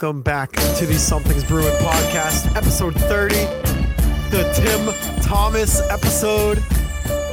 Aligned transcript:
welcome 0.00 0.22
back 0.22 0.52
to 0.52 0.86
the 0.86 0.94
Something's 0.96 1.42
Bruin 1.42 1.72
podcast, 1.82 2.54
episode 2.54 2.94
30, 2.94 3.34
the 4.30 4.48
Tim 4.54 5.22
Thomas 5.22 5.80
episode, 5.90 6.62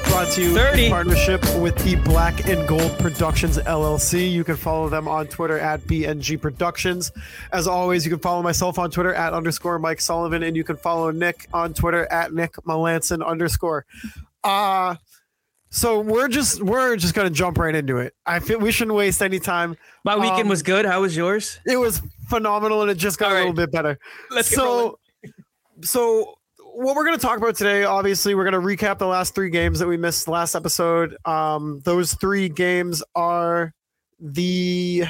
brought 0.05 0.29
to 0.31 0.41
you 0.41 0.55
30. 0.55 0.85
in 0.85 0.91
partnership 0.91 1.41
with 1.59 1.75
the 1.83 1.95
Black 1.97 2.47
and 2.47 2.67
Gold 2.67 2.97
Productions 2.97 3.59
LLC. 3.59 4.31
You 4.31 4.43
can 4.43 4.55
follow 4.55 4.89
them 4.89 5.07
on 5.07 5.27
Twitter 5.27 5.59
at 5.59 5.81
BNG 5.81 6.41
Productions. 6.41 7.11
As 7.53 7.67
always, 7.67 8.03
you 8.03 8.09
can 8.09 8.19
follow 8.19 8.41
myself 8.41 8.79
on 8.79 8.89
Twitter 8.89 9.13
at 9.13 9.31
underscore 9.33 9.77
Mike 9.77 10.01
Sullivan, 10.01 10.41
and 10.41 10.57
you 10.57 10.63
can 10.63 10.75
follow 10.75 11.11
Nick 11.11 11.47
on 11.53 11.71
Twitter 11.75 12.11
at 12.11 12.33
Nick 12.33 12.53
Melanson 12.67 13.23
underscore. 13.23 13.85
Uh 14.43 14.95
so 15.69 15.99
we're 15.99 16.29
just 16.29 16.63
we're 16.63 16.95
just 16.95 17.13
gonna 17.13 17.29
jump 17.29 17.57
right 17.59 17.75
into 17.75 17.97
it. 17.97 18.13
I 18.25 18.39
feel 18.39 18.57
we 18.59 18.71
shouldn't 18.71 18.95
waste 18.95 19.21
any 19.21 19.39
time. 19.39 19.75
My 20.05 20.15
weekend 20.15 20.43
Um, 20.43 20.47
was 20.49 20.63
good. 20.63 20.85
How 20.85 21.01
was 21.01 21.17
yours? 21.17 21.59
It 21.65 21.75
was 21.77 22.01
phenomenal, 22.27 22.81
and 22.81 22.91
it 22.91 22.95
just 22.95 23.17
got 23.17 23.31
All 23.31 23.37
a 23.37 23.39
little 23.39 23.53
bit 23.53 23.71
better. 23.71 23.97
Let's 24.31 24.53
so, 24.53 24.99
so 25.81 26.35
what 26.75 26.95
we're 26.95 27.05
going 27.05 27.17
to 27.17 27.25
talk 27.25 27.37
about 27.37 27.55
today, 27.55 27.83
obviously, 27.83 28.35
we're 28.35 28.49
going 28.49 28.61
to 28.61 28.85
recap 28.85 28.97
the 28.97 29.07
last 29.07 29.33
three 29.33 29.49
games 29.49 29.79
that 29.79 29.87
we 29.87 29.97
missed 29.97 30.27
last 30.27 30.55
episode. 30.55 31.15
Um, 31.25 31.81
those 31.85 32.13
three 32.15 32.49
games 32.49 33.01
are 33.15 33.73
the 34.19 35.05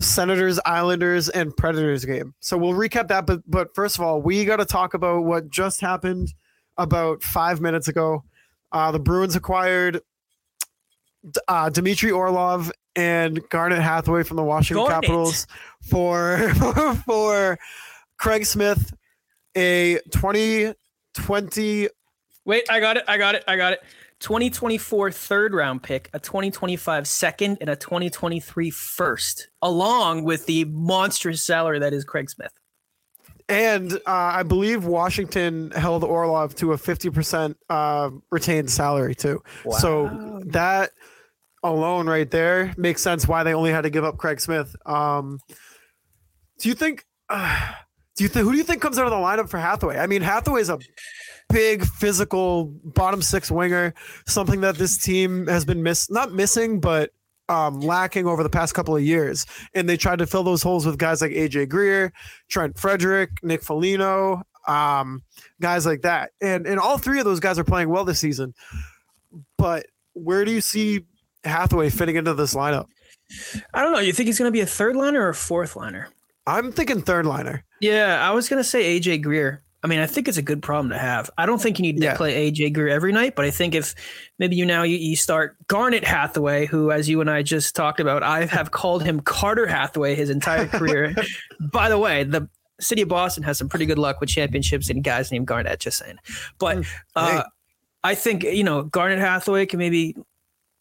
Senators, 0.00 0.60
Islanders, 0.66 1.28
and 1.28 1.56
Predators 1.56 2.04
game. 2.04 2.34
So 2.40 2.58
we'll 2.58 2.74
recap 2.74 3.08
that. 3.08 3.26
But 3.26 3.40
but 3.46 3.74
first 3.74 3.96
of 3.96 4.02
all, 4.02 4.20
we 4.20 4.44
got 4.44 4.56
to 4.56 4.64
talk 4.64 4.94
about 4.94 5.24
what 5.24 5.48
just 5.48 5.80
happened 5.80 6.32
about 6.76 7.22
five 7.22 7.60
minutes 7.60 7.88
ago. 7.88 8.24
Uh, 8.70 8.90
the 8.90 8.98
Bruins 8.98 9.36
acquired 9.36 10.00
uh, 11.48 11.70
Dmitry 11.70 12.10
Orlov 12.10 12.70
and 12.96 13.40
Garnet 13.48 13.80
Hathaway 13.80 14.22
from 14.22 14.36
the 14.36 14.42
Washington 14.42 14.86
Garnet. 14.86 15.02
Capitals 15.02 15.46
for 15.82 16.52
for 17.06 17.58
Craig 18.18 18.46
Smith, 18.46 18.92
a 19.56 19.98
2020 20.12 21.88
Wait, 22.44 22.64
I 22.68 22.80
got 22.80 22.96
it. 22.96 23.04
I 23.06 23.18
got 23.18 23.34
it. 23.34 23.44
I 23.46 23.56
got 23.56 23.72
it. 23.72 23.82
2024 24.20 25.10
third 25.10 25.52
round 25.54 25.82
pick, 25.82 26.08
a 26.12 26.18
2025 26.20 27.08
second, 27.08 27.58
and 27.60 27.68
a 27.70 27.76
2023 27.76 28.70
first, 28.70 29.48
along 29.60 30.22
with 30.24 30.46
the 30.46 30.64
monstrous 30.66 31.42
salary 31.42 31.80
that 31.80 31.92
is 31.92 32.04
Craig 32.04 32.30
Smith. 32.30 32.52
and 33.48 33.94
uh, 33.94 33.98
I 34.06 34.44
believe 34.44 34.84
Washington 34.84 35.72
held 35.72 36.04
Orlov 36.04 36.54
to 36.56 36.72
a 36.72 36.76
50% 36.76 37.56
uh, 37.68 38.10
retained 38.30 38.70
salary 38.70 39.14
too. 39.14 39.42
So 39.78 40.40
that 40.46 40.90
alone 41.62 42.08
right 42.08 42.30
there 42.30 42.74
makes 42.76 43.02
sense 43.02 43.28
why 43.28 43.42
they 43.42 43.54
only 43.54 43.70
had 43.70 43.82
to 43.82 43.90
give 43.90 44.04
up 44.04 44.18
Craig 44.18 44.40
Smith. 44.40 44.74
Um, 44.86 45.38
do 46.58 46.68
you 46.68 46.74
think? 46.74 47.04
Uh, 47.28 47.72
do 48.16 48.24
you 48.24 48.28
think 48.28 48.44
who 48.44 48.52
do 48.52 48.58
you 48.58 48.64
think 48.64 48.82
comes 48.82 48.98
out 48.98 49.06
of 49.06 49.10
the 49.10 49.16
lineup 49.16 49.48
for 49.48 49.58
Hathaway? 49.58 49.98
I 49.98 50.06
mean, 50.06 50.22
Hathaway's 50.22 50.68
a 50.68 50.78
big 51.48 51.84
physical 51.84 52.64
bottom 52.84 53.22
six 53.22 53.50
winger, 53.50 53.94
something 54.26 54.60
that 54.62 54.76
this 54.76 54.98
team 54.98 55.46
has 55.46 55.64
been 55.64 55.82
miss 55.82 56.10
not 56.10 56.32
missing, 56.32 56.80
but 56.80 57.10
um, 57.48 57.80
lacking 57.80 58.26
over 58.26 58.42
the 58.42 58.50
past 58.50 58.74
couple 58.74 58.96
of 58.96 59.02
years. 59.02 59.46
And 59.74 59.88
they 59.88 59.96
tried 59.96 60.18
to 60.20 60.26
fill 60.26 60.42
those 60.42 60.62
holes 60.62 60.86
with 60.86 60.98
guys 60.98 61.20
like 61.20 61.32
AJ 61.32 61.68
Greer, 61.68 62.12
Trent 62.48 62.78
Frederic, 62.78 63.30
Nick 63.42 63.62
Foligno, 63.62 64.42
um, 64.66 65.22
guys 65.60 65.86
like 65.86 66.02
that. 66.02 66.32
And 66.40 66.66
and 66.66 66.78
all 66.78 66.98
three 66.98 67.18
of 67.18 67.24
those 67.24 67.40
guys 67.40 67.58
are 67.58 67.64
playing 67.64 67.88
well 67.88 68.04
this 68.04 68.18
season. 68.18 68.54
But 69.56 69.86
where 70.14 70.44
do 70.44 70.52
you 70.52 70.60
see 70.60 71.06
Hathaway 71.44 71.90
fitting 71.90 72.16
into 72.16 72.34
this 72.34 72.54
lineup? 72.54 72.86
I 73.72 73.82
don't 73.82 73.92
know. 73.92 73.98
You 74.00 74.12
think 74.12 74.26
he's 74.26 74.38
going 74.38 74.48
to 74.48 74.52
be 74.52 74.60
a 74.60 74.66
third 74.66 74.96
liner 74.96 75.22
or 75.22 75.30
a 75.30 75.34
fourth 75.34 75.76
liner? 75.76 76.08
I'm 76.46 76.72
thinking 76.72 77.00
third 77.02 77.24
liner. 77.26 77.64
Yeah, 77.80 78.18
I 78.26 78.32
was 78.32 78.48
going 78.48 78.62
to 78.62 78.68
say 78.68 78.98
AJ 79.00 79.22
Greer. 79.22 79.62
I 79.84 79.88
mean, 79.88 79.98
I 79.98 80.06
think 80.06 80.28
it's 80.28 80.38
a 80.38 80.42
good 80.42 80.62
problem 80.62 80.90
to 80.90 80.98
have. 80.98 81.28
I 81.36 81.44
don't 81.46 81.60
think 81.60 81.78
you 81.78 81.82
need 81.82 81.96
to 81.98 82.04
Yeah. 82.04 82.16
play 82.16 82.50
AJ 82.52 82.72
Greer 82.74 82.88
every 82.88 83.12
night, 83.12 83.34
but 83.34 83.44
I 83.44 83.50
think 83.50 83.74
if 83.74 83.94
maybe 84.38 84.54
you 84.54 84.64
now 84.64 84.84
you, 84.84 84.96
you 84.96 85.16
start 85.16 85.56
Garnet 85.66 86.04
Hathaway, 86.04 86.66
who, 86.66 86.92
as 86.92 87.08
you 87.08 87.20
and 87.20 87.28
I 87.28 87.42
just 87.42 87.74
talked 87.74 87.98
about, 87.98 88.22
I 88.22 88.44
have 88.46 88.70
called 88.70 89.02
him 89.02 89.18
Carter 89.20 89.66
Hathaway 89.66 90.14
his 90.14 90.30
entire 90.30 90.66
career. 90.68 91.14
By 91.72 91.88
the 91.88 91.98
way, 91.98 92.22
the 92.22 92.48
city 92.80 93.02
of 93.02 93.08
Boston 93.08 93.42
has 93.42 93.58
some 93.58 93.68
pretty 93.68 93.86
good 93.86 93.98
luck 93.98 94.20
with 94.20 94.28
championships 94.28 94.88
and 94.88 95.02
guys 95.02 95.32
named 95.32 95.48
Garnett. 95.48 95.80
Just 95.80 95.98
saying, 95.98 96.18
but 96.58 96.84
uh, 97.16 97.42
I 98.04 98.14
think 98.14 98.44
you 98.44 98.62
know 98.64 98.82
Garnet 98.84 99.18
Hathaway 99.18 99.66
can 99.66 99.78
maybe 99.80 100.14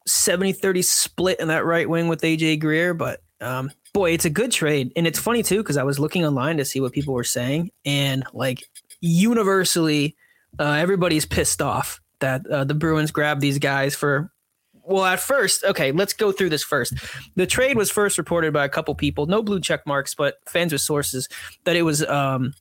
70-30 0.07 0.83
split 0.83 1.39
in 1.39 1.47
that 1.49 1.65
right 1.65 1.89
wing 1.89 2.07
with 2.07 2.21
AJ 2.21 2.59
Greer, 2.59 2.93
but 2.93 3.21
um, 3.39 3.71
boy, 3.93 4.11
it's 4.11 4.25
a 4.25 4.29
good 4.29 4.51
trade, 4.51 4.91
and 4.95 5.07
it's 5.07 5.19
funny 5.19 5.43
too 5.43 5.57
because 5.57 5.77
I 5.77 5.83
was 5.83 5.99
looking 5.99 6.25
online 6.25 6.57
to 6.57 6.65
see 6.65 6.79
what 6.79 6.93
people 6.93 7.13
were 7.13 7.23
saying, 7.23 7.71
and 7.85 8.23
like 8.33 8.63
universally, 9.01 10.15
uh, 10.59 10.73
everybody's 10.73 11.25
pissed 11.25 11.61
off 11.61 11.99
that 12.19 12.45
uh, 12.47 12.63
the 12.63 12.75
Bruins 12.75 13.11
grabbed 13.11 13.41
these 13.41 13.59
guys 13.59 13.95
for. 13.95 14.31
Well, 14.83 15.05
at 15.05 15.19
first, 15.19 15.63
okay, 15.63 15.91
let's 15.91 16.13
go 16.13 16.31
through 16.31 16.49
this 16.49 16.63
first. 16.63 16.95
The 17.35 17.45
trade 17.45 17.77
was 17.77 17.91
first 17.91 18.17
reported 18.17 18.51
by 18.51 18.65
a 18.65 18.69
couple 18.69 18.93
people, 18.95 19.27
no 19.27 19.43
blue 19.43 19.59
check 19.59 19.85
marks, 19.85 20.15
but 20.15 20.35
fans 20.47 20.73
with 20.73 20.81
sources, 20.81 21.29
that 21.65 21.75
it 21.75 21.83
was 21.83 22.03
um, 22.03 22.53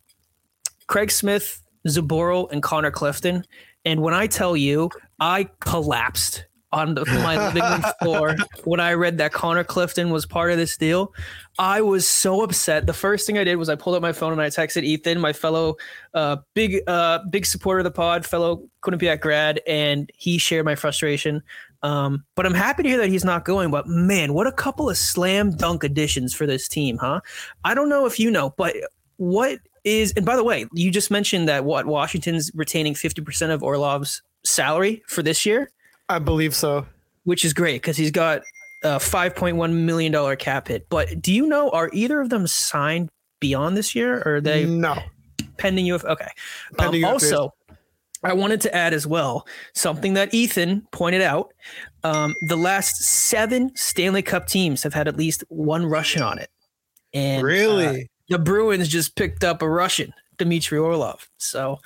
Craig 0.87 1.11
Smith, 1.11 1.63
Zboril, 1.89 2.51
and 2.53 2.63
Connor 2.63 2.91
Clifton. 2.91 3.45
And 3.87 4.03
when 4.03 4.13
I 4.13 4.27
tell 4.27 4.55
you, 4.57 4.91
I 5.19 5.49
collapsed 5.61 6.45
on 6.73 6.95
the, 6.95 7.05
my 7.05 7.49
living 7.49 7.63
room 7.63 7.83
floor 8.01 8.37
when 8.65 8.81
I 8.81 8.93
read 8.93 9.19
that 9.19 9.33
Connor 9.33 9.65
Clifton 9.65 10.11
was 10.11 10.25
part 10.25 10.53
of 10.53 10.57
this 10.57 10.77
deal. 10.77 11.13
I 11.59 11.81
was 11.81 12.07
so 12.07 12.43
upset. 12.43 12.87
The 12.87 12.93
first 12.93 13.27
thing 13.27 13.39
I 13.39 13.45
did 13.45 13.57
was 13.57 13.69
I 13.69 13.75
pulled 13.75 13.97
up 13.97 14.03
my 14.03 14.13
phone 14.13 14.33
and 14.33 14.41
I 14.41 14.49
texted 14.49 14.85
Ethan, 14.85 15.19
my 15.21 15.33
fellow 15.33 15.77
uh, 16.15 16.37
big 16.55 16.81
uh, 16.87 17.21
big 17.31 17.45
supporter 17.45 17.81
of 17.81 17.85
the 17.85 17.91
pod, 17.91 18.25
fellow 18.25 18.63
Quinnipiac 18.83 19.21
grad, 19.21 19.61
and 19.67 20.11
he 20.17 20.39
shared 20.39 20.65
my 20.65 20.75
frustration. 20.75 21.43
Um, 21.83 22.25
but 22.37 22.47
I'm 22.47 22.55
happy 22.55 22.83
to 22.83 22.89
hear 22.89 22.99
that 22.99 23.09
he's 23.09 23.25
not 23.25 23.45
going. 23.45 23.71
But 23.71 23.87
man, 23.87 24.35
what 24.35 24.47
a 24.47 24.53
couple 24.53 24.89
of 24.89 24.97
slam 24.97 25.57
dunk 25.57 25.83
additions 25.83 26.35
for 26.35 26.47
this 26.47 26.69
team, 26.69 26.99
huh? 26.99 27.21
I 27.65 27.75
don't 27.75 27.89
know 27.89 28.07
if 28.07 28.21
you 28.21 28.31
know, 28.31 28.51
but 28.57 28.77
what 29.17 29.59
is 29.85 30.13
and 30.17 30.25
by 30.25 30.37
the 30.37 30.45
way, 30.45 30.67
you 30.73 30.91
just 30.91 31.11
mentioned 31.11 31.49
that 31.49 31.65
what 31.65 31.87
Washington's 31.87 32.51
retaining 32.55 32.95
50% 32.95 33.51
of 33.51 33.63
Orlov's 33.63 34.23
salary 34.45 35.03
for 35.07 35.23
this 35.23 35.45
year 35.45 35.71
I 36.11 36.19
believe 36.19 36.55
so. 36.55 36.87
which 37.25 37.45
is 37.45 37.53
great 37.53 37.81
because 37.83 37.97
he's 37.97 38.11
got 38.11 38.43
a 38.83 38.97
$5.1 38.97 39.73
million 39.73 40.37
cap 40.37 40.69
hit. 40.69 40.89
But 40.89 41.21
do 41.23 41.33
you 41.33 41.47
know, 41.47 41.71
are 41.71 41.91
either 41.93 42.21
of 42.21 42.31
them 42.31 42.47
signed 42.47 43.11
beyond 43.41 43.77
this 43.77 43.95
year 43.95 44.23
or 44.25 44.37
are 44.37 44.41
they 44.41 44.65
no. 44.67 44.97
pending 45.59 45.87
you? 45.87 45.95
Okay. 45.97 46.25
Um, 46.25 46.77
Pending 46.79 47.03
UFAs. 47.03 47.13
also, 47.13 47.55
I 48.23 48.33
wanted 48.33 48.61
to 48.63 48.75
add 48.75 48.93
as 48.93 49.07
well 49.07 49.47
something 49.75 50.15
that 50.15 50.35
Ethan 50.35 50.87
pointed 50.93 51.23
out. 51.23 51.53
Um, 52.05 52.35
the 52.49 52.57
last 52.57 52.97
seven 52.97 53.71
Stanley 53.77 54.23
Cup 54.23 54.47
teams 54.47 54.83
have 54.83 54.95
had 54.95 55.09
at 55.09 55.17
least 55.17 55.45
one 55.49 55.87
Russian 55.87 56.23
on 56.23 56.39
it. 56.39 56.51
And 57.15 57.43
uh, 57.43 57.47
Really? 57.47 58.11
the 58.29 58.39
Bruins 58.39 58.89
just 58.89 59.15
picked 59.17 59.45
up 59.45 59.63
a 59.63 59.69
Russian, 59.69 60.13
Dmitry 60.39 60.79
Orlov. 60.79 61.29
So, 61.39 61.79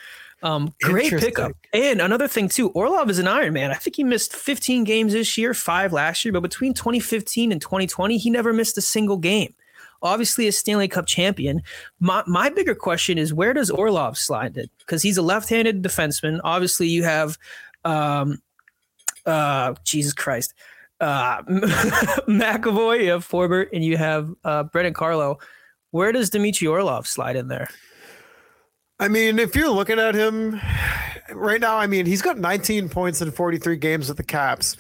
um, 0.45 0.75
great 0.83 1.11
pickup. 1.11 1.53
And 1.73 2.03
another 2.03 2.29
thing 2.29 2.49
too, 2.49 2.69
Orlov 2.71 3.09
is 3.09 3.19
an 3.19 3.27
Iron 3.27 3.55
Man. 3.55 3.71
I 3.71 3.75
think 3.75 3.97
he 3.97 4.05
missed 4.05 4.37
15 4.37 4.85
games 4.85 5.15
this 5.15 5.39
year, 5.39 5.55
five 5.55 5.93
last 5.93 6.25
year, 6.25 6.33
but 6.33 6.43
between 6.43 6.75
2015 6.75 7.51
and 7.51 7.61
2020, 7.61 8.19
he 8.19 8.29
never 8.29 8.53
missed 8.53 8.77
a 8.77 8.83
single 8.83 9.17
game. 9.17 9.55
Obviously, 10.03 10.47
a 10.47 10.53
Stanley 10.53 10.87
Cup 10.87 11.07
champion. 11.07 11.63
My 11.99 12.23
my 12.27 12.51
bigger 12.51 12.75
question 12.75 13.17
is 13.17 13.33
where 13.33 13.55
does 13.55 13.71
Orlov 13.71 14.19
slide 14.19 14.55
in? 14.59 14.69
Because 14.81 15.01
he's 15.01 15.17
a 15.17 15.23
left-handed 15.23 15.83
defenseman. 15.83 16.41
Obviously, 16.45 16.89
you 16.89 17.05
have, 17.05 17.39
um, 17.87 18.43
uh, 19.25 19.73
Jesus 19.85 20.13
Christ, 20.13 20.53
uh, 21.01 21.43
McAvoy, 22.29 23.05
you 23.05 23.11
have 23.13 23.27
Forbort, 23.27 23.69
and 23.73 23.83
you 23.83 23.97
have 23.97 24.31
uh, 24.45 24.65
Brandon 24.65 24.93
Carlo 24.93 25.39
Where 25.91 26.13
does 26.13 26.29
Dmitry 26.29 26.69
Orlov 26.69 27.07
slide 27.07 27.37
in 27.37 27.49
there? 27.49 27.71
I 28.99 29.09
mean, 29.09 29.39
if 29.39 29.57
you're 29.57 29.71
looking 29.71 29.99
at 29.99 30.15
him 30.15 30.61
right 31.33 31.61
now, 31.61 31.77
I 31.77 31.87
mean, 31.87 32.07
he's 32.07 32.23
got 32.23 32.39
19 32.39 32.89
points 32.89 33.21
in 33.21 33.31
43 33.33 33.77
games 33.77 34.09
with 34.09 34.17
the 34.17 34.23
Caps. 34.23 34.77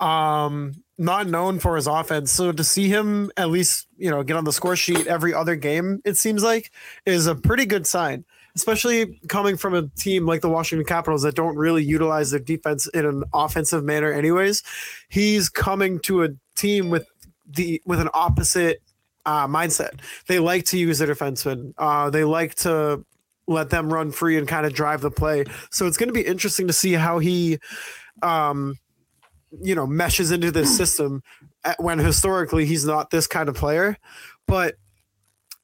Um, 0.00 0.82
not 0.96 1.26
known 1.26 1.58
for 1.58 1.76
his 1.76 1.86
offense. 1.86 2.32
So 2.32 2.50
to 2.50 2.64
see 2.64 2.88
him 2.88 3.30
at 3.36 3.50
least, 3.50 3.86
you 3.96 4.10
know, 4.10 4.22
get 4.22 4.36
on 4.36 4.44
the 4.44 4.52
score 4.52 4.74
sheet 4.74 5.06
every 5.06 5.34
other 5.34 5.54
game, 5.54 6.00
it 6.04 6.16
seems 6.16 6.42
like, 6.42 6.72
is 7.04 7.26
a 7.26 7.34
pretty 7.34 7.66
good 7.66 7.86
sign. 7.86 8.24
Especially 8.56 9.20
coming 9.28 9.56
from 9.56 9.74
a 9.74 9.86
team 9.88 10.26
like 10.26 10.40
the 10.40 10.48
Washington 10.48 10.84
Capitals 10.84 11.22
that 11.22 11.36
don't 11.36 11.54
really 11.54 11.84
utilize 11.84 12.32
their 12.32 12.40
defense 12.40 12.88
in 12.88 13.06
an 13.06 13.22
offensive 13.32 13.84
manner, 13.84 14.12
anyways. 14.12 14.64
He's 15.08 15.48
coming 15.48 16.00
to 16.00 16.24
a 16.24 16.30
team 16.56 16.90
with 16.90 17.06
the 17.46 17.80
with 17.84 18.00
an 18.00 18.08
opposite 18.14 18.82
uh, 19.26 19.46
mindset. 19.46 20.00
They 20.26 20.40
like 20.40 20.64
to 20.66 20.78
use 20.78 20.98
their 20.98 21.14
defensemen. 21.14 21.74
Uh, 21.78 22.10
they 22.10 22.24
like 22.24 22.56
to 22.56 23.04
let 23.48 23.70
them 23.70 23.92
run 23.92 24.12
free 24.12 24.36
and 24.36 24.46
kind 24.46 24.66
of 24.66 24.72
drive 24.72 25.00
the 25.00 25.10
play. 25.10 25.44
So 25.70 25.86
it's 25.86 25.96
going 25.96 26.08
to 26.08 26.12
be 26.12 26.22
interesting 26.22 26.66
to 26.68 26.72
see 26.72 26.92
how 26.92 27.18
he, 27.18 27.58
um, 28.22 28.76
you 29.62 29.74
know, 29.74 29.86
meshes 29.86 30.30
into 30.30 30.52
this 30.52 30.76
system 30.76 31.22
when 31.78 31.98
historically 31.98 32.66
he's 32.66 32.84
not 32.84 33.10
this 33.10 33.26
kind 33.26 33.48
of 33.48 33.56
player. 33.56 33.96
But 34.46 34.76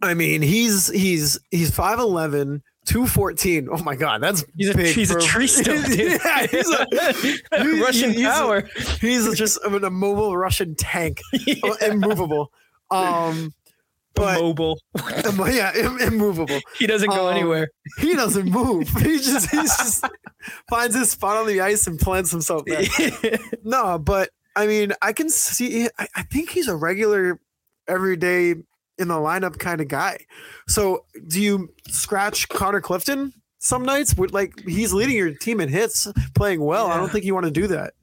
I 0.03 0.15
mean, 0.15 0.43
he's 0.43 0.89
he's 0.89 1.39
he's 1.51 1.71
5'11, 1.71 2.61
214. 2.87 3.69
Oh 3.71 3.83
my 3.83 3.97
god, 3.97 4.23
that's 4.23 4.45
he's 4.57 4.71
a, 4.71 4.75
big 4.75 4.95
he's 4.95 5.13
for, 5.13 5.19
a 5.19 5.23
tree 5.23 5.47
stump, 5.47 5.87
dude. 5.87 6.21
yeah, 6.25 6.47
he's 6.47 6.71
a 6.71 6.87
he, 7.63 7.83
Russian 7.83 8.13
he's 8.13 8.27
power. 8.27 8.59
A, 8.59 8.81
he's 9.01 9.33
just 9.35 9.63
an 9.65 9.83
immobile 9.85 10.37
Russian 10.37 10.75
tank, 10.75 11.21
yeah. 11.33 11.55
immovable. 11.83 12.51
Um, 12.91 13.55
but 14.15 14.41
mobile. 14.41 14.79
yeah, 15.51 15.73
immovable. 15.75 16.61
He 16.79 16.87
doesn't 16.87 17.11
go 17.11 17.29
um, 17.29 17.37
anywhere. 17.37 17.69
He 17.99 18.15
doesn't 18.15 18.51
move. 18.51 18.89
He 19.01 19.19
just 19.19 19.51
he 19.51 19.57
just 19.57 20.05
finds 20.69 20.95
his 20.95 21.11
spot 21.11 21.37
on 21.37 21.47
the 21.47 21.61
ice 21.61 21.87
and 21.87 21.99
plants 21.99 22.31
himself 22.31 22.65
there. 22.67 22.85
no, 23.65 23.99
but 23.99 24.31
I 24.57 24.67
mean, 24.67 24.93
I 25.03 25.13
can 25.13 25.29
see. 25.29 25.89
I, 25.99 26.07
I 26.17 26.23
think 26.23 26.51
he's 26.51 26.69
a 26.69 26.77
regular, 26.77 27.41
everyday 27.89 28.55
in 28.99 29.09
the 29.09 29.15
lineup 29.15 29.59
kind 29.59 29.81
of 29.81 29.89
guy. 29.89 30.19
So, 30.69 31.05
do 31.29 31.41
you 31.41 31.73
scratch 31.89 32.49
Connor 32.49 32.81
Clifton 32.81 33.33
some 33.59 33.83
nights? 33.85 34.17
Would 34.17 34.33
like 34.33 34.61
he's 34.67 34.93
leading 34.93 35.17
your 35.17 35.35
team 35.35 35.61
in 35.61 35.69
hits, 35.69 36.07
playing 36.35 36.61
well. 36.63 36.89
Yeah. 36.89 36.95
I 36.95 36.97
don't 36.99 37.11
think 37.11 37.25
you 37.25 37.35
want 37.35 37.47
to 37.47 37.53
do 37.53 37.67
that. 37.69 37.95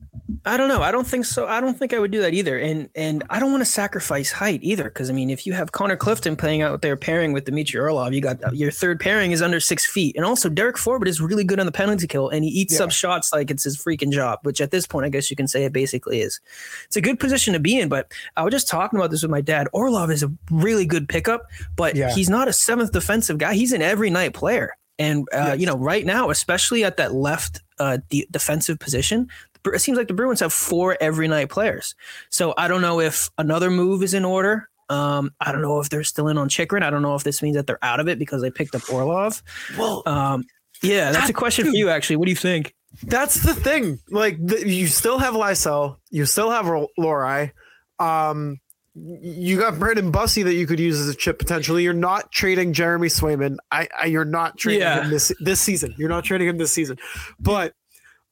I 0.46 0.58
don't 0.58 0.68
know. 0.68 0.82
I 0.82 0.92
don't 0.92 1.08
think 1.08 1.26
so. 1.26 1.48
I 1.48 1.60
don't 1.60 1.78
think 1.78 1.94
I 1.94 2.00
would 2.00 2.12
do 2.12 2.22
that 2.22 2.34
either. 2.34 2.58
And 2.58 2.90
and 2.96 3.24
I 3.30 3.40
don't 3.40 3.52
want 3.52 3.62
to 3.62 3.70
sacrifice 3.70 4.32
height 4.32 4.60
either. 4.64 4.86
Because 4.86 5.10
I 5.10 5.14
mean, 5.14 5.30
if 5.30 5.46
you 5.46 5.54
have 5.54 5.72
Connor 5.72 5.96
Clifton 5.96 6.36
playing 6.36 6.62
out 6.62 6.82
there 6.82 6.96
pairing 6.98 7.34
with 7.34 7.46
Dmitry 7.46 7.80
Orlov, 7.80 8.14
you 8.14 8.22
got 8.22 8.56
your 8.56 8.72
third 8.72 9.00
pairing 9.00 9.32
is 9.32 9.42
under 9.42 9.60
six 9.60 9.86
feet. 9.86 10.16
And 10.16 10.26
also 10.26 10.50
Derek 10.50 10.76
Forbort 10.76 11.08
is 11.08 11.22
really 11.22 11.44
good 11.44 11.60
on 11.60 11.66
the 11.66 11.72
penalty 11.72 12.08
kill, 12.08 12.30
and 12.30 12.44
he 12.44 12.50
eats 12.50 12.80
yeah. 12.80 12.86
up 12.86 12.92
shots 12.92 13.32
like 13.34 13.52
it's 13.52 13.64
his 13.64 13.78
freaking 13.78 14.12
job. 14.12 14.40
Which 14.44 14.62
at 14.62 14.72
this 14.72 14.88
point, 14.88 15.06
I 15.06 15.10
guess 15.10 15.30
you 15.30 15.36
can 15.36 15.48
say 15.48 15.64
it 15.66 15.74
basically 15.74 16.22
is. 16.22 16.40
It's 16.86 16.98
a 16.98 17.02
good 17.02 17.20
position 17.20 17.54
to 17.54 17.60
be 17.60 17.80
in. 17.80 17.90
But 17.90 18.12
I 18.38 18.44
was 18.44 18.52
just 18.52 18.68
talking 18.68 18.98
about 18.98 19.12
this 19.12 19.22
with 19.22 19.32
my 19.32 19.42
dad. 19.42 19.68
Orlov 19.74 20.12
is 20.12 20.24
a 20.24 20.32
really 20.50 20.86
good 20.86 21.10
pickup, 21.10 21.48
but 21.76 21.96
yeah. 21.96 22.14
he's 22.14 22.30
not 22.30 22.48
a 22.48 22.54
seventh 22.54 22.92
defensive 22.92 23.38
guy. 23.38 23.54
He's 23.54 23.74
an 23.74 23.82
every 23.82 24.10
night 24.10 24.34
player. 24.34 24.76
And 25.00 25.28
uh, 25.34 25.38
yes. 25.38 25.60
you 25.60 25.66
know, 25.66 25.78
right 25.78 26.06
now, 26.06 26.30
especially 26.30 26.84
at 26.84 26.98
that 26.98 27.14
left 27.14 27.62
uh, 27.80 27.98
de- 28.10 28.28
defensive 28.30 28.78
position, 28.78 29.28
it 29.66 29.80
seems 29.80 29.98
like 29.98 30.08
the 30.08 30.14
Bruins 30.14 30.40
have 30.40 30.54
four 30.54 30.98
every 31.00 31.28
night 31.28 31.50
players. 31.50 31.96
So 32.30 32.54
I 32.58 32.68
don't 32.68 32.82
know 32.82 33.00
if 33.00 33.30
another 33.38 33.70
move 33.70 34.04
is 34.04 34.14
in 34.14 34.26
order. 34.26 34.70
Um, 34.90 35.32
I 35.40 35.52
don't 35.52 35.62
know 35.62 35.80
if 35.80 35.90
they're 35.90 36.04
still 36.04 36.28
in 36.28 36.38
on 36.38 36.50
Chychrun. 36.50 36.84
I 36.84 36.90
don't 36.90 37.02
know 37.02 37.16
if 37.16 37.24
this 37.24 37.42
means 37.42 37.56
that 37.56 37.66
they're 37.66 37.84
out 37.84 38.00
of 38.00 38.10
it 38.10 38.20
because 38.20 38.42
they 38.42 38.52
picked 38.52 38.76
up 38.76 38.82
Orlov. 38.92 39.42
Well, 39.78 40.04
um, 40.06 40.44
yeah, 40.84 41.12
that's 41.12 41.28
that, 41.28 41.30
a 41.30 41.34
question 41.34 41.66
dude, 41.66 41.74
for 41.74 41.78
you. 41.78 41.90
Actually, 41.90 42.18
what 42.18 42.26
do 42.26 42.32
you 42.32 42.36
think? 42.38 42.76
That's 43.04 43.36
the 43.36 43.54
thing. 43.54 44.00
Like 44.10 44.38
the, 44.46 44.68
you 44.68 44.88
still 44.88 45.18
have 45.20 45.34
Lysell, 45.34 45.98
you 46.10 46.26
still 46.26 46.52
have 46.52 46.66
Lohrei. 47.00 47.52
Um, 48.00 48.60
you 48.94 49.58
got 49.58 49.80
Brandon 49.80 50.12
Bussi 50.12 50.44
that 50.44 50.56
you 50.56 50.68
could 50.68 50.80
use 50.80 51.00
as 51.00 51.08
a 51.08 51.16
chip 51.16 51.40
potentially. 51.40 51.84
You're 51.84 51.94
not 51.94 52.30
trading 52.32 52.74
Jeremy 52.74 53.08
Swayman. 53.08 53.58
I, 53.72 53.88
I 54.02 54.08
you're 54.08 54.26
not 54.26 54.58
trading 54.58 54.82
yeah. 54.82 55.04
him 55.04 55.10
this 55.10 55.32
this 55.40 55.62
season. 55.62 55.96
You're 55.98 56.10
not 56.10 56.26
trading 56.26 56.50
him 56.50 56.58
this 56.58 56.74
season. 56.74 56.98
But 57.40 57.74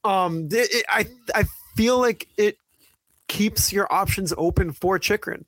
um, 0.04 0.48
it, 0.50 0.68
it, 0.72 0.84
I 0.88 1.06
I 1.34 1.44
feel 1.76 1.98
like 1.98 2.28
it 2.36 2.58
keeps 3.28 3.72
your 3.72 3.92
options 3.92 4.32
open 4.36 4.72
for 4.72 4.98
Chychrun. 4.98 5.44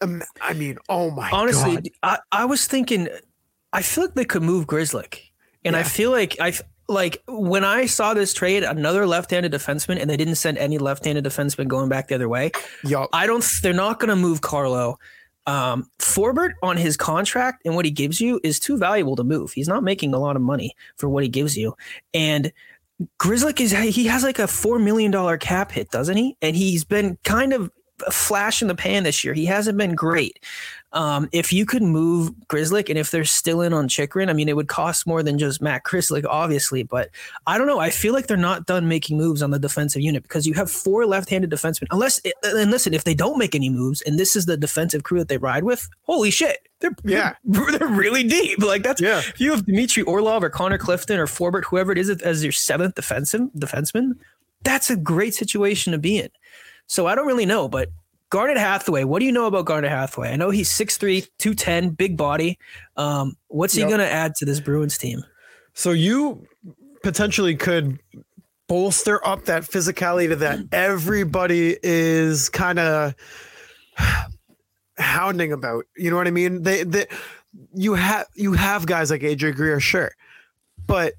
Um, 0.00 0.22
I 0.40 0.52
mean, 0.52 0.78
oh 0.88 1.10
my 1.10 1.30
honestly, 1.30 1.74
God. 1.74 1.88
I 2.02 2.18
I 2.32 2.44
was 2.44 2.66
thinking, 2.66 3.08
I 3.72 3.82
feel 3.82 4.04
like 4.04 4.14
they 4.14 4.24
could 4.24 4.42
move 4.42 4.66
Grzelcyk, 4.66 5.20
and 5.64 5.74
yeah. 5.74 5.80
I 5.80 5.82
feel 5.82 6.10
like 6.10 6.36
I 6.40 6.52
like 6.88 7.22
when 7.28 7.64
I 7.64 7.86
saw 7.86 8.14
this 8.14 8.32
trade, 8.32 8.62
another 8.62 9.06
left-handed 9.06 9.52
defenseman, 9.52 10.00
and 10.00 10.08
they 10.08 10.16
didn't 10.16 10.36
send 10.36 10.56
any 10.58 10.78
left-handed 10.78 11.24
defenseman 11.24 11.68
going 11.68 11.88
back 11.88 12.08
the 12.08 12.14
other 12.14 12.28
way. 12.28 12.50
Yep. 12.84 13.08
I 13.12 13.26
don't. 13.26 13.44
They're 13.62 13.72
not 13.72 14.00
going 14.00 14.10
to 14.10 14.16
move 14.16 14.40
Carlo. 14.40 14.98
Um, 15.46 15.90
Forbort 15.98 16.52
on 16.62 16.76
his 16.76 16.98
contract 16.98 17.62
and 17.64 17.74
what 17.74 17.86
he 17.86 17.90
gives 17.90 18.20
you 18.20 18.38
is 18.44 18.60
too 18.60 18.76
valuable 18.76 19.16
to 19.16 19.24
move. 19.24 19.52
He's 19.52 19.68
not 19.68 19.82
making 19.82 20.12
a 20.12 20.18
lot 20.18 20.36
of 20.36 20.42
money 20.42 20.76
for 20.96 21.08
what 21.08 21.22
he 21.22 21.28
gives 21.28 21.56
you, 21.56 21.74
and 22.12 22.52
Grzelcyk 23.20 23.60
is 23.60 23.70
he 23.70 24.06
has 24.06 24.24
like 24.24 24.38
a 24.38 24.48
four 24.48 24.78
million 24.78 25.10
dollar 25.10 25.36
cap 25.36 25.70
hit, 25.70 25.90
doesn't 25.90 26.16
he? 26.16 26.36
And 26.42 26.56
he's 26.56 26.84
been 26.84 27.16
kind 27.24 27.52
of 27.52 27.70
a 28.06 28.10
flash 28.10 28.62
in 28.62 28.68
the 28.68 28.74
pan 28.74 29.02
this 29.02 29.24
year. 29.24 29.34
He 29.34 29.46
hasn't 29.46 29.76
been 29.76 29.94
great. 29.94 30.44
Um, 30.92 31.28
if 31.32 31.52
you 31.52 31.66
could 31.66 31.82
move 31.82 32.30
Grzelcyk 32.48 32.88
and 32.88 32.98
if 32.98 33.10
they're 33.10 33.24
still 33.24 33.60
in 33.60 33.72
on 33.72 33.88
Chychrun, 33.88 34.30
I 34.30 34.32
mean, 34.32 34.48
it 34.48 34.56
would 34.56 34.68
cost 34.68 35.06
more 35.06 35.22
than 35.22 35.38
just 35.38 35.60
Matt 35.60 35.84
Grzelcyk, 35.84 36.24
obviously. 36.28 36.82
But 36.82 37.10
I 37.46 37.58
don't 37.58 37.66
know. 37.66 37.78
I 37.78 37.90
feel 37.90 38.14
like 38.14 38.26
they're 38.26 38.36
not 38.36 38.66
done 38.66 38.88
making 38.88 39.16
moves 39.18 39.42
on 39.42 39.50
the 39.50 39.58
defensive 39.58 40.00
unit 40.00 40.22
because 40.22 40.46
you 40.46 40.54
have 40.54 40.70
four 40.70 41.06
left-handed 41.06 41.50
defensemen. 41.50 41.88
Unless, 41.90 42.20
and 42.42 42.70
listen, 42.70 42.94
if 42.94 43.04
they 43.04 43.14
don't 43.14 43.38
make 43.38 43.54
any 43.54 43.68
moves 43.68 44.00
and 44.02 44.18
this 44.18 44.34
is 44.34 44.46
the 44.46 44.56
defensive 44.56 45.02
crew 45.02 45.18
that 45.18 45.28
they 45.28 45.38
ride 45.38 45.64
with, 45.64 45.88
holy 46.02 46.30
shit, 46.30 46.67
they're 46.80 46.94
yeah, 47.04 47.34
they're, 47.44 47.70
they're 47.78 47.88
really 47.88 48.22
deep. 48.22 48.60
Like 48.62 48.82
that's 48.82 49.00
yeah. 49.00 49.18
If 49.18 49.40
you 49.40 49.50
have 49.50 49.66
Dmitry 49.66 50.02
Orlov 50.04 50.42
or 50.42 50.50
Connor 50.50 50.78
Clifton 50.78 51.18
or 51.18 51.26
Forbort, 51.26 51.64
whoever 51.64 51.92
it 51.92 51.98
is, 51.98 52.10
as 52.10 52.42
your 52.42 52.52
seventh 52.52 52.94
defensive 52.94 53.42
defenseman, 53.56 54.12
that's 54.62 54.90
a 54.90 54.96
great 54.96 55.34
situation 55.34 55.92
to 55.92 55.98
be 55.98 56.18
in. 56.18 56.28
So 56.86 57.06
I 57.06 57.14
don't 57.14 57.26
really 57.26 57.46
know, 57.46 57.68
but 57.68 57.90
Garnet 58.30 58.58
Hathaway, 58.58 59.04
what 59.04 59.20
do 59.20 59.26
you 59.26 59.32
know 59.32 59.46
about 59.46 59.64
Garnet 59.64 59.90
Hathaway? 59.90 60.30
I 60.32 60.36
know 60.36 60.50
he's 60.50 60.70
6'3, 60.70 61.28
210, 61.38 61.90
big 61.90 62.16
body. 62.16 62.58
Um, 62.96 63.36
what's 63.48 63.74
he 63.74 63.80
yep. 63.80 63.88
going 63.88 64.00
to 64.00 64.10
add 64.10 64.34
to 64.36 64.44
this 64.44 64.60
Bruins 64.60 64.98
team? 64.98 65.22
So 65.74 65.92
you 65.92 66.46
potentially 67.02 67.56
could 67.56 67.98
bolster 68.66 69.26
up 69.26 69.46
that 69.46 69.62
physicality 69.62 70.28
to 70.28 70.36
that 70.36 70.60
everybody 70.72 71.78
is 71.82 72.50
kind 72.50 72.78
of 72.78 73.14
hounding 74.98 75.52
about. 75.52 75.84
You 75.96 76.10
know 76.10 76.16
what 76.16 76.26
I 76.26 76.32
mean? 76.32 76.62
They, 76.62 76.82
they 76.82 77.06
you 77.74 77.94
have 77.94 78.26
you 78.34 78.52
have 78.52 78.86
guys 78.86 79.10
like 79.10 79.22
AJ 79.22 79.56
Greer, 79.56 79.80
sure, 79.80 80.12
but 80.86 81.14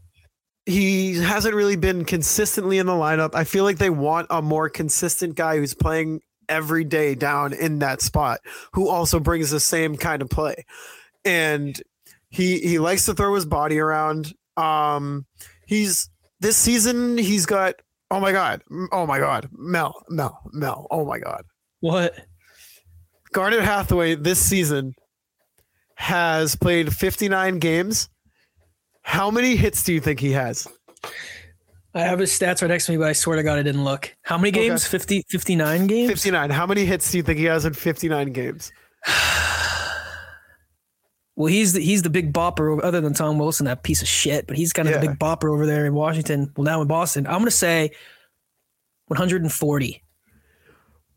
he 0.65 1.15
hasn't 1.15 1.55
really 1.55 1.75
been 1.75 2.05
consistently 2.05 2.77
in 2.77 2.85
the 2.85 2.93
lineup. 2.93 3.31
I 3.33 3.43
feel 3.43 3.63
like 3.63 3.77
they 3.77 3.89
want 3.89 4.27
a 4.29 4.41
more 4.41 4.69
consistent 4.69 5.35
guy 5.35 5.57
who's 5.57 5.73
playing 5.73 6.21
every 6.47 6.83
day 6.83 7.15
down 7.15 7.53
in 7.53 7.79
that 7.79 8.01
spot 8.01 8.39
who 8.73 8.89
also 8.89 9.19
brings 9.19 9.51
the 9.51 9.59
same 9.59 9.95
kind 9.95 10.21
of 10.21 10.29
play. 10.29 10.65
And 11.25 11.79
he 12.29 12.59
he 12.59 12.79
likes 12.79 13.05
to 13.05 13.13
throw 13.13 13.33
his 13.35 13.45
body 13.45 13.79
around. 13.79 14.33
Um 14.57 15.25
he's 15.65 16.09
this 16.39 16.57
season 16.57 17.17
he's 17.17 17.45
got 17.45 17.75
oh 18.11 18.19
my 18.19 18.31
god. 18.31 18.61
Oh 18.91 19.05
my 19.05 19.19
god. 19.19 19.49
Mel, 19.51 20.03
Mel, 20.09 20.39
Mel. 20.51 20.87
Oh 20.91 21.05
my 21.05 21.19
god. 21.19 21.45
What? 21.79 22.15
Garnet 23.33 23.61
Hathaway 23.61 24.15
this 24.15 24.39
season 24.39 24.95
has 25.95 26.55
played 26.55 26.93
59 26.93 27.59
games. 27.59 28.09
How 29.01 29.29
many 29.29 29.55
hits 29.55 29.83
do 29.83 29.93
you 29.93 29.99
think 29.99 30.19
he 30.19 30.31
has? 30.31 30.67
I 31.93 32.01
have 32.01 32.19
his 32.19 32.31
stats 32.31 32.61
right 32.61 32.67
next 32.67 32.85
to 32.85 32.91
me, 32.91 32.97
but 32.97 33.07
I 33.07 33.13
swear 33.13 33.37
to 33.37 33.43
God, 33.43 33.57
I 33.57 33.63
didn't 33.63 33.83
look. 33.83 34.15
How 34.21 34.37
many 34.37 34.51
games? 34.51 34.83
Okay. 34.85 34.91
50, 34.91 35.23
59 35.29 35.87
games? 35.87 36.09
59. 36.09 36.49
How 36.51 36.67
many 36.67 36.85
hits 36.85 37.11
do 37.11 37.17
you 37.17 37.23
think 37.23 37.39
he 37.39 37.45
has 37.45 37.65
in 37.65 37.73
59 37.73 38.31
games? 38.31 38.71
well, 41.35 41.47
he's 41.47 41.73
the, 41.73 41.81
he's 41.81 42.03
the 42.03 42.09
big 42.09 42.31
bopper 42.31 42.79
other 42.83 43.01
than 43.01 43.13
Tom 43.13 43.39
Wilson, 43.39 43.65
that 43.65 43.83
piece 43.83 44.01
of 44.01 44.07
shit, 44.07 44.45
but 44.45 44.55
he's 44.55 44.71
kind 44.71 44.87
of 44.87 44.95
yeah. 44.95 45.01
the 45.01 45.07
big 45.07 45.19
bopper 45.19 45.51
over 45.51 45.65
there 45.65 45.85
in 45.85 45.93
Washington. 45.93 46.53
Well, 46.55 46.65
now 46.65 46.81
in 46.81 46.87
Boston. 46.87 47.25
I'm 47.25 47.33
going 47.33 47.45
to 47.45 47.51
say 47.51 47.91
140. 49.07 50.03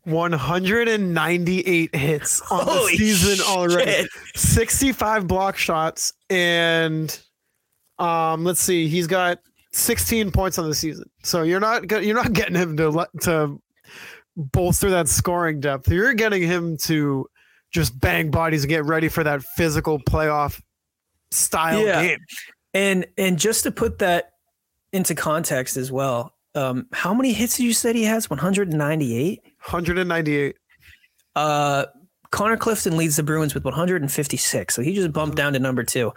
198 0.05 1.95
hits 1.95 2.41
on 2.51 2.65
Holy 2.65 2.91
the 2.93 2.97
season 2.97 3.35
shit. 3.37 3.47
already. 3.47 4.07
65 4.35 5.27
block 5.27 5.57
shots 5.57 6.13
and 6.29 7.19
um 7.99 8.43
let's 8.43 8.59
see, 8.59 8.87
he's 8.87 9.07
got 9.07 9.39
16 9.71 10.31
points 10.31 10.57
on 10.59 10.67
the 10.69 10.75
season. 10.75 11.09
So 11.23 11.43
you're 11.43 11.59
not 11.59 11.89
you're 12.03 12.15
not 12.15 12.33
getting 12.33 12.55
him 12.55 12.75
to 12.77 13.05
to 13.21 13.61
bolster 14.35 14.89
that 14.89 15.07
scoring 15.07 15.59
depth. 15.59 15.89
You're 15.89 16.13
getting 16.13 16.41
him 16.43 16.77
to 16.77 17.27
just 17.71 17.99
bang 17.99 18.29
bodies 18.31 18.63
and 18.63 18.69
get 18.69 18.85
ready 18.85 19.07
for 19.09 19.23
that 19.23 19.41
physical 19.43 19.99
playoff 19.99 20.61
style 21.31 21.83
Yeah. 21.85 22.03
game. 22.03 22.19
And 22.73 23.05
and 23.17 23.37
just 23.39 23.63
to 23.63 23.71
put 23.71 23.99
that 23.99 24.31
into 24.91 25.15
context 25.15 25.77
as 25.77 25.91
well, 25.91 26.33
um, 26.55 26.87
how 26.91 27.13
many 27.13 27.33
hits 27.33 27.57
did 27.57 27.63
you 27.63 27.73
said 27.73 27.95
he 27.95 28.03
has? 28.03 28.29
198. 28.29 29.41
198. 29.65 30.55
Uh, 31.35 31.85
Connor 32.31 32.57
Clifton 32.57 32.97
leads 32.97 33.15
the 33.15 33.23
Bruins 33.23 33.53
with 33.53 33.63
156, 33.63 34.73
so 34.75 34.81
he 34.81 34.93
just 34.93 35.13
bumped 35.13 35.37
down 35.37 35.53
to 35.53 35.59
number 35.59 35.83
two. 35.83 36.11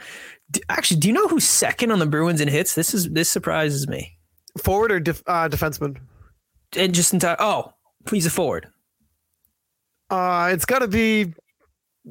D- 0.50 0.62
Actually, 0.69 1.00
do 1.00 1.09
you 1.09 1.15
know 1.15 1.29
who's 1.29 1.45
second 1.45 1.91
on 1.91 1.99
the 1.99 2.07
Bruins 2.07 2.41
in 2.41 2.49
hits? 2.49 2.75
This 2.75 2.95
is 2.95 3.11
this 3.11 3.29
surprises 3.31 3.87
me. 3.88 4.17
Forward 4.59 4.93
or 4.93 5.00
def, 5.00 5.23
uh, 5.26 5.49
defenseman? 5.49 5.99
And 6.76 6.95
just 6.95 7.12
entire. 7.12 7.37
Oh, 7.38 7.73
he's 8.11 8.26
a 8.26 8.31
forward. 8.31 8.69
Uh, 10.09 10.50
it's 10.53 10.65
got 10.65 10.79
to 10.81 10.88
be. 10.88 11.35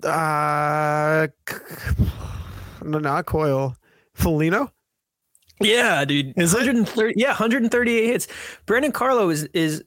Uh, 0.03 1.27
no, 2.83 2.99
not 2.99 3.25
Coyle. 3.25 3.75
Foligno. 4.13 4.71
Yeah, 5.61 6.03
dude. 6.05 6.33
Is 6.37 6.53
it? 6.53 6.57
130? 6.57 7.13
Yeah, 7.17 7.29
138 7.29 8.05
hits. 8.05 8.27
Brandon 8.65 8.91
Carlo 8.91 9.29
is 9.29 9.43
is 9.53 9.83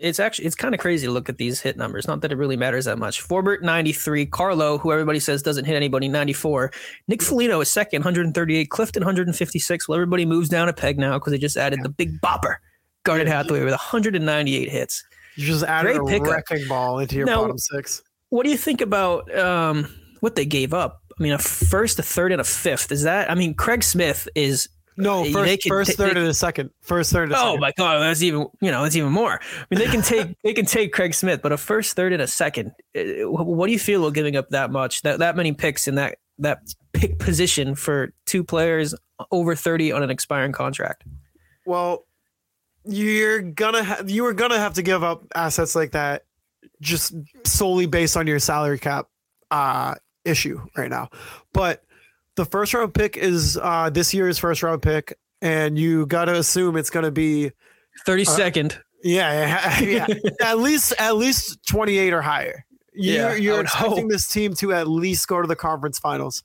it's 0.00 0.18
actually 0.18 0.46
it's 0.46 0.54
kind 0.54 0.74
of 0.74 0.80
crazy 0.80 1.06
to 1.06 1.12
look 1.12 1.28
at 1.28 1.36
these 1.38 1.60
hit 1.60 1.76
numbers. 1.76 2.08
Not 2.08 2.20
that 2.22 2.32
it 2.32 2.36
really 2.36 2.56
matters 2.56 2.86
that 2.86 2.98
much. 2.98 3.22
Forbort 3.26 3.62
93, 3.62 4.26
Carlo, 4.26 4.78
who 4.78 4.92
everybody 4.92 5.20
says 5.20 5.42
doesn't 5.42 5.64
hit 5.66 5.76
anybody, 5.76 6.08
94. 6.08 6.72
Nick 7.08 7.22
Foligno 7.22 7.60
is 7.60 7.70
second, 7.70 8.00
138. 8.00 8.70
Clifton 8.70 9.02
156. 9.02 9.88
Well, 9.88 9.96
everybody 9.96 10.24
moves 10.26 10.48
down 10.48 10.68
a 10.68 10.72
peg 10.72 10.98
now 10.98 11.18
because 11.18 11.32
they 11.32 11.38
just 11.38 11.56
added 11.56 11.80
the 11.82 11.88
big 11.88 12.20
bopper. 12.20 12.56
Garnet 13.04 13.28
Hathaway 13.28 13.60
with 13.60 13.70
198 13.72 14.68
hits. 14.70 15.04
You 15.36 15.46
just 15.46 15.64
added 15.64 15.96
Great 15.98 16.18
a 16.20 16.24
pickup. 16.24 16.32
wrecking 16.48 16.68
ball 16.68 16.98
into 16.98 17.16
your 17.16 17.26
Now- 17.26 17.42
bottom 17.42 17.58
six. 17.58 18.02
What 18.30 18.44
do 18.44 18.50
you 18.50 18.56
think 18.56 18.80
about 18.80 19.34
um, 19.36 19.88
what 20.20 20.36
they 20.36 20.44
gave 20.44 20.72
up? 20.72 21.02
I 21.18 21.22
mean, 21.22 21.32
a 21.32 21.38
first, 21.38 21.98
a 21.98 22.02
third, 22.02 22.30
and 22.32 22.40
a 22.40 22.44
fifth. 22.44 22.92
Is 22.92 23.02
that? 23.02 23.30
I 23.30 23.34
mean, 23.34 23.54
Craig 23.54 23.82
Smith 23.82 24.28
is 24.34 24.68
No, 24.96 25.22
They 25.24 25.32
first, 25.32 25.62
can 25.62 25.68
first, 25.70 25.96
third, 25.96 26.16
they- 26.16 26.20
and 26.20 26.28
a 26.28 26.34
second. 26.34 26.70
First, 26.82 27.12
third, 27.12 27.24
and 27.24 27.32
a 27.32 27.36
Oh 27.38 27.44
second. 27.52 27.60
my 27.60 27.72
god, 27.78 28.00
that's 28.00 28.22
even 28.22 28.46
you 28.60 28.70
know 28.70 28.82
that's 28.82 28.96
even 28.96 29.12
more. 29.12 29.40
I 29.42 29.64
mean, 29.70 29.78
they 29.78 29.86
can 29.90 30.02
take 30.02 30.28
they 30.44 30.52
can 30.52 30.66
take 30.66 30.92
Craig 30.92 31.14
Smith, 31.14 31.40
but 31.42 31.52
a 31.52 31.56
first, 31.56 31.96
third, 31.96 32.12
and 32.12 32.20
a 32.20 32.26
second. 32.26 32.72
Uh, 32.96 33.30
What 33.30 33.66
do 33.66 33.72
you 33.72 33.78
feel 33.78 34.02
about 34.02 34.14
giving 34.14 34.36
up 34.36 34.50
that 34.50 34.70
much, 34.70 35.02
that 35.02 35.20
that 35.20 35.36
many 35.36 35.52
picks 35.52 35.88
in 35.88 35.94
that 35.94 36.18
that 36.38 36.60
pick 36.92 37.18
position 37.18 37.74
for 37.74 38.12
two 38.26 38.42
players 38.44 38.94
over 39.30 39.54
thirty 39.54 39.90
on 39.92 40.02
an 40.02 40.10
expiring 40.10 40.52
contract? 40.52 41.04
Well, 41.66 42.04
you're 42.84 43.42
gonna 43.42 43.84
ha- 43.84 44.02
you 44.06 44.22
were 44.24 44.32
gonna 44.32 44.58
have 44.58 44.74
to 44.74 44.82
give 44.82 45.02
up 45.02 45.22
assets 45.34 45.74
like 45.74 45.92
that 45.92 46.24
just 46.80 47.14
solely 47.44 47.86
based 47.86 48.16
on 48.16 48.26
your 48.26 48.38
salary 48.38 48.78
cap 48.78 49.06
uh 49.50 49.94
issue 50.24 50.60
right 50.76 50.90
now. 50.90 51.08
But 51.52 51.82
the 52.40 52.46
first 52.46 52.72
round 52.72 52.94
pick 52.94 53.18
is 53.18 53.58
uh 53.60 53.90
this 53.90 54.14
year's 54.14 54.38
first 54.38 54.62
round 54.62 54.80
pick 54.80 55.18
and 55.42 55.78
you 55.78 56.06
got 56.06 56.24
to 56.24 56.34
assume 56.34 56.74
it's 56.74 56.88
going 56.88 57.04
to 57.04 57.10
be 57.10 57.52
thirty 58.06 58.24
second. 58.24 58.72
Uh, 58.72 58.78
yeah, 59.04 59.78
yeah, 59.80 60.06
yeah. 60.08 60.30
at 60.42 60.58
least 60.58 60.94
at 60.98 61.16
least 61.16 61.58
28 61.68 62.12
or 62.14 62.22
higher. 62.22 62.64
You're, 62.94 63.14
Yeah, 63.14 63.34
you're 63.34 63.60
expecting 63.62 64.04
hope. 64.04 64.10
this 64.10 64.26
team 64.26 64.54
to 64.54 64.72
at 64.72 64.88
least 64.88 65.28
go 65.28 65.42
to 65.42 65.46
the 65.46 65.56
conference 65.56 65.98
finals. 65.98 66.42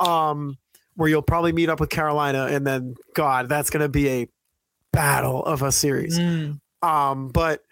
Um 0.00 0.58
where 0.96 1.08
you'll 1.08 1.22
probably 1.22 1.52
meet 1.52 1.68
up 1.68 1.78
with 1.78 1.90
Carolina 1.90 2.48
and 2.50 2.66
then 2.66 2.96
god, 3.14 3.48
that's 3.48 3.70
going 3.70 3.82
to 3.82 3.88
be 3.88 4.08
a 4.08 4.28
battle 4.92 5.44
of 5.44 5.62
a 5.62 5.70
series. 5.70 6.18
Mm. 6.18 6.58
Um, 6.82 7.28
but 7.28 7.62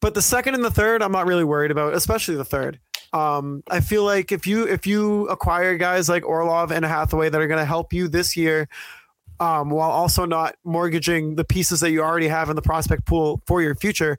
but 0.00 0.14
the 0.14 0.22
second 0.22 0.54
and 0.54 0.64
the 0.64 0.70
third, 0.70 1.02
I'm 1.02 1.10
not 1.10 1.26
really 1.26 1.42
worried 1.42 1.72
about, 1.72 1.94
especially 1.94 2.36
the 2.36 2.44
third. 2.44 2.78
Um, 3.16 3.62
I 3.70 3.80
feel 3.80 4.04
like 4.04 4.30
if 4.30 4.46
you 4.46 4.64
if 4.66 4.86
you 4.86 5.26
acquire 5.28 5.76
guys 5.78 6.08
like 6.08 6.26
Orlov 6.26 6.70
and 6.70 6.84
Hathaway 6.84 7.30
that 7.30 7.40
are 7.40 7.46
going 7.46 7.58
to 7.58 7.64
help 7.64 7.94
you 7.94 8.08
this 8.08 8.36
year, 8.36 8.68
um, 9.40 9.70
while 9.70 9.90
also 9.90 10.26
not 10.26 10.56
mortgaging 10.64 11.36
the 11.36 11.44
pieces 11.44 11.80
that 11.80 11.90
you 11.92 12.02
already 12.02 12.28
have 12.28 12.50
in 12.50 12.56
the 12.56 12.62
prospect 12.62 13.06
pool 13.06 13.40
for 13.46 13.62
your 13.62 13.74
future, 13.74 14.18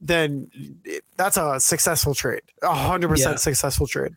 then 0.00 0.50
it, 0.84 1.04
that's 1.18 1.36
a 1.36 1.60
successful 1.60 2.14
trade, 2.14 2.40
a 2.62 2.74
hundred 2.74 3.08
percent 3.08 3.38
successful 3.38 3.86
trade. 3.86 4.12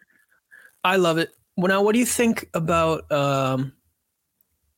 I 0.83 0.95
love 0.95 1.17
it. 1.17 1.35
Well, 1.57 1.67
now, 1.67 1.81
what 1.81 1.91
do 1.91 2.00
you 2.00 2.05
think 2.05 2.47
about 2.53 3.11
um, 3.11 3.73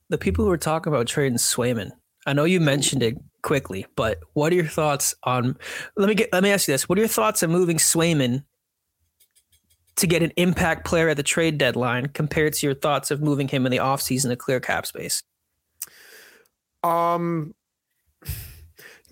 the 0.09 0.17
people 0.17 0.45
who 0.45 0.51
are 0.51 0.57
talking 0.57 0.91
about 0.91 1.05
trading 1.05 1.37
Swayman? 1.37 1.91
I 2.25 2.33
know 2.33 2.45
you 2.45 2.59
mentioned 2.59 3.03
it 3.03 3.17
quickly, 3.43 3.85
but 3.95 4.19
what 4.33 4.51
are 4.51 4.55
your 4.55 4.65
thoughts 4.65 5.13
on? 5.23 5.57
Let 5.95 6.09
me 6.09 6.15
get. 6.15 6.33
Let 6.33 6.41
me 6.41 6.49
ask 6.49 6.67
you 6.67 6.73
this: 6.73 6.89
What 6.89 6.97
are 6.97 7.01
your 7.01 7.07
thoughts 7.07 7.43
on 7.43 7.51
moving 7.51 7.77
Swayman 7.77 8.45
to 9.95 10.07
get 10.07 10.23
an 10.23 10.31
impact 10.37 10.85
player 10.85 11.09
at 11.09 11.17
the 11.17 11.23
trade 11.23 11.57
deadline, 11.57 12.07
compared 12.07 12.53
to 12.53 12.65
your 12.65 12.75
thoughts 12.75 13.11
of 13.11 13.21
moving 13.21 13.47
him 13.47 13.65
in 13.65 13.71
the 13.71 13.77
offseason 13.77 14.29
to 14.29 14.35
clear 14.35 14.59
cap 14.59 14.85
space? 14.85 15.21
Um, 16.83 17.53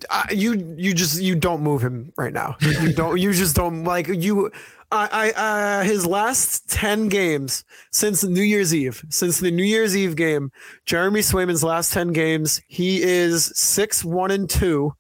I, 0.10 0.32
you 0.32 0.76
you 0.78 0.94
just 0.94 1.22
you 1.22 1.36
don't 1.36 1.62
move 1.62 1.84
him 1.84 2.12
right 2.18 2.34
now. 2.34 2.58
You 2.62 2.94
don't. 2.94 3.20
You 3.20 3.34
just 3.34 3.56
don't 3.56 3.84
like 3.84 4.08
you. 4.08 4.52
I 4.92 5.34
I 5.38 5.82
uh, 5.82 5.84
his 5.84 6.06
last 6.06 6.70
ten 6.70 7.08
games 7.08 7.64
since 7.92 8.24
New 8.24 8.42
Year's 8.42 8.74
Eve, 8.74 9.06
since 9.10 9.40
the 9.40 9.52
New 9.52 9.64
Year's 9.64 9.96
Eve 9.96 10.16
game, 10.16 10.52
Jeremy 10.86 11.22
Swayman's 11.22 11.64
last 11.64 11.94
ten 11.94 12.12
games, 12.12 12.62
he 12.68 13.02
is 13.02 13.52
six 13.56 14.04
one 14.04 14.32
and 14.32 14.50
two, 14.50 14.94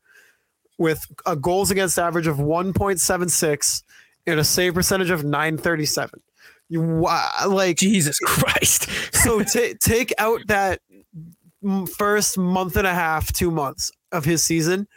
with 0.77 1.05
a 1.25 1.35
goals 1.35 1.71
against 1.71 1.99
average 1.99 2.27
of 2.27 2.39
one 2.39 2.71
point 2.71 2.99
seven 2.99 3.27
six 3.27 3.83
and 4.27 4.39
a 4.39 4.43
save 4.43 4.73
percentage 4.73 5.09
of 5.09 5.23
nine 5.23 5.57
thirty 5.57 5.85
seven. 5.85 6.21
You 6.69 6.81
wa- 6.81 7.29
like 7.47 7.77
Jesus 7.77 8.17
Christ! 8.19 8.89
so 9.13 9.43
ta 9.43 9.73
take 9.81 10.13
out 10.17 10.41
that 10.47 10.81
first 11.95 12.37
month 12.37 12.75
and 12.75 12.87
a 12.87 12.93
half, 12.93 13.31
two 13.33 13.51
months 13.51 13.91
of 14.11 14.25
his 14.25 14.43
season, 14.43 14.87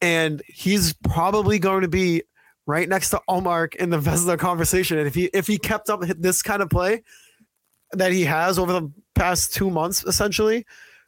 and 0.00 0.42
he's 0.46 0.94
probably 1.04 1.58
going 1.58 1.82
to 1.82 1.88
be 1.88 2.22
right 2.66 2.88
next 2.88 3.10
to 3.10 3.20
Ullmark 3.28 3.74
in 3.76 3.90
the 3.90 3.98
Vezina 3.98 4.38
conversation. 4.38 4.98
And 4.98 5.06
if 5.06 5.14
he 5.14 5.24
if 5.32 5.46
he 5.46 5.58
kept 5.58 5.90
up 5.90 6.00
this 6.02 6.42
kind 6.42 6.62
of 6.62 6.70
play 6.70 7.02
that 7.92 8.12
he 8.12 8.24
has 8.24 8.58
over 8.58 8.72
the 8.72 8.90
past 9.14 9.54
two 9.54 9.70
months, 9.70 10.04
essentially, 10.04 10.64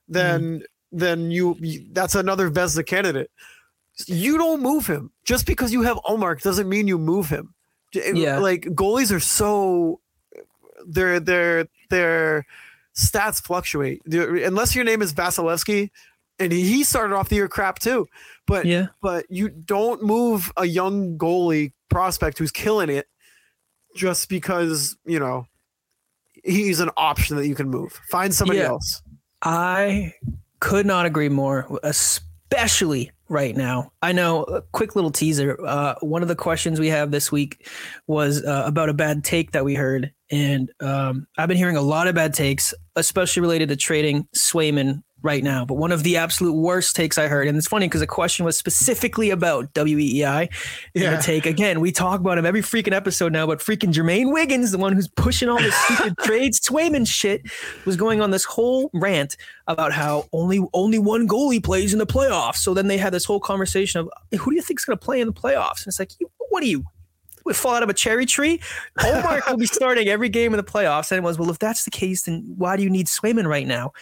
then 0.09 0.41
mm-hmm. 0.41 0.99
then 0.99 1.31
you, 1.31 1.57
you 1.61 1.87
that's 1.93 2.15
another 2.15 2.51
Vezina 2.51 2.85
candidate. 2.85 3.31
You 4.07 4.39
don't 4.39 4.63
move 4.63 4.87
him 4.87 5.13
just 5.25 5.47
because 5.47 5.73
you 5.73 5.83
have 5.83 5.99
Ullmark 5.99 6.43
doesn't 6.43 6.69
mean 6.69 6.89
you 6.89 6.99
move 6.99 7.29
him. 7.29 7.55
Yeah. 7.95 8.39
like 8.39 8.63
goalies 8.63 9.13
are 9.15 9.21
so 9.21 10.01
their 10.87 11.21
their 11.21 11.67
their 11.91 12.47
stats 12.95 13.43
fluctuate 13.43 14.03
unless 14.07 14.75
your 14.75 14.85
name 14.85 15.03
is 15.03 15.13
Vasilevskiy, 15.13 15.91
and 16.39 16.53
he 16.53 16.85
started 16.85 17.15
off 17.15 17.29
the 17.29 17.37
year 17.37 17.49
crap 17.49 17.79
too. 17.79 18.07
But 18.47 18.67
Yeah, 18.67 18.89
but 19.01 19.27
you 19.31 19.49
don't 19.49 20.03
move 20.03 20.51
a 20.57 20.65
young 20.65 21.17
goalie 21.19 21.73
prospect 21.89 22.39
who's 22.39 22.51
killing 22.51 22.89
it 22.91 23.07
just 23.95 24.29
because 24.29 24.97
you 25.05 25.19
know 25.21 25.47
he's 26.45 26.81
an 26.81 26.91
option 26.97 27.37
that 27.37 27.47
you 27.47 27.55
can 27.55 27.69
move. 27.69 27.93
Find 28.11 28.35
somebody 28.35 28.59
Yeah. 28.61 28.67
else. 28.69 29.03
I 29.43 30.15
could 30.61 30.87
not 30.87 31.07
agree 31.07 31.29
more, 31.29 31.79
especially 31.83 33.11
right 33.33 33.57
now. 33.57 33.91
I 34.03 34.13
know, 34.13 34.45
a 34.45 34.61
quick 34.61 34.95
little 34.95 35.11
teaser. 35.11 35.59
Uh, 35.65 35.95
one 36.01 36.23
of 36.23 36.29
the 36.29 36.37
questions 36.37 36.79
we 36.79 36.89
have 36.89 37.11
this 37.11 37.33
week 37.33 37.67
was 38.07 38.45
uh, 38.45 38.65
about 38.67 38.91
a 38.91 38.95
bad 38.95 39.25
take 39.25 39.53
that 39.53 39.65
we 39.65 39.75
heard. 39.75 40.13
And 40.31 40.71
um, 40.81 41.27
I've 41.39 41.49
been 41.49 41.57
hearing 41.57 41.77
a 41.77 41.83
lot 41.83 42.09
of 42.09 42.15
bad 42.15 42.35
takes, 42.35 42.75
especially 42.95 43.41
related 43.41 43.71
to 43.71 43.77
trading 43.77 44.29
Swayman 44.37 45.03
right 45.23 45.43
now. 45.43 45.65
But 45.65 45.75
one 45.75 45.93
of 45.93 46.03
the 46.03 46.17
absolute 46.17 46.55
worst 46.55 46.97
takes 46.97 47.19
I 47.19 47.29
heard, 47.29 47.49
and 47.49 47.57
it's 47.57 47.69
funny 47.69 47.87
because 47.87 48.01
the 48.01 48.07
question 48.07 48.45
was 48.45 48.59
specifically 48.59 49.31
about 49.31 49.73
WEEI. 49.75 50.53
Yeah. 50.95 51.17
the 51.17 51.23
take 51.23 51.47
again, 51.47 51.81
we 51.81 51.93
talk 51.93 52.21
about 52.21 52.39
him 52.39 52.47
every 52.47 52.63
freaking 52.63 52.93
episode 52.93 53.33
now, 53.33 53.47
but 53.47 53.61
freaking 53.61 53.93
Jermaine 53.93 54.33
Wiggins, 54.33 54.71
the 54.71 54.79
one 54.79 54.93
who's 54.93 55.09
pushing 55.09 55.49
all 55.49 55.59
this 55.59 55.75
stupid 55.75 56.17
trades, 56.23 56.61
Swayman 56.61 57.07
shit, 57.07 57.43
was 57.85 57.97
going 57.97 58.21
on 58.21 58.31
this 58.31 58.45
whole 58.45 58.91
rant 58.93 59.37
about 59.67 59.93
how 59.93 60.29
only 60.33 60.61
only 60.75 60.99
one 60.99 61.29
goalie 61.29 61.63
plays 61.63 61.93
in 61.93 61.99
the 61.99 62.07
playoffs. 62.07 62.57
So 62.57 62.75
then 62.75 62.89
they 62.89 62.99
had 62.99 63.13
this 63.13 63.25
whole 63.25 63.41
conversation 63.41 64.01
of 64.01 64.11
who 64.39 64.51
do 64.51 64.57
you 64.57 64.63
think's 64.63 64.85
going 64.85 64.99
to 64.99 65.05
play 65.05 65.21
in 65.21 65.27
the 65.27 65.33
playoffs? 65.33 65.85
And 65.85 65.89
it's 65.89 65.99
like, 65.99 66.13
what 66.51 66.61
do 66.61 66.69
you? 66.69 66.85
We 67.45 67.55
fall 67.55 67.75
out 67.75 67.83
of 67.83 67.89
a 67.89 67.95
cherry 67.95 68.27
tree. 68.27 68.61
Omar 69.03 69.43
will 69.49 69.57
be 69.57 69.67
starting 69.67 70.09
every 70.09 70.29
game 70.29 70.53
in 70.53 70.59
the 70.59 70.65
playoffs. 70.65 71.11
And 71.11 71.19
it 71.19 71.23
was, 71.23 71.39
well, 71.39 71.51
if 71.51 71.59
that's 71.59 71.85
the 71.85 71.91
case, 71.91 72.23
then 72.23 72.45
why 72.57 72.77
do 72.77 72.83
you 72.83 72.91
need 72.91 73.07
Swayman 73.07 73.47
right 73.47 73.67
now? 73.67 73.93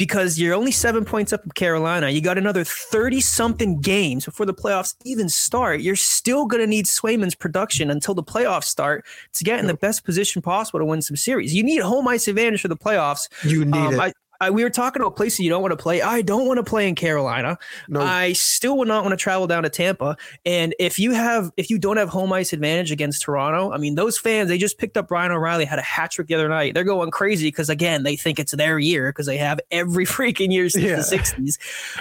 Because 0.00 0.38
you're 0.38 0.54
only 0.54 0.70
seven 0.72 1.04
points 1.04 1.30
up 1.30 1.44
of 1.44 1.54
Carolina. 1.54 2.08
You 2.08 2.22
got 2.22 2.38
another 2.38 2.64
30 2.64 3.20
something 3.20 3.80
games 3.82 4.24
before 4.24 4.46
the 4.46 4.54
playoffs 4.54 4.94
even 5.04 5.28
start. 5.28 5.82
You're 5.82 5.94
still 5.94 6.46
going 6.46 6.62
to 6.62 6.66
need 6.66 6.86
Swayman's 6.86 7.34
production 7.34 7.90
until 7.90 8.14
the 8.14 8.22
playoffs 8.22 8.64
start 8.64 9.04
to 9.34 9.44
get 9.44 9.60
in 9.60 9.66
the 9.66 9.74
best 9.74 10.02
position 10.04 10.40
possible 10.40 10.78
to 10.78 10.86
win 10.86 11.02
some 11.02 11.16
series. 11.16 11.54
You 11.54 11.62
need 11.62 11.82
home 11.82 12.08
ice 12.08 12.28
advantage 12.28 12.62
for 12.62 12.68
the 12.68 12.78
playoffs. 12.78 13.28
You 13.44 13.66
need 13.66 13.76
Um, 13.76 13.94
it. 13.94 14.00
I, 14.00 14.12
I, 14.40 14.50
we 14.50 14.62
were 14.64 14.70
talking 14.70 15.02
about 15.02 15.16
places 15.16 15.40
you 15.40 15.50
don't 15.50 15.60
want 15.60 15.72
to 15.72 15.76
play. 15.76 16.00
I 16.00 16.22
don't 16.22 16.46
want 16.46 16.56
to 16.58 16.62
play 16.64 16.88
in 16.88 16.94
Carolina. 16.94 17.58
No. 17.88 18.00
I 18.00 18.32
still 18.32 18.78
would 18.78 18.88
not 18.88 19.04
want 19.04 19.12
to 19.12 19.16
travel 19.22 19.46
down 19.46 19.64
to 19.64 19.68
Tampa. 19.68 20.16
And 20.46 20.74
if 20.78 20.98
you 20.98 21.12
have, 21.12 21.50
if 21.58 21.68
you 21.68 21.78
don't 21.78 21.98
have 21.98 22.08
home 22.08 22.32
ice 22.32 22.52
advantage 22.52 22.90
against 22.90 23.22
Toronto, 23.22 23.70
I 23.70 23.76
mean, 23.76 23.96
those 23.96 24.16
fans 24.18 24.48
they 24.48 24.56
just 24.56 24.78
picked 24.78 24.96
up 24.96 25.10
Ryan 25.10 25.32
O'Reilly, 25.32 25.66
had 25.66 25.78
a 25.78 25.82
hat 25.82 26.12
trick 26.12 26.28
the 26.28 26.34
other 26.34 26.48
night. 26.48 26.72
They're 26.74 26.84
going 26.84 27.10
crazy 27.10 27.48
because 27.48 27.68
again, 27.68 28.02
they 28.02 28.16
think 28.16 28.38
it's 28.38 28.52
their 28.52 28.78
year 28.78 29.10
because 29.10 29.26
they 29.26 29.36
have 29.36 29.60
every 29.70 30.06
freaking 30.06 30.50
year 30.52 30.68
since 30.70 30.84
Yeah. 30.84 30.96
the 30.96 31.02
'60s. 31.02 31.58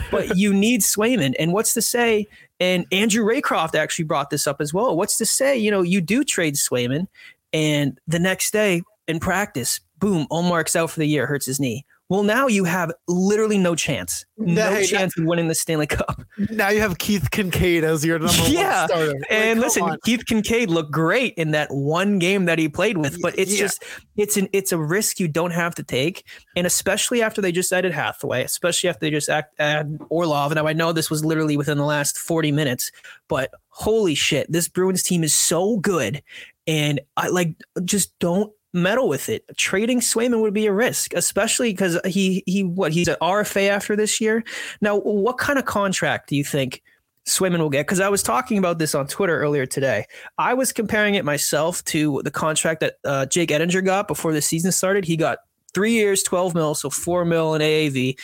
But 0.10 0.38
you 0.38 0.53
need 0.53 0.81
Swayman, 0.81 1.36
and 1.38 1.51
what's 1.51 1.74
to 1.74 1.81
say? 1.81 2.27
And 2.62 2.86
Andrew 2.91 3.25
Raycroft 3.25 3.75
actually 3.75 4.05
brought 4.05 4.29
this 4.29 4.46
up 4.48 4.62
as 4.62 4.74
well. 4.74 4.96
What's 4.96 5.17
to 5.17 5.25
say? 5.25 5.58
You 5.58 5.72
know, 5.72 5.81
you 5.81 6.01
do 6.01 6.24
trade 6.24 6.55
Swayman, 6.55 7.08
and 7.53 8.00
the 8.08 8.19
next 8.19 8.51
day 8.51 8.81
in 9.08 9.19
practice, 9.19 9.79
boom, 9.98 10.27
Ullmark's 10.31 10.75
out 10.75 10.91
for 10.91 11.00
the 11.00 11.08
year, 11.08 11.25
hurts 11.25 11.46
his 11.46 11.60
knee. 11.60 11.86
Well, 12.10 12.24
now 12.24 12.48
you 12.48 12.63
have 12.63 12.92
literally 13.08 13.60
no 13.60 13.75
chance, 13.75 14.25
no 14.36 14.72
Hey, 14.74 14.88
chance 14.88 15.16
of 15.16 15.25
winning 15.25 15.48
the 15.48 15.54
Stanley 15.54 15.86
Cup. 15.86 16.20
now 16.50 16.70
you 16.70 16.82
have 16.82 16.98
Keith 16.98 17.30
Kinkaid 17.30 17.84
as 17.84 18.04
your 18.04 18.18
number 18.18 18.34
Yeah, 18.48 18.80
one 18.82 18.89
starter. 18.89 19.13
Like, 19.13 19.22
And 19.30 19.60
listen, 19.60 19.84
on. 19.84 20.00
Keith 20.04 20.24
Kinkaid 20.28 20.70
looked 20.70 20.92
great 20.92 21.36
in 21.36 21.51
that 21.51 21.70
one 21.72 22.18
game 22.18 22.46
that 22.46 22.58
he 22.58 22.68
played 22.68 22.98
with, 22.98 23.22
but 23.22 23.38
it's 23.38 23.51
Yeah. 23.54 23.60
just 23.60 23.84
it's 24.18 24.38
an 24.38 24.50
it's 24.54 24.72
a 24.72 24.78
risk 24.80 25.20
you 25.20 25.28
don't 25.28 25.51
have 25.51 25.75
to 25.75 25.84
take, 25.84 26.24
and 26.56 26.66
especially 26.66 27.22
after 27.22 27.42
they 27.42 27.51
just 27.51 27.72
added 27.72 27.92
Hathaway, 27.94 28.44
especially 28.44 28.89
after 28.89 29.01
they 29.01 29.12
just 29.12 29.30
act, 29.30 29.54
add 29.60 30.00
Orlov. 30.10 30.56
Now 30.56 30.66
I 30.66 30.74
know 30.74 30.92
this 30.92 31.12
was 31.12 31.24
literally 31.24 31.58
within 31.58 31.78
the 31.78 31.86
last 31.86 32.18
forty 32.18 32.51
minutes, 32.51 32.92
but 33.28 33.51
holy 33.68 34.16
shit, 34.16 34.51
this 34.51 34.68
Bruins 34.68 35.04
team 35.04 35.24
is 35.24 35.36
so 35.36 35.78
good, 35.78 36.24
and 36.66 37.00
I 37.18 37.28
like 37.28 37.54
just 37.86 38.18
don't 38.18 38.51
meddle 38.73 39.07
with 39.07 39.29
it. 39.29 39.45
Trading 39.57 39.99
Swayman 39.99 40.41
would 40.41 40.53
be 40.53 40.67
a 40.67 40.73
risk, 40.73 41.13
especially 41.13 41.71
because 41.71 41.99
he 42.05 42.43
he 42.45 42.63
what 42.63 42.91
he's 42.91 43.07
an 43.07 43.17
RFA 43.21 43.69
after 43.69 43.95
this 43.95 44.21
year. 44.21 44.43
Now, 44.81 44.99
what 44.99 45.38
kind 45.38 45.59
of 45.59 45.65
contract 45.65 46.29
do 46.29 46.35
you 46.35 46.43
think 46.43 46.81
Swayman 47.25 47.59
will 47.59 47.69
get? 47.69 47.85
Because 47.85 47.99
I 47.99 48.09
was 48.09 48.23
talking 48.23 48.57
about 48.57 48.79
this 48.79 48.95
on 48.95 49.07
Twitter 49.07 49.39
earlier 49.39 49.65
today. 49.65 50.05
I 50.38 50.53
was 50.53 50.71
comparing 50.71 51.15
it 51.15 51.25
myself 51.25 51.83
to 51.85 52.21
the 52.23 52.31
contract 52.31 52.81
that 52.81 52.95
uh, 53.03 53.25
Jake 53.25 53.49
Oettinger 53.49 53.83
got 53.83 54.07
before 54.07 54.33
the 54.33 54.41
season 54.41 54.71
started. 54.71 55.05
He 55.05 55.17
got 55.17 55.39
three 55.73 55.93
years, 55.93 56.23
twelve 56.23 56.53
mil, 56.53 56.75
so 56.75 56.89
four 56.89 57.25
mil 57.25 57.55
in 57.55 57.61
AAV. 57.61 58.17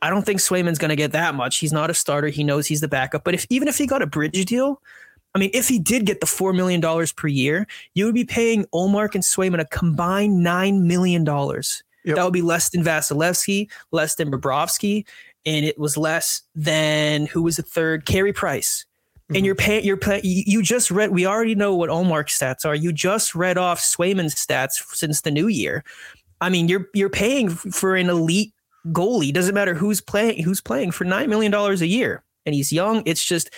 I 0.00 0.10
don't 0.10 0.24
think 0.24 0.38
Swayman's 0.38 0.78
going 0.78 0.90
to 0.90 0.96
get 0.96 1.10
that 1.12 1.34
much. 1.34 1.58
He's 1.58 1.72
not 1.72 1.90
a 1.90 1.94
starter. 1.94 2.28
He 2.28 2.44
knows 2.44 2.68
he's 2.68 2.80
the 2.80 2.88
backup. 2.88 3.24
But 3.24 3.34
if 3.34 3.46
even 3.50 3.66
if 3.66 3.76
he 3.78 3.86
got 3.86 4.00
a 4.00 4.06
bridge 4.06 4.44
deal, 4.44 4.80
I 5.34 5.38
mean, 5.38 5.50
if 5.52 5.68
he 5.68 5.78
did 5.78 6.06
get 6.06 6.20
the 6.20 6.26
$4 6.26 6.54
million 6.54 6.80
per 7.16 7.28
year, 7.28 7.66
you 7.94 8.06
would 8.06 8.14
be 8.14 8.24
paying 8.24 8.64
Ullmark 8.66 9.14
and 9.14 9.22
Swayman 9.22 9.60
a 9.60 9.64
combined 9.66 10.44
$9 10.44 10.82
million. 10.82 11.24
Yep. 11.24 12.16
That 12.16 12.24
would 12.24 12.32
be 12.32 12.42
less 12.42 12.70
than 12.70 12.82
Vasilevskiy, 12.82 13.70
less 13.92 14.14
than 14.14 14.30
Bobrovsky, 14.30 15.06
and 15.44 15.64
it 15.64 15.78
was 15.78 15.96
less 15.96 16.42
than 16.54 17.26
who 17.26 17.42
was 17.42 17.56
the 17.56 17.62
third? 17.62 18.06
Carey 18.06 18.32
Price. 18.32 18.86
And 19.34 19.44
you're 19.44 19.54
mm-hmm. 19.54 19.66
paying, 19.66 19.84
you're 19.84 19.98
paying, 19.98 20.22
you 20.24 20.42
you 20.46 20.62
just 20.62 20.90
read, 20.90 21.10
we 21.10 21.26
already 21.26 21.54
know 21.54 21.74
what 21.74 21.90
Ullmark's 21.90 22.38
stats 22.38 22.64
are. 22.64 22.74
You 22.74 22.92
just 22.92 23.34
read 23.34 23.58
off 23.58 23.78
Swayman's 23.78 24.34
stats 24.34 24.82
since 24.94 25.20
the 25.20 25.30
new 25.30 25.48
year. 25.48 25.84
I 26.40 26.48
mean, 26.48 26.68
you're, 26.68 26.88
you're 26.94 27.10
paying 27.10 27.50
for 27.50 27.94
an 27.94 28.08
elite 28.08 28.54
goalie. 28.86 29.32
Doesn't 29.32 29.54
matter 29.54 29.74
who's 29.74 30.00
playing, 30.00 30.42
who's 30.42 30.62
playing 30.62 30.92
for 30.92 31.04
$9 31.04 31.28
million 31.28 31.52
a 31.52 31.74
year. 31.84 32.22
And 32.48 32.54
he's 32.54 32.72
young. 32.72 33.02
It's 33.04 33.22
just, 33.22 33.50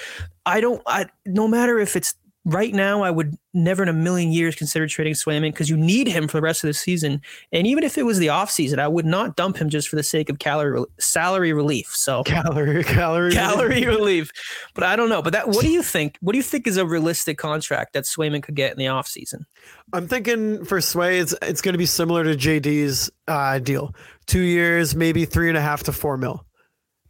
I 0.44 0.60
don't. 0.60 0.82
I 0.86 1.06
no 1.24 1.46
matter 1.46 1.78
if 1.78 1.94
it's 1.94 2.14
right 2.44 2.72
now, 2.72 3.02
I 3.02 3.10
would 3.10 3.36
never 3.52 3.82
in 3.82 3.88
a 3.88 3.92
million 3.92 4.32
years 4.32 4.54
consider 4.54 4.86
trading 4.86 5.14
Swayman 5.14 5.52
because 5.52 5.68
you 5.68 5.76
need 5.76 6.08
him 6.08 6.26
for 6.26 6.38
the 6.38 6.42
rest 6.42 6.64
of 6.64 6.68
the 6.68 6.74
season. 6.74 7.20
And 7.52 7.66
even 7.66 7.84
if 7.84 7.98
it 7.98 8.04
was 8.04 8.18
the 8.18 8.28
offseason, 8.28 8.78
I 8.78 8.88
would 8.88 9.04
not 9.04 9.36
dump 9.36 9.56
him 9.58 9.68
just 9.68 9.88
for 9.88 9.96
the 9.96 10.02
sake 10.02 10.30
of 10.30 10.38
calorie 10.38 10.84
salary 10.98 11.52
relief. 11.52 11.88
So 11.94 12.22
calorie, 12.24 12.84
calorie, 12.84 13.32
calorie 13.32 13.86
relief. 13.86 14.30
But 14.74 14.84
I 14.84 14.96
don't 14.96 15.08
know. 15.08 15.22
But 15.22 15.32
that 15.32 15.48
what 15.48 15.62
do 15.62 15.70
you 15.70 15.82
think? 15.82 16.16
What 16.20 16.32
do 16.32 16.38
you 16.38 16.42
think 16.42 16.66
is 16.66 16.76
a 16.76 16.86
realistic 16.86 17.38
contract 17.38 17.92
that 17.92 18.04
Swayman 18.04 18.42
could 18.42 18.56
get 18.56 18.72
in 18.72 18.78
the 18.78 18.86
offseason? 18.86 19.44
I'm 19.92 20.08
thinking 20.08 20.64
for 20.64 20.80
Sway, 20.80 21.18
it's 21.18 21.34
it's 21.42 21.60
going 21.60 21.74
to 21.74 21.78
be 21.78 21.86
similar 21.86 22.24
to 22.24 22.34
JD's 22.34 23.10
uh, 23.28 23.58
deal. 23.58 23.94
Two 24.26 24.40
years, 24.40 24.94
maybe 24.94 25.24
three 25.24 25.48
and 25.48 25.58
a 25.58 25.60
half 25.60 25.82
to 25.84 25.92
four 25.92 26.16
mil. 26.16 26.44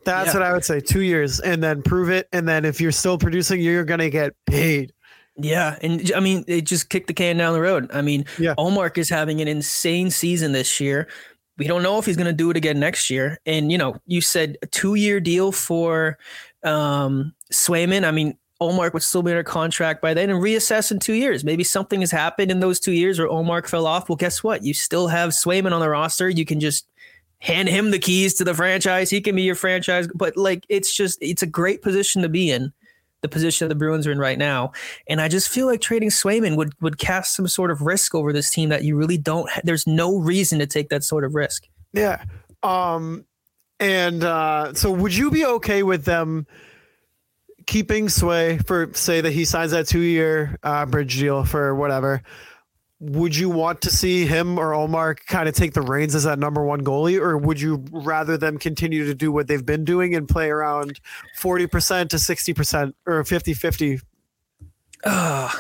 That's 0.05 0.29
Yeah. 0.29 0.41
what 0.41 0.43
I 0.43 0.53
would 0.53 0.65
say. 0.65 0.81
Two 0.81 1.01
years, 1.03 1.41
and 1.41 1.63
then 1.63 1.83
prove 1.83 2.09
it, 2.11 2.29
and 2.33 2.49
then 2.49 2.65
if 2.65 2.81
you're 2.81 2.93
still 2.93 3.19
producing, 3.19 3.61
you're 3.61 3.85
going 3.85 4.01
to 4.01 4.11
get 4.11 4.33
paid. 4.47 4.93
Yeah, 5.37 5.77
and 5.83 6.11
I 6.15 6.21
mean, 6.21 6.45
it 6.49 6.63
just 6.63 6.91
kicked 6.91 7.07
the 7.07 7.15
can 7.15 7.37
down 7.39 7.53
the 7.55 7.61
road. 7.61 7.91
I 7.93 8.03
mean, 8.03 8.25
Yeah. 8.39 8.55
Ullmark 8.59 8.99
is 8.99 9.09
having 9.09 9.41
an 9.41 9.49
insane 9.49 10.11
season 10.11 10.53
this 10.53 10.81
year. 10.81 11.09
We 11.59 11.67
don't 11.67 11.83
know 11.83 11.99
if 11.99 12.07
he's 12.07 12.17
going 12.17 12.27
to 12.27 12.33
do 12.33 12.51
it 12.51 12.57
again 12.57 12.81
next 12.81 13.11
year. 13.11 13.39
And 13.47 13.71
you 13.71 13.79
know, 13.79 13.97
you 14.07 14.21
said 14.21 14.57
a 14.63 14.67
two-year 14.67 15.21
deal 15.21 15.53
for 15.53 16.19
um, 16.63 17.33
Swayman. 17.53 18.05
I 18.05 18.11
mean, 18.11 18.37
Ullmark 18.61 18.93
would 18.93 19.03
still 19.03 19.23
be 19.23 19.31
under 19.31 19.43
contract 19.43 20.03
by 20.03 20.13
then 20.13 20.29
and 20.31 20.43
reassess 20.43 20.91
in 20.91 20.99
two 20.99 21.15
years. 21.15 21.45
Maybe 21.45 21.65
something 21.65 22.01
has 22.01 22.11
happened 22.11 22.51
in 22.51 22.61
those 22.61 22.79
two 22.81 22.93
years 22.93 23.19
where 23.19 23.29
Ullmark 23.29 23.67
fell 23.67 23.87
off. 23.87 24.09
Well, 24.09 24.17
guess 24.17 24.43
what? 24.45 24.63
You 24.65 24.75
still 24.75 25.09
have 25.09 25.31
Swayman 25.31 25.73
on 25.73 25.81
the 25.81 25.89
roster. 25.89 26.29
You 26.29 26.45
can 26.45 26.61
just 26.61 26.87
hand 27.41 27.69
him 27.69 27.91
the 27.91 27.99
keys 27.99 28.35
to 28.35 28.45
the 28.45 28.55
franchise. 28.55 29.11
He 29.11 29.21
can 29.21 29.35
be 29.35 29.43
your 29.43 29.55
franchise. 29.55 30.09
But 30.15 30.37
like, 30.37 30.65
it's 30.69 30.95
just 30.95 31.19
it's 31.21 31.43
a 31.43 31.47
great 31.47 31.83
position 31.83 32.23
to 32.23 32.29
be 32.29 32.51
in 32.51 32.73
the 33.23 33.29
position 33.29 33.69
the 33.69 33.75
Bruins 33.75 34.07
are 34.07 34.13
in 34.13 34.19
right 34.19 34.39
now. 34.39 34.73
And 35.09 35.21
I 35.21 35.29
just 35.29 35.49
feel 35.49 35.67
like 35.67 35.81
trading 35.81 36.11
Swayman 36.11 36.57
would 36.57 36.73
would 36.81 36.99
cast 36.99 37.37
some 37.37 37.49
sort 37.49 37.71
of 37.71 37.83
risk 37.83 38.15
over 38.15 38.33
this 38.33 38.51
team 38.51 38.69
that 38.71 38.85
you 38.85 38.97
really 38.97 39.19
don't. 39.19 39.49
There's 39.65 39.87
no 39.87 40.19
reason 40.19 40.59
to 40.59 40.67
take 40.67 40.89
that 40.91 41.05
sort 41.05 41.25
of 41.25 41.35
risk. 41.35 41.67
Yeah. 41.93 42.25
Um, 42.63 43.25
and 43.79 44.23
uh, 44.23 44.75
so 44.75 44.91
would 44.91 45.15
you 45.15 45.31
be 45.31 45.45
okay 45.45 45.83
with 45.83 46.05
them 46.05 46.47
keeping 47.67 48.09
Sway 48.09 48.59
for 48.59 48.91
say 48.95 49.21
that 49.21 49.33
he 49.33 49.45
signs 49.45 49.73
that 49.73 49.87
two 49.87 50.01
year 50.01 50.59
uh, 50.63 50.87
bridge 50.87 51.19
deal 51.19 51.45
for 51.45 51.75
whatever? 51.75 52.23
Would 53.01 53.35
you 53.35 53.49
want 53.49 53.81
to 53.83 53.91
see 53.91 54.27
him 54.27 54.59
or 54.59 54.75
Omar 54.75 55.15
kind 55.15 55.49
of 55.49 55.55
take 55.55 55.73
the 55.73 55.81
reins 55.81 56.15
as 56.15 56.25
that 56.25 56.39
number 56.39 56.63
one 56.63 56.83
goalie, 56.83 57.19
or 57.19 57.39
would 57.39 57.61
you 57.61 57.85
rather 57.91 58.37
them 58.37 58.59
continue 58.59 59.07
to 59.07 59.15
do 59.15 59.33
what 59.33 59.49
they've 59.49 59.65
been 59.65 59.85
doing 59.85 60.15
and 60.15 60.29
play 60.29 60.51
around 60.51 61.01
40% 61.39 62.11
to 62.11 62.17
60% 62.17 62.93
or 63.07 63.25
50 63.25 63.55
50? 63.55 64.01
Uh, 65.03 65.51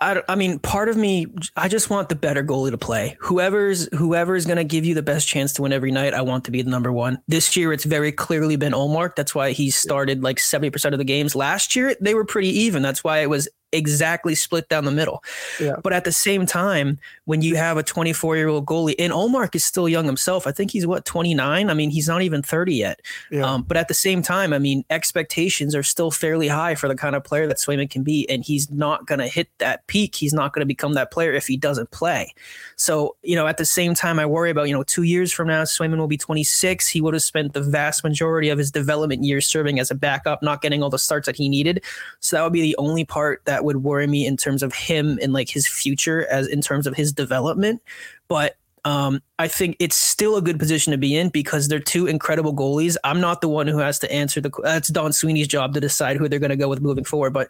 I, 0.00 0.20
I 0.28 0.34
mean, 0.34 0.58
part 0.58 0.88
of 0.88 0.96
me, 0.96 1.26
I 1.56 1.68
just 1.68 1.88
want 1.88 2.08
the 2.08 2.14
better 2.16 2.42
goalie 2.42 2.72
to 2.72 2.78
play. 2.78 3.16
Whoever's 3.20 3.88
whoever's 3.94 4.44
going 4.44 4.56
to 4.56 4.64
give 4.64 4.84
you 4.84 4.94
the 4.94 5.02
best 5.02 5.28
chance 5.28 5.52
to 5.54 5.62
win 5.62 5.72
every 5.72 5.92
night, 5.92 6.14
I 6.14 6.22
want 6.22 6.44
to 6.44 6.50
be 6.50 6.62
the 6.62 6.70
number 6.70 6.92
one. 6.92 7.18
This 7.28 7.56
year, 7.56 7.72
it's 7.72 7.84
very 7.84 8.10
clearly 8.10 8.56
been 8.56 8.72
Ullmark. 8.72 9.14
That's 9.14 9.34
why 9.34 9.52
he 9.52 9.70
started 9.70 10.22
like 10.22 10.40
seventy 10.40 10.70
percent 10.70 10.94
of 10.94 10.98
the 10.98 11.04
games. 11.04 11.36
Last 11.36 11.76
year, 11.76 11.94
they 12.00 12.14
were 12.14 12.24
pretty 12.24 12.48
even. 12.48 12.82
That's 12.82 13.04
why 13.04 13.20
it 13.20 13.30
was 13.30 13.48
exactly 13.74 14.34
split 14.34 14.68
down 14.68 14.84
the 14.84 14.90
middle. 14.90 15.22
Yeah. 15.60 15.76
But 15.82 15.92
at 15.92 16.04
the 16.04 16.12
same 16.12 16.46
time, 16.46 16.98
when 17.24 17.42
you 17.42 17.56
have 17.56 17.76
a 17.76 17.82
24 17.82 18.36
year 18.36 18.48
old 18.48 18.66
goalie, 18.66 18.94
and 18.98 19.12
Ullmark 19.12 19.54
is 19.54 19.64
still 19.64 19.88
young 19.88 20.06
himself, 20.06 20.46
I 20.46 20.52
think 20.52 20.70
he's 20.70 20.86
what 20.86 21.04
29. 21.04 21.68
I 21.68 21.74
mean, 21.74 21.90
he's 21.90 22.08
not 22.08 22.22
even 22.22 22.42
30 22.42 22.74
yet. 22.74 23.00
Yeah. 23.30 23.44
Um, 23.44 23.62
but 23.62 23.76
at 23.76 23.88
the 23.88 23.94
same 23.94 24.22
time, 24.22 24.52
I 24.52 24.58
mean, 24.58 24.84
expectations 24.90 25.74
are 25.74 25.82
still 25.82 26.10
fairly 26.10 26.48
high 26.48 26.74
for 26.74 26.88
the 26.88 26.94
kind 26.94 27.16
of 27.16 27.24
player 27.24 27.46
that 27.46 27.58
Swayman 27.58 27.90
can 27.90 28.02
be, 28.02 28.28
and 28.28 28.44
he's 28.44 28.70
not 28.70 29.06
going 29.06 29.18
to 29.18 29.26
hit 29.26 29.48
that 29.58 29.86
peak. 29.86 30.14
He's 30.14 30.32
not 30.32 30.52
going 30.52 30.60
to 30.60 30.66
become 30.66 30.94
that 30.94 31.10
player 31.10 31.32
if 31.32 31.46
he 31.46 31.56
doesn't 31.56 31.90
play. 31.90 32.32
So, 32.76 33.16
you 33.22 33.36
know, 33.36 33.46
at 33.46 33.56
the 33.56 33.64
same 33.64 33.94
time, 33.94 34.18
I 34.18 34.26
worry 34.26 34.50
about, 34.50 34.68
you 34.68 34.74
know, 34.74 34.82
two 34.82 35.02
years 35.02 35.32
from 35.32 35.48
now, 35.48 35.62
Swayman 35.62 35.98
will 35.98 36.06
be 36.06 36.16
26. 36.16 36.88
He 36.88 37.00
would 37.00 37.14
have 37.14 37.22
spent 37.22 37.52
the 37.52 37.62
vast 37.62 38.04
majority 38.04 38.48
of 38.48 38.58
his 38.58 38.70
development 38.70 39.24
years 39.24 39.46
serving 39.46 39.78
as 39.78 39.90
a 39.90 39.94
backup, 39.94 40.42
not 40.42 40.62
getting 40.62 40.82
all 40.82 40.90
the 40.90 40.98
starts 40.98 41.26
that 41.26 41.36
he 41.36 41.48
needed. 41.48 41.82
So 42.20 42.36
that 42.36 42.42
would 42.42 42.52
be 42.52 42.62
the 42.62 42.76
only 42.76 43.04
part 43.04 43.42
that 43.44 43.63
would 43.64 43.82
worry 43.82 44.06
me 44.06 44.26
in 44.26 44.36
terms 44.36 44.62
of 44.62 44.74
him 44.74 45.18
and 45.22 45.32
like 45.32 45.48
his 45.48 45.66
future 45.66 46.26
as 46.26 46.46
in 46.46 46.60
terms 46.60 46.86
of 46.86 46.94
his 46.94 47.12
development. 47.12 47.82
But 48.28 48.56
um, 48.84 49.22
I 49.38 49.48
think 49.48 49.76
it's 49.78 49.96
still 49.96 50.36
a 50.36 50.42
good 50.42 50.58
position 50.58 50.90
to 50.90 50.98
be 50.98 51.16
in 51.16 51.30
because 51.30 51.68
they're 51.68 51.80
two 51.80 52.06
incredible 52.06 52.54
goalies. 52.54 52.96
I'm 53.02 53.20
not 53.20 53.40
the 53.40 53.48
one 53.48 53.66
who 53.66 53.78
has 53.78 53.98
to 54.00 54.12
answer 54.12 54.40
the. 54.40 54.50
That's 54.62 54.88
Don 54.88 55.12
Sweeney's 55.12 55.48
job 55.48 55.72
to 55.74 55.80
decide 55.80 56.16
who 56.16 56.28
they're 56.28 56.38
going 56.38 56.50
to 56.50 56.56
go 56.56 56.68
with 56.68 56.82
moving 56.82 57.04
forward. 57.04 57.32
But 57.32 57.48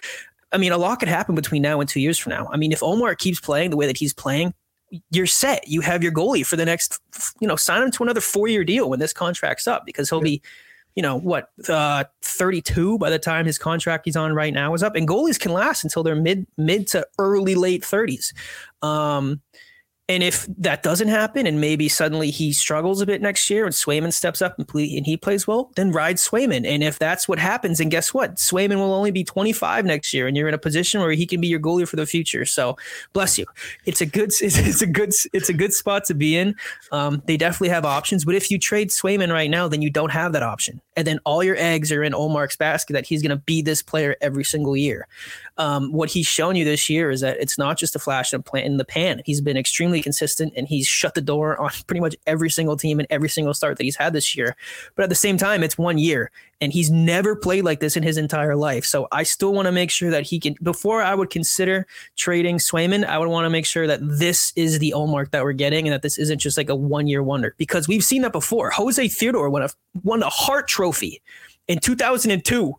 I 0.53 0.59
mean, 0.59 0.71
a 0.71 0.79
lot 0.79 1.01
could 1.01 1.09
happen 1.09 1.35
between 1.35 1.63
now 1.63 1.81
and 1.81 1.89
two 1.89 2.01
years 2.01 2.19
from 2.19 2.31
now. 2.31 2.49
I 2.53 2.57
mean, 2.57 2.71
if 2.71 2.83
Omar 2.83 3.17
keeps 3.17 3.41
playing 3.41 3.71
the 3.71 3.77
way 3.77 3.87
that 3.87 3.99
he's 3.99 4.15
playing, 4.15 4.55
you're 5.11 5.27
set. 5.27 5.67
You 5.67 5.81
have 5.81 6.05
your 6.05 6.13
goalie 6.13 6.47
for 6.47 6.55
the 6.55 6.65
next. 6.65 7.01
You 7.41 7.49
know, 7.49 7.57
sign 7.57 7.83
him 7.83 7.91
to 7.91 8.05
another 8.05 8.21
four 8.21 8.47
year 8.47 8.63
deal 8.63 8.89
when 8.89 9.01
this 9.01 9.13
contract's 9.13 9.67
up 9.67 9.85
because 9.85 10.09
he'll 10.09 10.21
be. 10.21 10.41
You 10.95 11.03
know 11.03 11.19
what? 11.19 11.49
Uh, 11.69 12.05
32 12.23 12.99
by 12.99 13.11
the 13.11 13.19
time 13.19 13.47
his 13.47 13.59
contract 13.59 14.05
he's 14.05 14.17
on 14.17 14.33
right 14.33 14.55
now 14.55 14.75
is 14.75 14.83
up, 14.83 14.95
and 14.95 15.09
goalies 15.09 15.39
can 15.39 15.53
last 15.53 15.85
until 15.85 16.03
they're 16.03 16.15
mid 16.15 16.47
mid 16.57 16.87
to 16.89 17.07
early 17.19 17.55
late 17.55 17.83
30s. 17.83 18.33
Um, 18.83 19.41
And 20.07 20.23
if 20.23 20.47
that 20.59 20.83
doesn't 20.83 21.09
happen, 21.09 21.47
and 21.47 21.63
maybe 21.63 21.89
suddenly 21.89 22.31
he 22.31 22.53
struggles 22.53 23.01
a 23.01 23.07
bit 23.07 23.23
next 23.23 23.49
year, 23.49 23.65
and 23.65 23.75
Swayman 23.75 24.13
steps 24.13 24.43
up 24.43 24.59
and, 24.59 24.69
and 24.75 25.07
he 25.07 25.17
plays 25.17 25.47
well, 25.47 25.71
then 25.77 25.93
ride 25.93 26.17
Swayman. 26.17 26.67
And 26.67 26.83
if 26.83 26.99
that's 26.99 27.27
what 27.27 27.39
happens, 27.39 27.81
and 27.81 27.91
guess 27.91 28.13
what, 28.13 28.35
Swayman 28.35 28.77
will 28.77 28.93
only 28.93 29.11
be 29.11 29.25
25 29.25 29.87
next 29.87 30.13
year, 30.13 30.27
and 30.27 30.37
you're 30.37 30.47
in 30.47 30.53
a 30.53 30.59
position 30.59 31.01
where 31.01 31.13
he 31.13 31.25
can 31.25 31.41
be 31.41 31.49
your 31.49 31.59
goalie 31.59 31.89
for 31.89 31.97
the 31.97 32.05
future. 32.05 32.45
So, 32.45 32.77
bless 33.15 33.39
you. 33.39 33.47
It's 33.87 34.03
a 34.03 34.07
good, 34.07 34.29
it's, 34.43 34.59
it's 34.59 34.83
a 34.83 34.87
good, 34.87 35.13
it's 35.33 35.49
a 35.49 35.55
good 35.55 35.73
spot 35.73 36.05
to 36.07 36.15
be 36.15 36.37
in. 36.37 36.55
Um, 36.93 37.23
they 37.25 37.39
definitely 37.39 37.71
have 37.71 37.87
options, 37.87 38.27
but 38.27 38.35
if 38.35 38.51
you 38.51 38.59
trade 38.59 38.91
Swayman 38.91 39.33
right 39.33 39.49
now, 39.49 39.69
then 39.69 39.81
you 39.81 39.89
don't 39.89 40.13
have 40.13 40.35
that 40.35 40.43
option, 40.43 40.83
and 40.99 41.07
then 41.07 41.19
all 41.25 41.43
your 41.43 41.57
eggs 41.57 41.91
are 41.91 42.05
in 42.05 42.13
Ullmark's 42.13 42.57
basket 42.57 42.93
that 42.93 43.07
he's 43.07 43.23
going 43.23 43.31
to 43.31 43.43
be 43.43 43.63
this 43.63 43.81
player 43.81 44.17
every 44.21 44.45
single 44.45 44.77
year. 44.77 45.09
Um, 45.57 45.93
what 45.93 46.11
he's 46.11 46.27
shown 46.27 46.57
you 46.57 46.65
this 46.65 46.91
year 46.91 47.11
is 47.11 47.21
that 47.23 47.39
it's 47.41 47.57
not 47.57 47.79
just 47.79 47.97
a 47.97 47.99
flash 47.99 48.35
in 48.35 48.77
the 48.77 48.85
pan. 48.85 49.23
He's 49.25 49.41
been 49.41 49.57
extremely 49.57 49.94
consistent 50.03 50.53
and 50.57 50.69
he's 50.69 50.87
shut 50.87 51.15
the 51.15 51.21
door 51.21 51.61
on 51.61 51.71
pretty 51.87 52.01
much 52.01 52.17
every 52.27 52.51
single 52.51 52.77
team 52.77 52.99
and 52.99 53.07
every 53.11 53.29
single 53.29 53.55
start 53.55 53.77
that 53.79 53.85
he's 53.85 53.97
had 53.97 54.13
this 54.13 54.37
year. 54.37 54.57
But 54.95 55.05
at 55.05 55.09
the 55.09 55.15
same 55.15 55.37
time, 55.37 55.63
it's 55.63 55.79
one 55.79 55.99
year 55.99 56.31
and 56.61 56.73
he's 56.73 56.91
never 56.91 57.37
played 57.37 57.65
like 57.65 57.81
this 57.81 57.97
in 57.97 58.03
his 58.03 58.17
entire 58.17 58.57
life. 58.57 58.85
So 58.85 59.09
I 59.13 59.23
still 59.23 59.53
want 59.53 59.67
to 59.67 59.73
make 59.73 59.91
sure 59.91 60.11
that 60.11 60.23
he 60.23 60.39
can, 60.41 60.57
before 60.63 61.03
I 61.03 61.15
would 61.15 61.31
consider 61.31 61.87
trading 62.17 62.59
Swayman, 62.59 63.05
I 63.05 63.19
would 63.19 63.29
want 63.29 63.45
to 63.45 63.51
make 63.51 63.67
sure 63.67 63.87
that 63.87 64.01
this 64.03 64.53
is 64.57 64.79
the 64.79 64.95
Ullmark 64.97 65.31
that 65.33 65.45
we're 65.45 65.53
getting 65.53 65.87
and 65.87 65.93
that 65.93 66.03
this 66.03 66.19
isn't 66.19 66.39
just 66.39 66.57
like 66.57 66.69
a 66.69 66.75
one 66.75 67.07
year 67.07 67.23
wonder 67.23 67.55
because 67.59 67.89
we've 67.89 68.05
seen 68.05 68.23
that 68.23 68.33
before. 68.33 68.71
Jose 68.71 69.09
Theodore 69.09 69.51
won 69.51 69.63
a, 69.63 69.69
won 70.03 70.23
a 70.23 70.31
Hart 70.31 70.69
Trophy 70.69 71.23
in 71.69 71.79
2002 71.79 72.67
what, 72.67 72.77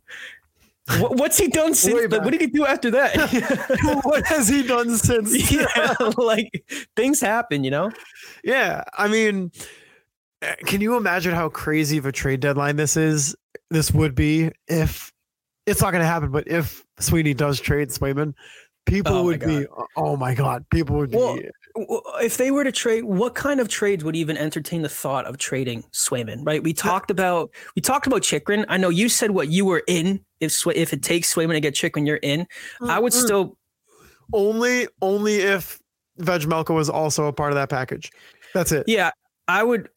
what's 0.88 1.38
he 1.38 1.48
done 1.48 1.74
since? 1.74 2.12
What 2.12 2.32
did 2.32 2.41
he 2.41 2.48
do 2.48 2.65
after 2.65 2.91
that? 2.91 3.15
what 4.04 4.26
has 4.28 4.48
he 4.48 4.65
done 4.65 4.95
since? 4.98 5.52
yeah, 5.52 5.95
like 6.17 6.63
things 6.95 7.19
happen, 7.19 7.63
you 7.63 7.71
know. 7.71 7.91
Yeah, 8.43 8.84
I 8.93 9.08
mean, 9.08 9.52
eh, 10.41 10.56
can 10.65 10.82
you 10.82 10.95
imagine 10.95 11.34
how 11.34 11.50
crazy 11.50 11.98
of 11.98 12.06
a 12.06 12.12
trade 12.12 12.39
deadline 12.39 12.76
this 12.76 12.98
is? 12.98 13.36
This 13.71 13.91
would 13.91 14.13
be 14.13 14.52
if 14.67 15.12
it's 15.65 15.82
not 15.82 15.91
going 15.91 16.04
to 16.04 16.08
happen, 16.08 16.32
but 16.32 16.48
if 16.48 16.84
Sweeney 17.00 17.34
does 17.34 17.60
trade 17.60 17.89
Swayman, 17.89 18.34
people 18.86 19.13
oh 19.13 19.24
would 19.24 19.39
be, 19.39 19.65
oh 19.95 20.15
my 20.15 20.36
god, 20.36 20.65
people 20.69 20.98
would 20.98 21.13
well, 21.13 21.36
be 21.36 21.50
if 21.76 22.38
they 22.38 22.52
were 22.52 22.64
to 22.64 22.72
trade, 22.72 23.04
what 23.04 23.36
kind 23.36 23.60
of 23.60 23.68
trades 23.68 24.04
would 24.04 24.16
even 24.16 24.38
entertain 24.38 24.82
the 24.82 24.90
thought 24.90 25.26
of 25.26 25.38
trading 25.38 25.84
Swayman? 25.92 26.46
Right? 26.46 26.64
We 26.64 26.74
talked 26.74 27.12
about 27.12 27.52
we 27.76 27.82
talked 27.82 28.08
about 28.08 28.22
Chychrun. 28.22 28.66
I 28.70 28.78
know 28.78 28.90
you 28.90 29.10
said 29.10 29.32
what 29.32 29.50
you 29.50 29.66
were 29.66 29.84
in. 29.88 30.24
If 30.40 30.66
if 30.68 30.94
it 30.94 31.04
takes 31.04 31.34
Swayman 31.34 31.54
to 31.54 31.60
get 31.60 31.76
Chychrun, 31.76 32.06
you're 32.06 32.18
in. 32.18 32.42
Mm-hmm. 32.42 32.90
I 32.90 33.00
would 33.00 33.14
still 33.14 33.58
only 34.34 34.88
only 35.02 35.36
if 35.36 35.80
Vejmelka 36.20 36.74
was 36.74 36.90
also 36.90 37.26
a 37.26 37.34
part 37.34 37.52
of 37.52 37.56
that 37.56 37.70
package. 37.70 38.12
That's 38.54 38.72
it. 38.72 38.86
Yeah, 38.88 39.12
I 39.48 39.64
would. 39.64 39.90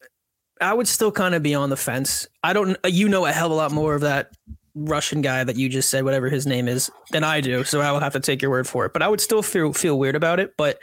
I 0.61 0.73
would 0.73 0.89
still 0.89 1.11
kind 1.11 1.35
of 1.35 1.41
be 1.41 1.55
on 1.55 1.69
the 1.69 1.77
fence. 1.77 2.27
I 2.43 2.53
don't. 2.53 2.77
You 2.85 3.07
know 3.07 3.25
a 3.25 3.31
hell 3.31 3.47
of 3.47 3.51
a 3.53 3.55
lot 3.55 3.71
more 3.71 3.95
of 3.95 4.01
that 4.01 4.31
Russian 4.75 5.21
guy 5.21 5.43
that 5.43 5.55
you 5.55 5.69
just 5.69 5.89
said, 5.89 6.03
whatever 6.03 6.29
his 6.29 6.45
name 6.45 6.67
is, 6.67 6.91
than 7.11 7.23
I 7.23 7.41
do. 7.41 7.63
So 7.63 7.81
I 7.81 7.91
will 7.91 7.99
have 7.99 8.13
to 8.13 8.19
take 8.19 8.41
your 8.41 8.51
word 8.51 8.67
for 8.67 8.85
it. 8.85 8.93
But 8.93 9.01
I 9.01 9.07
would 9.07 9.21
still 9.21 9.41
feel 9.41 9.73
feel 9.73 9.97
weird 9.97 10.15
about 10.15 10.39
it. 10.39 10.55
But 10.57 10.79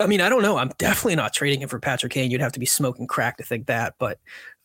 I 0.00 0.06
mean, 0.06 0.20
I 0.20 0.28
don't 0.28 0.42
know. 0.42 0.56
I'm 0.56 0.70
definitely 0.78 1.16
not 1.16 1.32
trading 1.32 1.60
him 1.60 1.68
for 1.68 1.78
Patrick 1.78 2.12
Kane. 2.12 2.30
You'd 2.30 2.40
have 2.40 2.52
to 2.52 2.60
be 2.60 2.66
smoking 2.66 3.06
crack 3.06 3.36
to 3.36 3.44
think 3.44 3.66
that. 3.66 3.94
But 3.98 4.18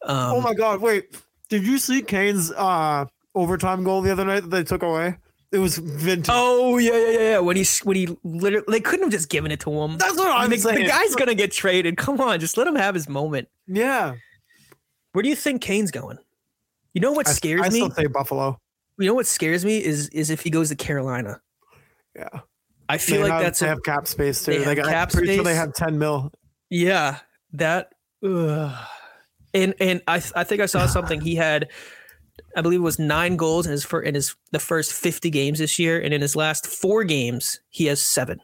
um, 0.04 0.34
oh 0.36 0.42
my 0.42 0.54
god, 0.54 0.82
wait! 0.82 1.16
Did 1.50 1.66
you 1.66 1.78
see 1.78 2.02
Kane's 2.02 2.52
uh, 2.52 3.06
overtime 3.36 3.84
goal 3.84 4.02
the 4.02 4.12
other 4.12 4.26
night 4.26 4.42
that 4.42 4.50
they 4.50 4.64
took 4.64 4.84
away? 4.84 5.18
It 5.52 5.58
was 5.58 5.78
vintage. 5.78 6.30
Oh 6.30 6.78
yeah, 6.78 6.98
yeah, 6.98 7.20
yeah. 7.20 7.40
When 7.40 7.56
he 7.56 7.66
when 7.84 7.96
he 7.96 8.18
literally 8.24 8.66
they 8.70 8.80
couldn't 8.80 9.06
have 9.06 9.12
just 9.12 9.30
given 9.30 9.52
it 9.52 9.60
to 9.62 9.72
him. 9.72 9.98
That's 9.98 10.16
what 10.16 10.30
I'm 10.30 10.50
the, 10.50 10.58
saying. 10.58 10.84
The 10.84 10.88
guy's 10.88 11.16
gonna 11.16 11.36
get 11.36 11.52
traded. 11.52 11.98
Come 11.98 12.22
on, 12.22 12.40
just 12.40 12.56
let 12.56 12.68
him 12.68 12.76
have 12.76 12.94
his 12.94 13.10
moment. 13.10 13.48
Yeah. 13.68 14.16
Where 15.14 15.24
do 15.24 15.30
you 15.30 15.36
think 15.36 15.62
Kane's 15.62 15.90
going? 15.90 16.20
You 16.94 17.02
know 17.02 17.12
what 17.12 17.28
scares 17.28 17.62
I, 17.62 17.66
I 17.66 17.70
me? 17.70 17.82
I 17.82 17.86
still 17.86 17.96
say 17.96 18.06
Buffalo. 18.08 18.60
You 19.00 19.08
know 19.08 19.16
what 19.16 19.26
scares 19.26 19.66
me 19.66 19.84
is 19.84 20.10
is 20.10 20.30
if 20.30 20.42
he 20.42 20.50
goes 20.52 20.70
to 20.70 20.76
Carolina. 20.76 21.42
Yeah. 22.16 22.42
I 22.90 22.98
feel 22.98 23.18
they 23.18 23.24
like 23.24 23.32
have, 23.34 23.42
that's 23.44 23.60
they 23.60 23.68
a, 23.68 23.70
have 23.70 23.84
cap 23.84 24.08
space 24.08 24.44
too. 24.44 24.52
They, 24.52 24.66
they 24.66 24.76
got 24.76 24.88
cap 24.88 25.12
space. 25.12 25.36
Sure 25.36 25.44
they 25.44 25.56
have 25.56 25.74
ten 25.74 25.98
mil. 26.00 26.32
Yeah, 26.70 27.20
that. 27.54 27.92
Ugh. 28.26 28.76
And 29.54 29.76
and 29.80 30.02
I 30.08 30.16
I 30.36 30.44
think 30.44 30.60
I 30.62 30.66
saw 30.66 30.86
something 30.88 31.22
he 31.22 31.36
had. 31.36 31.70
I 32.56 32.62
believe 32.62 32.80
it 32.80 32.84
was 32.84 32.98
nine 32.98 33.36
goals 33.36 33.68
in 33.68 33.72
his 33.72 33.86
for 33.86 34.02
in 34.02 34.16
his 34.16 34.36
the 34.52 34.60
first 34.60 34.92
fifty 34.92 35.30
games 35.30 35.60
this 35.60 35.78
year, 35.78 36.02
and 36.02 36.14
in 36.14 36.22
his 36.22 36.36
last 36.36 36.66
four 36.66 37.04
games 37.04 37.60
he 37.70 37.86
has 37.86 38.02
seven. 38.02 38.42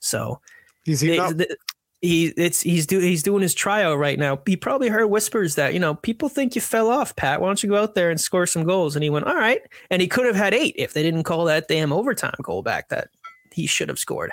So 0.00 0.40
he's 0.84 1.00
they, 1.00 1.16
the, 1.16 1.56
he 2.00 2.28
it's 2.36 2.62
he's 2.62 2.86
do 2.86 2.98
he's 2.98 3.22
doing 3.22 3.42
his 3.42 3.54
tryout 3.54 3.98
right 3.98 4.18
now. 4.18 4.40
He 4.46 4.56
probably 4.56 4.88
heard 4.88 5.06
whispers 5.06 5.54
that 5.56 5.74
you 5.74 5.80
know 5.80 5.94
people 5.94 6.28
think 6.28 6.54
you 6.54 6.60
fell 6.60 6.88
off, 6.88 7.14
Pat. 7.14 7.40
Why 7.40 7.46
don't 7.46 7.62
you 7.62 7.68
go 7.68 7.76
out 7.76 7.94
there 7.94 8.10
and 8.10 8.20
score 8.20 8.46
some 8.46 8.64
goals? 8.64 8.96
And 8.96 9.02
he 9.04 9.10
went, 9.10 9.26
all 9.26 9.36
right. 9.36 9.60
And 9.90 10.00
he 10.00 10.08
could 10.08 10.26
have 10.26 10.34
had 10.34 10.54
eight 10.54 10.74
if 10.78 10.94
they 10.94 11.02
didn't 11.02 11.24
call 11.24 11.44
that 11.44 11.68
damn 11.68 11.92
overtime 11.92 12.34
goal 12.42 12.62
back 12.62 12.88
that 12.88 13.10
he 13.52 13.66
should 13.66 13.88
have 13.88 13.98
scored. 13.98 14.32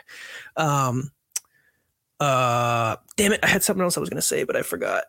Um, 0.56 1.12
uh, 2.20 2.96
damn 3.16 3.34
it! 3.34 3.40
I 3.44 3.48
had 3.48 3.64
something 3.64 3.84
else 3.84 3.98
I 3.98 4.00
was 4.00 4.10
going 4.10 4.22
to 4.22 4.28
say, 4.28 4.44
but 4.44 4.56
I 4.56 4.62
forgot. 4.62 5.06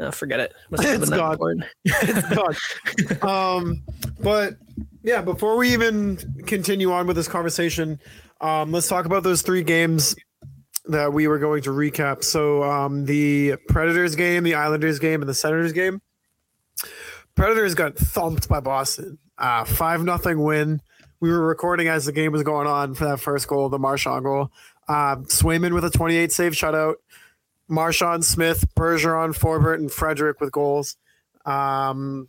Oh, 0.00 0.10
forget 0.12 0.38
it. 0.40 0.54
it's 0.72 1.10
gone. 1.10 1.64
it's 1.84 3.18
gone. 3.22 3.28
um, 3.28 3.82
but 4.20 4.56
yeah, 5.02 5.20
before 5.20 5.56
we 5.56 5.72
even 5.72 6.18
continue 6.46 6.92
on 6.92 7.06
with 7.06 7.16
this 7.16 7.26
conversation, 7.26 8.00
um, 8.40 8.70
let's 8.70 8.88
talk 8.88 9.06
about 9.06 9.24
those 9.24 9.42
three 9.42 9.62
games 9.62 10.14
that 10.86 11.12
we 11.12 11.26
were 11.26 11.38
going 11.38 11.62
to 11.62 11.70
recap. 11.70 12.22
So 12.22 12.62
um, 12.62 13.04
the 13.04 13.56
Predators 13.68 14.14
game, 14.14 14.44
the 14.44 14.54
Islanders 14.54 14.98
game, 14.98 15.20
and 15.20 15.28
the 15.28 15.34
Senators 15.34 15.72
game. 15.72 16.00
Predators 17.34 17.74
got 17.74 17.96
thumped 17.96 18.48
by 18.48 18.60
Boston. 18.60 19.18
Uh, 19.36 19.64
five 19.64 20.02
nothing 20.02 20.42
win 20.42 20.80
we 21.20 21.30
were 21.30 21.46
recording 21.46 21.88
as 21.88 22.06
the 22.06 22.12
game 22.12 22.32
was 22.32 22.42
going 22.42 22.66
on 22.66 22.94
for 22.94 23.04
that 23.06 23.20
first 23.20 23.48
goal, 23.48 23.68
the 23.68 23.78
Marchand 23.78 24.24
goal. 24.24 24.50
Uh, 24.88 25.16
Swayman 25.16 25.74
with 25.74 25.84
a 25.84 25.90
28 25.90 26.32
save 26.32 26.52
shutout. 26.52 26.94
Marchand, 27.68 28.24
Smith, 28.24 28.64
Bergeron, 28.74 29.36
Forbort, 29.36 29.74
and 29.74 29.92
Frederic 29.92 30.40
with 30.40 30.52
goals. 30.52 30.96
Um, 31.44 32.28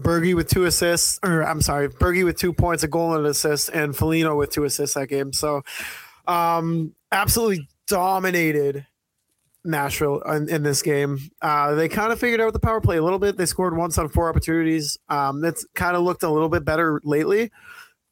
Bergie 0.00 0.34
with 0.34 0.48
two 0.48 0.64
assists, 0.64 1.18
or 1.22 1.42
I'm 1.42 1.60
sorry, 1.60 1.88
Bergie 1.88 2.24
with 2.24 2.38
two 2.38 2.52
points, 2.52 2.82
a 2.82 2.88
goal 2.88 3.14
and 3.14 3.24
an 3.24 3.30
assist, 3.30 3.70
and 3.70 3.96
Foligno 3.96 4.36
with 4.36 4.50
two 4.50 4.64
assists 4.64 4.94
that 4.94 5.08
game. 5.08 5.32
So, 5.32 5.62
um, 6.26 6.94
absolutely 7.12 7.68
dominated 7.86 8.86
Nashville 9.64 10.20
in, 10.22 10.48
in 10.48 10.62
this 10.64 10.82
game. 10.82 11.18
Uh, 11.40 11.74
they 11.74 11.88
kind 11.88 12.12
of 12.12 12.18
figured 12.18 12.40
out 12.40 12.52
the 12.52 12.58
power 12.58 12.80
play 12.80 12.96
a 12.96 13.02
little 13.02 13.18
bit. 13.18 13.36
They 13.36 13.46
scored 13.46 13.76
once 13.76 13.96
on 13.96 14.08
four 14.08 14.28
opportunities. 14.28 14.98
Um, 15.08 15.40
that's 15.40 15.64
kind 15.74 15.96
of 15.96 16.02
looked 16.02 16.24
a 16.24 16.30
little 16.30 16.48
bit 16.48 16.64
better 16.64 17.00
lately 17.04 17.50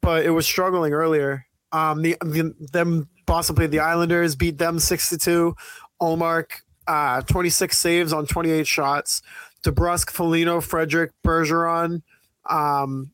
but 0.05 0.25
it 0.25 0.31
was 0.31 0.47
struggling 0.47 0.93
earlier. 0.93 1.47
Um, 1.73 2.03
the, 2.03 2.17
the 2.21 2.55
them 2.73 3.09
Boston 3.27 3.57
played 3.57 3.71
the 3.71 3.81
Islanders, 3.81 4.37
beat 4.37 4.59
them 4.59 4.79
six 4.79 5.09
to 5.09 5.19
two. 5.19 5.57
Ullmark, 6.01 6.47
uh, 6.87 7.23
twenty 7.23 7.51
six 7.51 7.79
saves 7.79 8.13
on 8.13 8.27
twenty 8.27 8.51
eight 8.51 8.67
shots. 8.67 9.23
DeBrusk, 9.65 10.11
Foligno, 10.11 10.61
Frederic, 10.61 11.13
Bergeron, 11.25 12.03
um, 12.49 13.11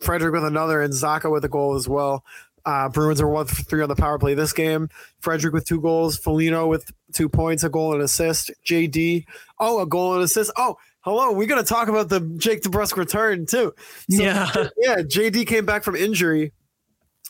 Frederic 0.00 0.32
with 0.32 0.44
another, 0.44 0.80
and 0.80 0.94
Zacha 0.94 1.30
with 1.30 1.44
a 1.44 1.48
goal 1.48 1.74
as 1.74 1.86
well. 1.86 2.24
Uh, 2.64 2.88
Bruins 2.88 3.20
are 3.20 3.28
one 3.28 3.46
for 3.46 3.62
three 3.62 3.82
on 3.82 3.88
the 3.88 3.96
power 3.96 4.18
play 4.18 4.34
this 4.34 4.52
game. 4.52 4.88
Frederic 5.20 5.52
with 5.52 5.66
two 5.66 5.80
goals, 5.80 6.16
Foligno 6.16 6.66
with 6.66 6.90
two 7.12 7.28
points, 7.28 7.64
a 7.64 7.68
goal 7.68 7.92
and 7.92 8.02
assist. 8.02 8.50
JD, 8.66 9.24
oh, 9.58 9.80
a 9.80 9.86
goal 9.86 10.14
and 10.14 10.22
assist. 10.22 10.50
Oh, 10.56 10.76
hello, 11.00 11.32
we 11.32 11.46
got 11.46 11.56
to 11.56 11.64
talk 11.64 11.88
about 11.88 12.08
the 12.08 12.20
Jake 12.36 12.62
DeBrusk 12.62 12.96
return 12.96 13.46
too. 13.46 13.72
So, 14.10 14.22
yeah, 14.22 14.50
yeah. 14.78 14.96
JD 14.96 15.46
came 15.46 15.66
back 15.66 15.82
from 15.82 15.96
injury, 15.96 16.52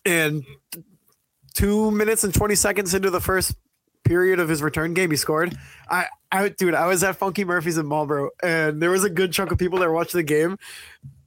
and 0.05 0.45
two 1.55 1.91
minutes 1.91 2.25
and 2.25 2.35
twenty 2.35 2.55
seconds 2.55 2.95
into 2.95 3.11
the 3.11 3.21
first 3.21 3.55
period 4.05 4.41
of 4.41 4.49
his 4.49 4.63
return 4.63 4.95
game, 4.95 5.11
he 5.11 5.17
scored. 5.17 5.57
I, 5.89 6.07
I, 6.33 6.49
dude, 6.49 6.75
I 6.75 6.87
was 6.87 7.05
at 7.05 7.17
Funky 7.17 7.45
Murphy's 7.45 7.79
in 7.79 7.87
Marlboro, 7.87 8.31
and 8.43 8.81
there 8.81 8.91
was 8.91 9.05
a 9.05 9.11
good 9.11 9.33
chunk 9.33 9.53
of 9.53 9.59
people 9.59 9.79
that 9.81 9.89
were 9.89 9.95
watching 9.95 10.19
the 10.19 10.25
game. 10.25 10.57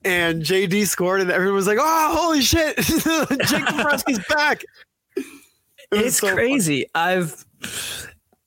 And 0.05 0.43
JD 0.43 0.87
scored, 0.87 1.21
and 1.21 1.31
everyone 1.31 1.55
was 1.55 1.67
like, 1.67 1.77
"Oh, 1.79 2.15
holy 2.15 2.41
shit! 2.41 2.75
Jake 2.77 3.65
DeBrusk 3.65 4.09
is 4.09 4.19
back." 4.29 4.63
It 5.15 5.25
it's 5.91 6.17
so 6.17 6.33
crazy. 6.33 6.87
Fun. 6.93 7.09
I've 7.09 7.45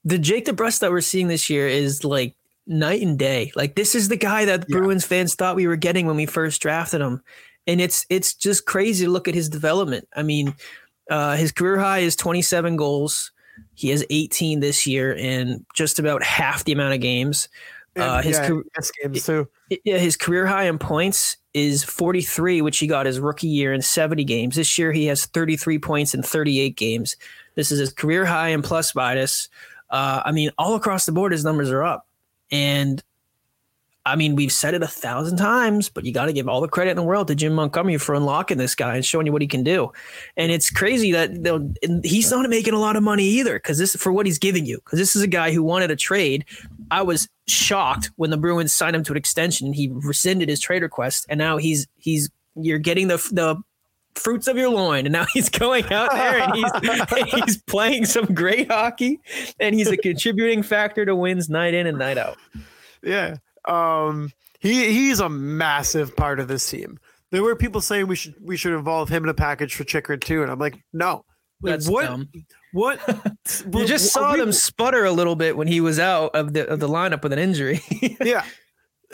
the 0.04 0.18
Jake 0.18 0.44
DeBrusk 0.44 0.80
that 0.80 0.90
we're 0.90 1.00
seeing 1.00 1.28
this 1.28 1.48
year 1.48 1.66
is 1.66 2.04
like 2.04 2.36
night 2.66 3.02
and 3.02 3.18
day. 3.18 3.52
Like 3.54 3.74
this 3.74 3.94
is 3.94 4.08
the 4.08 4.16
guy 4.16 4.44
that 4.44 4.64
yeah. 4.68 4.78
Bruins 4.78 5.04
fans 5.04 5.34
thought 5.34 5.56
we 5.56 5.66
were 5.66 5.76
getting 5.76 6.06
when 6.06 6.16
we 6.16 6.26
first 6.26 6.60
drafted 6.60 7.00
him. 7.00 7.22
And 7.66 7.80
it's 7.80 8.06
it's 8.08 8.34
just 8.34 8.66
crazy 8.66 9.04
to 9.04 9.10
look 9.10 9.28
at 9.28 9.34
his 9.34 9.48
development. 9.48 10.08
I 10.14 10.22
mean, 10.22 10.54
uh, 11.10 11.36
his 11.36 11.52
career 11.52 11.78
high 11.78 11.98
is 11.98 12.16
27 12.16 12.76
goals. 12.76 13.32
He 13.74 13.88
has 13.88 14.04
18 14.10 14.60
this 14.60 14.86
year 14.86 15.14
in 15.14 15.64
just 15.74 15.98
about 15.98 16.22
half 16.22 16.64
the 16.64 16.72
amount 16.72 16.94
of 16.94 17.00
games. 17.00 17.48
Uh, 17.96 18.20
his 18.20 18.36
yeah, 18.36 18.46
career, 18.46 18.64
games 19.02 19.24
too. 19.24 19.48
Yeah, 19.84 19.96
his 19.96 20.16
career 20.16 20.46
high 20.46 20.64
in 20.64 20.78
points 20.78 21.38
is 21.54 21.82
43, 21.82 22.60
which 22.60 22.78
he 22.78 22.86
got 22.86 23.06
his 23.06 23.18
rookie 23.18 23.46
year 23.46 23.72
in 23.72 23.80
70 23.80 24.22
games. 24.24 24.56
This 24.56 24.78
year 24.78 24.92
he 24.92 25.06
has 25.06 25.24
33 25.24 25.78
points 25.78 26.12
in 26.12 26.22
38 26.22 26.76
games. 26.76 27.16
This 27.54 27.72
is 27.72 27.78
his 27.78 27.92
career 27.92 28.26
high 28.26 28.48
in 28.48 28.60
plus 28.60 28.94
minus. 28.94 29.48
Uh, 29.88 30.20
I 30.24 30.32
mean, 30.32 30.50
all 30.58 30.74
across 30.74 31.06
the 31.06 31.12
board, 31.12 31.32
his 31.32 31.44
numbers 31.44 31.70
are 31.70 31.82
up. 31.82 32.06
And 32.50 33.02
I 34.06 34.14
mean, 34.14 34.36
we've 34.36 34.52
said 34.52 34.74
it 34.74 34.84
a 34.84 34.86
thousand 34.88 35.36
times, 35.36 35.88
but 35.88 36.04
you 36.04 36.12
got 36.12 36.26
to 36.26 36.32
give 36.32 36.48
all 36.48 36.60
the 36.60 36.68
credit 36.68 36.90
in 36.92 36.96
the 36.96 37.02
world 37.02 37.26
to 37.26 37.34
Jim 37.34 37.52
Montgomery 37.54 37.98
for 37.98 38.14
unlocking 38.14 38.56
this 38.56 38.76
guy 38.76 38.94
and 38.94 39.04
showing 39.04 39.26
you 39.26 39.32
what 39.32 39.42
he 39.42 39.48
can 39.48 39.64
do. 39.64 39.92
And 40.36 40.52
it's 40.52 40.70
crazy 40.70 41.10
that 41.10 42.00
he's 42.04 42.30
not 42.30 42.48
making 42.48 42.72
a 42.72 42.78
lot 42.78 42.94
of 42.94 43.02
money 43.02 43.24
either 43.24 43.54
because 43.54 43.78
this 43.78 43.96
for 43.96 44.12
what 44.12 44.24
he's 44.24 44.38
giving 44.38 44.64
you. 44.64 44.76
Because 44.76 45.00
this 45.00 45.16
is 45.16 45.22
a 45.22 45.26
guy 45.26 45.50
who 45.50 45.60
wanted 45.60 45.90
a 45.90 45.96
trade. 45.96 46.44
I 46.92 47.02
was 47.02 47.28
shocked 47.48 48.12
when 48.14 48.30
the 48.30 48.36
Bruins 48.36 48.72
signed 48.72 48.94
him 48.94 49.02
to 49.02 49.12
an 49.12 49.16
extension. 49.18 49.72
He 49.72 49.88
rescinded 49.88 50.48
his 50.48 50.60
trade 50.60 50.82
request, 50.82 51.26
and 51.28 51.36
now 51.36 51.56
he's 51.56 51.88
he's 51.96 52.30
you're 52.54 52.78
getting 52.78 53.08
the 53.08 53.16
the 53.32 53.56
fruits 54.16 54.48
of 54.48 54.56
your 54.56 54.70
loin. 54.70 55.06
And 55.06 55.12
now 55.12 55.26
he's 55.32 55.48
going 55.48 55.84
out 55.92 56.12
there 56.12 56.40
and 56.40 56.54
he's 56.54 57.32
he's 57.44 57.62
playing 57.62 58.04
some 58.06 58.26
great 58.26 58.70
hockey 58.70 59.20
and 59.60 59.74
he's 59.74 59.88
a 59.88 59.96
contributing 59.96 60.62
factor 60.62 61.04
to 61.04 61.14
wins 61.14 61.48
night 61.48 61.74
in 61.74 61.86
and 61.86 61.98
night 61.98 62.18
out. 62.18 62.36
Yeah. 63.02 63.36
Um, 63.66 64.30
he 64.58 64.92
he's 64.92 65.20
a 65.20 65.28
massive 65.28 66.16
part 66.16 66.40
of 66.40 66.48
this 66.48 66.68
team. 66.68 66.98
There 67.30 67.42
were 67.42 67.56
people 67.56 67.80
saying 67.80 68.06
we 68.06 68.16
should 68.16 68.34
we 68.40 68.56
should 68.56 68.72
involve 68.72 69.08
him 69.08 69.24
in 69.24 69.28
a 69.28 69.34
package 69.34 69.74
for 69.74 69.84
Chychrun 69.84 70.20
too, 70.20 70.42
and 70.42 70.50
I'm 70.50 70.58
like, 70.58 70.78
no. 70.92 71.24
That's 71.62 71.88
what? 71.88 72.04
dumb. 72.04 72.28
What? 72.72 73.00
You 73.72 73.86
just 73.86 74.12
saw 74.12 74.34
we- 74.34 74.40
them 74.40 74.52
sputter 74.52 75.04
a 75.04 75.12
little 75.12 75.36
bit 75.36 75.56
when 75.56 75.66
he 75.66 75.80
was 75.80 75.98
out 75.98 76.34
of 76.34 76.52
the 76.52 76.68
of 76.68 76.80
the 76.80 76.88
lineup 76.88 77.22
with 77.22 77.32
an 77.32 77.38
injury. 77.38 77.80
Yeah. 78.20 78.44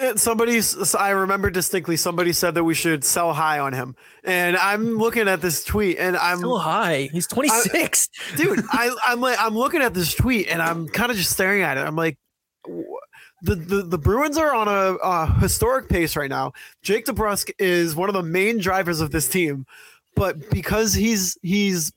And 0.00 0.18
somebody, 0.18 0.60
I 0.98 1.10
remember 1.10 1.50
distinctly, 1.50 1.96
somebody 1.96 2.32
said 2.32 2.54
that 2.54 2.64
we 2.64 2.74
should 2.74 3.04
sell 3.04 3.32
high 3.32 3.58
on 3.58 3.72
him. 3.72 3.94
And 4.24 4.56
I'm 4.56 4.96
looking 4.96 5.28
at 5.28 5.40
this 5.42 5.64
tweet 5.64 5.98
and 5.98 6.16
I'm, 6.16 6.38
Still 6.38 6.58
high. 6.58 7.10
He's 7.12 7.26
uh, 7.30 7.34
26. 7.34 8.08
dude, 8.36 8.64
I, 8.70 8.94
I'm 9.06 9.20
like, 9.20 9.38
I'm 9.38 9.56
looking 9.56 9.82
at 9.82 9.92
this 9.94 10.14
tweet 10.14 10.48
and 10.48 10.62
I'm 10.62 10.88
kind 10.88 11.10
of 11.10 11.16
just 11.18 11.30
staring 11.30 11.62
at 11.62 11.76
it. 11.76 11.80
I'm 11.80 11.96
like, 11.96 12.18
the, 13.42 13.56
the, 13.56 13.82
the 13.82 13.98
Bruins 13.98 14.38
are 14.38 14.54
on 14.54 14.68
a, 14.68 14.96
a 15.02 15.26
historic 15.40 15.88
pace 15.88 16.16
right 16.16 16.30
now. 16.30 16.52
Jake 16.82 17.06
DeBrusk 17.06 17.50
is 17.58 17.94
one 17.96 18.08
of 18.08 18.14
the 18.14 18.22
main 18.22 18.58
drivers 18.58 19.00
of 19.00 19.10
this 19.10 19.28
team, 19.28 19.66
but 20.14 20.50
because 20.50 20.94
he's 20.94 21.36
he's 21.42 21.92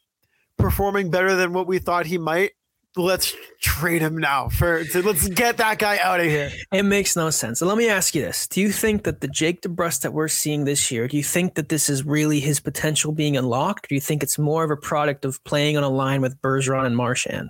performing 0.57 1.11
better 1.11 1.35
than 1.35 1.53
what 1.53 1.67
we 1.67 1.77
thought 1.77 2.07
he 2.07 2.17
might, 2.17 2.51
let's 2.95 3.35
trade 3.61 4.01
him 4.01 4.17
now 4.17 4.49
for 4.49 4.83
to, 4.83 5.01
let's 5.01 5.27
get 5.27 5.57
that 5.57 5.79
guy 5.79 5.97
out 5.97 6.19
of 6.19 6.27
here. 6.27 6.51
It 6.71 6.83
makes 6.83 7.15
no 7.15 7.29
sense. 7.29 7.59
So 7.59 7.65
let 7.65 7.77
me 7.77 7.89
ask 7.89 8.15
you 8.15 8.21
this: 8.21 8.47
Do 8.47 8.61
you 8.61 8.71
think 8.71 9.03
that 9.03 9.21
the 9.21 9.27
Jake 9.27 9.61
DeBrusk 9.61 10.01
that 10.01 10.13
we're 10.13 10.27
seeing 10.27 10.65
this 10.65 10.91
year, 10.91 11.07
do 11.07 11.17
you 11.17 11.23
think 11.23 11.55
that 11.55 11.69
this 11.69 11.89
is 11.89 12.05
really 12.05 12.39
his 12.39 12.59
potential 12.59 13.11
being 13.11 13.37
unlocked? 13.37 13.85
Or 13.85 13.89
do 13.89 13.95
you 13.95 14.01
think 14.01 14.23
it's 14.23 14.39
more 14.39 14.63
of 14.63 14.71
a 14.71 14.77
product 14.77 15.25
of 15.25 15.43
playing 15.43 15.77
on 15.77 15.83
a 15.83 15.89
line 15.89 16.21
with 16.21 16.41
Bergeron 16.41 16.85
and 16.85 16.95
Marchand? 16.95 17.49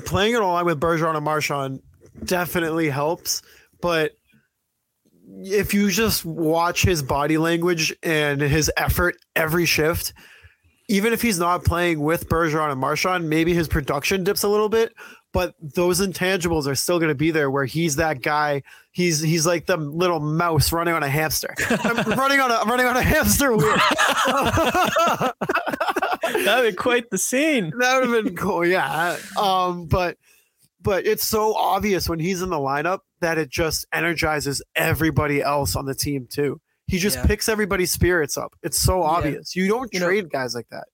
playing 0.00 0.36
on 0.36 0.42
a 0.42 0.48
line 0.48 0.64
with 0.64 0.80
Bergeron 0.80 1.16
and 1.16 1.24
Marchand 1.24 1.80
definitely 2.24 2.88
helps, 2.88 3.42
but 3.80 4.12
if 5.44 5.72
you 5.72 5.90
just 5.90 6.24
watch 6.24 6.82
his 6.82 7.02
body 7.02 7.38
language 7.38 7.94
and 8.02 8.40
his 8.40 8.70
effort 8.76 9.16
every 9.36 9.66
shift, 9.66 10.12
even 10.92 11.14
if 11.14 11.22
he's 11.22 11.38
not 11.38 11.64
playing 11.64 12.00
with 12.00 12.28
Bergeron 12.28 12.70
and 12.70 12.78
Marchand, 12.78 13.30
maybe 13.30 13.54
his 13.54 13.66
production 13.66 14.24
dips 14.24 14.42
a 14.42 14.48
little 14.48 14.68
bit, 14.68 14.92
but 15.32 15.54
those 15.58 16.02
intangibles 16.02 16.66
are 16.66 16.74
still 16.74 16.98
going 16.98 17.08
to 17.08 17.14
be 17.14 17.30
there 17.30 17.50
where 17.50 17.64
he's 17.64 17.96
that 17.96 18.20
guy. 18.20 18.62
He's 18.90 19.22
he's 19.22 19.46
like 19.46 19.64
the 19.64 19.78
little 19.78 20.20
mouse 20.20 20.70
running 20.70 20.92
on 20.92 21.02
a 21.02 21.08
hamster, 21.08 21.54
I'm 21.70 21.96
running 22.18 22.40
on 22.40 22.50
a 22.50 22.62
running 22.68 22.84
on 22.84 22.98
a 22.98 23.02
hamster 23.02 23.56
wheel. 23.56 23.70
That'd 26.44 26.72
be 26.72 26.76
quite 26.76 27.08
the 27.08 27.16
scene. 27.16 27.72
that 27.78 27.98
would 27.98 28.10
have 28.10 28.24
been 28.24 28.36
cool. 28.36 28.66
Yeah. 28.66 29.16
Um, 29.40 29.86
but 29.86 30.18
but 30.82 31.06
it's 31.06 31.24
so 31.24 31.54
obvious 31.54 32.06
when 32.06 32.18
he's 32.18 32.42
in 32.42 32.50
the 32.50 32.56
lineup 32.56 32.98
that 33.22 33.38
it 33.38 33.48
just 33.48 33.86
energizes 33.94 34.60
everybody 34.76 35.40
else 35.40 35.74
on 35.74 35.86
the 35.86 35.94
team 35.94 36.28
too. 36.30 36.60
He 36.86 36.98
just 36.98 37.16
Yeah. 37.18 37.26
picks 37.26 37.48
everybody's 37.48 37.92
spirits 37.92 38.36
up. 38.36 38.54
It's 38.62 38.78
so 38.78 39.02
obvious. 39.02 39.56
You 39.56 39.68
don't 39.68 39.92
You 39.92 40.00
know- 40.00 40.06
trade 40.06 40.30
guys 40.30 40.54
like 40.54 40.66
that. 40.70 40.84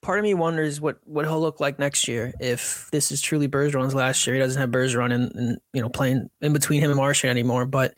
Part 0.00 0.20
of 0.20 0.22
me 0.22 0.32
wonders 0.34 0.80
what 0.80 0.98
what 1.04 1.24
he'll 1.24 1.40
look 1.40 1.58
like 1.58 1.78
next 1.80 2.06
year 2.06 2.32
if 2.40 2.88
this 2.92 3.10
is 3.10 3.20
truly 3.20 3.48
Bergeron's 3.48 3.94
last 3.94 4.24
year. 4.26 4.36
He 4.36 4.40
doesn't 4.40 4.60
have 4.60 4.70
Bergeron 4.70 5.12
and, 5.12 5.32
and 5.34 5.58
you 5.72 5.82
know 5.82 5.88
playing 5.88 6.30
in 6.40 6.52
between 6.52 6.80
him 6.80 6.90
and 6.90 6.96
Marchand 6.96 7.30
anymore. 7.30 7.66
But 7.66 7.94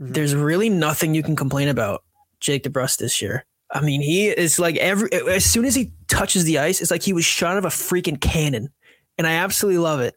Mhm. 0.00 0.14
there's 0.14 0.34
really 0.34 0.68
nothing 0.68 1.14
you 1.14 1.22
can 1.22 1.36
complain 1.36 1.68
about 1.68 2.02
Jake 2.40 2.64
DeBrusk 2.64 2.96
this 2.98 3.22
year. 3.22 3.44
I 3.70 3.80
mean, 3.80 4.00
he 4.00 4.26
is 4.28 4.58
like 4.58 4.76
every 4.78 5.08
as 5.12 5.44
soon 5.44 5.64
as 5.64 5.74
he 5.76 5.92
touches 6.08 6.42
the 6.44 6.58
ice, 6.58 6.80
it's 6.80 6.90
like 6.90 7.02
he 7.02 7.12
was 7.12 7.24
shot 7.24 7.52
out 7.52 7.58
of 7.58 7.64
a 7.64 7.68
freaking 7.68 8.20
cannon, 8.20 8.70
and 9.16 9.26
I 9.26 9.32
absolutely 9.34 9.78
love 9.78 10.00
it. 10.00 10.16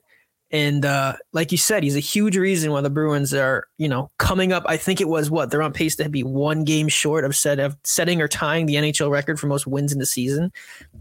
And 0.52 0.84
uh, 0.84 1.14
like 1.32 1.52
you 1.52 1.58
said, 1.60 1.84
he's 1.84 1.96
a 1.96 2.00
huge 2.00 2.36
reason 2.36 2.72
why 2.72 2.82
the 2.82 2.90
Bruins 2.90 3.34
are, 3.34 3.68
you 3.78 3.88
know, 3.88 4.10
coming 4.18 4.52
up. 4.52 4.64
I 4.66 4.78
think 4.78 5.00
it 5.00 5.08
was 5.08 5.30
what 5.30 5.52
they're 5.52 5.62
on 5.62 5.74
pace 5.74 5.96
to 5.98 6.10
be 6.10 6.24
one 6.24 6.64
game 6.64 6.88
short 6.88 7.24
of 7.24 7.36
set 7.36 7.60
of 7.60 7.78
setting 7.84 8.20
or 8.22 8.28
tying 8.28 8.66
the 8.66 8.76
NHL 8.76 9.12
record 9.12 9.40
for 9.40 9.46
most 9.48 9.68
wins 9.68 9.94
in 9.94 10.00
the 10.00 10.08
season. 10.08 10.52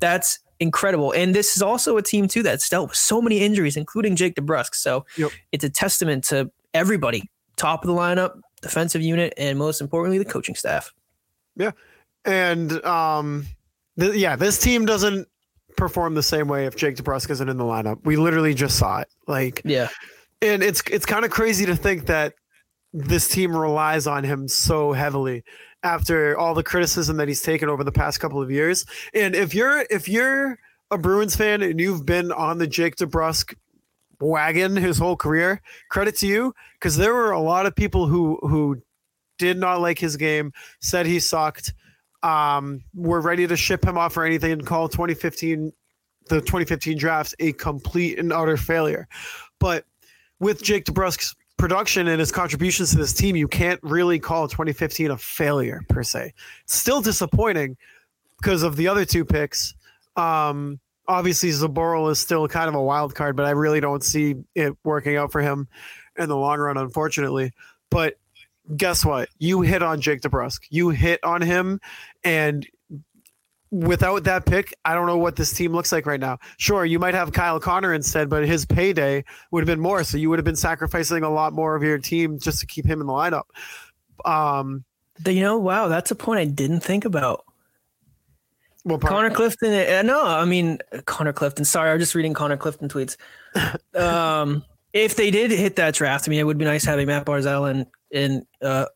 That's 0.01 0.39
incredible. 0.61 1.13
And 1.13 1.35
this 1.35 1.57
is 1.57 1.63
also 1.63 1.97
a 1.97 2.03
team 2.03 2.29
too 2.29 2.43
that's 2.43 2.69
dealt 2.69 2.91
with 2.91 2.99
so 2.99 3.23
many 3.23 3.39
injuries, 3.41 3.77
including 3.77 4.17
Jake 4.17 4.35
DeBrusk. 4.35 4.75
So 4.75 5.07
Yep. 5.17 5.31
it's 5.53 5.65
a 5.65 5.71
testament 5.71 6.25
to 6.25 6.51
everybody, 6.75 7.31
top 7.57 7.83
of 7.85 7.89
the 7.89 7.95
lineup, 7.95 8.41
defensive 8.61 9.01
unit, 9.01 9.33
and 9.39 9.59
most 9.59 9.81
importantly, 9.81 10.19
the 10.19 10.25
coaching 10.25 10.57
staff. 10.57 10.93
Yeah, 11.57 11.71
and 12.25 12.85
um, 12.85 13.47
th- 13.99 14.15
yeah, 14.15 14.37
this 14.37 14.61
team 14.61 14.85
doesn't 14.85 15.27
perform 15.79 16.15
the 16.15 16.23
same 16.23 16.49
way 16.49 16.67
if 16.67 16.77
Jake 16.77 16.97
DeBrusk 16.97 17.31
isn't 17.31 17.49
in 17.49 17.57
the 17.57 17.65
lineup. 17.65 18.05
We 18.05 18.17
literally 18.17 18.53
just 18.53 18.77
saw 18.79 18.99
it. 19.01 19.09
Like 19.27 19.63
Yeah. 19.65 19.89
and 20.43 20.63
it's 20.63 20.83
it's 20.91 21.07
kind 21.07 21.25
of 21.25 21.31
crazy 21.31 21.65
to 21.67 21.75
think 21.77 22.07
that 22.07 22.35
this 22.93 23.29
team 23.29 23.57
relies 23.57 24.07
on 24.07 24.25
him 24.25 24.49
so 24.49 24.93
heavily 24.93 25.45
after 25.83 26.37
all 26.39 26.55
the 26.55 26.63
criticism 26.63 27.17
that 27.19 27.29
he's 27.29 27.43
taken 27.43 27.69
over 27.69 27.85
the 27.85 27.93
past 27.93 28.19
couple 28.21 28.43
of 28.43 28.51
years. 28.51 28.85
And 29.15 29.35
if 29.35 29.55
you're 29.55 29.87
if 29.91 30.09
you're 30.09 30.59
a 30.91 30.99
Bruins 30.99 31.37
fan 31.37 31.63
and 31.63 31.79
you've 31.81 32.05
been 32.07 32.33
on 32.33 32.59
the 32.59 32.67
Jake 32.67 32.97
DeBrusk 32.97 33.55
wagon 34.21 34.75
his 34.75 34.99
whole 34.99 35.17
career, 35.17 35.63
credit 35.91 36.17
to 36.17 36.27
you 36.27 36.55
because 36.75 36.97
there 36.97 37.15
were 37.15 37.31
a 37.31 37.41
lot 37.41 37.67
of 37.67 37.77
people 37.77 38.07
who 38.07 38.39
who 38.43 38.83
did 39.39 39.57
not 39.57 39.81
like 39.81 39.99
his 40.01 40.17
game, 40.17 40.53
said 40.81 41.07
he 41.07 41.21
sucked, 41.21 41.73
um, 42.23 42.83
were 42.95 43.21
ready 43.21 43.47
to 43.47 43.57
ship 43.57 43.85
him 43.85 43.97
off 43.97 44.17
or 44.17 44.25
anything 44.25 44.53
and 44.53 44.67
call 44.67 44.89
2015 44.89 45.73
the 46.29 46.41
2015 46.41 46.99
drafts 46.99 47.35
a 47.39 47.53
complete 47.53 48.19
and 48.19 48.33
utter 48.33 48.57
failure. 48.57 49.09
But 49.59 49.85
with 50.41 50.63
Jake 50.63 50.85
DeBrusk's 50.85 51.35
production 51.57 52.07
and 52.09 52.21
his 52.21 52.31
contributions 52.31 52.91
to 52.91 52.99
this 52.99 53.13
team, 53.13 53.35
you 53.35 53.49
can't 53.49 53.81
really 53.83 54.19
call 54.19 54.47
2015 54.47 55.11
a 55.11 55.17
failure 55.17 55.83
per 55.89 56.03
se. 56.03 56.33
Still 56.67 57.01
disappointing 57.01 57.77
because 58.41 58.63
of 58.63 58.77
the 58.77 58.89
other 58.89 59.05
two 59.05 59.25
picks. 59.25 59.75
Um, 60.17 60.79
obviously, 61.09 61.51
Zboril 61.51 62.11
is 62.11 62.19
still 62.19 62.47
kind 62.47 62.69
of 62.69 62.75
a 62.75 62.83
wild 62.83 63.15
card, 63.15 63.37
but 63.37 63.47
I 63.47 63.51
really 63.51 63.81
don't 63.81 64.05
see 64.05 64.37
it 64.55 64.75
working 64.85 65.17
out 65.17 65.33
for 65.33 65.41
him 65.41 65.67
in 66.17 66.29
the 66.29 66.37
long 66.37 66.59
run, 66.59 66.77
unfortunately. 66.77 67.53
But 67.91 68.15
guess 68.77 69.05
what? 69.05 69.29
You 69.39 69.63
hit 69.63 69.83
on 69.83 70.01
Jake 70.01 70.21
DeBrusk. 70.21 70.61
You 70.71 70.91
hit 70.91 71.23
on 71.25 71.43
him, 71.43 71.81
and 72.25 72.67
without 73.71 74.25
that 74.25 74.47
pick, 74.47 74.75
I 74.85 74.95
don't 74.95 75.07
know 75.07 75.19
what 75.19 75.37
this 75.37 75.53
team 75.53 75.73
looks 75.73 75.93
like 75.93 76.07
right 76.07 76.21
now. 76.21 76.39
Sure, 76.57 76.85
you 76.85 76.99
might 76.99 77.15
have 77.15 77.33
Kyle 77.33 77.61
Connor 77.61 77.93
instead, 77.95 78.31
but 78.31 78.47
his 78.47 78.65
payday 78.65 79.25
would 79.51 79.61
have 79.61 79.67
been 79.67 79.81
more. 79.81 80.03
So 80.05 80.17
you 80.17 80.31
would 80.31 80.39
have 80.39 80.45
been 80.45 80.57
sacrificing 80.57 81.23
a 81.23 81.31
lot 81.31 81.53
more 81.53 81.77
of 81.77 81.83
your 81.83 81.99
team 81.99 82.39
just 82.39 82.61
to 82.61 82.67
keep 82.67 82.87
him 82.87 83.01
in 83.01 83.07
the 83.07 83.13
lineup. 83.13 83.45
Um, 84.25 84.85
You 85.27 85.41
know, 85.43 85.59
wow, 85.59 85.89
that's 85.89 86.11
a 86.11 86.15
point 86.15 86.41
I 86.41 86.45
didn't 86.47 86.81
think 86.81 87.05
about. 87.05 87.45
well, 88.85 88.99
Connor 88.99 89.31
Clifton. 89.31 89.73
Uh, 89.73 90.03
no, 90.03 90.25
I 90.25 90.45
mean 90.45 90.79
Connor 91.05 91.33
Clifton. 91.33 91.65
Sorry, 91.65 91.91
I 91.91 91.93
was 91.95 92.03
just 92.03 92.15
reading 92.15 92.35
Connor 92.35 92.57
Clifton 92.57 92.89
tweets. 92.89 93.17
Um, 93.95 94.65
if 94.93 95.17
they 95.17 95.31
did 95.31 95.51
hit 95.51 95.77
that 95.77 95.95
draft, 95.95 96.29
I 96.29 96.31
mean, 96.31 96.39
it 96.39 96.45
would 96.45 96.59
be 96.59 96.65
nice 96.65 96.85
having 96.85 97.07
Matt 97.09 97.27
Barzal 97.27 97.71
and 97.71 97.87
and 98.13 98.47
uh, 98.63 98.87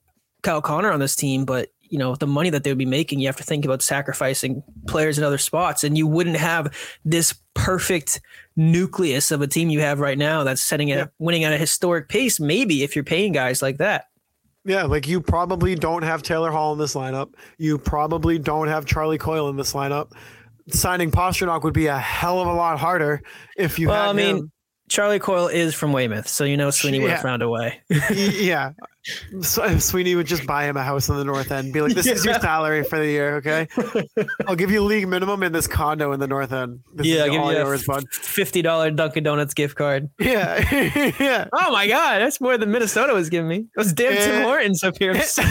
Kyle 0.43 0.63
Connor 0.63 0.91
on 0.93 1.01
this 1.01 1.17
team. 1.17 1.45
But 1.45 1.69
you 1.93 1.99
know, 1.99 2.17
the 2.17 2.27
money 2.27 2.49
that 2.51 2.65
they 2.65 2.71
would 2.71 2.79
be 2.79 2.87
making, 2.87 3.21
you 3.21 3.29
have 3.29 3.37
to 3.37 3.43
think 3.45 3.67
about 3.67 3.83
sacrificing 3.83 4.63
players 4.89 5.19
in 5.19 5.25
other 5.25 5.37
spots, 5.37 5.85
and 5.85 5.97
you 5.99 6.07
wouldn't 6.07 6.37
have 6.39 6.73
this 7.05 7.35
perfect 7.55 8.21
nucleus 8.57 9.31
of 9.31 9.43
a 9.43 9.47
team 9.47 9.69
you 9.69 9.81
have 9.81 10.01
right 10.01 10.17
now 10.17 10.43
that's 10.43 10.63
setting 10.63 10.89
it 10.89 10.97
Yeah. 10.99 11.07
winning 11.19 11.45
at 11.45 11.53
a 11.53 11.59
historic 11.59 12.09
pace. 12.09 12.41
Maybe 12.41 12.83
if 12.83 12.97
you're 12.97 13.05
paying 13.05 13.33
guys 13.33 13.61
like 13.61 13.77
that. 13.77 14.07
Yeah, 14.65 14.85
like 14.85 15.07
you 15.07 15.21
probably 15.21 15.75
don't 15.75 16.03
have 16.03 16.23
Taylor 16.23 16.51
Hall 16.51 16.73
in 16.73 16.79
this 16.79 16.95
lineup. 16.95 17.35
You 17.59 17.77
probably 17.79 18.39
don't 18.39 18.69
have 18.69 18.87
Charlie 18.87 19.19
Coyle 19.19 19.49
in 19.51 19.57
this 19.57 19.73
lineup. 19.75 20.13
Signing 20.69 21.11
Pastrnak 21.11 21.63
would 21.65 21.75
be 21.75 21.89
a 21.89 21.99
hell 21.99 22.41
of 22.41 22.47
a 22.49 22.53
lot 22.55 22.79
harder 22.79 23.23
if 23.59 23.79
you 23.79 23.89
Well, 23.89 24.01
had 24.03 24.11
I 24.11 24.13
mean, 24.13 24.37
him. 24.37 24.53
Charlie 24.93 25.19
Coyle 25.19 25.49
is 25.49 25.75
from 25.75 25.95
Weymouth, 25.95 26.29
so 26.29 26.45
you 26.45 26.59
know 26.59 26.69
Sweeney 26.69 27.01
would 27.01 27.11
have 27.11 27.23
found 27.23 27.41
a 27.41 27.49
way. 27.49 27.81
yeah. 28.13 28.73
So 29.41 29.79
Sweeney 29.79 30.15
would 30.15 30.27
just 30.27 30.47
buy 30.47 30.65
him 30.67 30.77
a 30.77 30.83
house 30.83 31.09
in 31.09 31.17
the 31.17 31.25
North 31.25 31.51
End. 31.51 31.73
Be 31.73 31.81
like, 31.81 31.95
"This 31.95 32.07
is 32.07 32.23
your 32.27 32.35
salary 32.41 32.85
for 32.85 32.99
the 32.99 33.07
year, 33.07 33.37
okay? 33.37 33.67
I'll 34.47 34.55
give 34.55 34.71
you 34.71 34.83
league 34.83 35.09
minimum 35.09 35.43
in 35.45 35.51
this 35.53 35.67
condo 35.67 36.13
in 36.13 36.21
the 36.21 36.27
North 36.29 36.53
End. 36.53 36.81
This 36.95 37.07
Yeah, 37.07 37.15
is 37.15 37.21
I'll 37.23 37.31
give 37.31 37.41
all 37.41 37.53
you 37.53 37.59
a 37.59 37.65
yours, 37.65 37.87
bud. 37.87 38.05
Fifty 38.11 38.61
dollar 38.61 38.91
Dunkin' 38.91 39.25
Donuts 39.25 39.55
gift 39.55 39.77
card. 39.77 40.11
Yeah, 40.21 40.61
yeah. 41.19 41.49
Oh 41.55 41.73
my 41.73 41.89
god, 41.89 42.19
that's 42.21 42.39
more 42.39 42.59
than 42.59 42.71
Minnesota 42.71 43.15
was 43.15 43.31
giving 43.31 43.49
me. 43.49 43.65
Those 43.77 43.95
damn 43.95 44.13
Tim 44.13 44.43
Eh. 44.43 44.43
Hortons 44.45 44.85
up 44.85 44.99
here. 44.99 45.13
I'm 45.13 45.23
sick 45.23 45.47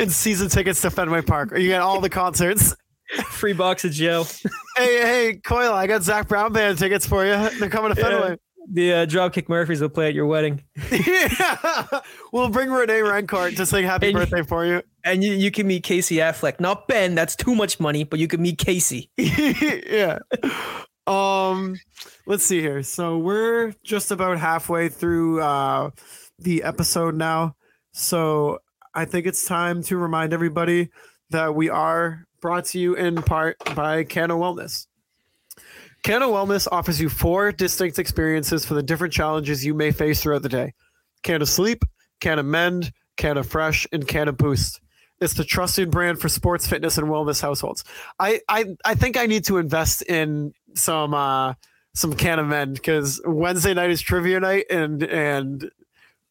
and 0.00 0.10
season 0.10 0.48
tickets 0.48 0.80
to 0.82 0.90
Fenway 0.90 1.22
Park. 1.22 1.52
You 1.56 1.68
get 1.68 1.82
all 1.82 2.00
the 2.00 2.10
concerts. 2.10 2.74
Free 3.30 3.52
box 3.52 3.84
of 3.84 3.92
Joe. 3.92 4.24
Hey, 4.76 5.00
hey, 5.02 5.40
Coyle, 5.44 5.72
I 5.72 5.86
got 5.86 6.02
Zac 6.02 6.26
Brown 6.26 6.52
band 6.52 6.78
tickets 6.78 7.06
for 7.06 7.24
you. 7.24 7.48
They're 7.60 7.70
coming 7.70 7.94
to 7.94 8.02
Fenway. 8.02 8.38
The 8.72 8.92
uh, 8.92 9.06
Dropkick 9.06 9.48
Murphys 9.48 9.80
will 9.80 9.88
play 9.88 10.08
at 10.08 10.14
your 10.14 10.26
wedding, 10.26 10.64
Yeah. 10.90 11.84
we'll 12.32 12.48
bring 12.48 12.70
Rene 12.70 12.92
Rancourt 13.02 13.54
to 13.58 13.66
sing 13.66 13.84
happy 13.84 14.08
And- 14.08 14.16
birthday 14.16 14.42
for 14.42 14.64
you. 14.66 14.82
and 15.04 15.22
you, 15.22 15.32
you 15.32 15.52
can 15.52 15.68
meet 15.68 15.84
Casey 15.84 16.16
Affleck. 16.16 16.58
Not 16.58 16.88
Ben, 16.88 17.14
that's 17.14 17.36
too 17.36 17.54
much 17.54 17.78
money, 17.78 18.02
but 18.02 18.18
you 18.18 18.26
can 18.26 18.42
meet 18.42 18.58
Casey. 18.58 19.10
yeah. 19.16 20.18
Um, 21.06 21.76
let's 22.26 22.44
see 22.44 22.60
here. 22.60 22.82
So 22.82 23.18
we're 23.18 23.74
just 23.84 24.10
about 24.10 24.38
halfway 24.38 24.88
through 24.88 25.40
uh 25.40 25.90
the 26.40 26.62
episode 26.64 27.14
now. 27.14 27.54
So 27.92 28.58
I 28.94 29.04
think 29.04 29.26
it's 29.26 29.44
time 29.44 29.82
to 29.84 29.96
remind 29.96 30.32
everybody 30.32 30.88
that 31.30 31.54
we 31.54 31.68
are 31.68 32.24
brought 32.44 32.66
to 32.66 32.78
you 32.78 32.92
in 32.92 33.16
part 33.16 33.56
by 33.74 34.04
Cano 34.04 34.38
Wellness. 34.38 34.86
Cano 36.02 36.30
Wellness 36.30 36.68
offers 36.70 37.00
you 37.00 37.08
four 37.08 37.52
distinct 37.52 37.98
experiences 37.98 38.66
for 38.66 38.74
the 38.74 38.82
different 38.82 39.14
challenges 39.14 39.64
you 39.64 39.72
may 39.72 39.90
face 39.90 40.22
throughout 40.22 40.42
the 40.42 40.50
day. 40.50 40.74
Cano 41.22 41.46
Sleep, 41.46 41.82
Cano 42.20 42.42
Mend, 42.42 42.92
Cano 43.16 43.42
Fresh, 43.42 43.86
and 43.92 44.06
Cano 44.06 44.32
Boost. 44.32 44.82
It's 45.22 45.32
the 45.32 45.42
trusted 45.42 45.90
brand 45.90 46.20
for 46.20 46.28
sports, 46.28 46.66
fitness, 46.66 46.98
and 46.98 47.06
wellness 47.06 47.40
households. 47.40 47.82
I 48.20 48.42
I, 48.46 48.76
I 48.84 48.94
think 48.94 49.16
I 49.16 49.24
need 49.24 49.46
to 49.46 49.56
invest 49.56 50.02
in 50.02 50.52
some 50.74 51.14
uh 51.14 51.54
some 51.94 52.12
Cano 52.12 52.44
Mend 52.44 52.74
because 52.74 53.22
Wednesday 53.24 53.72
night 53.72 53.88
is 53.88 54.02
trivia 54.02 54.38
night 54.38 54.66
and 54.68 55.02
and 55.02 55.70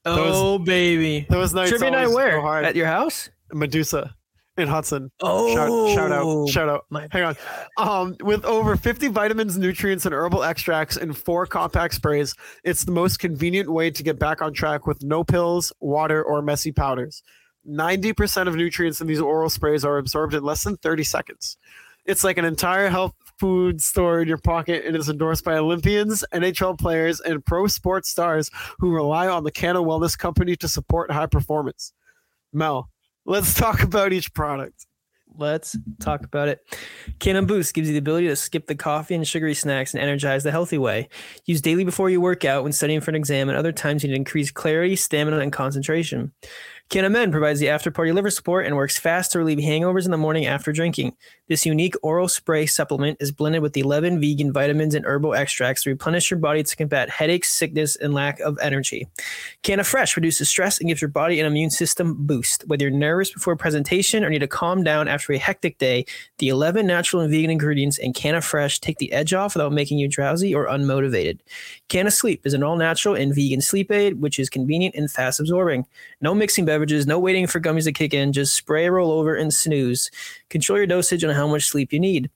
Oh 0.05 0.59
baby. 0.59 1.25
those 1.27 1.55
nights 1.55 1.71
Trivia 1.71 1.89
night 1.89 2.11
where? 2.11 2.39
hard. 2.39 2.65
At 2.65 2.75
your 2.75 2.85
house? 2.85 3.31
Medusa 3.51 4.13
in 4.57 4.67
Hudson. 4.67 5.11
Oh 5.21 5.53
Shout, 5.53 5.95
shout 5.95 6.11
out, 6.11 6.49
shout 6.49 6.69
out. 6.69 6.85
my 6.89 7.07
Hang 7.11 7.23
on. 7.23 7.35
Um, 7.77 8.15
with 8.21 8.45
over 8.45 8.75
50 8.75 9.07
vitamins, 9.07 9.57
nutrients, 9.57 10.05
and 10.05 10.13
herbal 10.13 10.43
extracts 10.43 10.97
in 10.97 11.13
four 11.13 11.45
compact 11.45 11.95
sprays, 11.95 12.35
it's 12.63 12.83
the 12.83 12.91
most 12.91 13.19
convenient 13.19 13.71
way 13.71 13.89
to 13.91 14.03
get 14.03 14.19
back 14.19 14.41
on 14.41 14.53
track 14.53 14.85
with 14.85 15.03
no 15.03 15.23
pills, 15.23 15.73
water, 15.79 16.23
or 16.23 16.41
messy 16.41 16.71
powders. 16.71 17.23
90% 17.67 18.47
of 18.47 18.55
nutrients 18.55 18.99
in 19.01 19.07
these 19.07 19.21
oral 19.21 19.49
sprays 19.49 19.85
are 19.85 19.97
absorbed 19.97 20.33
in 20.33 20.43
less 20.43 20.63
than 20.63 20.77
30 20.77 21.03
seconds. 21.03 21.57
It's 22.05 22.23
like 22.23 22.37
an 22.37 22.45
entire 22.45 22.89
health 22.89 23.13
food 23.39 23.81
store 23.81 24.21
in 24.21 24.27
your 24.27 24.37
pocket 24.37 24.85
and 24.85 24.95
is 24.95 25.07
endorsed 25.07 25.45
by 25.45 25.55
Olympians, 25.55 26.23
NHL 26.33 26.77
players, 26.77 27.21
and 27.21 27.43
pro 27.45 27.67
sports 27.67 28.09
stars 28.09 28.51
who 28.79 28.93
rely 28.93 29.27
on 29.29 29.45
the 29.45 29.51
Cano 29.51 29.83
Wellness 29.83 30.17
Company 30.17 30.57
to 30.57 30.67
support 30.67 31.11
high 31.11 31.27
performance. 31.27 31.93
Mel, 32.51 32.89
let's 33.25 33.53
talk 33.53 33.83
about 33.83 34.13
each 34.13 34.33
product. 34.33 34.85
Let's 35.35 35.75
talk 35.99 36.23
about 36.23 36.47
it. 36.47 36.59
Cannon 37.19 37.47
Boost 37.47 37.73
gives 37.73 37.87
you 37.87 37.93
the 37.93 37.99
ability 37.99 38.27
to 38.27 38.35
skip 38.35 38.67
the 38.67 38.75
coffee 38.75 39.15
and 39.15 39.27
sugary 39.27 39.55
snacks 39.55 39.93
and 39.93 40.03
energize 40.03 40.43
the 40.43 40.51
healthy 40.51 40.77
way. 40.77 41.09
Use 41.45 41.59
daily 41.59 41.83
before 41.83 42.11
you 42.11 42.21
work 42.21 42.45
out, 42.45 42.61
when 42.61 42.71
studying 42.71 43.01
for 43.01 43.09
an 43.09 43.15
exam, 43.15 43.49
and 43.49 43.57
other 43.57 43.71
times 43.71 44.03
you 44.03 44.09
need 44.09 44.13
to 44.13 44.19
increase 44.19 44.51
clarity, 44.51 44.95
stamina, 44.95 45.39
and 45.39 45.51
concentration. 45.51 46.31
Cannon 46.93 47.11
Men 47.11 47.31
provides 47.31 47.59
the 47.59 47.69
after 47.69 47.89
party 47.89 48.11
liver 48.11 48.29
support 48.29 48.67
and 48.67 48.75
works 48.75 48.99
fast 48.99 49.31
to 49.31 49.39
relieve 49.39 49.57
hangovers 49.57 50.05
in 50.05 50.11
the 50.11 50.17
morning 50.17 50.45
after 50.45 50.71
drinking. 50.71 51.15
This 51.47 51.65
unique 51.65 51.95
oral 52.03 52.27
spray 52.27 52.67
supplement 52.67 53.17
is 53.19 53.31
blended 53.31 53.63
with 53.63 53.75
11 53.75 54.21
vegan 54.21 54.53
vitamins 54.53 54.93
and 54.93 55.03
herbal 55.03 55.33
extracts 55.33 55.81
to 55.83 55.89
replenish 55.89 56.29
your 56.29 56.39
body 56.39 56.61
to 56.61 56.75
combat 56.75 57.09
headaches, 57.09 57.51
sickness, 57.51 57.95
and 57.95 58.13
lack 58.13 58.39
of 58.41 58.59
energy. 58.61 59.07
Canna 59.63 59.83
Fresh 59.83 60.15
reduces 60.15 60.49
stress 60.49 60.79
and 60.79 60.87
gives 60.87 61.01
your 61.01 61.09
body 61.09 61.39
an 61.39 61.47
immune 61.47 61.71
system 61.71 62.15
boost. 62.27 62.63
Whether 62.67 62.83
you're 62.83 62.91
nervous 62.91 63.31
before 63.31 63.53
a 63.53 63.57
presentation 63.57 64.23
or 64.23 64.29
need 64.29 64.39
to 64.39 64.47
calm 64.47 64.83
down 64.83 65.07
after 65.07 65.33
a 65.33 65.39
hectic 65.39 65.79
day, 65.79 66.05
the 66.37 66.49
11 66.49 66.85
natural 66.85 67.23
and 67.23 67.31
vegan 67.31 67.49
ingredients 67.49 67.97
in 67.97 68.13
Canna 68.13 68.39
Fresh 68.39 68.81
take 68.81 68.99
the 68.99 69.13
edge 69.13 69.33
off 69.33 69.55
without 69.55 69.73
making 69.73 69.97
you 69.97 70.07
drowsy 70.07 70.53
or 70.53 70.67
unmotivated. 70.67 71.39
Canna 71.89 72.11
Sleep 72.11 72.45
is 72.45 72.53
an 72.53 72.61
all 72.61 72.77
natural 72.77 73.15
and 73.15 73.33
vegan 73.33 73.61
sleep 73.61 73.91
aid, 73.91 74.21
which 74.21 74.37
is 74.37 74.47
convenient 74.47 74.93
and 74.93 75.09
fast 75.09 75.39
absorbing. 75.39 75.87
No 76.21 76.35
mixing 76.35 76.65
beverages, 76.65 76.82
no 77.07 77.19
waiting 77.19 77.47
for 77.47 77.59
gummies 77.59 77.85
to 77.85 77.91
kick 77.91 78.13
in, 78.13 78.33
just 78.33 78.53
spray, 78.53 78.89
roll 78.89 79.11
over, 79.11 79.35
and 79.35 79.53
snooze. 79.53 80.11
Control 80.49 80.77
your 80.77 80.87
dosage 80.87 81.23
and 81.23 81.33
how 81.33 81.47
much 81.47 81.65
sleep 81.65 81.93
you 81.93 81.99
need. 81.99 82.29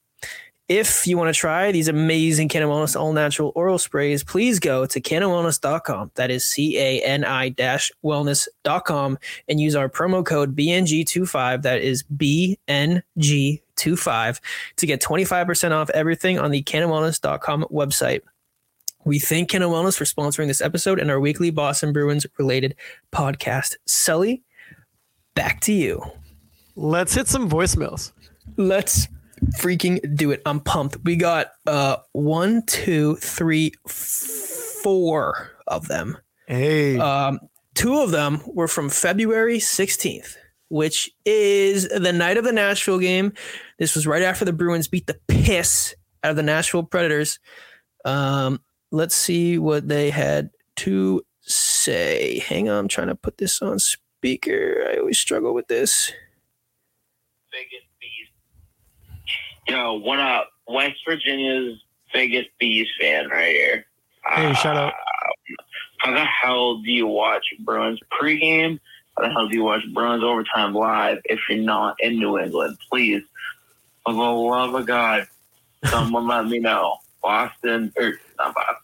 If 0.70 1.08
you 1.08 1.18
want 1.18 1.34
to 1.34 1.40
try 1.40 1.72
these 1.72 1.88
amazing 1.88 2.50
Canon 2.50 2.68
Wellness 2.68 3.00
all 3.00 3.14
natural 3.14 3.54
oral 3.56 3.78
sprays, 3.78 4.22
please 4.22 4.60
go 4.60 4.86
to 4.86 5.00
canonwellness.com. 5.00 6.12
That 6.16 6.30
is 6.30 6.46
C 6.46 6.78
A 6.78 7.02
N 7.04 7.24
I 7.24 7.52
wellness.com 7.52 9.18
and 9.48 9.62
use 9.62 9.76
our 9.76 9.88
promo 9.88 10.26
code 10.26 10.58
BNG25. 10.58 11.62
That 11.62 11.82
is 11.82 12.04
BNG25 12.04 14.40
to 14.76 14.86
get 14.86 15.02
25% 15.02 15.72
off 15.72 15.90
everything 15.92 16.38
on 16.38 16.52
the 16.52 16.64
canonwellness.com 16.64 17.68
website. 17.72 18.24
We 19.08 19.20
thank 19.20 19.48
Canon 19.50 19.70
Wellness 19.70 19.98
for 19.98 20.04
sponsoring 20.04 20.48
this 20.48 20.60
episode 20.60 21.00
and 21.00 21.10
our 21.10 21.18
weekly 21.18 21.50
Boston 21.50 21.94
Bruins 21.94 22.26
related 22.38 22.76
podcast. 23.14 23.76
Sully, 23.86 24.44
back 25.34 25.62
to 25.62 25.72
you. 25.72 26.02
Let's 26.76 27.14
hit 27.14 27.30
some 27.30 27.50
voicemails. 27.50 28.12
Let's 28.58 29.08
freaking 29.62 30.18
do 30.18 30.32
it. 30.32 30.42
I'm 30.46 30.60
pumped. 30.60 30.98
We 31.06 31.16
got 31.16 31.52
uh 31.66 31.98
one, 32.12 32.64
two, 32.66 33.16
three, 33.16 33.72
four 33.88 35.52
of 35.68 35.88
them. 35.88 36.18
Hey, 36.46 36.98
Um, 36.98 37.40
two 37.76 38.00
of 38.02 38.12
them 38.12 38.42
were 38.46 38.68
from 38.68 38.90
February 38.90 39.60
16th, 39.60 40.36
which 40.68 41.10
is 41.24 41.88
the 41.88 42.12
night 42.12 42.36
of 42.36 42.44
the 42.44 42.52
Nashville 42.52 43.00
game. 43.00 43.32
This 43.80 43.96
was 43.96 44.06
right 44.06 44.22
after 44.22 44.44
the 44.44 44.52
Bruins 44.52 44.90
beat 44.90 45.08
the 45.08 45.20
piss 45.30 45.96
out 46.26 46.32
of 46.32 46.36
the 46.36 46.44
Nashville 46.44 46.84
Predators. 46.84 47.40
Um, 48.04 48.60
let's 48.92 49.16
see 49.16 49.58
what 49.58 49.88
they 49.88 50.10
had 50.10 50.50
to 50.78 51.24
say. 51.42 52.40
Hang 52.40 52.70
on, 52.70 52.78
I'm 52.78 52.88
trying 52.88 53.08
to 53.08 53.16
put 53.16 53.38
this 53.38 53.62
on 53.62 53.80
speaker. 53.80 54.88
I 54.92 54.98
always 54.98 55.18
struggle 55.20 55.54
with 55.54 55.68
this. 55.68 56.12
biggest 57.52 57.86
beast. 58.00 58.32
Yo, 59.68 59.94
what 60.00 60.20
up? 60.20 60.50
West 60.68 60.98
Virginia's 61.08 61.80
biggest 62.14 62.50
beast 62.60 62.92
fan 63.00 63.30
right 63.30 63.54
here. 63.56 63.86
hey, 64.26 64.48
Uh, 64.48 64.54
shout 64.54 64.78
out. 64.78 64.94
How 66.00 66.12
the 66.14 66.24
hell 66.26 66.78
do 66.78 66.92
you 66.92 67.08
watch 67.08 67.44
Bruins 67.60 68.00
pregame? 68.22 68.80
How 69.18 69.24
the 69.28 69.32
hell 69.32 69.48
do 69.48 69.56
you 69.56 69.64
watch 69.64 69.82
Bruins 69.94 70.24
overtime 70.24 70.74
live 70.74 71.20
if 71.26 71.40
you're 71.50 71.58
not 71.58 71.96
in 72.00 72.20
New 72.20 72.38
England? 72.38 72.78
Please, 72.90 73.24
for 74.06 74.14
the 74.14 74.20
love 74.20 74.76
of 74.76 74.86
God, 74.86 75.28
someone 75.86 76.28
let 76.28 76.46
me 76.48 76.60
know. 76.60 76.98
Boston 77.22 77.92
or 77.98 78.20
not 78.38 78.54
Boston, 78.54 78.76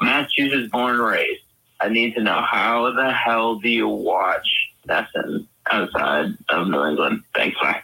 Massachusetts 0.00 0.70
born 0.70 0.94
and 0.94 1.02
raised. 1.02 1.42
I 1.80 1.88
need 1.88 2.14
to 2.14 2.22
know 2.22 2.40
how 2.42 2.92
the 2.92 3.12
hell 3.12 3.56
do 3.58 3.68
you 3.68 3.88
watch 3.88 4.46
NESN 4.88 5.46
outside 5.70 6.26
of 6.50 6.68
New 6.68 6.84
England? 6.84 7.22
Thanks, 7.34 7.56
bye. 7.60 7.80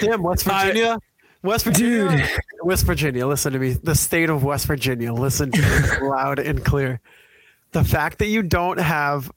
Damn, 0.00 0.22
West 0.22 0.48
I- 0.48 0.66
Virginia. 0.66 0.98
West 1.42 1.64
Virginia. 1.64 2.16
Dude. 2.18 2.30
West 2.62 2.86
Virginia, 2.86 3.26
listen 3.26 3.52
to 3.52 3.58
me. 3.58 3.72
The 3.72 3.94
state 3.96 4.30
of 4.30 4.44
West 4.44 4.66
Virginia, 4.66 5.12
listen 5.12 5.50
to 5.50 5.60
me 5.60 6.06
loud 6.08 6.38
and 6.38 6.64
clear. 6.64 7.00
The 7.72 7.82
fact 7.82 8.18
that 8.18 8.26
you 8.26 8.42
don't 8.42 8.78
have 8.78 9.30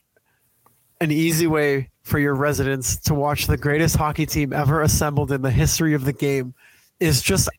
an 1.02 1.12
easy 1.12 1.48
way 1.48 1.90
for 2.04 2.20
your 2.20 2.36
residents 2.36 2.98
to 2.98 3.16
watch 3.16 3.48
the 3.48 3.58
greatest 3.58 3.96
hockey 3.96 4.28
team 4.28 4.54
ever 4.54 4.82
assembled 4.84 5.32
in 5.32 5.42
the 5.42 5.50
history 5.50 5.96
of 5.96 6.06
the 6.06 6.14
game 6.14 6.54
is 7.00 7.22
just 7.24 7.50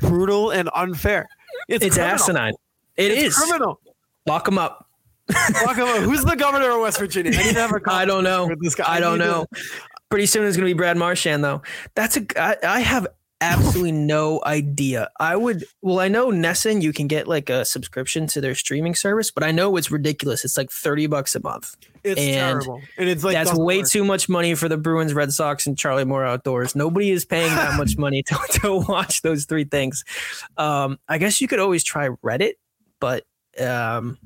brutal 0.00 0.50
and 0.50 0.70
unfair. 0.74 1.28
It's, 1.68 1.84
It's 1.84 1.96
criminal. 1.96 2.14
asinine. 2.14 2.54
It 2.96 3.10
It's 3.12 3.36
is. 3.38 3.44
criminal. 3.44 3.80
Lock 4.26 4.44
them 4.44 4.58
up. 4.58 4.86
Talk 5.30 5.76
about- 5.76 6.00
who's 6.02 6.24
the 6.24 6.36
governor 6.36 6.70
of 6.72 6.80
West 6.82 6.98
Virginia? 6.98 7.32
I 7.38 7.42
have 7.42 7.72
a 7.72 7.80
I 7.86 8.04
don't 8.04 8.24
know. 8.24 8.50
this 8.60 8.74
guy. 8.74 8.84
I 8.86 9.00
don't 9.00 9.18
need 9.18 9.24
to- 9.24 9.30
know. 9.30 9.46
Pretty 10.10 10.26
soon 10.26 10.44
it's 10.46 10.56
going 10.58 10.68
to 10.68 10.74
be 10.74 10.76
Brad 10.76 10.96
Marchand, 10.98 11.42
though. 11.42 11.62
That's 11.94 12.18
a. 12.18 12.26
I, 12.36 12.56
I 12.62 12.80
have 12.80 13.06
absolutely 13.40 13.92
no 13.92 14.42
idea. 14.44 15.08
I 15.18 15.36
would. 15.36 15.64
Well, 15.80 16.00
I 16.00 16.08
know 16.08 16.30
NESN. 16.30 16.82
You 16.82 16.92
can 16.92 17.06
get 17.06 17.26
like 17.26 17.48
a 17.48 17.64
subscription 17.64 18.26
to 18.26 18.40
their 18.42 18.54
streaming 18.54 18.94
service, 18.94 19.30
but 19.30 19.42
I 19.42 19.52
know 19.52 19.74
it's 19.78 19.90
ridiculous. 19.90 20.44
It's 20.44 20.58
like 20.58 20.70
thirty 20.70 21.06
bucks 21.06 21.34
a 21.34 21.40
month. 21.40 21.76
It's 22.04 22.20
And 22.20 22.34
terrible, 22.34 22.82
and 22.98 23.08
it's 23.08 23.22
like 23.22 23.34
That's 23.34 23.54
way 23.56 23.78
work. 23.78 23.88
too 23.88 24.04
much 24.04 24.28
money 24.28 24.54
for 24.54 24.68
the 24.68 24.76
Bruins, 24.76 25.14
Red 25.14 25.32
Sox, 25.32 25.66
and 25.66 25.78
Charlie 25.78 26.04
Moore 26.04 26.24
Outdoors. 26.24 26.74
Nobody 26.74 27.10
is 27.10 27.24
paying 27.24 27.54
that 27.54 27.76
much 27.78 27.96
money 27.96 28.22
to, 28.24 28.38
to 28.62 28.76
watch 28.88 29.22
those 29.22 29.44
three 29.44 29.64
things. 29.64 30.04
Um, 30.56 30.98
I 31.08 31.18
guess 31.18 31.40
you 31.40 31.46
could 31.48 31.60
always 31.60 31.84
try 31.84 32.08
Reddit, 32.24 32.54
but 33.00 33.24
Um, 33.60 34.18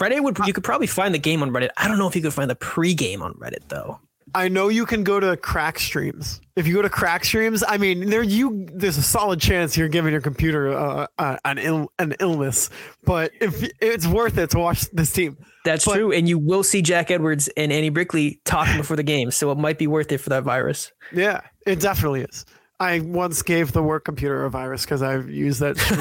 Reddit 0.00 0.22
would 0.22 0.38
you 0.46 0.52
could 0.52 0.64
probably 0.64 0.86
find 0.86 1.12
the 1.14 1.18
game 1.18 1.42
on 1.42 1.50
Reddit. 1.50 1.70
I 1.76 1.88
don't 1.88 1.98
know 1.98 2.08
if 2.08 2.16
you 2.16 2.22
could 2.22 2.34
find 2.34 2.48
the 2.50 2.56
pregame 2.56 3.20
on 3.20 3.34
Reddit 3.34 3.62
though. 3.68 4.00
I 4.34 4.48
know 4.48 4.68
you 4.68 4.84
can 4.86 5.04
go 5.04 5.20
to 5.20 5.36
crack 5.36 5.78
streams. 5.78 6.40
If 6.56 6.66
you 6.66 6.74
go 6.74 6.82
to 6.82 6.88
crack 6.90 7.24
streams, 7.24 7.62
I 7.66 7.76
mean, 7.78 8.10
there 8.10 8.22
you 8.22 8.66
there's 8.72 8.98
a 8.98 9.02
solid 9.02 9.40
chance 9.40 9.76
you're 9.76 9.88
giving 9.88 10.12
your 10.12 10.20
computer 10.20 10.72
uh, 10.76 11.06
uh, 11.18 11.36
an 11.44 11.58
Ill, 11.58 11.92
an 11.98 12.14
illness, 12.20 12.70
but 13.04 13.30
if 13.40 13.62
it's 13.80 14.06
worth 14.06 14.36
it 14.38 14.50
to 14.50 14.58
watch 14.58 14.82
this 14.90 15.12
team. 15.12 15.36
That's 15.64 15.84
But- 15.84 15.94
true, 15.96 16.12
and 16.12 16.28
you 16.28 16.38
will 16.38 16.62
see 16.62 16.82
Jack 16.82 17.10
Edwards 17.10 17.48
and 17.56 17.72
Andy 17.72 17.90
Brickley 17.90 18.40
talking 18.44 18.76
before 18.78 18.96
the 18.96 19.02
game, 19.02 19.30
so 19.30 19.50
it 19.50 19.58
might 19.58 19.78
be 19.78 19.86
worth 19.86 20.10
it 20.12 20.18
for 20.18 20.30
that 20.30 20.42
virus. 20.42 20.92
Yeah, 21.12 21.40
it 21.66 21.80
definitely 21.80 22.22
is. 22.22 22.44
I 22.80 23.00
once 23.00 23.42
gave 23.42 23.72
the 23.72 23.82
work 23.82 24.04
computer 24.04 24.44
a 24.44 24.50
virus 24.50 24.84
because 24.84 25.02
I've 25.02 25.28
used 25.28 25.60
that 25.60 25.76
stream 25.78 25.98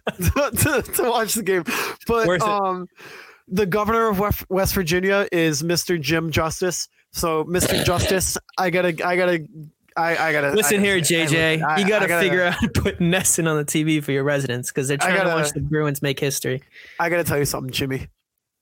to, 0.32 0.82
to, 0.82 0.92
to 0.92 1.02
watch 1.10 1.34
the 1.34 1.42
game. 1.42 1.64
But 2.06 2.40
um, 2.40 2.86
the 3.46 3.66
governor 3.66 4.08
of 4.08 4.20
West 4.48 4.74
Virginia 4.74 5.28
is 5.32 5.62
Mr. 5.62 6.00
Jim 6.00 6.30
Justice. 6.30 6.88
So, 7.12 7.44
Mr. 7.44 7.84
Justice, 7.84 8.38
I 8.56 8.70
gotta, 8.70 8.88
I 9.06 9.16
gotta, 9.16 9.46
I, 9.96 10.16
I 10.28 10.32
gotta 10.32 10.52
Listen 10.52 10.78
I 10.80 10.84
here, 10.84 11.00
gotta- 11.00 11.14
JJ. 11.14 11.62
I- 11.62 11.78
you 11.78 11.88
got 11.88 12.00
to 12.00 12.06
gotta- 12.08 12.22
figure 12.22 12.44
out 12.44 12.58
to 12.60 12.68
put 12.68 12.98
NESN 13.00 13.48
on 13.50 13.56
the 13.56 13.64
TV 13.64 14.02
for 14.02 14.12
your 14.12 14.22
residents 14.24 14.70
because 14.70 14.86
they're 14.88 14.96
trying 14.96 15.14
to 15.18 15.24
gotta- 15.24 15.42
watch 15.42 15.52
the 15.52 15.60
Bruins 15.60 16.02
make 16.02 16.20
history. 16.20 16.62
I 17.00 17.08
gotta 17.08 17.24
tell 17.24 17.38
you 17.38 17.44
something, 17.44 17.72
Jimmy. 17.72 18.06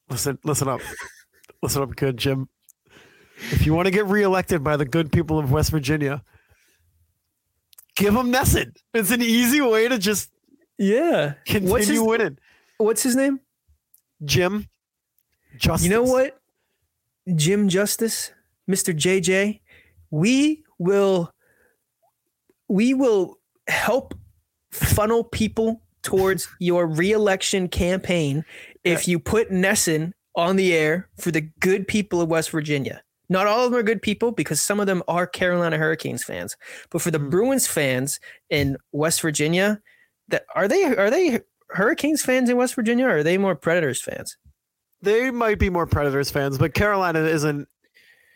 Listen, 0.09 0.39
listen 0.45 0.69
up, 0.69 0.81
listen 1.63 1.83
up, 1.83 1.95
good 1.95 2.17
Jim. 2.17 2.49
If 3.53 3.67
you 3.67 3.75
want 3.75 3.85
to 3.87 3.91
get 3.93 4.07
reelected 4.07 4.65
by 4.65 4.77
the 4.79 4.87
good 4.87 5.13
people 5.13 5.39
of 5.39 5.53
West 5.53 5.71
Virginia, 5.71 6.25
give 7.97 8.15
them 8.15 8.33
NESN. 8.33 8.75
It's 8.95 9.11
an 9.11 9.21
easy 9.23 9.61
way 9.61 9.87
to 9.89 9.99
just 9.99 10.31
Yeah. 10.79 11.35
continue 11.45 11.71
What's 11.71 11.87
his, 11.89 12.01
winning. 12.01 12.39
what's 12.79 13.03
his 13.03 13.15
name? 13.15 13.41
Jim, 14.25 14.67
Justice. 15.59 15.85
You 15.85 15.91
know 15.91 16.03
what? 16.03 16.41
Jim 17.37 17.69
Justice, 17.69 18.33
Mr. 18.69 18.95
JJ, 18.95 19.61
we 20.11 20.63
will 20.79 21.33
we 22.69 22.95
will 22.95 23.39
help 23.67 24.15
funnel 24.71 25.25
people 25.25 25.81
towards 26.03 26.49
your 26.59 26.87
reelection 26.87 27.69
campaign 27.69 28.45
if 28.85 29.09
you 29.09 29.19
put 29.19 29.51
NESN 29.51 30.13
on 30.37 30.57
the 30.57 30.75
air 30.75 31.09
for 31.19 31.31
the 31.31 31.41
good 31.61 31.89
people 31.89 32.21
of 32.21 32.29
West 32.29 32.51
Virginia. 32.51 33.03
Not 33.29 33.47
all 33.47 33.65
of 33.67 33.73
them 33.73 33.81
are 33.81 33.83
good 33.83 34.01
people 34.01 34.33
because 34.33 34.61
some 34.61 34.81
of 34.81 34.87
them 34.87 35.03
are 35.09 35.27
Carolina 35.27 35.77
Hurricanes 35.77 36.25
fans. 36.25 36.57
But 36.91 37.03
for 37.03 37.11
the 37.11 37.19
Mm. 37.19 37.31
Bruins 37.31 37.67
fans 37.67 38.21
in 38.49 38.79
West 38.93 39.21
Virginia, 39.21 39.83
that 40.29 40.45
are 40.55 40.69
they 40.69 40.85
are 40.85 41.11
they 41.11 41.41
Hurricanes 41.71 42.23
fans 42.23 42.49
in 42.49 42.57
West 42.57 42.75
Virginia 42.75 43.07
or 43.07 43.19
are 43.19 43.23
they 43.23 43.37
more 43.37 43.55
Predators 43.55 44.01
fans? 44.01 44.37
They 45.03 45.31
might 45.31 45.59
be 45.59 45.71
more 45.71 45.87
Predators 45.87 46.31
fans, 46.31 46.59
but 46.59 46.75
Carolina 46.75 47.21
isn't. 47.21 47.69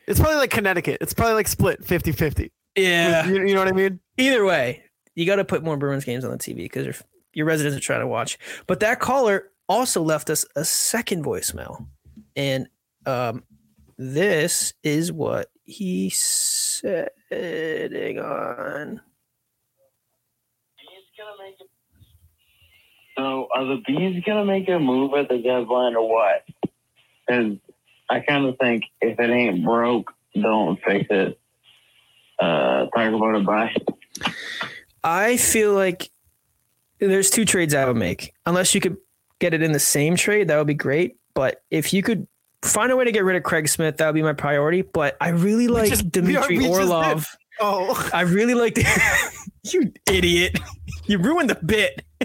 It's 0.07 0.21
probably 0.21 0.37
like 0.37 0.51
Connecticut. 0.51 0.99
It's 1.01 1.15
probably 1.15 1.35
like 1.35 1.49
split 1.49 1.85
50 1.85 2.13
50. 2.13 2.53
Yeah. 2.77 3.27
You, 3.27 3.47
you 3.47 3.55
know 3.55 3.61
what 3.61 3.69
I 3.69 3.73
mean? 3.73 4.01
Either 4.19 4.45
way, 4.45 4.83
you 5.15 5.27
got 5.27 5.37
to 5.37 5.45
put 5.45 5.63
more 5.63 5.77
Bruins 5.77 6.05
games 6.05 6.25
on 6.25 6.31
the 6.31 6.39
TV 6.39 6.57
because 6.57 6.87
your, 6.87 6.95
your 7.35 7.47
residents 7.47 7.77
are 7.77 7.81
trying 7.81 8.01
to 8.01 8.07
watch. 8.07 8.39
But 8.67 8.81
that 8.81 9.01
caller 9.01 9.51
also 9.69 10.03
left 10.03 10.31
us 10.31 10.45
a 10.57 10.65
second 10.65 11.25
voicemail, 11.25 11.87
and 12.37 12.69
um, 13.07 13.45
this 13.99 14.75
is 14.83 15.13
what 15.13 15.49
he 15.65 16.11
said. 16.11 17.11
Hang 17.31 18.19
on. 18.19 19.01
So 23.17 23.47
are 23.55 23.65
the 23.67 23.83
bees 23.87 24.23
gonna 24.25 24.45
make 24.45 24.69
a 24.69 24.79
move 24.79 25.13
at 25.15 25.29
the 25.29 25.39
deadline 25.39 25.95
or 25.95 26.09
what? 26.09 26.45
Because 27.27 27.59
I 28.11 28.21
kind 28.21 28.45
of 28.47 28.57
think 28.59 28.85
if 29.01 29.19
it 29.19 29.31
ain't 29.31 29.65
broke, 29.65 30.13
don't 30.41 30.79
fix 30.83 31.07
it. 31.11 31.39
Uh, 32.39 32.87
talk 32.87 33.13
about 33.13 33.35
it. 33.37 33.47
Bye. 33.47 33.75
I 35.05 35.37
feel 35.37 35.73
like 35.75 36.11
there's 36.99 37.31
two 37.31 37.45
trades 37.45 37.75
I 37.75 37.85
would 37.87 37.97
make. 37.97 38.33
Unless 38.47 38.75
you 38.75 38.81
could 38.81 38.97
get 39.39 39.55
it 39.55 39.63
in 39.63 39.73
the 39.73 39.79
same 39.79 40.17
trade, 40.17 40.49
that 40.49 40.57
would 40.59 40.67
be 40.67 40.75
great. 40.75 41.17
But 41.35 41.63
if 41.71 41.93
you 41.93 42.03
could 42.03 42.27
find 42.63 42.93
a 42.93 42.97
way 42.97 43.05
to 43.05 43.13
get 43.13 43.25
rid 43.25 43.37
of 43.37 43.43
Craig 43.43 43.69
Smith, 43.69 43.97
that 43.97 44.07
would 44.07 44.15
be 44.15 44.23
my 44.23 44.33
priority. 44.35 44.83
But 44.83 45.17
I 45.21 45.31
really 45.31 45.69
like 45.69 45.89
just- 45.91 46.05
we 46.05 46.11
Dmitry 46.11 46.57
are- 46.57 46.61
we. 46.61 46.69
Orlov. 46.69 47.27
Oh, 47.61 48.11
I 48.13 48.23
really 48.23 48.55
like 48.55 48.75
the 48.75 49.43
you 49.65 49.93
idiot. 50.11 50.59
You 51.07 51.19
ruined 51.19 51.51
the 51.51 51.55
bit. 51.57 52.03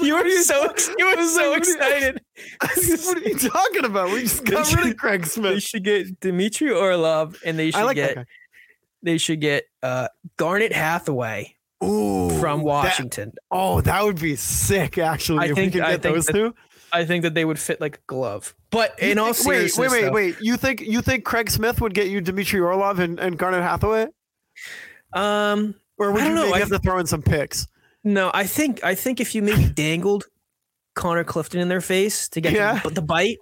You 0.00 0.14
were 0.16 0.28
so 0.42 0.72
you 0.98 1.06
were 1.16 1.26
so 1.26 1.54
excited. 1.54 2.20
what 2.60 3.16
are 3.18 3.20
you 3.28 3.38
talking 3.38 3.84
about? 3.84 4.10
We 4.12 4.22
just 4.22 4.44
got 4.44 4.74
rid 4.74 4.86
of 4.88 4.96
Craig 4.96 5.24
They 5.24 5.58
should 5.60 5.84
get 5.84 6.20
Dmitry 6.20 6.70
Orlov 6.72 7.36
and 7.44 7.58
they 7.58 7.70
should 7.70 7.84
like 7.84 7.96
get 7.96 8.26
they 9.02 9.18
should 9.18 9.40
get 9.40 9.64
uh 9.82 10.08
Garnet 10.36 10.72
Hathaway. 10.72 11.54
Ooh, 11.84 12.30
from 12.40 12.60
that- 12.60 12.64
Washington. 12.64 13.32
oh, 13.50 13.80
that 13.82 14.02
would 14.02 14.18
be 14.18 14.34
sick, 14.34 14.96
actually. 14.98 15.40
I 15.40 15.50
if 15.50 15.54
think- 15.54 15.74
we 15.74 15.80
could 15.80 15.86
I 15.86 15.92
get 15.92 16.02
think 16.02 16.14
those 16.14 16.26
that- 16.26 16.32
two. 16.32 16.54
I 16.92 17.04
think 17.04 17.24
that 17.24 17.34
they 17.34 17.44
would 17.44 17.58
fit 17.58 17.80
like 17.80 17.96
a 17.96 18.00
glove. 18.06 18.54
But 18.70 18.98
in 18.98 19.18
You 19.18 19.22
all 19.24 19.32
think- 19.34 19.46
wait, 19.48 19.54
seriousness, 19.72 19.78
wait, 19.78 19.90
wait, 19.92 20.06
though, 20.06 20.12
wait. 20.12 20.36
You 20.40 20.56
think 20.56 20.80
you 20.80 21.02
think 21.02 21.24
Craig 21.24 21.50
Smith 21.50 21.80
would 21.82 21.92
get 21.94 22.06
you 22.08 22.20
Dmitry 22.22 22.60
Orlov 22.60 22.98
and, 23.00 23.18
and 23.20 23.36
Garnet 23.36 23.62
Hathaway, 23.62 24.06
um 25.12 25.74
or 25.98 26.12
would 26.12 26.22
I 26.22 26.26
don't 26.26 26.34
know, 26.34 26.52
I 26.52 26.58
have 26.58 26.68
to 26.70 26.78
throw 26.78 26.98
in 26.98 27.06
some 27.06 27.22
picks? 27.22 27.66
No, 28.06 28.30
I 28.32 28.44
think 28.46 28.82
I 28.84 28.94
think 28.94 29.20
if 29.20 29.34
you 29.34 29.42
maybe 29.42 29.64
dangled 29.74 30.24
Connor 30.94 31.24
Clifton 31.24 31.60
in 31.60 31.68
their 31.68 31.80
face 31.82 32.28
to 32.30 32.40
get 32.40 32.52
Yeah. 32.54 32.80
the, 32.82 32.90
the 32.90 33.02
bite 33.02 33.38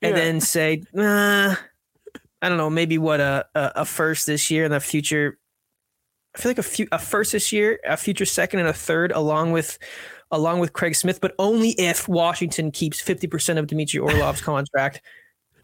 and 0.00 0.16
Yeah. 0.16 0.24
then 0.24 0.40
say, 0.40 0.82
nah, 0.94 1.56
I 2.40 2.48
don't 2.48 2.56
know, 2.56 2.70
maybe 2.70 2.96
what 2.98 3.20
a, 3.20 3.44
a 3.54 3.72
a 3.76 3.84
first 3.84 4.26
this 4.26 4.50
year 4.50 4.64
and 4.64 4.72
a 4.72 4.80
future. 4.80 5.38
I 6.34 6.38
feel 6.38 6.50
like 6.50 6.58
a 6.58 6.62
few 6.62 6.86
a 6.92 6.98
first 6.98 7.32
this 7.32 7.52
year, 7.52 7.80
a 7.84 7.96
future 7.96 8.24
second, 8.26 8.60
and 8.60 8.68
a 8.68 8.72
third, 8.72 9.10
along 9.12 9.52
with 9.52 9.78
along 10.30 10.60
with 10.60 10.72
Craig 10.72 10.94
Smith, 10.94 11.20
but 11.20 11.34
only 11.38 11.70
if 11.70 12.08
Washington 12.08 12.70
keeps 12.70 13.00
fifty 13.00 13.26
percent 13.26 13.58
of 13.58 13.66
Dmitry 13.66 14.00
Orlov's 14.00 14.40
contract. 14.52 15.00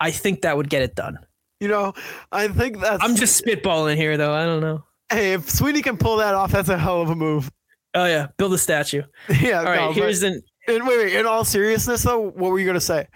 I 0.01 0.11
think 0.11 0.43
that 0.43 0.57
would 0.57 0.69
get 0.69 0.83
it 0.83 0.95
done. 0.97 1.19
You 1.61 1.69
know, 1.69 1.93
I 2.33 2.49
think 2.49 2.81
that's. 2.81 3.05
I'm 3.05 3.15
just 3.15 3.45
spitballing 3.45 3.97
here, 3.97 4.17
though. 4.17 4.35
I 4.35 4.45
don't 4.45 4.61
know. 4.61 4.83
hey, 5.11 5.35
if 5.35 5.49
Sweeney 5.49 5.81
can 5.83 5.97
pull 5.97 6.17
that 6.17 6.35
off, 6.35 6.51
that's 6.51 6.69
a 6.71 6.77
hell 6.79 7.01
of 7.03 7.09
a 7.11 7.15
move. 7.15 7.49
Oh 7.95 8.07
yeah, 8.07 8.29
build 8.37 8.53
a 8.55 8.59
statue. 8.59 9.03
yeah. 9.41 9.59
All 9.59 9.65
right, 9.65 9.81
no, 9.81 9.93
here's 9.93 10.23
and 10.23 10.43
wait, 10.67 10.87
wait. 10.87 11.15
In 11.15 11.27
all 11.27 11.45
seriousness, 11.45 12.03
though, 12.03 12.21
what 12.21 12.51
were 12.51 12.59
you 12.59 12.67
gonna 12.67 12.81
say? 12.81 13.07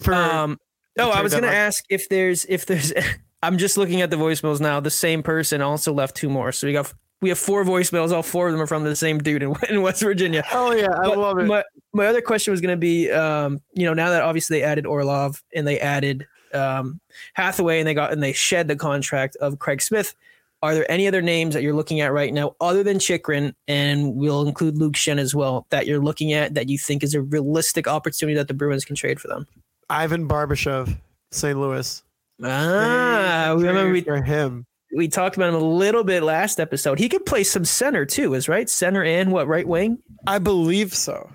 For 0.00 0.14
um. 0.14 0.58
Oh, 0.98 1.10
I 1.10 1.22
was 1.22 1.34
gonna 1.34 1.46
ask 1.48 1.84
if 1.90 2.08
there's 2.08 2.44
if 2.46 2.66
there's. 2.66 2.92
I'm 3.42 3.56
just 3.56 3.76
looking 3.76 4.00
at 4.00 4.10
the 4.10 4.16
voicemails 4.16 4.60
now. 4.60 4.80
The 4.80 4.90
same 4.90 5.22
person 5.22 5.62
also 5.62 5.92
left 5.92 6.16
two 6.16 6.28
more, 6.28 6.50
so 6.50 6.66
we 6.66 6.72
got 6.72 6.92
we 7.20 7.28
have 7.28 7.38
four 7.38 7.64
voicemails. 7.64 8.12
All 8.12 8.22
four 8.22 8.46
of 8.48 8.52
them 8.52 8.60
are 8.62 8.66
from 8.66 8.84
the 8.84 8.96
same 8.96 9.18
dude 9.18 9.42
in, 9.42 9.54
in 9.68 9.82
West 9.82 10.02
Virginia. 10.02 10.44
Oh 10.52 10.72
yeah, 10.72 10.88
I 10.92 11.08
But 11.08 11.18
love 11.18 11.38
it. 11.38 11.46
My, 11.46 11.64
my 11.92 12.06
other 12.06 12.20
question 12.20 12.52
was 12.52 12.60
going 12.60 12.72
to 12.72 12.80
be, 12.80 13.10
um, 13.10 13.60
you 13.74 13.86
know, 13.86 13.94
now 13.94 14.10
that 14.10 14.22
obviously 14.22 14.58
they 14.58 14.64
added 14.64 14.86
Orlov 14.86 15.42
and 15.54 15.66
they 15.66 15.80
added 15.80 16.26
um, 16.54 17.00
Hathaway 17.34 17.78
and 17.80 17.88
they 17.88 17.94
got 17.94 18.12
and 18.12 18.22
they 18.22 18.32
shed 18.32 18.68
the 18.68 18.76
contract 18.76 19.36
of 19.36 19.58
Craig 19.58 19.82
Smith. 19.82 20.14
Are 20.62 20.74
there 20.74 20.90
any 20.90 21.06
other 21.06 21.22
names 21.22 21.54
that 21.54 21.62
you're 21.62 21.74
looking 21.74 22.00
at 22.00 22.12
right 22.12 22.34
now, 22.34 22.56
other 22.60 22.82
than 22.82 22.98
Chychrun, 22.98 23.54
and 23.68 24.14
we'll 24.16 24.46
include 24.46 24.76
Luke 24.76 24.94
Schenn 24.94 25.18
as 25.18 25.34
well, 25.34 25.66
that 25.70 25.86
you're 25.86 26.00
looking 26.00 26.32
at 26.32 26.54
that 26.54 26.68
you 26.68 26.78
think 26.78 27.02
is 27.04 27.14
a 27.14 27.22
realistic 27.22 27.86
opportunity 27.86 28.34
that 28.36 28.48
the 28.48 28.54
Bruins 28.54 28.84
can 28.84 28.96
trade 28.96 29.20
for 29.20 29.28
them? 29.28 29.46
Ivan 29.88 30.26
Barbashev, 30.28 30.98
St. 31.30 31.56
Louis. 31.58 32.02
Ah, 32.42 33.54
They 33.56 33.66
remember 33.66 33.92
we, 33.92 34.00
for 34.00 34.20
him. 34.22 34.66
we 34.96 35.06
talked 35.08 35.36
about 35.36 35.50
him 35.50 35.54
a 35.54 35.58
little 35.64 36.02
bit 36.04 36.22
last 36.22 36.58
episode. 36.60 36.98
He 36.98 37.08
could 37.08 37.24
play 37.24 37.44
some 37.44 37.64
center 37.64 38.04
too, 38.04 38.34
is 38.34 38.48
right? 38.48 38.68
Center 38.68 39.04
and 39.04 39.30
what 39.32 39.46
right 39.46 39.66
wing? 39.66 39.98
I 40.26 40.38
believe 40.38 40.94
so. 40.94 41.30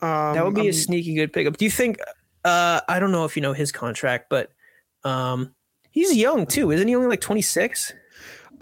Um, 0.00 0.34
That 0.34 0.44
would 0.44 0.54
be 0.54 0.62
a 0.62 0.64
I'm- 0.64 0.72
sneaky 0.72 1.14
good 1.14 1.32
pickup. 1.32 1.56
Do 1.58 1.64
you 1.64 1.70
think? 1.70 1.98
Uh, 2.44 2.80
I 2.88 2.98
don't 2.98 3.12
know 3.12 3.24
if 3.24 3.36
you 3.36 3.42
know 3.42 3.52
his 3.52 3.70
contract, 3.70 4.26
but 4.28 4.50
um, 5.04 5.54
he's 5.90 6.16
young 6.16 6.46
too, 6.46 6.70
isn't 6.72 6.88
he? 6.88 6.94
Only 6.96 7.08
like 7.08 7.20
twenty 7.20 7.42
six. 7.42 7.92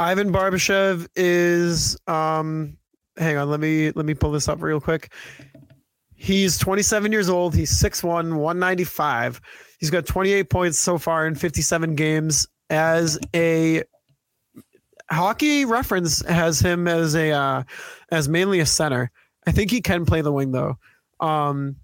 Ivan 0.01 0.33
Barbashev 0.33 1.07
is 1.15 1.99
um 2.07 2.79
hang 3.19 3.37
on, 3.37 3.51
let 3.51 3.61
me 3.61 3.91
let 3.91 4.07
me 4.07 4.15
pull 4.15 4.33
this 4.33 4.49
up 4.49 4.63
real 4.63 4.81
quick. 4.81 5.13
He's 6.15 6.57
27 6.57 7.13
years 7.13 7.29
old. 7.29 7.55
He's 7.55 7.71
6'1, 7.79 8.37
195. 8.37 9.41
He's 9.79 9.91
got 9.91 10.07
28 10.07 10.49
points 10.49 10.79
so 10.79 10.97
far 10.97 11.27
in 11.27 11.35
57 11.35 11.95
games 11.97 12.49
as 12.71 13.19
a 13.37 13.83
hockey 15.11 15.67
reference 15.67 16.25
has 16.27 16.61
him 16.61 16.89
as 16.89 17.15
a 17.15 17.33
uh 17.33 17.63
as 18.11 18.27
mainly 18.27 18.61
a 18.61 18.67
center. 18.67 19.11
I 19.47 19.53
think 19.53 19.71
he 19.71 19.83
can 19.83 20.07
play 20.07 20.23
the 20.23 20.33
wing 20.33 20.53
though. 20.53 20.79
Um 21.21 21.77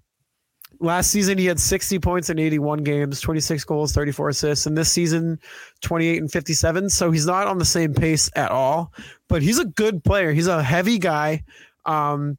last 0.79 1.11
season 1.11 1.37
he 1.37 1.45
had 1.45 1.59
60 1.59 1.99
points 1.99 2.29
in 2.29 2.39
81 2.39 2.83
games, 2.83 3.21
26 3.21 3.63
goals, 3.63 3.91
34 3.93 4.29
assists, 4.29 4.65
and 4.65 4.77
this 4.77 4.91
season 4.91 5.39
28 5.81 6.21
and 6.21 6.31
57. 6.31 6.89
So 6.89 7.11
he's 7.11 7.25
not 7.25 7.47
on 7.47 7.57
the 7.57 7.65
same 7.65 7.93
pace 7.93 8.29
at 8.35 8.51
all, 8.51 8.93
but 9.27 9.41
he's 9.41 9.59
a 9.59 9.65
good 9.65 10.03
player. 10.03 10.31
He's 10.31 10.47
a 10.47 10.61
heavy 10.63 10.97
guy. 10.99 11.43
Um, 11.85 12.37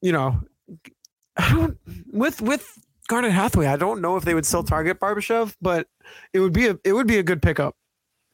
you 0.00 0.12
know, 0.12 0.40
with 2.12 2.40
with 2.40 2.78
Garnet 3.08 3.32
Hathaway. 3.32 3.66
I 3.66 3.76
don't 3.76 4.00
know 4.00 4.16
if 4.16 4.24
they 4.24 4.34
would 4.34 4.46
still 4.46 4.62
target 4.62 4.98
Barbashev, 4.98 5.54
but 5.60 5.86
it 6.32 6.40
would 6.40 6.52
be 6.52 6.68
a 6.68 6.78
it 6.84 6.92
would 6.92 7.06
be 7.06 7.18
a 7.18 7.22
good 7.22 7.40
pickup. 7.42 7.76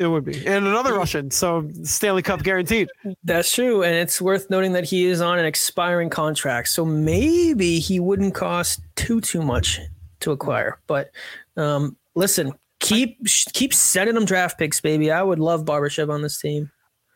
It 0.03 0.09
would 0.09 0.25
be, 0.25 0.47
and 0.47 0.67
another 0.67 0.95
Russian, 0.95 1.31
so 1.31 1.69
Stanley 1.85 2.23
Cup 2.23 2.43
guaranteed. 2.43 2.89
That's 3.23 3.53
true, 3.53 3.85
and 3.85 3.95
it's 3.95 4.21
worth 4.21 4.51
noting 4.51 4.73
that 4.73 4.85
he 4.85 5.07
is 5.07 5.21
on 5.21 5.39
an 5.39 5.45
expiring 5.45 6.11
contract, 6.11 6.69
so 6.69 6.85
maybe 6.85 7.79
he 7.79 8.01
wouldn't 8.01 8.35
cost 8.35 8.81
too 8.97 9.21
too 9.21 9.43
much 9.43 9.79
to 10.21 10.33
acquire. 10.33 10.81
But 10.87 11.11
um, 11.57 11.97
listen, 12.17 12.53
keep 12.81 13.19
keep 13.53 13.73
sending 13.73 14.15
them 14.15 14.25
draft 14.25 14.59
picks, 14.59 14.81
baby. 14.81 15.13
I 15.13 15.23
would 15.23 15.39
love 15.39 15.65
Barbashev 15.65 16.13
on 16.13 16.23
this 16.23 16.41
team. 16.41 16.71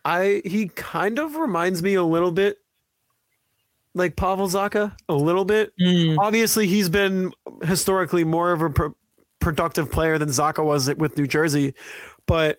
I 0.05 0.43
he 0.45 0.69
kind 0.69 1.19
of 1.19 1.35
reminds 1.35 1.83
me 1.83 1.95
a 1.95 2.05
little 2.05 2.31
bit 2.31 2.59
like 3.95 4.15
Pavel 4.15 4.47
Zacha, 4.47 4.95
a 5.09 5.15
little 5.15 5.45
bit. 5.45 5.73
Mm, 5.81 6.19
Obviously, 6.19 6.67
he's 6.69 6.89
been 6.89 7.33
historically 7.63 8.23
more 8.23 8.53
of 8.53 8.63
a 8.63 8.71
pro- 8.71 8.95
productive 9.41 9.91
player 9.91 10.19
than 10.19 10.29
Zacha 10.29 10.65
was 10.65 10.95
with 10.95 11.17
New 11.17 11.27
Jersey, 11.27 11.75
but 12.27 12.59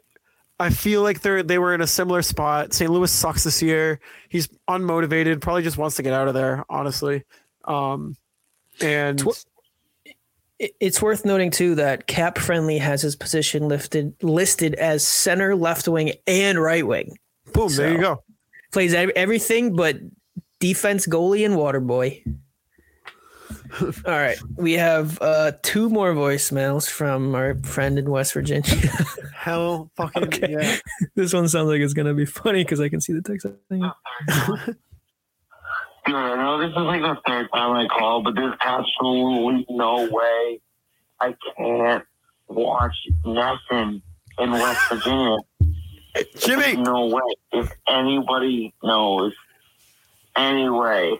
I 0.59 0.69
feel 0.71 1.03
like 1.03 1.21
they're 1.21 1.43
they 1.43 1.59
were 1.59 1.73
in 1.73 1.81
a 1.81 1.87
similar 1.87 2.21
spot. 2.21 2.73
St. 2.73 2.89
Louis 2.89 3.11
sucks 3.11 3.43
this 3.43 3.61
year. 3.61 3.99
He's 4.29 4.47
unmotivated. 4.69 5.39
Probably 5.41 5.61
just 5.61 5.77
wants 5.77 5.97
to 5.97 6.03
get 6.03 6.13
out 6.13 6.27
of 6.27 6.33
there. 6.33 6.65
Honestly, 6.69 7.23
um, 7.65 8.15
and 8.81 9.19
Tw- 9.19 9.45
It's 10.79 11.01
worth 11.01 11.25
noting 11.25 11.51
too 11.51 11.75
that 11.75 12.07
Cap 12.07 12.39
Friendly 12.39 12.79
has 12.79 13.03
his 13.03 13.15
position 13.15 13.67
lifted 13.67 14.15
listed 14.23 14.73
as 14.75 15.05
center, 15.05 15.55
left 15.55 15.87
wing, 15.87 16.13
and 16.25 16.59
right 16.59 16.85
wing. 16.85 17.17
boom, 17.53 17.71
there 17.75 17.91
you 17.91 17.99
go. 17.99 18.23
Plays 18.71 18.93
everything 18.93 19.75
but 19.75 19.97
defense, 20.59 21.05
goalie, 21.05 21.45
and 21.45 21.55
water 21.55 21.79
boy. 21.79 22.23
All 23.81 23.91
right, 24.05 24.37
we 24.55 24.73
have 24.73 25.21
uh, 25.21 25.51
two 25.61 25.89
more 25.89 26.13
voicemails 26.13 26.89
from 26.89 27.35
our 27.35 27.55
friend 27.63 27.97
in 27.99 28.09
West 28.09 28.33
Virginia. 28.33 28.63
Hell, 29.35 29.91
fucking 29.95 30.23
Okay. 30.23 30.51
yeah. 30.59 30.77
this 31.15 31.33
one 31.33 31.47
sounds 31.47 31.67
like 31.69 31.81
it's 31.81 31.93
gonna 31.93 32.13
be 32.13 32.25
funny 32.25 32.63
because 32.63 32.79
I 32.81 32.89
can 32.89 33.01
see 33.01 33.13
the 33.13 33.21
text. 33.21 33.45
thing. 33.69 33.81
Dude, 36.05 36.15
I 36.15 36.35
know 36.37 36.59
this 36.59 36.69
is 36.69 36.75
like 36.77 37.01
the 37.01 37.17
third 37.27 37.47
time 37.53 37.71
I 37.75 37.87
call, 37.87 38.23
but 38.23 38.35
there's 38.35 38.55
absolutely 38.61 39.65
no 39.69 40.07
way 40.09 40.61
I 41.19 41.35
can't 41.57 42.03
watch 42.47 42.95
nothing 43.25 44.01
in 44.39 44.51
West 44.51 44.81
Virginia. 44.89 45.37
Jimmy, 46.37 46.61
There's 46.63 46.77
no 46.77 47.07
way. 47.07 47.21
If 47.51 47.71
anybody 47.89 48.73
knows 48.81 49.33
any 50.37 50.69
way 50.69 51.19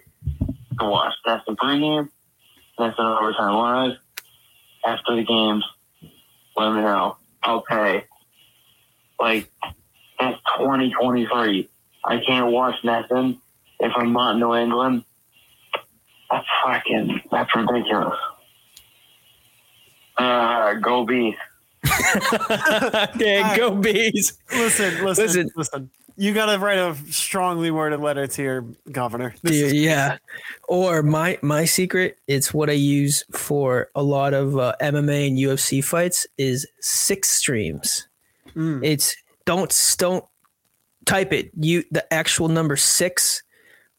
to 0.79 0.85
watch 0.85 1.13
that's 1.25 1.43
the 1.45 1.53
pregame, 1.55 2.09
that's 2.77 2.95
the 2.97 3.03
overtime 3.03 3.53
live, 3.53 3.97
after 4.85 5.15
the 5.15 5.23
games, 5.23 5.65
let 6.55 6.73
me 6.73 6.81
know. 6.81 7.17
I'll 7.43 7.61
pay. 7.61 8.05
Like, 9.19 9.49
it's 10.19 10.39
2023. 10.57 11.69
I 12.05 12.19
can't 12.25 12.51
watch 12.51 12.75
nothing 12.83 13.39
if 13.79 13.91
I'm 13.95 14.13
not 14.13 14.33
in 14.33 14.39
New 14.39 14.55
England. 14.55 15.03
That's 16.29 16.47
fucking, 16.63 17.21
that's 17.31 17.55
ridiculous. 17.55 18.17
Uh, 20.17 20.73
go 20.75 21.05
Bees. 21.05 21.35
okay, 21.85 23.53
go 23.55 23.71
bees. 23.71 24.37
listen, 24.51 25.05
listen, 25.05 25.25
Listen. 25.25 25.49
listen, 25.55 25.89
You 26.19 26.33
gotta 26.33 26.57
write 26.57 26.79
a 26.79 26.95
strongly 27.11 27.69
worded 27.69 27.99
letter 27.99 28.25
to 28.25 28.41
your 28.41 28.65
governor. 28.91 29.35
This 29.43 29.51
Dude, 29.51 29.65
is- 29.67 29.73
yeah. 29.73 30.17
Or 30.67 31.03
my 31.03 31.37
my 31.43 31.65
secret, 31.65 32.17
it's 32.27 32.53
what 32.53 32.69
I 32.69 32.73
use 32.73 33.23
for 33.31 33.89
a 33.93 34.01
lot 34.01 34.33
of 34.33 34.57
uh, 34.57 34.73
MMA 34.81 35.27
and 35.27 35.37
UFC 35.37 35.83
fights 35.83 36.25
is 36.39 36.67
six 36.79 37.29
streams. 37.29 38.07
Mm. 38.55 38.83
It's 38.83 39.15
don't 39.45 39.95
don't 39.97 40.25
type 41.05 41.31
it. 41.33 41.51
You 41.59 41.83
the 41.91 42.11
actual 42.11 42.47
number 42.47 42.75
six 42.75 43.43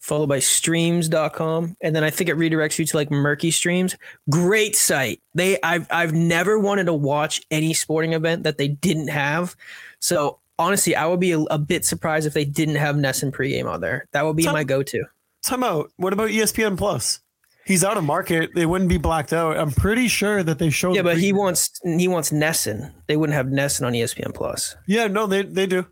followed 0.01 0.29
by 0.29 0.39
streams.com 0.39 1.77
and 1.81 1.95
then 1.95 2.03
I 2.03 2.11
think 2.11 2.31
it 2.31 2.37
redirects 2.37 2.79
you 2.79 2.85
to 2.85 2.97
like 2.97 3.11
Murky 3.11 3.51
Streams. 3.51 3.97
Great 4.31 4.75
site. 4.75 5.21
They 5.35 5.59
I've 5.63 5.87
I've 5.91 6.15
never 6.15 6.59
wanted 6.59 6.85
to 6.87 6.95
watch 6.95 7.43
any 7.51 7.75
sporting 7.75 8.13
event 8.13 8.43
that 8.43 8.59
they 8.59 8.69
didn't 8.69 9.09
have. 9.09 9.55
So 10.01 10.39
honestly, 10.59 10.95
I 10.95 11.07
would 11.07 11.21
be 11.21 11.33
a, 11.33 11.41
a 11.41 11.59
bit 11.59 11.85
surprised 11.85 12.27
if 12.27 12.35
they 12.35 12.45
didn't 12.45 12.77
have 12.77 12.97
NESN 12.97 13.33
pregame 13.33 13.67
on 13.67 13.81
there. 13.81 14.07
That 14.13 14.25
would 14.25 14.37
be 14.37 14.45
Tom- 14.45 14.55
my 14.55 14.65
go-to. 14.65 15.05
Time 15.45 15.63
out. 15.63 15.91
What 15.97 16.13
about 16.13 16.31
ESPN 16.31 16.77
Plus? 16.77 17.21
He's 17.65 17.85
out 17.85 17.99
of 17.99 18.05
market. 18.05 18.51
They 18.55 18.65
wouldn't 18.65 18.89
be 18.89 18.97
blacked 18.97 19.33
out. 19.33 19.59
I'm 19.59 19.71
pretty 19.71 20.09
sure 20.09 20.43
that 20.43 20.59
they 20.59 20.71
showed. 20.71 20.97
Yeah, 20.97 21.03
the 21.03 21.11
but 21.11 21.19
he 21.19 21.35
wants 21.35 21.79
he 21.85 22.09
wants 22.09 22.31
NESN. 22.31 22.95
They 23.09 23.17
wouldn't 23.17 23.35
have 23.35 23.47
NESN 23.47 23.87
on 23.87 23.93
ESPN 23.93 24.35
Plus. 24.35 24.75
Yeah, 24.87 25.07
no, 25.07 25.27
they 25.27 25.43
they 25.43 25.67
do. 25.67 25.87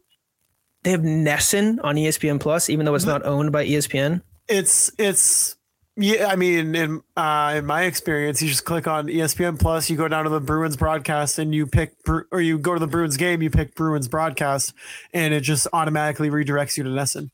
They 0.84 0.92
have 0.92 1.02
NESN 1.02 1.78
on 1.84 1.96
ESPN 1.96 2.40
Plus, 2.40 2.70
even 2.70 2.86
though 2.86 2.94
it's 2.94 3.04
mm-hmm. 3.04 3.12
not 3.12 3.26
owned 3.26 3.52
by 3.52 3.66
ESPN. 3.66 4.22
It's 4.48 4.90
it's 4.98 5.55
yeah. 5.96 6.26
I 6.26 6.36
mean, 6.36 6.74
in 6.74 7.02
uh, 7.16 7.54
in 7.56 7.66
my 7.66 7.82
experience, 7.82 8.42
you 8.42 8.48
just 8.48 8.64
click 8.64 8.86
on 8.86 9.06
ESPN 9.06 9.58
Plus. 9.58 9.88
You 9.88 9.96
go 9.96 10.08
down 10.08 10.24
to 10.24 10.30
the 10.30 10.40
Bruins 10.40 10.76
broadcast, 10.76 11.38
and 11.38 11.54
you 11.54 11.66
pick 11.66 11.94
or 12.30 12.40
you 12.40 12.58
go 12.58 12.74
to 12.74 12.80
the 12.80 12.86
Bruins 12.86 13.16
game. 13.16 13.42
You 13.42 13.50
pick 13.50 13.74
Bruins 13.74 14.08
broadcast, 14.08 14.74
and 15.12 15.32
it 15.32 15.40
just 15.40 15.66
automatically 15.72 16.30
redirects 16.30 16.76
you 16.76 16.84
to 16.84 16.90
NESN. 16.90 17.30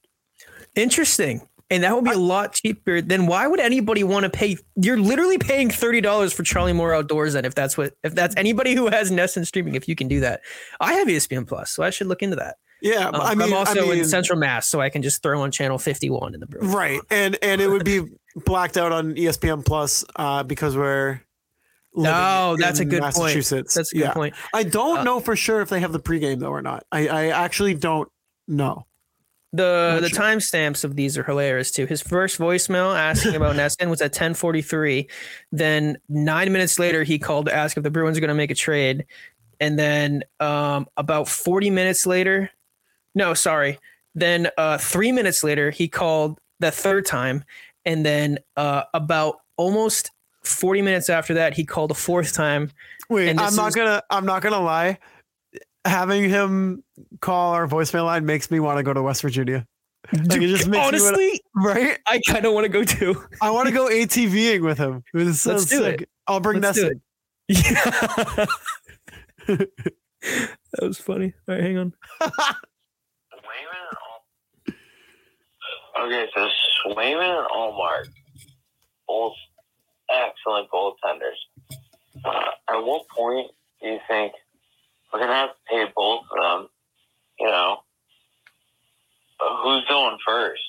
Interesting. 0.75 1.49
And 1.71 1.85
that 1.85 1.95
would 1.95 2.05
be 2.05 2.11
a 2.11 2.19
lot 2.19 2.53
cheaper. 2.53 3.01
Then 3.01 3.27
why 3.27 3.47
would 3.47 3.59
anybody 3.59 4.05
want 4.05 4.25
to 4.25 4.31
pay? 4.31 4.59
You're 4.77 5.01
literally 5.01 5.39
paying 5.39 5.71
thirty 5.71 6.03
dollars 6.03 6.33
for 6.33 6.43
Charlie 6.43 6.75
Moore 6.75 6.95
Outdoors. 6.95 7.33
Then 7.33 7.47
if 7.47 7.55
that's 7.55 7.79
what 7.79 7.95
if 8.05 8.15
that's 8.15 8.37
anybody 8.37 8.75
who 8.75 8.89
has 8.89 9.11
NESN 9.11 9.47
streaming, 9.47 9.75
if 9.75 9.89
you 9.89 9.97
can 9.97 10.07
do 10.07 10.21
that, 10.21 10.43
I 10.81 10.93
have 10.95 11.09
ESPN 11.09 11.47
Plus, 11.47 11.71
so 11.71 11.83
I 11.83 11.91
should 11.91 12.09
look 12.09 12.23
into 12.23 12.37
that. 12.37 12.57
Yeah, 12.83 13.09
Um, 13.09 13.15
I 13.17 13.35
mean, 13.35 13.49
I'm 13.49 13.55
also 13.55 13.85
I 13.87 13.91
mean, 13.91 13.99
in 14.01 14.05
Central 14.05 14.39
Mass, 14.39 14.69
so 14.69 14.81
I 14.81 14.91
can 14.91 15.03
just 15.03 15.23
throw 15.23 15.41
on 15.43 15.51
channel 15.53 15.79
51 15.79 16.35
in 16.35 16.41
the 16.41 16.47
Bruins. 16.47 16.75
right, 16.75 17.01
and 17.11 17.39
and 17.41 17.61
it 17.61 17.69
would 17.69 17.85
be 17.85 18.03
blacked 18.45 18.77
out 18.77 18.91
on 18.93 19.15
ESPN 19.15 19.65
Plus 19.65 20.05
uh, 20.17 20.43
because 20.43 20.77
we're. 20.77 21.21
living 21.95 22.13
Oh, 22.15 22.57
that's 22.59 22.81
a 22.81 22.85
good 22.85 23.03
point. 23.03 23.17
Massachusetts. 23.17 23.75
That's 23.75 23.93
a 23.93 23.97
good 23.97 24.01
yeah. 24.05 24.13
point. 24.15 24.35
I 24.53 24.65
don't 24.65 24.99
Uh, 24.99 25.05
know 25.05 25.21
for 25.21 25.37
sure 25.37 25.61
if 25.61 25.69
they 25.69 25.81
have 25.81 25.93
the 25.93 26.01
pregame 26.01 26.41
though 26.41 26.49
or 26.51 26.63
not. 26.63 26.85
I, 26.91 27.07
I 27.09 27.27
actually 27.29 27.75
don't 27.75 28.09
know. 28.49 28.87
The 29.55 29.91
Not 29.93 30.01
the 30.03 30.09
sure. 30.09 30.19
timestamps 30.25 30.83
of 30.83 30.97
these 30.97 31.19
are 31.19 31.23
hilarious 31.23 31.71
too. 31.71 31.85
His 31.85 32.01
first 32.01 32.39
voicemail 32.41 32.97
asking 32.99 33.35
about 33.37 33.55
NESN 33.55 33.91
was 33.91 34.01
at 34.01 34.13
10:43. 34.15 35.07
Then 35.53 35.99
nine 36.09 36.51
minutes 36.53 36.79
later, 36.79 37.03
he 37.05 37.19
called 37.19 37.47
to 37.47 37.55
ask 37.55 37.77
if 37.77 37.83
the 37.83 37.91
Bruins 37.91 38.17
are 38.17 38.21
going 38.23 38.29
to 38.29 38.35
make 38.35 38.51
a 38.51 38.55
trade. 38.55 39.05
And 39.61 39.79
then 39.79 40.25
um, 40.41 40.87
about 40.97 41.29
40 41.29 41.69
minutes 41.71 42.07
later, 42.07 42.49
no, 43.15 43.35
sorry. 43.35 43.79
Then 44.15 44.49
uh, 44.59 44.79
three 44.79 45.13
minutes 45.13 45.43
later, 45.43 45.71
he 45.71 45.89
called 45.89 46.39
the 46.61 46.71
third 46.71 47.07
time, 47.07 47.45
and 47.85 48.05
then 48.05 48.39
uh, 48.57 48.85
about 48.95 49.37
almost 49.57 50.11
40 50.43 50.83
minutes 50.83 51.09
after 51.09 51.35
that, 51.35 51.55
he 51.55 51.65
called 51.65 51.91
a 51.91 51.95
fourth 51.95 52.33
time. 52.35 52.71
Wait, 53.09 53.31
I'm 53.39 53.55
not 53.55 53.75
gonna. 53.75 54.03
I'm 54.11 54.27
not 54.27 54.43
gonna 54.43 54.61
lie. 54.61 54.99
Having 55.85 56.31
him 56.31 56.85
call 57.21 57.55
our 57.55 57.67
voicemail 57.67 58.05
line 58.05 58.25
makes 58.25 58.51
me 58.51 58.61
want 58.61 58.79
to 58.79 58.83
go 58.83 58.93
to 58.93 59.03
West 59.03 59.23
Virginia. 59.23 59.67
Like, 60.13 60.43
it 60.43 60.49
just 60.49 60.69
makes 60.69 60.73
me 60.73 60.79
wanna- 60.79 60.87
Honestly, 60.99 61.41
right? 61.55 61.99
I 62.07 62.21
kind 62.27 62.45
of 62.45 62.53
want 62.53 62.65
to 62.65 62.69
go 62.69 62.85
too. 62.85 63.23
I 63.41 63.51
want 63.51 63.69
to 63.69 63.75
go 63.75 63.89
ATVing 63.89 64.63
with 64.63 64.79
him. 64.79 65.03
It 65.15 65.35
sounds 65.35 65.67
do 65.67 65.79
sick. 65.79 66.03
it. 66.03 66.09
I'll 66.27 66.41
bring 66.41 66.61
Let's 66.61 66.79
Yeah. 66.79 66.91
that 69.47 69.69
was 70.81 70.99
funny. 70.99 71.35
All 71.49 71.55
right, 71.55 71.63
hang 71.65 71.79
on. 71.79 71.95
Okay, 75.99 76.27
so 76.35 76.49
Swayman 76.87 77.39
and 77.39 77.49
Ullmark, 77.55 78.09
both 79.07 79.35
excellent 80.11 80.71
goaltenders. 80.71 81.37
Uh, 82.25 82.51
at 82.71 82.85
what 82.85 83.07
point 83.09 83.51
do 83.81 83.89
you 83.89 83.99
think 84.09 84.33
we're 85.13 85.21
gonna 85.21 85.35
have 85.35 85.51
to 85.51 85.57
pay 85.69 85.85
both 85.95 86.25
of 86.31 86.39
them? 86.39 86.69
You 87.39 87.47
know, 87.47 87.83
who's 89.63 89.85
going 89.87 90.19
first? 90.27 90.63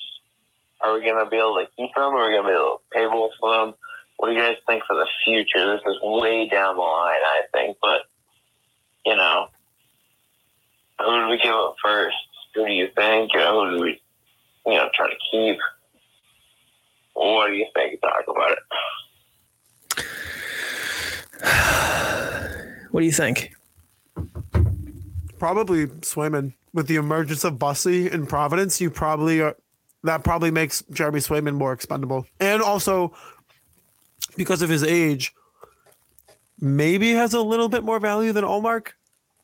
Are 0.80 0.94
we 0.94 1.04
gonna 1.04 1.28
be 1.28 1.36
able 1.36 1.56
to 1.56 1.66
keep 1.76 1.94
them? 1.94 2.14
Are 2.14 2.28
we 2.28 2.36
gonna 2.36 2.48
be 2.48 2.54
able 2.54 2.78
to 2.78 2.96
pay 2.98 3.06
both 3.06 3.32
of 3.42 3.50
them? 3.50 3.74
What 4.18 4.28
do 4.28 4.34
you 4.34 4.40
guys 4.40 4.56
think 4.66 4.84
for 4.86 4.94
the 4.94 5.08
future? 5.24 5.72
This 5.72 5.82
is 5.86 5.96
way 6.02 6.48
down 6.48 6.76
the 6.76 6.82
line, 6.82 7.20
I 7.24 7.42
think, 7.52 7.78
but 7.80 8.02
you 9.06 9.16
know, 9.16 9.48
who 11.00 11.20
do 11.20 11.28
we 11.30 11.38
give 11.38 11.54
up 11.54 11.76
first? 11.82 12.16
Who 12.54 12.66
do 12.66 12.72
you 12.72 12.88
think? 12.94 13.32
You 13.32 13.40
know, 13.40 13.64
who 13.64 13.76
do 13.78 13.82
we 13.84 14.00
you 14.66 14.74
know, 14.74 14.88
trying 14.94 15.10
to 15.10 15.16
keep. 15.30 15.58
What 17.14 17.48
do 17.48 17.54
you 17.54 17.66
think? 17.74 18.00
Talk 18.00 18.24
about 18.28 18.52
it. 18.52 18.58
What 22.90 23.00
do 23.00 23.06
you 23.06 23.12
think? 23.12 23.52
Probably 25.40 25.88
Swayman. 25.88 26.54
With 26.72 26.86
the 26.86 26.94
emergence 26.94 27.42
of 27.42 27.54
Bussi 27.54 28.08
in 28.08 28.24
Providence, 28.24 28.80
you 28.80 28.88
probably 28.88 29.40
are, 29.40 29.56
that 30.04 30.22
probably 30.22 30.52
makes 30.52 30.84
Jeremy 30.92 31.18
Swayman 31.18 31.54
more 31.54 31.72
expendable. 31.72 32.24
And 32.38 32.62
also 32.62 33.12
because 34.36 34.62
of 34.62 34.70
his 34.70 34.84
age, 34.84 35.34
maybe 36.60 37.12
has 37.12 37.34
a 37.34 37.40
little 37.40 37.68
bit 37.68 37.82
more 37.82 37.98
value 37.98 38.32
than 38.32 38.44
Ullmark. 38.44 38.88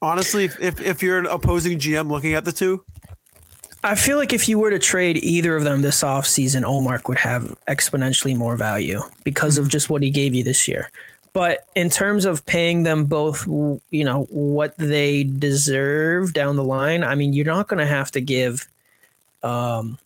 Honestly, 0.01 0.45
if, 0.45 0.61
if, 0.61 0.81
if 0.81 1.03
you're 1.03 1.19
an 1.19 1.27
opposing 1.27 1.79
GM 1.79 2.09
looking 2.09 2.35
at 2.35 2.45
the 2.45 2.53
two, 2.53 2.85
I 3.83 3.95
feel 3.95 4.19
like 4.19 4.33
if 4.33 4.49
you 4.49 4.59
were 4.59 4.71
to 4.71 4.79
trade 4.79 5.17
either 5.19 5.57
of 5.57 5.65
them 5.65 5.81
this 5.81 6.03
offseason, 6.03 6.65
Ullmark 6.65 7.09
would 7.09 7.19
have 7.19 7.57
exponentially 7.67 8.37
more 8.37 8.57
value 8.57 9.01
because 9.25 9.57
of 9.57 9.69
just 9.69 9.89
what 9.89 10.03
he 10.03 10.11
gave 10.11 10.35
you 10.35 10.45
this 10.45 10.69
year. 10.69 10.91
But 11.33 11.67
in 11.75 11.89
terms 11.89 12.25
of 12.25 12.45
paying 12.45 12.83
them 12.83 13.05
both, 13.05 13.47
you 13.47 14.05
know, 14.05 14.25
what 14.31 14.77
they 14.77 15.25
deserve 15.25 16.33
down 16.33 16.57
the 16.57 16.65
line, 16.65 17.05
I 17.05 17.15
mean, 17.15 17.33
you're 17.33 17.47
not 17.47 17.69
going 17.69 17.79
to 17.79 17.87
have 17.87 18.11
to 18.13 18.21
give. 18.21 18.67
Um, 19.43 19.97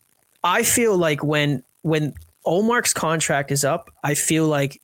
I 0.45 0.63
feel 0.63 0.97
like 0.97 1.25
when 1.25 1.63
when 1.83 2.15
Ullmark's 2.47 2.93
contract 2.93 3.51
is 3.51 3.65
up, 3.65 3.91
I 4.05 4.15
feel 4.15 4.47
like 4.47 4.81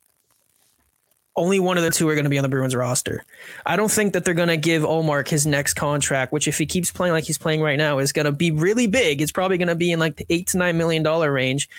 only 1.35 1.59
one 1.59 1.77
of 1.77 1.83
the 1.83 1.91
two 1.91 2.07
are 2.09 2.13
going 2.15 2.25
to 2.25 2.29
be 2.29 2.37
on 2.37 2.43
the 2.43 2.49
Bruins 2.49 2.75
roster. 2.75 3.23
I 3.65 3.75
don't 3.75 3.91
think 3.91 4.13
that 4.13 4.25
they're 4.25 4.33
going 4.33 4.49
to 4.49 4.57
give 4.57 4.83
Ullmark 4.83 5.27
his 5.27 5.45
next 5.45 5.75
contract, 5.75 6.33
which 6.33 6.47
if 6.47 6.57
he 6.57 6.65
keeps 6.65 6.91
playing 6.91 7.13
like 7.13 7.23
he's 7.23 7.37
playing 7.37 7.61
right 7.61 7.77
now, 7.77 7.99
is 7.99 8.11
going 8.11 8.25
to 8.25 8.31
be 8.31 8.51
really 8.51 8.87
big. 8.87 9.21
It's 9.21 9.31
probably 9.31 9.57
going 9.57 9.69
to 9.69 9.75
be 9.75 9.91
in 9.91 9.99
like 9.99 10.17
the 10.17 10.25
eight 10.29 10.47
to 10.47 10.57
nine 10.57 10.77
million 10.77 11.03
dollar 11.03 11.31
range, 11.31 11.69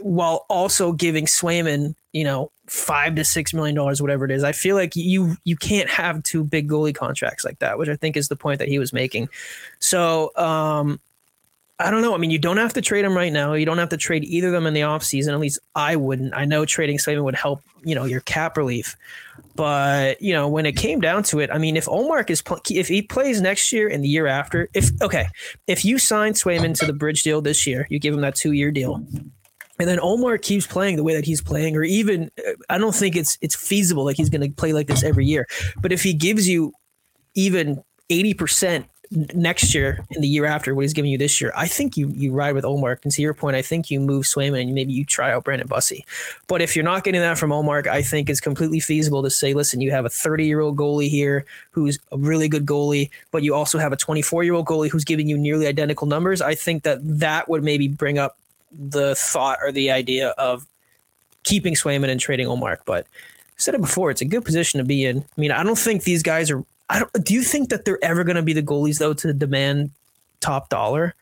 while 0.00 0.44
also 0.48 0.92
giving 0.92 1.26
Swayman, 1.26 1.94
you 2.12 2.24
know, 2.24 2.50
five 2.66 3.14
to 3.14 3.24
six 3.24 3.52
million 3.54 3.74
dollars, 3.74 4.00
whatever 4.00 4.24
it 4.24 4.30
is. 4.30 4.44
I 4.44 4.52
feel 4.52 4.76
like 4.76 4.94
you 4.94 5.36
you 5.44 5.56
can't 5.56 5.88
have 5.88 6.22
two 6.22 6.44
big 6.44 6.68
goalie 6.68 6.94
contracts 6.94 7.44
like 7.44 7.58
that, 7.60 7.78
which 7.78 7.88
I 7.88 7.96
think 7.96 8.16
is 8.16 8.28
the 8.28 8.36
point 8.36 8.58
that 8.58 8.68
he 8.68 8.78
was 8.78 8.92
making. 8.92 9.28
So 9.78 10.32
um, 10.36 11.00
I 11.84 11.90
don't 11.90 12.00
know. 12.00 12.14
I 12.14 12.18
mean, 12.18 12.30
you 12.30 12.38
don't 12.38 12.56
have 12.56 12.72
to 12.72 12.80
trade 12.80 13.04
them 13.04 13.14
right 13.14 13.32
now. 13.32 13.52
You 13.52 13.66
don't 13.66 13.78
have 13.78 13.90
to 13.90 13.98
trade 13.98 14.24
either 14.24 14.48
of 14.48 14.54
them 14.54 14.66
in 14.66 14.72
the 14.72 14.80
offseason. 14.80 15.32
At 15.32 15.38
least 15.38 15.58
I 15.74 15.96
wouldn't. 15.96 16.34
I 16.34 16.46
know 16.46 16.64
trading 16.64 16.96
Swayman 16.96 17.24
would 17.24 17.34
help, 17.34 17.60
you 17.84 17.94
know, 17.94 18.06
your 18.06 18.20
cap 18.22 18.56
relief. 18.56 18.96
But, 19.54 20.20
you 20.20 20.32
know, 20.32 20.48
when 20.48 20.64
it 20.64 20.76
came 20.76 21.00
down 21.00 21.22
to 21.24 21.40
it, 21.40 21.50
I 21.52 21.58
mean, 21.58 21.76
if 21.76 21.84
Ullmark 21.84 22.30
is, 22.30 22.42
pl- 22.42 22.62
if 22.70 22.88
he 22.88 23.02
plays 23.02 23.40
next 23.40 23.70
year 23.70 23.86
and 23.88 24.02
the 24.02 24.08
year 24.08 24.26
after, 24.26 24.68
if, 24.74 24.90
okay, 25.02 25.26
if 25.66 25.84
you 25.84 25.98
sign 25.98 26.32
Swayman 26.32 26.76
to 26.78 26.86
the 26.86 26.92
bridge 26.92 27.22
deal 27.22 27.42
this 27.42 27.66
year, 27.66 27.86
you 27.90 27.98
give 27.98 28.14
him 28.14 28.22
that 28.22 28.34
two 28.34 28.52
year 28.52 28.70
deal. 28.70 29.06
And 29.78 29.88
then 29.88 29.98
Ullmark 29.98 30.42
keeps 30.42 30.66
playing 30.66 30.96
the 30.96 31.02
way 31.02 31.14
that 31.14 31.24
he's 31.24 31.42
playing, 31.42 31.76
or 31.76 31.82
even 31.82 32.30
uh, 32.38 32.52
I 32.70 32.78
don't 32.78 32.94
think 32.94 33.16
it's 33.16 33.36
it's 33.40 33.56
feasible 33.56 34.04
like 34.04 34.16
he's 34.16 34.30
going 34.30 34.40
to 34.40 34.50
play 34.50 34.72
like 34.72 34.86
this 34.86 35.02
every 35.02 35.26
year. 35.26 35.48
But 35.80 35.90
if 35.92 36.00
he 36.00 36.14
gives 36.14 36.48
you 36.48 36.72
even 37.34 37.82
eighty 38.08 38.34
percent 38.34 38.86
next 39.10 39.74
year 39.74 40.04
and 40.10 40.22
the 40.22 40.28
year 40.28 40.44
after 40.44 40.74
what 40.74 40.82
he's 40.82 40.92
giving 40.92 41.10
you 41.10 41.18
this 41.18 41.40
year, 41.40 41.52
I 41.56 41.66
think 41.66 41.96
you 41.96 42.08
you 42.08 42.32
ride 42.32 42.54
with 42.54 42.64
Ullmark. 42.64 43.04
And 43.04 43.12
to 43.12 43.22
your 43.22 43.34
point, 43.34 43.56
I 43.56 43.62
think 43.62 43.90
you 43.90 44.00
move 44.00 44.24
Swayman 44.24 44.62
and 44.62 44.74
maybe 44.74 44.92
you 44.92 45.04
try 45.04 45.32
out 45.32 45.44
Brandon 45.44 45.68
Bussi. 45.68 46.04
But 46.46 46.62
if 46.62 46.74
you're 46.74 46.84
not 46.84 47.04
getting 47.04 47.20
that 47.20 47.38
from 47.38 47.50
Ullmark, 47.50 47.86
I 47.86 48.02
think 48.02 48.28
it's 48.28 48.40
completely 48.40 48.80
feasible 48.80 49.22
to 49.22 49.30
say, 49.30 49.54
listen, 49.54 49.80
you 49.80 49.90
have 49.90 50.04
a 50.04 50.10
30 50.10 50.46
year 50.46 50.60
old 50.60 50.76
goalie 50.76 51.08
here 51.08 51.44
who's 51.70 51.98
a 52.12 52.18
really 52.18 52.48
good 52.48 52.66
goalie, 52.66 53.10
but 53.30 53.42
you 53.42 53.54
also 53.54 53.78
have 53.78 53.92
a 53.92 53.96
24 53.96 54.44
year 54.44 54.54
old 54.54 54.66
goalie 54.66 54.90
who's 54.90 55.04
giving 55.04 55.28
you 55.28 55.36
nearly 55.36 55.66
identical 55.66 56.06
numbers. 56.06 56.40
I 56.40 56.54
think 56.54 56.82
that 56.84 56.98
that 57.02 57.48
would 57.48 57.62
maybe 57.62 57.88
bring 57.88 58.18
up 58.18 58.38
the 58.72 59.14
thought 59.14 59.58
or 59.62 59.70
the 59.70 59.90
idea 59.90 60.30
of 60.30 60.66
keeping 61.44 61.74
Swayman 61.74 62.08
and 62.08 62.20
trading 62.20 62.48
Ullmark. 62.48 62.78
But 62.84 63.06
I 63.06 63.58
said 63.58 63.74
it 63.74 63.80
before, 63.80 64.10
it's 64.10 64.20
a 64.20 64.26
good 64.26 64.44
position 64.44 64.78
to 64.78 64.84
be 64.84 65.04
in. 65.04 65.18
I 65.18 65.40
mean, 65.40 65.52
I 65.52 65.62
don't 65.62 65.78
think 65.78 66.02
these 66.02 66.22
guys 66.22 66.50
are 66.50 66.64
I 66.88 66.98
don't. 66.98 67.24
Do 67.24 67.34
you 67.34 67.42
think 67.42 67.70
that 67.70 67.84
they're 67.84 68.02
ever 68.02 68.24
going 68.24 68.36
to 68.36 68.42
be 68.42 68.52
the 68.52 68.62
goalies 68.62 68.98
though 68.98 69.14
to 69.14 69.32
demand 69.32 69.90
top 70.40 70.68
dollar? 70.68 71.14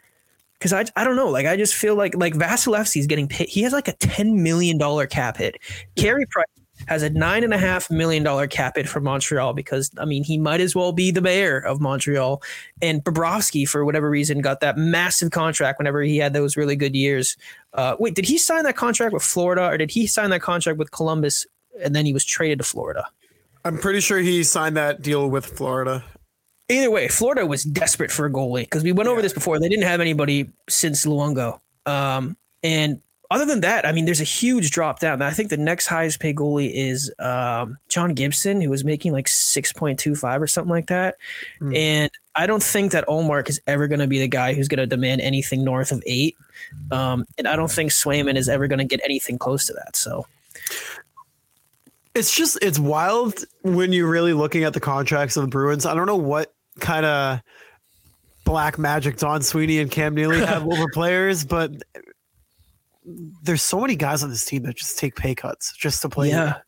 Because 0.58 0.72
I, 0.72 0.84
I 0.96 1.04
don't 1.04 1.16
know. 1.16 1.28
Like 1.28 1.46
I 1.46 1.56
just 1.56 1.74
feel 1.74 1.94
like 1.94 2.14
like 2.16 2.34
Vasilevskiy 2.34 3.00
is 3.00 3.06
getting 3.06 3.28
paid. 3.28 3.48
He 3.48 3.62
has 3.62 3.72
like 3.72 3.88
a 3.88 3.92
ten 3.92 4.42
million 4.42 4.78
dollar 4.78 5.06
cap 5.06 5.36
hit. 5.36 5.58
Carey 5.96 6.26
Price 6.26 6.46
has 6.88 7.02
a 7.02 7.10
nine 7.10 7.44
and 7.44 7.54
a 7.54 7.58
half 7.58 7.90
million 7.90 8.22
dollar 8.22 8.46
cap 8.46 8.76
hit 8.76 8.88
for 8.88 9.00
Montreal 9.00 9.52
because 9.52 9.90
I 9.98 10.04
mean 10.04 10.24
he 10.24 10.38
might 10.38 10.60
as 10.60 10.74
well 10.74 10.92
be 10.92 11.10
the 11.10 11.20
mayor 11.20 11.58
of 11.58 11.80
Montreal. 11.80 12.42
And 12.80 13.02
Bobrovsky, 13.04 13.68
for 13.68 13.84
whatever 13.84 14.10
reason, 14.10 14.40
got 14.40 14.60
that 14.60 14.76
massive 14.76 15.30
contract 15.30 15.78
whenever 15.78 16.02
he 16.02 16.16
had 16.16 16.32
those 16.32 16.56
really 16.56 16.76
good 16.76 16.96
years. 16.96 17.36
Uh, 17.74 17.96
wait, 17.98 18.14
did 18.14 18.24
he 18.24 18.38
sign 18.38 18.64
that 18.64 18.76
contract 18.76 19.12
with 19.12 19.22
Florida 19.22 19.66
or 19.68 19.78
did 19.78 19.90
he 19.90 20.06
sign 20.06 20.30
that 20.30 20.42
contract 20.42 20.78
with 20.78 20.90
Columbus 20.90 21.46
and 21.82 21.94
then 21.94 22.04
he 22.04 22.12
was 22.12 22.24
traded 22.24 22.58
to 22.58 22.64
Florida? 22.64 23.06
I'm 23.64 23.78
pretty 23.78 24.00
sure 24.00 24.18
he 24.18 24.42
signed 24.42 24.76
that 24.76 25.02
deal 25.02 25.28
with 25.28 25.46
Florida. 25.46 26.04
Either 26.68 26.90
way, 26.90 27.08
Florida 27.08 27.46
was 27.46 27.64
desperate 27.64 28.10
for 28.10 28.26
a 28.26 28.30
goalie 28.30 28.62
because 28.62 28.82
we 28.82 28.92
went 28.92 29.08
over 29.08 29.22
this 29.22 29.32
before. 29.32 29.58
They 29.58 29.68
didn't 29.68 29.84
have 29.84 30.00
anybody 30.00 30.50
since 30.68 31.04
Luongo. 31.04 31.60
Um, 31.86 32.36
and 32.62 33.00
other 33.30 33.46
than 33.46 33.60
that, 33.60 33.86
I 33.86 33.92
mean, 33.92 34.04
there's 34.04 34.20
a 34.20 34.24
huge 34.24 34.70
drop 34.70 35.00
down. 35.00 35.22
I 35.22 35.30
think 35.30 35.48
the 35.48 35.56
next 35.56 35.86
highest 35.86 36.20
paid 36.20 36.36
goalie 36.36 36.70
is 36.72 37.12
um, 37.18 37.78
John 37.88 38.14
Gibson, 38.14 38.60
who 38.60 38.70
was 38.70 38.84
making 38.84 39.12
like 39.12 39.26
6.25 39.26 40.40
or 40.40 40.46
something 40.46 40.70
like 40.70 40.88
that. 40.88 41.16
Mm. 41.60 41.76
And 41.76 42.10
I 42.34 42.46
don't 42.46 42.62
think 42.62 42.92
that 42.92 43.06
Ullmark 43.06 43.48
is 43.48 43.60
ever 43.66 43.88
going 43.88 44.00
to 44.00 44.06
be 44.06 44.18
the 44.18 44.28
guy 44.28 44.54
who's 44.54 44.68
going 44.68 44.78
to 44.78 44.86
demand 44.86 45.22
anything 45.22 45.64
north 45.64 45.92
of 45.92 46.02
eight. 46.06 46.36
Um, 46.90 47.24
and 47.38 47.48
I 47.48 47.56
don't 47.56 47.70
think 47.70 47.90
Swayman 47.90 48.36
is 48.36 48.48
ever 48.48 48.66
going 48.66 48.80
to 48.80 48.84
get 48.84 49.00
anything 49.04 49.38
close 49.38 49.66
to 49.66 49.72
that. 49.74 49.96
So 49.96 50.26
it's 52.14 52.34
just 52.34 52.58
it's 52.62 52.78
wild 52.78 53.44
when 53.62 53.92
you're 53.92 54.10
really 54.10 54.32
looking 54.32 54.64
at 54.64 54.74
the 54.74 54.80
contracts 54.80 55.36
of 55.36 55.42
the 55.42 55.48
Bruins. 55.48 55.86
I 55.86 55.94
don't 55.94 56.06
know 56.06 56.16
what 56.16 56.54
kind 56.80 57.06
of 57.06 57.40
black 58.44 58.78
magic 58.78 59.16
Don 59.18 59.42
Sweeney 59.42 59.78
and 59.78 59.90
Cam 59.90 60.14
Neely 60.14 60.44
have 60.44 60.66
over 60.66 60.86
players, 60.92 61.44
but 61.44 61.72
there's 63.42 63.62
so 63.62 63.80
many 63.80 63.96
guys 63.96 64.22
on 64.22 64.30
this 64.30 64.44
team 64.44 64.62
that 64.64 64.76
just 64.76 64.98
take 64.98 65.16
pay 65.16 65.34
cuts 65.34 65.74
just 65.76 66.02
to 66.02 66.08
play. 66.08 66.28
Yeah, 66.28 66.58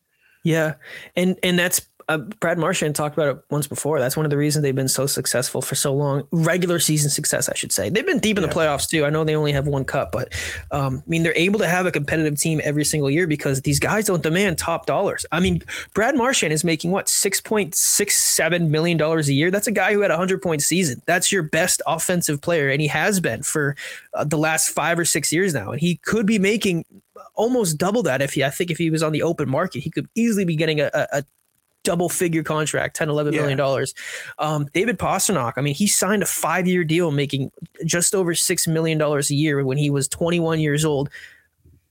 yeah, 0.43 0.75
and 1.15 1.37
and 1.43 1.57
that's 1.59 1.87
uh, 2.07 2.17
Brad 2.17 2.57
Marchand 2.57 2.95
talked 2.95 3.17
about 3.17 3.35
it 3.35 3.43
once 3.49 3.67
before. 3.67 3.99
That's 3.99 4.15
one 4.15 4.25
of 4.25 4.29
the 4.29 4.37
reasons 4.37 4.63
they've 4.63 4.75
been 4.75 4.87
so 4.87 5.07
successful 5.07 5.61
for 5.61 5.75
so 5.75 5.93
long. 5.93 6.27
Regular 6.31 6.79
season 6.79 7.09
success, 7.09 7.49
I 7.49 7.55
should 7.55 7.71
say. 7.71 7.89
They've 7.89 8.05
been 8.05 8.19
deep 8.19 8.37
in 8.37 8.43
yeah. 8.43 8.49
the 8.49 8.55
playoffs 8.55 8.87
too. 8.87 9.05
I 9.05 9.09
know 9.09 9.23
they 9.23 9.35
only 9.35 9.51
have 9.53 9.67
one 9.67 9.85
cup, 9.85 10.11
but 10.11 10.33
um, 10.71 11.01
I 11.05 11.09
mean 11.09 11.23
they're 11.23 11.35
able 11.35 11.59
to 11.59 11.67
have 11.67 11.85
a 11.85 11.91
competitive 11.91 12.39
team 12.39 12.61
every 12.63 12.85
single 12.85 13.09
year 13.09 13.25
because 13.25 13.61
these 13.61 13.79
guys 13.79 14.05
don't 14.05 14.21
demand 14.21 14.57
top 14.57 14.85
dollars. 14.85 15.25
I 15.31 15.39
mean, 15.39 15.63
Brad 15.93 16.15
Marchand 16.15 16.53
is 16.53 16.63
making 16.63 16.91
what 16.91 17.09
six 17.09 17.41
point 17.41 17.73
six 17.75 18.21
seven 18.21 18.69
million 18.69 18.97
dollars 18.97 19.27
a 19.27 19.33
year. 19.33 19.49
That's 19.49 19.67
a 19.67 19.71
guy 19.71 19.93
who 19.93 20.01
had 20.01 20.11
a 20.11 20.17
hundred 20.17 20.41
point 20.41 20.61
season. 20.61 21.01
That's 21.05 21.31
your 21.31 21.43
best 21.43 21.81
offensive 21.87 22.41
player, 22.41 22.69
and 22.69 22.81
he 22.81 22.87
has 22.87 23.19
been 23.19 23.41
for 23.41 23.75
uh, 24.13 24.23
the 24.23 24.37
last 24.37 24.69
five 24.69 24.99
or 24.99 25.05
six 25.05 25.33
years 25.33 25.53
now. 25.53 25.71
And 25.71 25.81
he 25.81 25.95
could 25.97 26.25
be 26.25 26.37
making 26.37 26.85
almost 27.33 27.77
double 27.77 28.03
that 28.03 28.21
if 28.21 28.33
he 28.33 28.43
I 28.43 28.49
think 28.49 28.69
if 28.69 28.77
he 28.77 28.89
was 28.89 29.01
on 29.01 29.11
the 29.11 29.23
open 29.23 29.49
market, 29.49 29.79
he 29.79 29.89
could 29.89 30.07
easily 30.15 30.45
be 30.45 30.55
getting 30.55 30.79
a, 30.81 30.89
a, 30.93 31.23
double 31.85 32.09
figure 32.09 32.43
contract, 32.43 32.95
10, 32.97 33.07
11 33.09 33.33
million 33.33 33.57
dollars. 33.57 33.93
Um, 34.39 34.67
David 34.73 34.99
Pastrnak, 34.99 35.53
I 35.55 35.61
mean, 35.61 35.75
he 35.75 35.87
signed 35.87 36.23
a 36.23 36.25
five 36.25 36.67
year 36.67 36.83
deal 36.83 37.11
making 37.11 37.51
just 37.85 38.13
over 38.13 38.33
$6 38.33 38.67
million 38.67 39.01
a 39.01 39.21
year 39.29 39.63
when 39.63 39.77
he 39.77 39.89
was 39.89 40.07
21 40.09 40.59
years 40.59 40.83
old. 40.83 41.09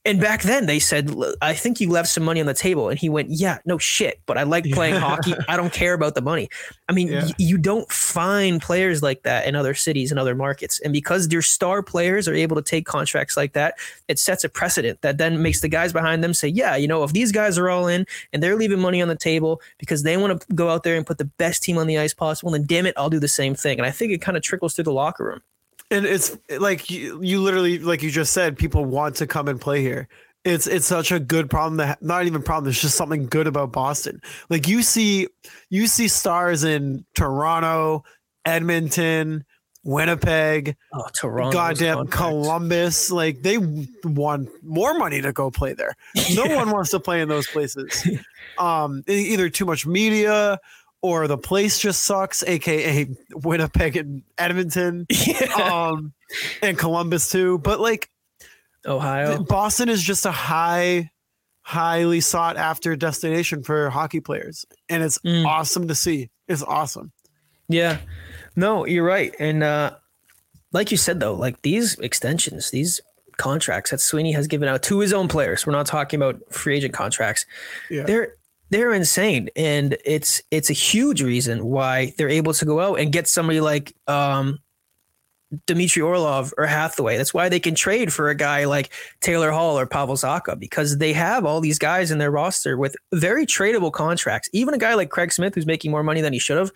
And 0.07 0.21
back 0.21 0.43
then 0.43 0.67
they 0.67 0.79
said, 0.79 1.15
I 1.41 1.55
think 1.55 1.81
you 1.81 1.89
left 1.89 2.11
some 2.11 2.25
money 2.25 2.39
on 2.39 2.47
the 2.47 2.53
table. 2.53 2.91
And 2.91 2.99
he 2.99 3.09
went, 3.09 3.31
Yeah, 3.31 3.59
no 3.65 3.79
shit, 3.79 4.21
but 4.27 4.37
I 4.37 4.43
like 4.43 4.71
playing 4.71 4.97
hockey. 4.97 5.35
I 5.49 5.57
don't 5.57 5.73
care 5.73 5.95
about 5.95 6.15
the 6.15 6.21
money. 6.21 6.51
I 6.89 6.93
mean, 6.93 7.09
yeah. 7.09 7.25
y- 7.25 7.33
you 7.39 7.57
don't 7.57 7.91
find 7.91 8.61
players 8.61 9.03
like 9.03 9.23
that 9.23 9.47
in 9.47 9.57
other 9.57 9.73
cities 9.73 10.11
and 10.11 10.21
other 10.21 10.35
markets. 10.35 10.79
And 10.81 10.93
because 10.93 11.33
your 11.33 11.41
star 11.41 11.83
players 11.83 12.29
are 12.29 12.35
able 12.35 12.57
to 12.57 12.63
take 12.63 12.85
contracts 12.85 13.35
like 13.37 13.55
that, 13.55 13.77
it 14.09 14.19
sets 14.19 14.45
a 14.45 14.51
precedent 14.51 15.01
that 15.01 15.17
then 15.17 15.41
makes 15.41 15.63
the 15.63 15.69
guys 15.69 15.93
behind 15.93 16.23
them 16.23 16.35
say, 16.35 16.49
Yeah, 16.49 16.77
you 16.77 16.87
know, 16.87 17.03
if 17.03 17.13
these 17.15 17.33
guys 17.33 17.57
are 17.57 17.71
all 17.71 17.89
in 17.89 18.07
and 18.35 18.43
they're 18.43 18.57
leaving 18.57 18.81
money 18.81 19.01
on 19.01 19.09
the 19.09 19.17
table 19.17 19.63
because 19.79 20.03
they 20.03 20.19
want 20.19 20.39
to 20.39 20.55
go 20.55 20.69
out 20.69 20.83
there 20.83 20.97
and 20.97 21.07
put 21.07 21.17
the 21.17 21.25
best 21.25 21.63
team 21.63 21.79
on 21.79 21.87
the 21.87 21.99
ice 21.99 22.13
possible, 22.13 22.53
then 22.53 22.67
damn 22.67 22.85
it, 22.85 22.95
I'll 22.99 23.11
do 23.11 23.21
the 23.21 23.29
same 23.29 23.55
thing. 23.55 23.79
And 23.79 23.87
I 23.87 23.91
think 23.91 24.13
it 24.13 24.21
kind 24.21 24.37
of 24.37 24.43
trickles 24.43 24.75
through 24.75 24.85
the 24.85 24.93
locker 24.93 25.25
room 25.25 25.41
and 25.91 26.07
it's 26.07 26.37
like 26.59 26.91
you, 26.91 27.21
you 27.23 27.41
literally 27.41 27.79
like 27.79 28.03
you 28.03 28.11
just 28.11 28.33
said 28.33 28.57
people 28.57 28.85
want 28.85 29.17
to 29.17 29.27
come 29.27 29.49
and 29.49 29.61
play 29.61 29.81
here. 29.81 30.09
It's 30.45 30.67
it's 30.67 30.87
such 30.87 31.11
a 31.13 31.19
good 31.19 31.49
problem 31.49 31.79
that 31.79 32.03
not 32.03 32.27
even 32.27 32.43
problem 32.43 32.71
it's 32.71 32.81
just 32.81 32.97
something 32.97 33.27
good 33.27 33.47
about 33.47 33.73
boston. 33.73 34.21
Like 34.51 34.69
you 34.69 34.83
see 34.83 35.29
you 35.71 35.87
see 35.87 36.09
stars 36.09 36.65
in 36.65 37.05
toronto 37.15 38.05
edmonton 38.45 39.45
winnipeg 39.85 40.77
oh, 40.93 41.07
toronto 41.15 41.53
goddamn 41.53 42.07
columbus. 42.09 43.11
Like 43.11 43.43
they 43.43 43.59
want 44.05 44.51
more 44.63 44.95
money 44.95 45.23
to 45.23 45.33
go 45.33 45.51
play 45.51 45.73
there. 45.73 45.95
No 46.35 46.45
one 46.57 46.71
wants 46.71 46.91
to 46.91 47.01
play 47.01 47.21
in 47.21 47.29
those 47.29 47.47
places. 47.47 48.07
Um 48.59 49.03
either 49.07 49.49
too 49.49 49.65
much 49.65 49.87
media 49.87 50.59
or 51.05 51.29
the 51.29 51.37
place 51.37 51.79
just 51.79 52.03
sucks, 52.05 52.43
aka 52.45 53.07
Winnipeg 53.35 53.95
and 53.99 54.23
Edmonton, 54.39 55.05
yeah. 55.11 55.53
um, 55.53 56.15
and 56.63 56.79
Columbus 56.79 57.31
too. 57.31 57.59
But 57.59 57.79
like 57.79 58.09
Ohio, 58.87 59.43
Boston 59.43 59.91
is 59.91 60.03
just 60.03 60.25
a 60.25 60.31
high, 60.31 61.11
highly 61.61 62.23
sought 62.23 62.57
after 62.57 62.97
destination 62.97 63.63
for 63.63 63.91
hockey 63.91 64.21
players, 64.21 64.65
and 64.89 65.03
it's 65.03 65.19
mm. 65.19 65.45
awesome 65.45 65.89
to 65.89 65.95
see. 65.95 66.31
It's 66.49 66.63
awesome. 66.63 67.13
Yeah, 67.69 67.99
no, 68.57 68.87
you're 68.87 69.05
right, 69.05 69.35
and 69.39 69.63
uh, 69.63 69.97
like 70.73 70.91
you 70.91 70.97
said 70.97 71.21
though, 71.21 71.35
like 71.35 71.61
these 71.61 71.99
extensions, 71.99 72.71
these 72.71 73.03
contracts 73.37 73.91
that 73.91 74.01
Sweeney 74.01 74.33
has 74.33 74.47
given 74.47 74.71
out 74.71 74.83
to 74.85 75.01
his 75.01 75.13
own 75.13 75.29
players. 75.29 75.67
We're 75.67 75.73
not 75.73 75.85
talking 75.85 76.19
about 76.19 76.41
free 76.51 76.77
agent 76.79 76.95
contracts. 76.95 77.45
Yeah. 77.91 78.05
They're 78.05 78.37
they're 78.71 78.93
insane, 78.93 79.51
and 79.57 79.97
it's 80.05 80.43
it's 80.51 80.71
a 80.71 80.75
huge 80.75 81.23
reason 81.23 81.65
why 81.67 82.15
they're 82.17 82.29
able 82.29 82.55
to 82.55 82.65
go 82.65 82.81
out 82.81 82.99
and 82.99 83.13
get 83.13 83.29
somebody 83.29 83.61
like 83.61 83.95
um, 84.07 84.59
Dmitry 85.67 86.03
Orlov 86.03 86.53
or 86.59 86.67
Hathaway. 86.67 87.17
That's 87.17 87.35
why 87.35 87.49
they 87.49 87.61
can 87.61 87.75
trade 87.75 88.13
for 88.13 88.29
a 88.29 88.35
guy 88.35 88.65
like 88.65 88.93
Taylor 89.21 89.51
Hall 89.51 89.79
or 89.79 89.87
Pavel 89.87 90.17
Zacha 90.17 90.59
because 90.59 90.99
they 90.99 91.13
have 91.13 91.45
all 91.45 91.61
these 91.61 91.79
guys 91.79 92.11
in 92.11 92.19
their 92.19 92.31
roster 92.31 92.77
with 92.77 92.97
very 93.13 93.47
tradable 93.47 93.93
contracts. 93.93 94.49
Even 94.53 94.75
a 94.75 94.79
guy 94.79 94.95
like 94.95 95.11
Craig 95.11 95.33
Smith, 95.33 95.55
who's 95.55 95.67
making 95.67 95.91
more 95.91 96.03
money 96.03 96.21
than 96.21 96.33
he 96.33 96.39
should 96.39 96.59
have, 96.59 96.73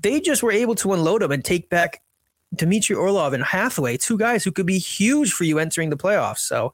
they 0.00 0.20
just 0.20 0.42
were 0.42 0.52
able 0.52 0.74
to 0.76 0.92
unload 0.92 1.22
him 1.22 1.32
and 1.32 1.44
take 1.44 1.68
back 1.68 2.02
Dmitry 2.54 2.96
Orlov 2.96 3.32
and 3.32 3.44
Hathaway, 3.44 3.96
two 3.96 4.18
guys 4.18 4.44
who 4.44 4.52
could 4.52 4.66
be 4.66 4.78
huge 4.78 5.32
for 5.32 5.44
you 5.44 5.58
entering 5.58 5.90
the 5.90 5.96
playoffs. 5.96 6.38
So 6.38 6.72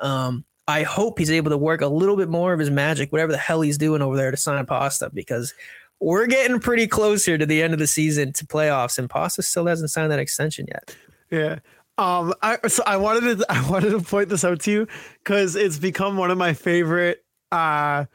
um, 0.00 0.44
I 0.68 0.82
hope 0.82 1.18
he's 1.18 1.30
able 1.30 1.50
to 1.50 1.58
work 1.58 1.80
a 1.80 1.88
little 1.88 2.16
bit 2.16 2.28
more 2.28 2.52
of 2.52 2.60
his 2.60 2.70
magic, 2.70 3.10
whatever 3.10 3.32
the 3.32 3.38
hell 3.38 3.62
he's 3.62 3.78
doing 3.78 4.00
over 4.00 4.16
there 4.16 4.30
to 4.30 4.36
sign 4.36 4.64
Pasta, 4.66 5.10
because 5.12 5.54
we're 6.00 6.26
getting 6.26 6.60
pretty 6.60 6.86
close 6.86 7.24
here 7.24 7.38
to 7.38 7.46
the 7.46 7.62
end 7.62 7.72
of 7.72 7.78
the 7.78 7.86
season 7.86 8.32
to 8.34 8.46
playoffs, 8.46 8.98
and 8.98 9.10
Pasta 9.10 9.42
still 9.42 9.66
hasn't 9.66 9.90
signed 9.90 10.12
that 10.12 10.18
extension 10.18 10.66
yet. 10.68 10.96
Yeah. 11.30 11.58
Um, 11.98 12.32
I 12.42 12.58
so 12.68 12.82
I 12.86 12.96
wanted 12.96 13.38
to 13.38 13.46
I 13.52 13.68
wanted 13.68 13.90
to 13.90 14.00
point 14.00 14.28
this 14.28 14.44
out 14.44 14.60
to 14.60 14.70
you 14.70 14.88
because 15.18 15.56
it's 15.56 15.78
become 15.78 16.16
one 16.16 16.30
of 16.30 16.38
my 16.38 16.52
favorite 16.54 17.24
uh 17.50 18.06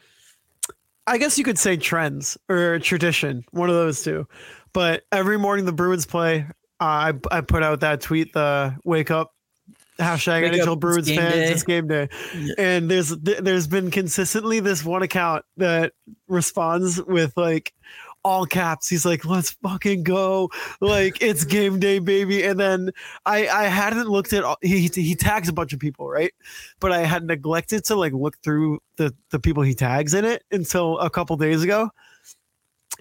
I 1.09 1.17
guess 1.17 1.37
you 1.37 1.45
could 1.45 1.57
say 1.57 1.77
trends 1.77 2.37
or 2.49 2.79
tradition, 2.79 3.45
one 3.51 3.69
of 3.69 3.75
those 3.75 4.03
two. 4.03 4.27
But 4.73 5.03
every 5.13 5.39
morning 5.39 5.65
the 5.65 5.71
Bruins 5.71 6.05
play, 6.05 6.45
uh, 6.81 6.83
I 6.83 7.13
I 7.31 7.41
put 7.41 7.63
out 7.63 7.79
that 7.79 8.01
tweet, 8.01 8.33
the 8.33 8.75
wake 8.83 9.09
up 9.09 9.33
hashtag 9.99 10.43
Wake 10.43 10.61
NHL 10.61 10.79
Bruins 10.79 11.09
fans, 11.09 11.33
day. 11.33 11.51
it's 11.51 11.63
game 11.63 11.87
day. 11.87 12.09
And 12.57 12.89
there's 12.89 13.09
there's 13.09 13.67
been 13.67 13.91
consistently 13.91 14.59
this 14.59 14.83
one 14.83 15.03
account 15.03 15.45
that 15.57 15.93
responds 16.27 17.01
with 17.03 17.35
like 17.35 17.73
all 18.23 18.45
caps. 18.45 18.89
He's 18.89 19.05
like, 19.05 19.25
"Let's 19.25 19.51
fucking 19.63 20.03
go!" 20.03 20.51
Like 20.81 21.21
it's 21.21 21.43
game 21.45 21.79
day, 21.79 21.99
baby. 21.99 22.43
And 22.43 22.59
then 22.59 22.91
I 23.25 23.47
I 23.47 23.63
hadn't 23.65 24.09
looked 24.09 24.33
at 24.33 24.43
all, 24.43 24.57
he 24.61 24.87
he 24.93 25.15
tags 25.15 25.47
a 25.49 25.53
bunch 25.53 25.73
of 25.73 25.79
people, 25.79 26.09
right? 26.09 26.33
But 26.79 26.91
I 26.91 26.99
had 26.99 27.23
neglected 27.23 27.85
to 27.85 27.95
like 27.95 28.13
look 28.13 28.37
through 28.43 28.79
the 28.97 29.13
the 29.31 29.39
people 29.39 29.63
he 29.63 29.73
tags 29.73 30.13
in 30.13 30.25
it 30.25 30.43
until 30.51 30.99
a 30.99 31.09
couple 31.09 31.37
days 31.37 31.63
ago. 31.63 31.89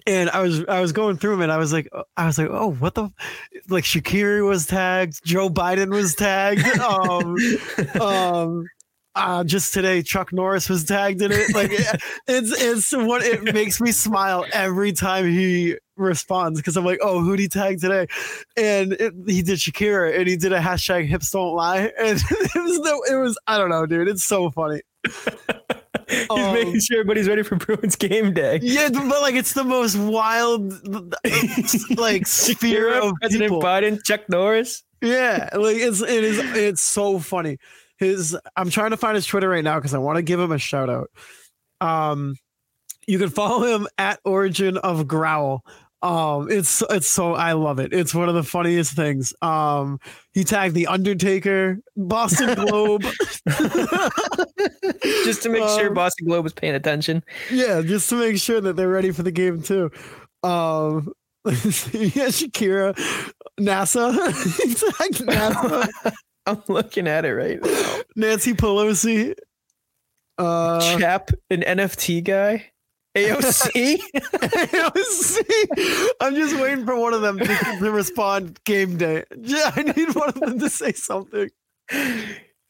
And 0.07 0.29
I 0.29 0.41
was 0.41 0.63
I 0.65 0.79
was 0.79 0.93
going 0.93 1.17
through 1.17 1.31
them 1.31 1.41
and 1.41 1.51
I 1.51 1.57
was 1.57 1.73
like 1.73 1.89
I 2.15 2.25
was 2.25 2.37
like 2.37 2.47
oh 2.49 2.71
what 2.71 2.95
the 2.95 3.09
like 3.69 3.83
Shakira 3.83 4.47
was 4.47 4.65
tagged 4.65 5.19
Joe 5.25 5.49
Biden 5.49 5.89
was 5.91 6.15
tagged 6.15 6.65
um 6.79 7.35
um 8.01 8.65
uh, 9.15 9.43
just 9.43 9.73
today 9.73 10.03
Chuck 10.03 10.31
Norris 10.31 10.69
was 10.69 10.83
tagged 10.85 11.21
in 11.23 11.31
it. 11.31 11.53
Like 11.53 11.71
it- 11.71 12.01
it's 12.27 12.51
it's 12.61 12.91
what 12.95 13.23
it 13.23 13.43
makes 13.53 13.81
me 13.81 13.91
smile 13.91 14.45
every 14.53 14.93
time 14.93 15.25
he 15.27 15.75
responds 15.97 16.59
because 16.61 16.77
I'm 16.77 16.85
like 16.85 16.99
oh 17.01 17.19
who'd 17.21 17.39
he 17.39 17.47
tag 17.49 17.81
today? 17.81 18.07
And 18.55 18.93
it, 18.93 19.13
he 19.25 19.41
did 19.41 19.57
Shakira 19.59 20.17
and 20.17 20.27
he 20.27 20.37
did 20.37 20.53
a 20.53 20.59
hashtag 20.59 21.07
hips 21.07 21.31
don't 21.31 21.53
lie 21.55 21.79
and 21.99 22.19
it 22.29 22.55
was 22.63 22.79
no 22.79 23.01
it 23.09 23.15
was 23.21 23.37
I 23.47 23.57
don't 23.57 23.69
know 23.69 23.85
dude 23.87 24.07
it's 24.07 24.23
so 24.23 24.51
funny 24.51 24.81
He's 26.09 26.29
Um, 26.29 26.53
making 26.53 26.79
sure 26.79 26.99
everybody's 26.99 27.27
ready 27.27 27.43
for 27.43 27.55
Bruins 27.57 27.95
game 27.95 28.33
day. 28.33 28.59
yeah 28.61 28.89
but 28.91 29.21
like 29.21 29.35
it's 29.35 29.53
the 29.53 29.63
most 29.63 29.95
wild 29.97 30.71
like 31.97 32.25
sphere 32.27 32.91
Shakira, 32.91 33.01
of 33.09 33.13
President 33.21 33.49
people 33.49 33.61
Biden, 33.61 34.03
Chuck 34.03 34.21
Norris. 34.29 34.83
Yeah, 35.01 35.49
like 35.53 35.77
it's 35.77 36.01
it 36.01 36.23
is 36.23 36.39
it's 36.55 36.81
so 36.81 37.19
funny. 37.19 37.57
His 37.97 38.37
I'm 38.55 38.69
trying 38.69 38.91
to 38.91 38.97
find 38.97 39.15
his 39.15 39.25
Twitter 39.25 39.49
right 39.49 39.63
now 39.63 39.75
because 39.75 39.93
I 39.93 39.97
want 39.99 40.15
to 40.17 40.21
give 40.23 40.39
him 40.39 40.51
a 40.51 40.57
shout 40.57 40.89
out. 40.89 41.11
Um, 41.81 42.35
you 43.07 43.19
can 43.19 43.29
follow 43.29 43.75
him 43.75 43.87
at 43.97 44.19
Origin 44.25 44.77
of 44.77 45.07
Growl. 45.07 45.63
Um, 46.03 46.49
it's 46.51 46.83
it's 46.91 47.07
so 47.07 47.33
I 47.33 47.53
love 47.53 47.79
it. 47.79 47.91
It's 47.91 48.13
one 48.13 48.29
of 48.29 48.35
the 48.35 48.43
funniest 48.43 48.93
things. 48.95 49.33
Um, 49.41 49.99
he 50.33 50.43
tagged 50.43 50.75
the 50.75 50.87
Undertaker, 50.87 51.79
Boston 51.95 52.53
Globe. 52.53 53.01
Just 55.25 55.43
to 55.43 55.49
make 55.49 55.67
sure 55.69 55.87
Um, 55.87 55.93
Boston 55.93 56.27
Globe 56.27 56.43
was 56.43 56.53
paying 56.53 56.75
attention. 56.75 57.23
Yeah, 57.51 57.81
just 57.81 58.09
to 58.09 58.15
make 58.15 58.37
sure 58.37 58.61
that 58.61 58.75
they're 58.75 58.89
ready 58.89 59.11
for 59.11 59.23
the 59.23 59.31
game 59.31 59.61
too. 59.61 59.89
Um, 60.43 61.11
yeah, 61.45 62.27
Shakira, 62.29 62.93
NASA, 63.59 64.13
NASA, 65.13 66.13
I'm 66.45 66.61
looking 66.67 67.07
at 67.07 67.25
it 67.25 67.33
right 67.33 67.59
now. 67.61 68.01
Nancy 68.15 68.53
Pelosi. 68.53 69.33
Uh, 70.37 70.99
Chap, 70.99 71.31
an 71.49 71.61
NFT 71.61 72.23
guy. 72.23 72.65
AOC. 73.15 73.99
AOC. 74.13 76.07
I'm 76.21 76.35
just 76.35 76.59
waiting 76.59 76.85
for 76.85 76.95
one 76.99 77.13
of 77.13 77.21
them 77.21 77.39
to, 77.39 77.45
to 77.79 77.91
respond 77.91 78.59
game 78.63 78.97
day. 78.97 79.23
Yeah, 79.35 79.71
I 79.75 79.83
need 79.83 80.15
one 80.15 80.29
of 80.29 80.39
them 80.39 80.59
to 80.59 80.69
say 80.69 80.91
something. 80.91 81.49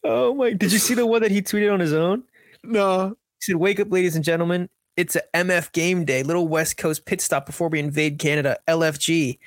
oh 0.03 0.33
my! 0.33 0.53
Did 0.53 0.71
you 0.71 0.79
see 0.79 0.93
the 0.93 1.05
one 1.05 1.21
that 1.21 1.31
he 1.31 1.41
tweeted 1.41 1.73
on 1.73 1.79
his 1.79 1.93
own? 1.93 2.23
No. 2.63 3.09
He 3.39 3.51
said, 3.51 3.55
"Wake 3.57 3.79
up, 3.79 3.91
ladies 3.91 4.15
and 4.15 4.23
gentlemen! 4.23 4.69
It's 4.95 5.15
a 5.15 5.21
MF 5.35 5.71
game 5.73 6.05
day, 6.05 6.23
little 6.23 6.47
West 6.47 6.77
Coast 6.77 7.05
pit 7.05 7.21
stop 7.21 7.45
before 7.45 7.69
we 7.69 7.79
invade 7.79 8.19
Canada, 8.19 8.57
LFG." 8.67 9.39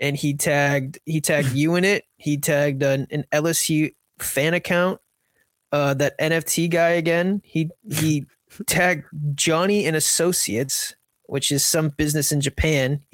And 0.00 0.16
he 0.16 0.34
tagged 0.34 0.98
he 1.06 1.20
tagged 1.20 1.52
you 1.52 1.76
in 1.76 1.84
it. 1.84 2.04
He 2.16 2.36
tagged 2.36 2.82
an, 2.82 3.06
an 3.10 3.24
LSU 3.32 3.94
fan 4.18 4.54
account. 4.54 5.00
Uh, 5.72 5.94
that 5.94 6.18
NFT 6.20 6.70
guy 6.70 6.90
again. 6.90 7.40
He 7.44 7.70
he 7.90 8.26
tagged 8.66 9.04
Johnny 9.34 9.86
and 9.86 9.96
Associates, 9.96 10.94
which 11.26 11.50
is 11.50 11.64
some 11.64 11.90
business 11.90 12.32
in 12.32 12.40
Japan. 12.40 13.00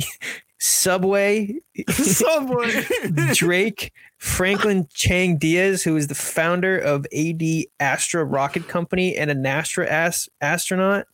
Subway, 0.63 1.55
Subway, 1.89 2.85
Drake, 3.33 3.93
Franklin 4.19 4.87
Chang 4.93 5.39
Diaz, 5.39 5.83
who 5.83 5.97
is 5.97 6.09
the 6.09 6.15
founder 6.15 6.79
of 6.79 7.07
AD 7.17 7.43
Astra 7.81 8.25
Rocket 8.25 8.69
Company 8.69 9.17
and 9.17 9.31
a 9.31 9.35
NASA 9.35 9.87
ast- 9.87 10.29
astronaut. 10.43 11.07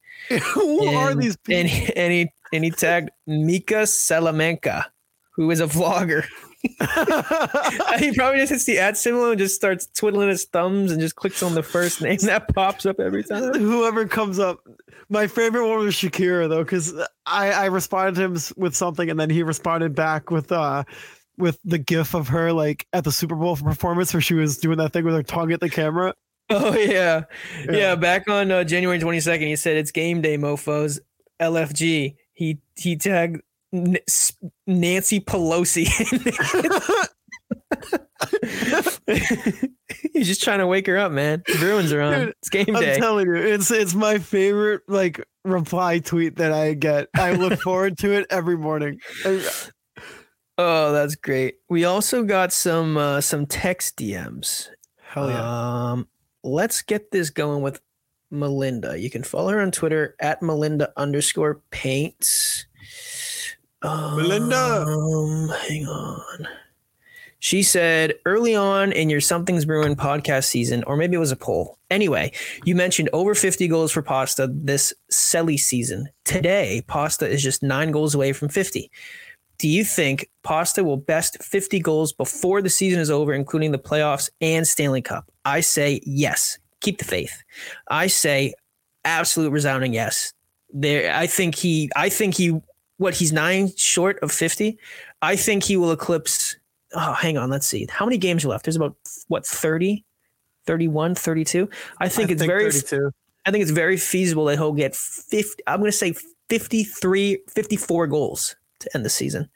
Who 0.52 0.88
are 0.88 1.14
these 1.14 1.36
people? 1.36 1.60
And, 1.60 1.92
and 1.96 2.12
he 2.12 2.32
and 2.52 2.64
he 2.64 2.70
tagged 2.72 3.10
Mika 3.26 3.86
Salamanca, 3.86 4.90
who 5.36 5.50
is 5.52 5.60
a 5.60 5.66
vlogger. 5.66 6.26
he 7.98 8.12
probably 8.14 8.38
just 8.38 8.50
hits 8.50 8.64
the 8.64 8.78
ad 8.78 8.96
symbol 8.96 9.30
and 9.30 9.38
just 9.38 9.54
starts 9.54 9.86
twiddling 9.86 10.28
his 10.28 10.44
thumbs 10.44 10.90
and 10.90 11.00
just 11.00 11.16
clicks 11.16 11.42
on 11.42 11.54
the 11.54 11.62
first 11.62 12.00
name 12.02 12.16
that 12.22 12.52
pops 12.54 12.86
up 12.86 12.98
every 12.98 13.22
time. 13.22 13.54
Whoever 13.54 14.06
comes 14.06 14.38
up. 14.38 14.60
My 15.08 15.26
favorite 15.26 15.68
one 15.68 15.84
was 15.84 15.94
Shakira 15.94 16.48
though, 16.48 16.64
because 16.64 16.94
I, 17.26 17.52
I 17.52 17.64
responded 17.66 18.16
to 18.16 18.22
him 18.22 18.36
with 18.56 18.74
something 18.74 19.08
and 19.10 19.18
then 19.20 19.30
he 19.30 19.42
responded 19.42 19.94
back 19.94 20.30
with 20.30 20.50
uh 20.50 20.84
with 21.38 21.58
the 21.64 21.78
gif 21.78 22.14
of 22.14 22.28
her 22.28 22.52
like 22.52 22.86
at 22.92 23.04
the 23.04 23.12
Super 23.12 23.36
Bowl 23.36 23.56
performance 23.56 24.12
where 24.14 24.20
she 24.20 24.34
was 24.34 24.58
doing 24.58 24.78
that 24.78 24.92
thing 24.92 25.04
with 25.04 25.14
her 25.14 25.22
tongue 25.22 25.52
at 25.52 25.60
the 25.60 25.70
camera. 25.70 26.14
Oh 26.48 26.76
yeah, 26.76 27.24
yeah. 27.64 27.72
Yeah. 27.76 27.94
back 27.96 28.28
on 28.28 28.52
uh, 28.52 28.62
January 28.62 29.00
twenty 29.00 29.18
second, 29.18 29.48
he 29.48 29.56
said 29.56 29.76
it's 29.76 29.90
game 29.90 30.22
day, 30.22 30.36
mofo's. 30.38 31.00
LFG. 31.40 32.14
He 32.34 32.58
he 32.76 32.96
tagged 32.96 33.42
N- 33.72 33.98
Nancy 34.66 35.20
Pelosi. 35.20 35.86
He's 40.12 40.26
just 40.26 40.42
trying 40.42 40.58
to 40.58 40.66
wake 40.66 40.86
her 40.86 40.98
up, 40.98 41.12
man. 41.12 41.42
The 41.46 41.56
Bruins 41.58 41.92
are 41.92 42.00
on. 42.00 42.12
Dude, 42.12 42.28
it's 42.40 42.48
game 42.48 42.66
day. 42.66 42.94
I'm 42.94 43.00
telling 43.00 43.26
you, 43.26 43.34
it's 43.34 43.70
it's 43.70 43.94
my 43.94 44.18
favorite 44.18 44.82
like 44.88 45.24
reply 45.44 45.98
tweet 45.98 46.36
that 46.36 46.52
I 46.52 46.74
get. 46.74 47.08
I 47.16 47.32
look 47.32 47.60
forward 47.62 47.98
to 47.98 48.12
it 48.12 48.26
every 48.30 48.56
morning. 48.56 49.00
Oh, 50.58 50.92
that's 50.92 51.14
great. 51.16 51.56
We 51.68 51.84
also 51.84 52.24
got 52.24 52.52
some 52.52 52.96
uh, 52.96 53.20
some 53.20 53.46
text 53.46 53.96
DMs. 53.96 54.68
Hell 55.00 55.30
yeah. 55.30 55.90
Um, 55.92 56.08
let's 56.42 56.82
get 56.82 57.10
this 57.10 57.30
going 57.30 57.62
with 57.62 57.80
Melinda. 58.30 58.98
You 58.98 59.10
can 59.10 59.22
follow 59.22 59.50
her 59.50 59.60
on 59.60 59.70
Twitter 59.70 60.16
at 60.20 60.42
Melinda 60.42 60.92
underscore 60.96 61.62
paints. 61.70 62.65
Melinda. 63.86 64.82
Um, 64.82 65.48
hang 65.68 65.86
on. 65.86 66.48
She 67.38 67.62
said 67.62 68.14
early 68.24 68.56
on 68.56 68.92
in 68.92 69.10
your 69.10 69.20
Something's 69.20 69.64
Bruin 69.64 69.94
podcast 69.94 70.44
season, 70.44 70.82
or 70.84 70.96
maybe 70.96 71.14
it 71.14 71.20
was 71.20 71.32
a 71.32 71.36
poll. 71.36 71.78
Anyway, 71.90 72.32
you 72.64 72.74
mentioned 72.74 73.10
over 73.12 73.34
50 73.34 73.68
goals 73.68 73.92
for 73.92 74.02
Pasta 74.02 74.48
this 74.50 74.92
Selly 75.12 75.58
season. 75.58 76.08
Today, 76.24 76.82
Pasta 76.86 77.28
is 77.28 77.42
just 77.42 77.62
nine 77.62 77.90
goals 77.92 78.14
away 78.14 78.32
from 78.32 78.48
50. 78.48 78.90
Do 79.58 79.68
you 79.68 79.84
think 79.84 80.28
Pasta 80.42 80.82
will 80.82 80.96
best 80.96 81.42
50 81.42 81.78
goals 81.80 82.12
before 82.12 82.60
the 82.60 82.70
season 82.70 83.00
is 83.00 83.10
over, 83.10 83.32
including 83.32 83.72
the 83.72 83.78
playoffs 83.78 84.28
and 84.40 84.66
Stanley 84.66 85.02
Cup? 85.02 85.30
I 85.44 85.60
say 85.60 86.00
yes. 86.04 86.58
Keep 86.80 86.98
the 86.98 87.04
faith. 87.04 87.42
I 87.88 88.08
say 88.08 88.54
absolute 89.04 89.50
resounding 89.50 89.94
yes. 89.94 90.32
There, 90.70 91.14
I 91.14 91.26
think 91.26 91.54
he. 91.54 91.90
I 91.96 92.08
think 92.08 92.34
he. 92.34 92.60
What 92.98 93.14
he's 93.14 93.32
nine 93.32 93.70
short 93.76 94.18
of 94.22 94.32
50. 94.32 94.78
I 95.22 95.36
think 95.36 95.64
he 95.64 95.76
will 95.76 95.92
eclipse 95.92 96.56
oh, 96.96 97.12
hang 97.12 97.36
on, 97.36 97.50
let's 97.50 97.66
see. 97.66 97.86
How 97.90 98.04
many 98.04 98.18
games 98.18 98.44
are 98.44 98.48
left? 98.48 98.64
There's 98.64 98.76
about 98.76 98.96
what 99.28 99.46
30, 99.46 100.04
31, 100.66 101.14
32. 101.14 101.68
I 102.00 102.08
think 102.08 102.30
I 102.30 102.32
it's 102.32 102.42
very 102.42 102.70
32. 102.70 103.10
I 103.44 103.50
think 103.50 103.62
it's 103.62 103.70
very 103.70 103.96
feasible 103.96 104.46
that 104.46 104.56
he'll 104.56 104.72
get 104.72 104.96
50 104.96 105.62
I'm 105.66 105.80
going 105.80 105.90
to 105.90 105.96
say 105.96 106.14
53 106.48 107.38
54 107.48 108.06
goals 108.06 108.56
to 108.80 108.90
end 108.94 109.04
the 109.04 109.10
season. 109.10 109.48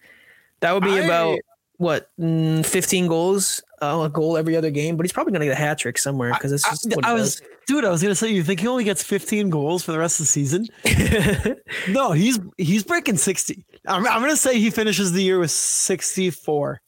That 0.60 0.72
would 0.72 0.84
be 0.84 0.98
I- 0.98 1.04
about 1.04 1.38
what 1.78 2.10
mm, 2.20 2.64
15 2.64 3.06
goals, 3.06 3.62
uh, 3.82 4.02
a 4.04 4.08
goal 4.08 4.36
every 4.36 4.56
other 4.56 4.70
game, 4.70 4.96
but 4.96 5.04
he's 5.04 5.12
probably 5.12 5.32
going 5.32 5.40
to 5.40 5.46
get 5.46 5.52
a 5.52 5.60
hat 5.60 5.78
trick 5.78 5.98
somewhere 5.98 6.32
because 6.34 6.52
it's 6.52 6.64
I, 6.66 6.70
just 6.70 6.92
he 6.92 7.02
I 7.02 7.12
was, 7.14 7.40
dude. 7.66 7.84
I 7.84 7.90
was 7.90 8.02
gonna 8.02 8.14
say, 8.14 8.30
you 8.30 8.42
think 8.42 8.60
he 8.60 8.66
only 8.66 8.84
gets 8.84 9.02
15 9.02 9.48
goals 9.50 9.82
for 9.82 9.92
the 9.92 9.98
rest 9.98 10.20
of 10.20 10.26
the 10.26 10.32
season? 10.32 10.66
No, 11.88 12.12
he's 12.12 12.38
he's 12.58 12.84
breaking 12.84 13.16
60. 13.16 13.64
I'm, 13.86 14.06
I'm 14.06 14.20
gonna 14.20 14.36
say 14.36 14.58
he 14.58 14.70
finishes 14.70 15.12
the 15.12 15.22
year 15.22 15.38
with 15.38 15.50
64. 15.50 16.80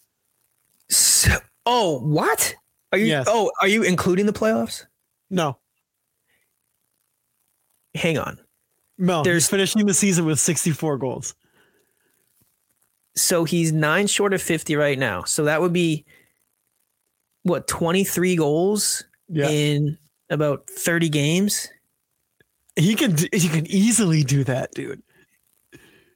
So, 0.90 1.30
oh, 1.66 2.00
what? 2.00 2.54
Are 2.92 2.98
you? 2.98 3.06
Yes. 3.06 3.26
Oh, 3.28 3.50
are 3.62 3.68
you 3.68 3.82
including 3.82 4.26
the 4.26 4.32
playoffs? 4.32 4.84
No, 5.30 5.58
Hang 7.94 8.18
on. 8.18 8.38
no, 8.98 9.22
There's- 9.22 9.48
finishing 9.48 9.86
the 9.86 9.94
season 9.94 10.24
with 10.26 10.38
64 10.40 10.98
goals. 10.98 11.34
So 13.14 13.44
he's 13.44 13.72
nine 13.72 14.06
short 14.06 14.32
of 14.32 14.40
fifty 14.40 14.74
right 14.74 14.98
now. 14.98 15.24
So 15.24 15.44
that 15.44 15.60
would 15.60 15.72
be 15.72 16.06
what 17.44 17.66
twenty 17.68 18.04
three 18.04 18.36
goals 18.36 19.04
Yeah, 19.28 19.48
in 19.48 19.98
about 20.30 20.68
thirty 20.68 21.08
games. 21.08 21.68
he 22.76 22.94
can 22.94 23.16
he 23.32 23.48
can 23.48 23.66
easily 23.66 24.22
do 24.24 24.44
that, 24.44 24.72
dude. 24.74 25.02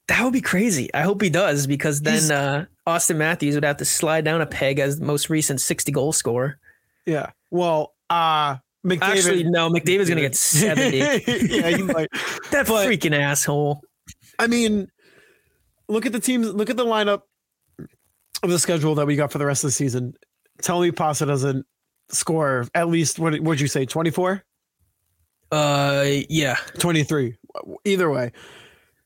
That 0.08 0.22
would 0.22 0.32
be 0.32 0.40
crazy. 0.40 0.88
I 0.94 1.02
hope 1.02 1.20
he 1.20 1.30
does 1.30 1.66
because 1.66 2.00
then 2.00 2.30
uh, 2.30 2.66
Auston 2.86 3.16
Matthews 3.16 3.56
would 3.56 3.64
have 3.64 3.78
to 3.78 3.84
slide 3.84 4.24
down 4.24 4.40
a 4.40 4.46
peg 4.46 4.78
as 4.78 5.00
the 5.00 5.04
most 5.04 5.28
recent 5.30 5.60
sixty 5.60 5.90
goal 5.92 6.12
scorer. 6.12 6.58
Yeah. 7.06 7.30
Well, 7.50 7.94
uh 8.08 8.56
McDavid. 8.84 9.02
Actually, 9.02 9.42
no, 9.44 9.68
McDavid's 9.68 10.08
gonna 10.08 10.20
get 10.20 10.36
seventy. 10.36 10.98
yeah, 10.98 11.70
he 11.70 11.82
might. 11.82 12.08
that 12.52 12.68
But- 12.68 12.86
freaking 12.88 13.18
asshole. 13.18 13.82
I 14.38 14.46
mean, 14.46 14.88
look 15.88 16.06
at 16.06 16.12
the 16.12 16.20
teams. 16.20 16.52
Look 16.54 16.70
at 16.70 16.76
the 16.76 16.84
lineup 16.84 17.22
of 18.42 18.50
the 18.50 18.58
schedule 18.60 18.94
that 18.96 19.06
we 19.06 19.16
got 19.16 19.32
for 19.32 19.38
the 19.38 19.46
rest 19.46 19.64
of 19.64 19.68
the 19.68 19.72
season. 19.72 20.14
Tell 20.62 20.80
me, 20.80 20.90
Pasta 20.90 21.26
doesn't 21.26 21.66
score 22.08 22.66
at 22.74 22.88
least 22.88 23.18
what 23.18 23.38
would 23.40 23.60
you 23.60 23.66
say 23.66 23.84
24 23.84 24.42
Uh, 25.50 26.04
yeah. 26.28 26.56
23 26.78 27.36
either 27.84 28.10
way 28.10 28.32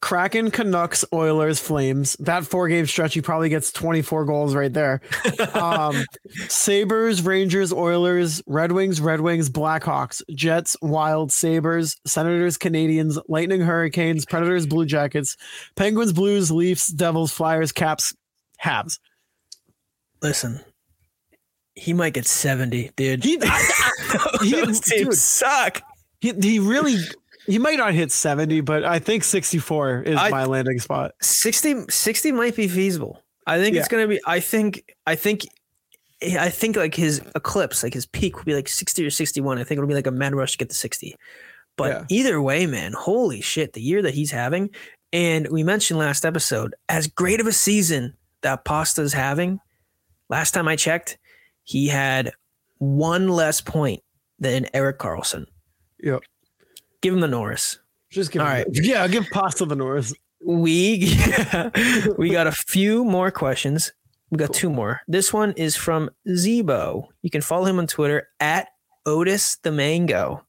kraken 0.02 0.50
canucks 0.50 1.04
oilers 1.12 1.58
flames. 1.60 2.16
That 2.20 2.44
four 2.46 2.68
game 2.68 2.86
stretch 2.86 3.14
he 3.14 3.20
probably 3.20 3.48
gets 3.50 3.70
24 3.72 4.24
goals 4.24 4.54
right 4.54 4.72
there. 4.72 5.00
Um 5.54 6.04
sabres 6.48 7.22
rangers 7.22 7.72
oilers 7.72 8.42
red 8.46 8.72
wings 8.72 9.00
red 9.00 9.20
wings 9.20 9.48
blackhawks 9.50 10.22
jets 10.34 10.76
wild 10.80 11.32
sabres 11.32 11.96
senators 12.06 12.56
canadiens 12.56 13.20
lightning 13.28 13.60
hurricanes 13.60 14.24
predators 14.24 14.66
blue 14.66 14.86
jackets 14.86 15.36
penguins 15.76 16.12
blues 16.12 16.50
leafs 16.50 16.86
devils 16.88 17.32
flyers 17.32 17.72
caps 17.72 18.14
habs. 18.62 18.98
Listen, 20.22 20.60
he 21.74 21.92
might 21.92 22.12
get 22.14 22.26
seventy, 22.26 22.90
dude. 22.96 23.22
he, 23.24 23.32
he- 24.42 24.52
Those 24.52 24.80
teams 24.80 25.04
dude. 25.08 25.14
suck. 25.14 25.82
he, 26.20 26.32
he 26.40 26.58
really 26.58 26.96
he 27.46 27.58
might 27.58 27.78
not 27.78 27.94
hit 27.94 28.12
70 28.12 28.60
but 28.60 28.84
i 28.84 28.98
think 28.98 29.24
64 29.24 30.02
is 30.02 30.16
I- 30.16 30.28
my 30.28 30.44
landing 30.44 30.78
spot 30.78 31.12
60, 31.22 31.86
60 31.88 32.32
might 32.32 32.54
be 32.54 32.68
feasible. 32.68 33.22
I 33.46 33.58
think 33.58 33.74
it's 33.74 33.88
gonna 33.88 34.06
be. 34.06 34.20
I 34.26 34.38
think. 34.38 34.84
I 35.06 35.16
think. 35.16 35.42
I 36.22 36.50
think 36.50 36.76
like 36.76 36.94
his 36.94 37.20
eclipse, 37.34 37.82
like 37.82 37.94
his 37.94 38.04
peak, 38.06 38.36
will 38.36 38.44
be 38.44 38.54
like 38.54 38.68
sixty 38.68 39.04
or 39.04 39.10
sixty-one. 39.10 39.58
I 39.58 39.64
think 39.64 39.78
it'll 39.78 39.88
be 39.88 39.94
like 39.94 40.06
a 40.06 40.12
mad 40.12 40.34
rush 40.34 40.52
to 40.52 40.58
get 40.58 40.68
to 40.68 40.74
sixty. 40.76 41.16
But 41.76 41.88
Yeah. 41.88 42.04
either 42.10 42.40
way, 42.42 42.66
man, 42.66 42.92
holy 42.92 43.40
shit, 43.40 43.72
the 43.72 43.80
year 43.80 44.02
that 44.02 44.14
he's 44.14 44.30
having, 44.30 44.70
and 45.12 45.48
we 45.48 45.64
mentioned 45.64 45.98
last 45.98 46.24
episode, 46.26 46.74
as 46.88 47.06
great 47.08 47.40
of 47.40 47.46
a 47.48 47.52
season 47.52 48.14
that 48.42 48.64
Pasta's 48.64 49.14
having. 49.14 49.58
Last 50.28 50.52
time 50.52 50.68
I 50.68 50.76
checked, 50.76 51.18
he 51.70 51.86
had 51.88 52.32
one 52.78 53.28
less 53.28 53.60
point 53.60 54.02
than 54.40 54.66
Erik 54.74 54.98
Karlsson. 54.98 55.46
Yep. 56.02 56.22
Give 57.00 57.14
him 57.14 57.20
the 57.20 57.28
Norris. 57.28 57.78
Just 58.10 58.32
give 58.32 58.42
All 58.42 58.48
him- 58.48 58.54
right. 58.54 58.66
Yeah, 58.72 59.06
give 59.06 59.28
pasta 59.30 59.64
the 59.64 59.76
Norris. 59.76 60.12
we 60.44 60.98
we 62.18 62.30
got 62.30 62.46
a 62.48 62.52
few 62.52 63.04
more 63.04 63.30
questions. 63.30 63.92
We 64.30 64.38
got 64.38 64.52
two 64.52 64.70
more. 64.70 65.00
This 65.06 65.32
one 65.32 65.52
is 65.52 65.76
from 65.76 66.10
Zebo. 66.28 67.06
You 67.22 67.30
can 67.30 67.40
follow 67.40 67.66
him 67.66 67.78
on 67.78 67.86
Twitter 67.86 68.28
at 68.40 68.68
Otis 69.06 69.56
the 69.62 69.70
Mango. 69.72 70.44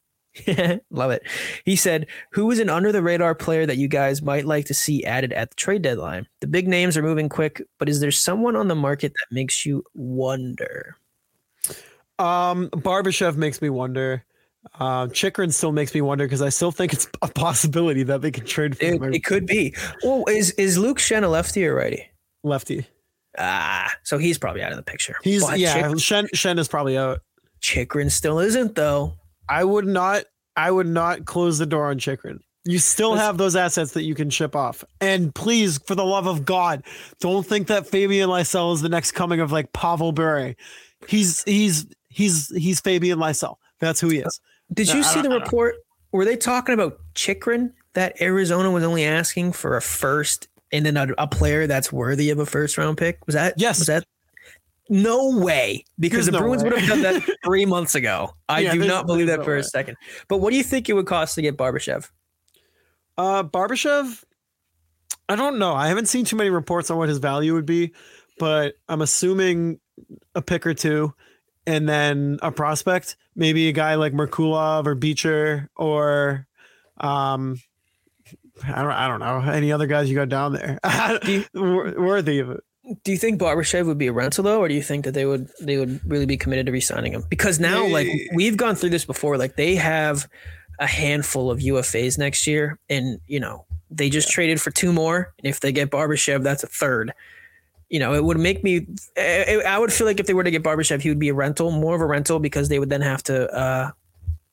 Love 0.90 1.10
it. 1.10 1.22
He 1.64 1.76
said, 1.76 2.06
"Who 2.32 2.50
is 2.50 2.58
an 2.58 2.70
under 2.70 2.90
the 2.90 3.02
radar 3.02 3.34
player 3.34 3.66
that 3.66 3.76
you 3.76 3.86
guys 3.88 4.22
might 4.22 4.46
like 4.46 4.64
to 4.66 4.74
see 4.74 5.04
added 5.04 5.32
at 5.34 5.50
the 5.50 5.56
trade 5.56 5.82
deadline? 5.82 6.26
The 6.40 6.46
big 6.46 6.66
names 6.68 6.96
are 6.96 7.02
moving 7.02 7.28
quick, 7.28 7.60
but 7.78 7.88
is 7.88 8.00
there 8.00 8.10
someone 8.10 8.56
on 8.56 8.68
the 8.68 8.74
market 8.74 9.12
that 9.12 9.34
makes 9.34 9.66
you 9.66 9.84
wonder?" 9.94 10.96
Um, 12.18 12.68
Barbashev 12.70 13.36
makes 13.36 13.60
me 13.62 13.70
wonder. 13.70 14.24
Uh, 14.78 15.08
Chychrun 15.08 15.50
still 15.50 15.72
makes 15.72 15.92
me 15.94 16.00
wonder 16.00 16.24
because 16.24 16.42
I 16.42 16.48
still 16.50 16.70
think 16.70 16.92
it's 16.92 17.08
a 17.20 17.28
possibility 17.28 18.04
that 18.04 18.22
they 18.22 18.30
could 18.30 18.46
trade 18.46 18.76
for 18.78 18.84
It, 18.84 18.94
him. 19.02 19.12
it 19.14 19.24
could 19.24 19.44
be. 19.46 19.74
Well, 20.04 20.24
is 20.28 20.52
is 20.52 20.78
Luke 20.78 20.98
Schenn 20.98 21.24
a 21.24 21.28
lefty 21.28 21.66
or 21.66 21.74
righty? 21.74 22.08
lefty. 22.44 22.86
Ah, 23.38 23.92
so 24.04 24.18
he's 24.18 24.38
probably 24.38 24.62
out 24.62 24.70
of 24.72 24.76
the 24.76 24.82
picture. 24.82 25.16
He's 25.22 25.44
But 25.44 25.58
yeah. 25.58 25.74
Chik- 25.88 25.96
Schenn 25.96 26.28
Schenn 26.34 26.58
is 26.58 26.68
probably 26.68 26.96
out. 26.98 27.20
Chychrun 27.60 28.10
still 28.10 28.38
isn't 28.38 28.74
though. 28.76 29.14
I 29.48 29.64
would 29.64 29.86
not. 29.86 30.24
I 30.56 30.70
would 30.70 30.86
not 30.86 31.24
close 31.24 31.58
the 31.58 31.66
door 31.66 31.86
on 31.90 31.98
Chychrun. 31.98 32.40
You 32.64 32.78
still 32.78 33.14
have 33.16 33.38
those 33.38 33.56
assets 33.56 33.92
that 33.92 34.02
you 34.04 34.14
can 34.14 34.30
ship 34.30 34.54
off. 34.54 34.84
And 35.00 35.34
please, 35.34 35.78
for 35.78 35.96
the 35.96 36.04
love 36.04 36.26
of 36.26 36.44
God, 36.44 36.84
don't 37.20 37.44
think 37.44 37.66
that 37.66 37.88
Fabian 37.88 38.28
Lysell 38.28 38.72
is 38.74 38.80
the 38.82 38.88
next 38.88 39.12
coming 39.12 39.40
of 39.40 39.50
like 39.50 39.72
Pavel 39.72 40.12
Bure. 40.12 40.54
He's 41.08 41.42
he's 41.44 41.86
he's 42.12 42.54
he's 42.56 42.80
Fabian 42.80 43.18
Lysell. 43.18 43.56
That's 43.80 44.00
who 44.00 44.08
he 44.08 44.18
is. 44.18 44.40
Did 44.72 44.88
you 44.88 45.00
I 45.00 45.02
see 45.02 45.22
the 45.22 45.30
report? 45.30 45.76
Were 46.12 46.24
they 46.24 46.36
talking 46.36 46.74
about 46.74 46.98
Chychrun 47.14 47.72
that 47.94 48.20
Arizona 48.20 48.70
was 48.70 48.84
only 48.84 49.04
asking 49.04 49.52
for 49.52 49.76
a 49.76 49.82
first 49.82 50.48
and 50.72 50.84
then 50.86 50.96
a, 50.96 51.08
a 51.18 51.26
player 51.26 51.66
that's 51.66 51.92
worthy 51.92 52.30
of 52.30 52.38
a 52.38 52.46
first 52.46 52.78
round 52.78 52.98
pick? 52.98 53.18
Was 53.26 53.34
that 53.34 53.54
Yes. 53.56 53.78
Was 53.78 53.86
that 53.88 54.04
no 54.88 55.38
way? 55.38 55.84
Because 55.98 56.26
There's 56.26 56.26
the 56.26 56.32
no 56.32 56.38
Bruins 56.40 56.62
way. 56.62 56.70
would 56.70 56.78
have 56.80 56.88
done 56.88 57.02
that 57.02 57.36
three 57.44 57.64
months 57.64 57.94
ago. 57.94 58.34
I 58.48 58.60
Yeah, 58.60 58.72
do 58.72 58.86
not 58.86 59.06
believe 59.06 59.26
that 59.28 59.38
no 59.40 59.44
for 59.44 59.54
way. 59.54 59.60
a 59.60 59.64
second. 59.64 59.96
But 60.28 60.38
what 60.38 60.50
do 60.50 60.56
you 60.56 60.62
think 60.62 60.88
it 60.88 60.92
would 60.94 61.06
cost 61.06 61.34
to 61.36 61.42
get 61.42 61.56
Barbashev? 61.56 62.10
Uh, 63.16 63.42
Barbashev, 63.42 64.22
I 65.28 65.36
don't 65.36 65.58
know. 65.58 65.72
I 65.74 65.88
haven't 65.88 66.06
seen 66.06 66.24
too 66.24 66.36
many 66.36 66.50
reports 66.50 66.90
on 66.90 66.98
what 66.98 67.08
his 67.08 67.18
value 67.18 67.54
would 67.54 67.66
be, 67.66 67.92
but 68.38 68.74
I'm 68.88 69.02
assuming 69.02 69.80
a 70.34 70.42
pick 70.42 70.66
or 70.66 70.74
two, 70.74 71.14
and 71.66 71.88
then 71.88 72.38
a 72.42 72.50
prospect, 72.52 73.16
maybe 73.36 73.68
a 73.68 73.72
guy 73.72 73.94
like 73.96 74.12
Merkulov 74.12 74.86
or 74.86 74.94
Beecher 74.94 75.70
or, 75.76 76.46
um, 76.98 77.60
I 78.64 78.82
don't, 78.82 78.90
I 78.92 79.08
don't 79.08 79.20
know 79.20 79.40
any 79.50 79.72
other 79.72 79.86
guys 79.86 80.08
you 80.08 80.14
got 80.14 80.28
down 80.28 80.52
there 80.52 80.78
you- 81.26 81.44
worthy 81.54 82.38
of 82.38 82.50
it. 82.50 82.60
Do 83.04 83.12
you 83.12 83.18
think 83.18 83.40
Barbashev 83.40 83.86
would 83.86 83.98
be 83.98 84.08
a 84.08 84.12
rental 84.12 84.42
though, 84.44 84.60
or 84.60 84.68
do 84.68 84.74
you 84.74 84.82
think 84.82 85.04
that 85.04 85.14
they 85.14 85.24
would 85.24 85.48
they 85.60 85.76
would 85.78 86.00
really 86.04 86.26
be 86.26 86.36
committed 86.36 86.66
to 86.66 86.72
re-signing 86.72 87.12
him? 87.12 87.22
Because 87.30 87.60
now, 87.60 87.86
like 87.86 88.08
we've 88.34 88.56
gone 88.56 88.74
through 88.74 88.90
this 88.90 89.04
before, 89.04 89.38
like 89.38 89.54
they 89.54 89.76
have 89.76 90.28
a 90.80 90.86
handful 90.86 91.48
of 91.50 91.60
UFAs 91.60 92.18
next 92.18 92.44
year, 92.46 92.80
and 92.90 93.20
you 93.28 93.38
know 93.38 93.64
they 93.88 94.10
just 94.10 94.30
traded 94.30 94.60
for 94.60 94.72
two 94.72 94.92
more. 94.92 95.32
And 95.38 95.46
if 95.46 95.60
they 95.60 95.70
get 95.70 95.90
Barbashev, 95.90 96.42
that's 96.42 96.64
a 96.64 96.66
third. 96.66 97.12
You 97.92 97.98
know, 97.98 98.14
it 98.14 98.24
would 98.24 98.38
make 98.38 98.64
me. 98.64 98.86
I 99.18 99.62
I 99.66 99.78
would 99.78 99.92
feel 99.92 100.06
like 100.06 100.18
if 100.18 100.26
they 100.26 100.32
were 100.32 100.42
to 100.42 100.50
get 100.50 100.62
Barbashev, 100.62 101.02
he 101.02 101.10
would 101.10 101.18
be 101.18 101.28
a 101.28 101.34
rental, 101.34 101.70
more 101.70 101.94
of 101.94 102.00
a 102.00 102.06
rental, 102.06 102.40
because 102.40 102.70
they 102.70 102.78
would 102.78 102.88
then 102.88 103.02
have 103.02 103.22
to. 103.24 103.48
uh 103.54 103.90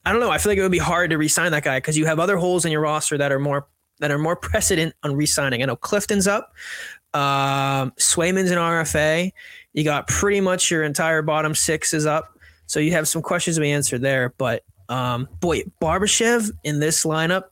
I 0.06 0.12
don't 0.12 0.20
know. 0.22 0.30
I 0.30 0.38
feel 0.38 0.52
like 0.52 0.58
it 0.58 0.62
would 0.62 0.72
be 0.72 0.78
hard 0.78 1.10
to 1.12 1.18
re-sign 1.18 1.52
that 1.52 1.64
guy 1.64 1.78
because 1.78 1.98
you 1.98 2.06
have 2.06 2.20
other 2.20 2.36
holes 2.36 2.66
in 2.66 2.72
your 2.72 2.82
roster 2.82 3.18
that 3.18 3.32
are 3.32 3.40
more 3.40 3.68
that 4.00 4.12
are 4.12 4.18
more 4.18 4.36
precedent 4.50 4.94
on 5.04 5.16
re-signing. 5.16 5.64
I 5.64 5.66
know 5.66 5.78
Clifton's 5.78 6.28
up. 6.28 6.54
Um, 7.14 7.92
Swayman's 7.98 8.52
an 8.52 8.58
RFA. 8.58 9.32
You 9.72 9.84
got 9.86 10.08
pretty 10.08 10.42
much 10.42 10.70
your 10.70 10.84
entire 10.84 11.22
bottom 11.22 11.56
six 11.56 11.94
is 11.94 12.06
up. 12.06 12.38
So 12.66 12.82
you 12.82 12.92
have 12.92 13.08
some 13.08 13.22
questions 13.22 13.56
to 13.56 13.62
be 13.62 13.72
answered 13.72 14.02
there. 14.02 14.34
But 14.38 14.64
um, 14.90 15.30
boy, 15.40 15.64
Barbashev 15.82 16.52
in 16.66 16.80
this 16.82 17.06
lineup, 17.06 17.46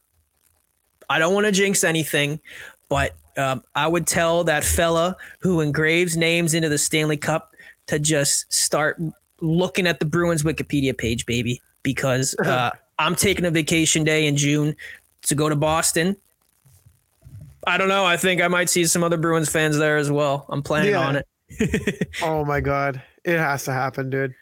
I 1.09 1.17
don't 1.19 1.33
want 1.33 1.45
to 1.45 1.51
jinx 1.51 1.83
anything, 1.83 2.41
but 2.89 3.15
um, 3.37 3.63
I 3.75 3.87
would 3.87 4.07
tell 4.07 4.43
that 4.45 4.63
fella 4.63 5.15
who 5.39 5.61
engraves 5.61 6.17
names 6.17 6.53
into 6.53 6.69
the 6.69 6.77
Stanley 6.77 7.17
Cup 7.17 7.53
to 7.87 7.99
just 7.99 8.51
start 8.51 8.99
looking 9.41 9.87
at 9.87 9.99
the 9.99 10.05
Bruins 10.05 10.43
Wikipedia 10.43 10.97
page, 10.97 11.25
baby, 11.25 11.61
because 11.83 12.35
uh, 12.45 12.71
I'm 12.99 13.15
taking 13.15 13.45
a 13.45 13.51
vacation 13.51 14.03
day 14.03 14.25
in 14.27 14.35
June 14.35 14.75
to 15.23 15.35
go 15.35 15.49
to 15.49 15.55
Boston. 15.55 16.15
I 17.65 17.77
don't 17.77 17.89
know. 17.89 18.05
I 18.05 18.17
think 18.17 18.41
I 18.41 18.47
might 18.47 18.69
see 18.69 18.85
some 18.85 19.03
other 19.03 19.17
Bruins 19.17 19.49
fans 19.49 19.77
there 19.77 19.97
as 19.97 20.09
well. 20.09 20.45
I'm 20.49 20.63
planning 20.63 20.91
Yeah. 20.91 21.07
on 21.07 21.15
it. 21.17 21.27
Oh 22.23 22.43
my 22.43 22.59
god, 22.59 23.01
it 23.23 23.37
has 23.37 23.63
to 23.65 23.71
happen, 23.73 24.09
dude. 24.09 24.33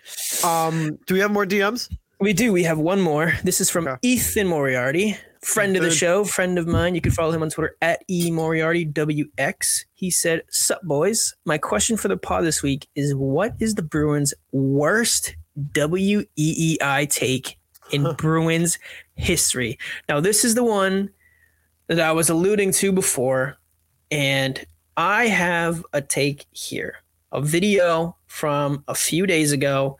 Um, 0.44 0.98
do 1.06 1.14
we 1.14 1.20
have 1.20 1.30
more 1.32 1.46
DMs? 1.46 1.90
We 2.20 2.34
do. 2.34 2.52
We 2.52 2.64
have 2.64 2.80
one 2.80 3.00
more. 3.02 3.34
This 3.44 3.62
is 3.62 3.70
from 3.70 3.88
Okay. 3.88 3.98
Ethan 4.02 4.48
Moriarty, 4.48 5.16
friend 5.46 5.78
of 5.78 5.84
the 5.84 5.92
show, 5.92 6.24
friend 6.26 6.58
of 6.58 6.68
mine. 6.68 6.96
You 6.96 7.02
can 7.02 7.12
follow 7.12 7.32
him 7.32 7.44
on 7.44 7.50
Twitter 7.50 7.78
at 7.82 8.04
e 8.10 8.32
Moriarty 8.32 8.86
WX. 8.86 9.86
He 9.94 10.10
said, 10.10 10.42
"Sup, 10.50 10.82
boys. 10.84 11.36
My 11.46 11.58
question 11.58 11.98
for 11.98 12.08
the 12.08 12.18
pod 12.18 12.44
this 12.44 12.64
week 12.64 12.88
is: 12.96 13.14
What 13.14 13.54
is 13.60 13.76
the 13.76 13.82
Bruins' 13.82 14.34
worst 14.52 15.36
WEEI 15.74 17.10
take 17.10 17.58
in 17.92 18.14
Bruins 18.18 18.80
history?" 19.16 19.78
Now, 20.10 20.20
this 20.20 20.44
is 20.44 20.56
the 20.56 20.64
one 20.64 21.12
that 21.88 22.00
I 22.00 22.12
was 22.12 22.30
alluding 22.30 22.72
to 22.74 22.92
before, 22.92 23.58
and 24.10 24.66
I 24.98 25.28
have 25.28 25.86
a 25.94 26.02
take 26.02 26.46
here, 26.52 27.04
a 27.32 27.42
video 27.42 28.18
from 28.28 28.84
a 28.88 28.96
few 28.96 29.28
days 29.28 29.52
ago. 29.52 29.98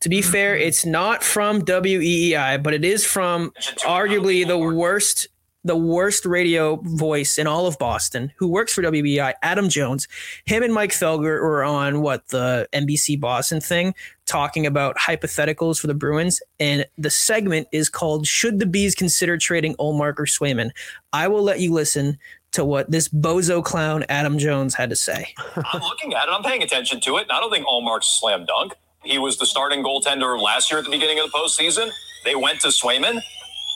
To 0.00 0.08
be 0.08 0.22
fair, 0.22 0.54
mm-hmm. 0.54 0.68
it's 0.68 0.84
not 0.84 1.22
from 1.22 1.62
WEEI, 1.62 2.62
but 2.62 2.74
it 2.74 2.84
is 2.84 3.04
from 3.04 3.52
arguably 3.84 4.46
the 4.46 4.58
worst 4.58 5.28
the 5.66 5.76
worst 5.76 6.24
radio 6.24 6.76
voice 6.84 7.38
in 7.38 7.48
all 7.48 7.66
of 7.66 7.76
Boston 7.78 8.32
who 8.36 8.46
works 8.46 8.72
for 8.72 8.82
WEEI, 8.82 9.34
Adam 9.42 9.68
Jones. 9.68 10.06
Him 10.44 10.62
and 10.62 10.72
Mike 10.72 10.92
Felger 10.92 11.42
were 11.42 11.64
on 11.64 12.02
what 12.02 12.28
the 12.28 12.68
NBC 12.72 13.18
Boston 13.18 13.60
thing 13.60 13.92
talking 14.26 14.64
about 14.64 14.96
hypotheticals 14.96 15.80
for 15.80 15.88
the 15.88 15.94
Bruins 15.94 16.40
and 16.60 16.86
the 16.96 17.10
segment 17.10 17.66
is 17.72 17.88
called 17.88 18.28
Should 18.28 18.60
the 18.60 18.66
Bees 18.66 18.94
consider 18.94 19.36
trading 19.36 19.74
Ullmark 19.76 20.20
or 20.20 20.26
Swayman? 20.26 20.70
I 21.12 21.26
will 21.26 21.42
let 21.42 21.58
you 21.58 21.72
listen 21.72 22.16
to 22.52 22.64
what 22.64 22.90
this 22.90 23.08
bozo 23.08 23.62
clown 23.62 24.04
Adam 24.08 24.38
Jones 24.38 24.74
had 24.74 24.90
to 24.90 24.96
say. 24.96 25.34
I'm 25.56 25.82
looking 25.82 26.14
at 26.14 26.28
it. 26.28 26.30
I'm 26.30 26.44
paying 26.44 26.62
attention 26.62 27.00
to 27.00 27.16
it. 27.16 27.22
And 27.22 27.32
I 27.32 27.40
don't 27.40 27.50
think 27.50 27.66
Ullmark's 27.66 28.06
a 28.06 28.18
slam 28.18 28.46
dunk. 28.46 28.74
He 29.06 29.18
was 29.18 29.38
the 29.38 29.46
starting 29.46 29.82
goaltender 29.82 30.40
last 30.40 30.70
year 30.70 30.78
at 30.78 30.84
the 30.84 30.90
beginning 30.90 31.18
of 31.18 31.30
the 31.30 31.38
postseason. 31.38 31.90
They 32.24 32.34
went 32.34 32.60
to 32.62 32.68
Swayman. 32.68 33.20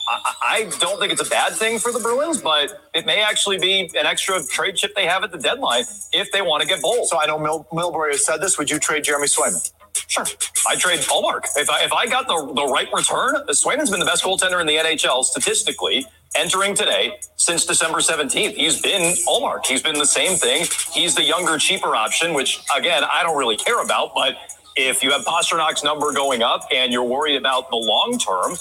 I, 0.07 0.33
I 0.43 0.71
don't 0.79 0.99
think 0.99 1.11
it's 1.11 1.25
a 1.25 1.29
bad 1.29 1.53
thing 1.53 1.79
for 1.79 1.91
the 1.91 1.99
Bruins, 1.99 2.41
but 2.41 2.89
it 2.93 3.05
may 3.05 3.21
actually 3.21 3.59
be 3.59 3.89
an 3.97 4.05
extra 4.05 4.43
trade 4.43 4.75
chip 4.75 4.95
they 4.95 5.05
have 5.05 5.23
at 5.23 5.31
the 5.31 5.37
deadline 5.37 5.85
if 6.11 6.31
they 6.31 6.41
want 6.41 6.61
to 6.61 6.67
get 6.67 6.81
bold. 6.81 7.07
So 7.07 7.19
I 7.19 7.25
know 7.27 7.37
Mil- 7.39 7.67
Milbury 7.71 8.11
has 8.11 8.25
said 8.25 8.37
this. 8.37 8.57
Would 8.57 8.69
you 8.69 8.79
trade 8.79 9.03
Jeremy 9.03 9.27
Swayman? 9.27 9.71
Sure. 10.07 10.25
I 10.67 10.75
trade 10.75 10.99
Ullmark. 11.01 11.45
If 11.55 11.69
I, 11.69 11.83
if 11.83 11.93
I 11.93 12.05
got 12.07 12.27
the, 12.27 12.53
the 12.53 12.67
right 12.67 12.87
return, 12.93 13.35
Swayman's 13.49 13.89
been 13.89 13.99
the 13.99 14.05
best 14.05 14.23
goaltender 14.23 14.59
in 14.59 14.67
the 14.67 14.75
NHL 14.75 15.23
statistically 15.23 16.05
entering 16.35 16.75
today 16.75 17.19
since 17.35 17.65
December 17.65 17.99
17th. 17.99 18.53
He's 18.53 18.81
been 18.81 19.15
Ullmark. 19.27 19.65
He's 19.65 19.81
been 19.81 19.97
the 19.97 20.05
same 20.05 20.37
thing. 20.37 20.65
He's 20.93 21.15
the 21.15 21.23
younger, 21.23 21.57
cheaper 21.57 21.95
option, 21.95 22.33
which, 22.33 22.61
again, 22.75 23.03
I 23.11 23.23
don't 23.23 23.37
really 23.37 23.57
care 23.57 23.81
about. 23.81 24.13
But 24.15 24.35
if 24.75 25.03
you 25.03 25.11
have 25.11 25.25
Pastrnak's 25.25 25.83
number 25.83 26.13
going 26.13 26.41
up 26.41 26.65
and 26.73 26.93
you're 26.93 27.03
worried 27.03 27.35
about 27.35 27.69
the 27.69 27.75
long 27.75 28.17
term, 28.17 28.51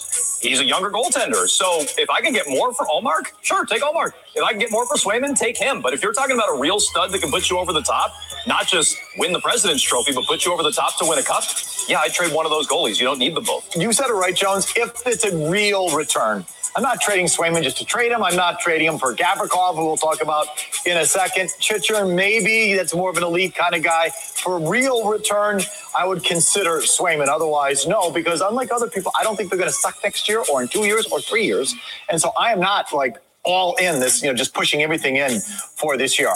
he's 0.40 0.60
a 0.60 0.64
younger 0.64 0.90
goaltender. 0.90 1.48
So 1.48 1.80
if 1.98 2.10
I 2.10 2.20
can 2.20 2.32
get 2.32 2.46
more 2.48 2.74
for 2.74 2.86
Ullmark, 2.86 3.32
sure, 3.42 3.64
take 3.64 3.82
Ullmark. 3.82 4.12
If 4.34 4.42
I 4.42 4.50
can 4.50 4.58
get 4.58 4.70
more 4.70 4.86
for 4.86 4.96
Swayman, 4.96 5.38
take 5.38 5.56
him. 5.56 5.80
But 5.80 5.94
if 5.94 6.02
you're 6.02 6.12
talking 6.12 6.34
about 6.34 6.54
a 6.54 6.60
real 6.60 6.80
stud 6.80 7.12
that 7.12 7.20
can 7.20 7.30
put 7.30 7.48
you 7.50 7.58
over 7.58 7.72
the 7.72 7.82
top, 7.82 8.12
not 8.46 8.66
just 8.66 8.96
win 9.18 9.32
the 9.32 9.40
President's 9.40 9.82
Trophy, 9.82 10.12
but 10.12 10.24
put 10.24 10.44
you 10.44 10.52
over 10.52 10.62
the 10.62 10.72
top 10.72 10.98
to 10.98 11.06
win 11.08 11.18
a 11.18 11.22
cup, 11.22 11.44
yeah, 11.88 12.00
I'd 12.00 12.12
trade 12.12 12.32
one 12.32 12.46
of 12.46 12.50
those 12.50 12.66
goalies. 12.66 12.98
You 12.98 13.06
don't 13.06 13.18
need 13.18 13.34
them 13.34 13.44
both. 13.44 13.76
You 13.76 13.92
said 13.92 14.08
it 14.08 14.14
right, 14.14 14.34
Jones. 14.34 14.72
If 14.76 15.06
it's 15.06 15.24
a 15.24 15.50
real 15.50 15.94
return, 15.96 16.44
I'm 16.76 16.82
not 16.82 17.00
trading 17.00 17.26
Swayman 17.26 17.62
just 17.62 17.78
to 17.78 17.84
trade 17.84 18.12
him. 18.12 18.22
I'm 18.22 18.36
not 18.36 18.60
trading 18.60 18.86
him 18.86 18.98
for 18.98 19.14
Gavrikov, 19.14 19.74
who 19.74 19.86
we'll 19.86 19.96
talk 19.96 20.22
about 20.22 20.46
in 20.86 20.96
a 20.96 21.04
second. 21.04 21.50
Chychrun, 21.58 22.14
maybe 22.14 22.74
that's 22.74 22.94
more 22.94 23.10
of 23.10 23.16
an 23.16 23.24
elite 23.24 23.54
kind 23.54 23.74
of 23.74 23.82
guy. 23.82 24.10
For 24.10 24.58
real 24.58 25.08
return, 25.08 25.60
I 25.96 26.06
would 26.06 26.22
consider 26.22 26.78
Swayman. 26.80 27.28
Otherwise, 27.28 27.86
no, 27.86 28.10
because 28.10 28.40
unlike 28.40 28.72
other 28.72 28.88
people, 28.88 29.12
I 29.18 29.24
don't 29.24 29.36
think 29.36 29.50
they're 29.50 29.58
going 29.58 29.70
to 29.70 29.74
suck 29.76 29.96
next 30.04 30.28
year 30.28 30.44
or 30.50 30.62
in 30.62 30.68
two 30.68 30.84
years 30.84 31.06
or 31.06 31.20
three 31.20 31.44
years. 31.44 31.74
And 32.08 32.20
so 32.20 32.30
I 32.38 32.52
am 32.52 32.60
not 32.60 32.92
like 32.92 33.16
all 33.42 33.74
in 33.76 34.00
this, 34.00 34.22
you 34.22 34.28
know, 34.28 34.34
just 34.34 34.54
pushing 34.54 34.82
everything 34.82 35.16
in 35.16 35.40
for 35.40 35.96
this 35.96 36.18
year. 36.18 36.34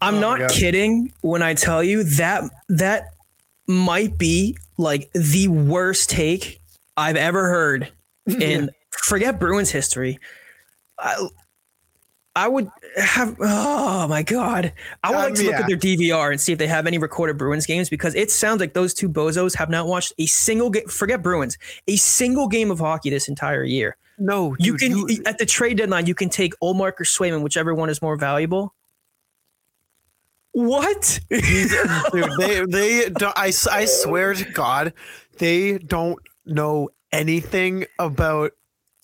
I'm 0.00 0.16
oh 0.16 0.20
not 0.20 0.50
kidding 0.50 1.12
when 1.22 1.42
I 1.42 1.54
tell 1.54 1.82
you 1.82 2.04
that 2.04 2.44
that 2.68 3.14
might 3.66 4.16
be 4.16 4.56
like 4.76 5.10
the 5.12 5.48
worst 5.48 6.10
take 6.10 6.60
I've 6.96 7.16
ever 7.16 7.48
heard 7.48 7.90
in 8.40 8.70
forget 8.90 9.38
Bruins 9.38 9.70
history. 9.70 10.18
I, 10.98 11.28
I 12.36 12.46
would 12.46 12.70
have 12.96 13.36
oh 13.40 14.06
my 14.06 14.22
god. 14.22 14.72
I 15.02 15.10
would 15.10 15.16
Um, 15.18 15.24
like 15.24 15.34
to 15.34 15.42
look 15.44 15.54
at 15.54 15.66
their 15.66 15.76
DVR 15.76 16.30
and 16.30 16.40
see 16.40 16.52
if 16.52 16.58
they 16.58 16.68
have 16.68 16.86
any 16.86 16.98
recorded 16.98 17.36
Bruins 17.36 17.66
games 17.66 17.88
because 17.90 18.14
it 18.14 18.30
sounds 18.30 18.60
like 18.60 18.74
those 18.74 18.94
two 18.94 19.08
bozos 19.08 19.56
have 19.56 19.70
not 19.70 19.86
watched 19.88 20.12
a 20.18 20.26
single 20.26 20.70
game 20.70 20.86
forget 20.88 21.22
Bruins, 21.22 21.58
a 21.88 21.96
single 21.96 22.46
game 22.46 22.70
of 22.70 22.78
hockey 22.78 23.10
this 23.10 23.26
entire 23.28 23.64
year. 23.64 23.96
No, 24.18 24.54
You 24.58 24.76
dude, 24.76 25.08
can 25.08 25.26
at 25.26 25.38
the 25.38 25.46
trade 25.46 25.78
deadline, 25.78 26.06
you 26.06 26.14
can 26.14 26.28
take 26.28 26.52
Ullmark 26.60 27.00
or 27.00 27.04
Swayman, 27.04 27.42
whichever 27.42 27.74
one 27.74 27.88
is 27.88 28.02
more 28.02 28.16
valuable. 28.16 28.74
What? 30.52 31.20
dude, 31.30 32.30
they 32.38 32.64
they 32.68 33.08
don't, 33.10 33.36
I, 33.36 33.52
I 33.70 33.84
swear 33.84 34.34
to 34.34 34.44
God, 34.44 34.92
they 35.38 35.78
don't 35.78 36.18
know 36.46 36.88
anything 37.12 37.86
about 37.98 38.52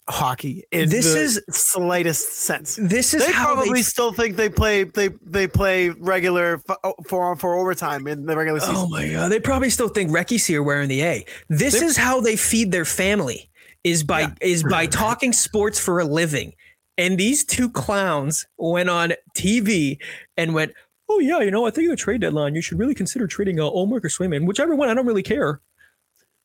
hockey 0.09 0.65
in 0.71 0.91
This 0.91 1.13
the 1.15 1.19
is- 1.21 1.41
slightest 1.51 2.31
sense. 2.41 2.79
This 2.81 3.15
is 3.15 3.25
They 3.27 3.33
probably 3.33 3.71
they 3.79 3.83
still 3.83 4.13
think 4.13 4.37
they 4.37 4.51
play 4.51 4.85
they 4.85 5.09
they 5.25 5.47
play 5.49 5.89
regular 5.91 6.61
f- 6.69 6.95
for 7.07 7.35
for 7.37 7.55
overtime 7.55 8.07
in 8.07 8.27
the 8.27 8.37
regular 8.37 8.61
season. 8.61 8.75
Oh 8.77 8.89
my 8.89 9.09
god! 9.09 9.29
They 9.33 9.41
probably 9.41 9.71
still 9.71 9.89
think 9.89 10.11
Recchi's 10.11 10.45
here 10.45 10.63
wearing 10.63 10.89
the 10.89 11.03
A. 11.03 11.25
This 11.49 11.81
is 11.81 11.97
how 11.97 12.21
they 12.21 12.37
feed 12.37 12.71
their 12.71 12.85
family 12.85 13.49
is 13.83 14.03
by 14.03 14.33
is 14.43 14.63
by 14.63 14.87
talking 14.87 15.33
sports 15.33 15.79
for 15.81 16.01
a 16.01 16.05
living. 16.05 16.53
And 16.97 17.19
these 17.19 17.45
two 17.45 17.69
clowns 17.71 18.47
went 18.57 18.89
on 18.91 19.15
TV 19.37 19.99
and 20.37 20.53
went, 20.55 20.73
"Oh 21.09 21.19
yeah, 21.19 21.41
you 21.41 21.51
know, 21.51 21.67
I 21.67 21.71
think 21.71 21.89
the 21.89 21.97
trade 21.97 22.21
deadline, 22.21 22.55
you 22.55 22.61
should 22.61 22.79
really 22.79 22.95
consider 22.95 23.27
trading 23.27 23.59
uh, 23.59 23.65
Ullmark 23.65 24.05
or 24.05 24.09
Swayman, 24.11 24.47
whichever 24.47 24.75
one. 24.77 24.91
I 24.91 24.95
don't 24.95 25.07
really 25.07 25.23
care." 25.23 25.61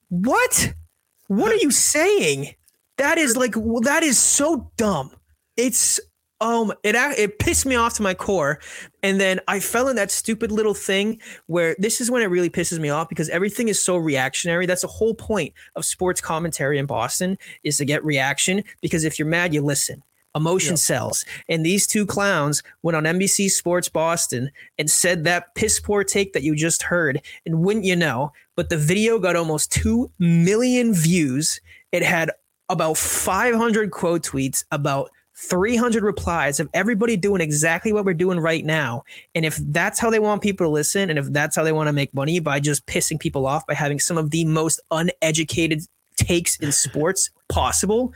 What? 0.08 0.74
What 1.30 1.52
are 1.52 1.58
you 1.58 1.70
saying? 1.70 2.56
That 2.98 3.20
is 3.20 3.38
like 3.38 3.54
well, 3.56 3.82
that 3.82 4.02
is 4.02 4.18
so 4.18 4.72
dumb. 4.78 5.12
It's 5.58 6.00
um 6.42 6.74
it 6.84 6.96
it 6.96 7.38
pissed 7.38 7.68
me 7.68 7.76
off 7.76 7.94
to 7.96 8.02
my 8.02 8.16
core 8.16 8.60
and 9.04 9.22
then 9.22 9.40
I 9.48 9.60
fell 9.60 9.90
in 9.90 9.96
that 9.98 10.10
stupid 10.10 10.52
little 10.52 10.74
thing 10.74 11.22
where 11.46 11.76
this 11.78 12.02
is 12.02 12.10
when 12.10 12.24
it 12.24 12.32
really 12.32 12.50
pisses 12.50 12.80
me 12.80 12.90
off 12.90 13.10
because 13.10 13.30
everything 13.30 13.68
is 13.68 13.80
so 13.80 13.96
reactionary. 13.96 14.66
That's 14.66 14.82
the 14.82 14.88
whole 14.88 15.14
point 15.14 15.54
of 15.76 15.86
sports 15.86 16.20
commentary 16.20 16.80
in 16.80 16.88
Boston 16.88 17.38
is 17.64 17.78
to 17.78 17.86
get 17.86 18.04
reaction 18.04 18.64
because 18.82 19.04
if 19.04 19.20
you're 19.20 19.28
mad, 19.28 19.54
you 19.54 19.62
listen. 19.62 20.02
Emotion 20.36 20.78
sells. 20.78 21.26
And 21.48 21.66
these 21.66 21.88
two 21.88 22.06
clowns 22.06 22.62
went 22.84 22.96
on 22.96 23.04
NBC 23.04 23.50
Sports 23.50 23.90
Boston 23.90 24.52
and 24.78 24.90
said 24.90 25.24
that 25.24 25.56
piss 25.56 25.80
poor 25.80 26.04
take 26.04 26.34
that 26.34 26.44
you 26.44 26.56
just 26.56 26.84
heard. 26.84 27.22
And 27.46 27.62
wouldn't 27.64 27.86
you 27.86 27.96
know, 27.96 28.32
but 28.56 28.70
the 28.70 28.78
video 28.78 29.20
got 29.20 29.36
almost 29.36 29.72
2 29.72 30.12
million 30.20 30.94
views. 30.94 31.60
It 31.92 32.04
had 32.04 32.32
about 32.70 32.98
500 32.98 33.92
quote 33.92 34.24
tweets, 34.24 34.64
about 34.72 35.10
300 35.36 36.04
replies 36.04 36.60
of 36.60 36.70
everybody 36.74 37.16
doing 37.16 37.42
exactly 37.42 37.94
what 37.94 38.04
we're 38.04 38.14
doing 38.14 38.40
right 38.40 38.66
now. 38.66 39.04
And 39.34 39.46
if 39.46 39.56
that's 39.58 39.98
how 40.00 40.10
they 40.10 40.20
want 40.20 40.42
people 40.42 40.66
to 40.66 40.70
listen, 40.70 41.10
and 41.10 41.18
if 41.18 41.32
that's 41.32 41.56
how 41.56 41.64
they 41.64 41.72
want 41.72 41.88
to 41.88 41.94
make 41.94 42.14
money 42.14 42.40
by 42.40 42.60
just 42.60 42.86
pissing 42.86 43.20
people 43.20 43.48
off 43.48 43.66
by 43.66 43.74
having 43.74 44.00
some 44.00 44.18
of 44.18 44.32
the 44.32 44.44
most 44.46 44.82
uneducated 44.92 45.82
takes 46.18 46.58
in 46.58 46.72
sports 46.72 47.30
possible, 47.48 48.14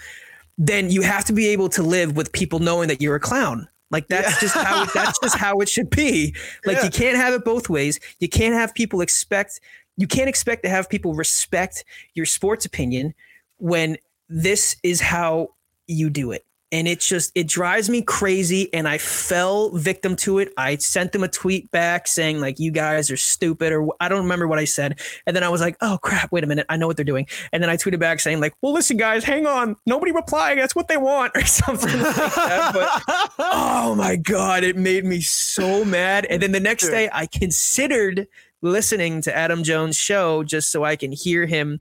then 0.57 0.89
you 0.89 1.01
have 1.01 1.25
to 1.25 1.33
be 1.33 1.47
able 1.47 1.69
to 1.69 1.83
live 1.83 2.15
with 2.15 2.31
people 2.31 2.59
knowing 2.59 2.87
that 2.87 3.01
you're 3.01 3.15
a 3.15 3.19
clown. 3.19 3.67
Like 3.91 4.07
that's 4.07 4.39
just 4.39 4.55
how 4.55 4.85
that's 4.85 5.19
just 5.19 5.37
how 5.37 5.59
it 5.59 5.69
should 5.69 5.89
be. 5.89 6.35
Like 6.65 6.77
Yeah. 6.77 6.85
you 6.85 6.89
can't 6.89 7.17
have 7.17 7.33
it 7.33 7.43
both 7.45 7.69
ways. 7.69 7.99
You 8.19 8.27
can't 8.29 8.53
have 8.53 8.73
people 8.73 9.01
expect 9.01 9.59
you 9.97 10.07
can't 10.07 10.27
expect 10.29 10.63
to 10.63 10.69
have 10.69 10.89
people 10.89 11.13
respect 11.13 11.83
your 12.15 12.25
sports 12.25 12.65
opinion 12.65 13.13
when 13.57 13.97
this 14.29 14.75
is 14.81 14.99
how 15.01 15.49
you 15.85 16.09
do 16.09 16.31
it. 16.31 16.43
And 16.73 16.87
it's 16.87 17.07
just 17.07 17.31
it 17.35 17.47
drives 17.47 17.87
me 17.87 18.01
crazy 18.01 18.73
and 18.73 18.87
I 18.87 18.97
fell 18.97 19.69
victim 19.69 20.15
to 20.17 20.39
it. 20.39 20.51
I 20.57 20.77
sent 20.77 21.11
them 21.11 21.23
a 21.23 21.27
tweet 21.27 21.69
back 21.69 22.07
saying 22.07 22.41
like 22.41 22.59
you 22.59 22.71
guys 22.71 23.11
are 23.11 23.17
stupid 23.17 23.71
or 23.71 23.93
I 23.99 24.09
don't 24.09 24.23
remember 24.23 24.47
what 24.47 24.57
I 24.57 24.65
said. 24.65 24.99
And 25.27 25.35
then 25.35 25.43
I 25.43 25.49
was 25.49 25.61
like, 25.61 25.77
"Oh 25.81 25.99
crap, 26.01 26.31
wait 26.31 26.43
a 26.43 26.47
minute. 26.47 26.65
I 26.69 26.77
know 26.77 26.87
what 26.87 26.97
they're 26.97 27.05
doing." 27.05 27.27
And 27.51 27.61
then 27.61 27.69
I 27.69 27.77
tweeted 27.77 27.99
back 27.99 28.19
saying 28.19 28.39
like, 28.39 28.55
"Well, 28.61 28.73
listen 28.73 28.97
guys, 28.97 29.23
hang 29.23 29.45
on. 29.45 29.75
Nobody 29.85 30.11
replying. 30.11 30.57
That's 30.57 30.75
what 30.75 30.87
they 30.87 30.97
want." 30.97 31.31
or 31.35 31.45
something 31.45 32.01
like 32.01 32.15
that. 32.15 32.73
But 32.73 33.33
oh 33.39 33.93
my 33.95 34.15
god, 34.15 34.63
it 34.63 34.75
made 34.75 35.05
me 35.05 35.21
so 35.21 35.85
mad. 35.85 36.25
And 36.25 36.41
then 36.41 36.53
the 36.53 36.59
next 36.59 36.89
day 36.89 37.07
I 37.13 37.27
considered 37.27 38.27
listening 38.63 39.21
to 39.21 39.35
Adam 39.35 39.63
Jones' 39.63 39.95
show 39.95 40.43
just 40.43 40.71
so 40.71 40.83
I 40.83 40.95
can 40.95 41.11
hear 41.11 41.45
him 41.45 41.79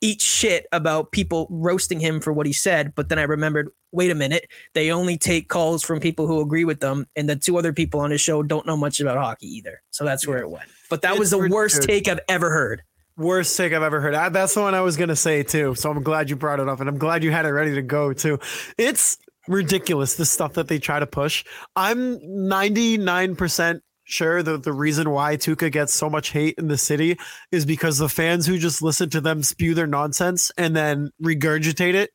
eat 0.00 0.20
shit 0.20 0.66
about 0.72 1.12
people 1.12 1.46
roasting 1.50 2.00
him 2.00 2.20
for 2.20 2.32
what 2.32 2.46
he 2.46 2.52
said. 2.52 2.94
But 2.94 3.08
then 3.08 3.18
I 3.18 3.22
remembered, 3.22 3.70
wait 3.92 4.10
a 4.10 4.14
minute, 4.14 4.48
they 4.74 4.90
only 4.90 5.16
take 5.16 5.48
calls 5.48 5.82
from 5.82 6.00
people 6.00 6.26
who 6.26 6.40
agree 6.40 6.64
with 6.64 6.80
them, 6.80 7.06
and 7.16 7.28
the 7.28 7.36
two 7.36 7.58
other 7.58 7.72
people 7.72 8.00
on 8.00 8.10
his 8.10 8.20
show 8.20 8.42
don't 8.42 8.66
know 8.66 8.76
much 8.76 9.00
about 9.00 9.16
hockey 9.16 9.46
either. 9.46 9.82
So 9.90 10.04
that's 10.04 10.26
where 10.26 10.38
it 10.38 10.50
went. 10.50 10.68
But 10.90 11.02
that 11.02 11.18
was 11.18 11.30
the 11.30 11.48
worst 11.48 11.82
take 11.82 12.08
I've 12.08 12.20
ever 12.28 12.50
heard. 12.50 12.82
Worst 13.16 13.56
take 13.56 13.72
I've 13.72 13.82
ever 13.82 14.00
heard. 14.00 14.14
I, 14.14 14.28
that's 14.28 14.54
the 14.54 14.60
one 14.60 14.74
I 14.74 14.82
was 14.82 14.96
gonna 14.96 15.16
say 15.16 15.42
too. 15.42 15.74
So 15.74 15.90
I'm 15.90 16.02
glad 16.02 16.28
you 16.28 16.36
brought 16.36 16.60
it 16.60 16.68
up, 16.68 16.80
and 16.80 16.88
I'm 16.88 16.98
glad 16.98 17.24
you 17.24 17.32
had 17.32 17.46
it 17.46 17.50
ready 17.50 17.74
to 17.74 17.82
go 17.82 18.12
too. 18.12 18.38
It's 18.76 19.18
ridiculous 19.48 20.16
the 20.16 20.26
stuff 20.26 20.54
that 20.54 20.68
they 20.68 20.78
try 20.78 20.98
to 20.98 21.06
push. 21.06 21.44
I'm 21.74 22.18
99% 22.18 23.80
sure 24.06 24.42
that 24.42 24.62
the 24.62 24.72
reason 24.72 25.10
why 25.10 25.36
Tuukka 25.36 25.70
gets 25.70 25.92
so 25.92 26.08
much 26.08 26.30
hate 26.30 26.54
in 26.58 26.68
the 26.68 26.78
city 26.78 27.18
is 27.50 27.66
because 27.66 27.98
the 27.98 28.08
fans 28.08 28.46
who 28.46 28.56
just 28.56 28.80
listen 28.80 29.10
to 29.10 29.20
them 29.20 29.42
spew 29.42 29.74
their 29.74 29.86
nonsense 29.86 30.50
and 30.56 30.74
then 30.74 31.10
regurgitate 31.22 31.94
it 31.94 32.10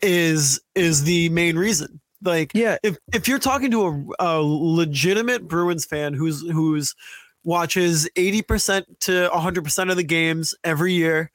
is 0.00 0.60
is 0.74 1.04
the 1.04 1.28
main 1.30 1.56
reason. 1.58 2.00
Like 2.22 2.52
Yeah. 2.54 2.78
if 2.82 2.96
if 3.12 3.28
you're 3.28 3.38
talking 3.38 3.70
to 3.72 4.14
a, 4.20 4.38
a 4.38 4.40
legitimate 4.42 5.46
Bruins 5.46 5.84
fan 5.84 6.14
who's 6.14 6.40
who's 6.50 6.94
watches 7.42 8.08
80% 8.16 8.84
to 9.00 9.28
100% 9.30 9.90
of 9.90 9.96
the 9.98 10.02
games 10.04 10.54
every 10.64 10.94
year 10.94 11.30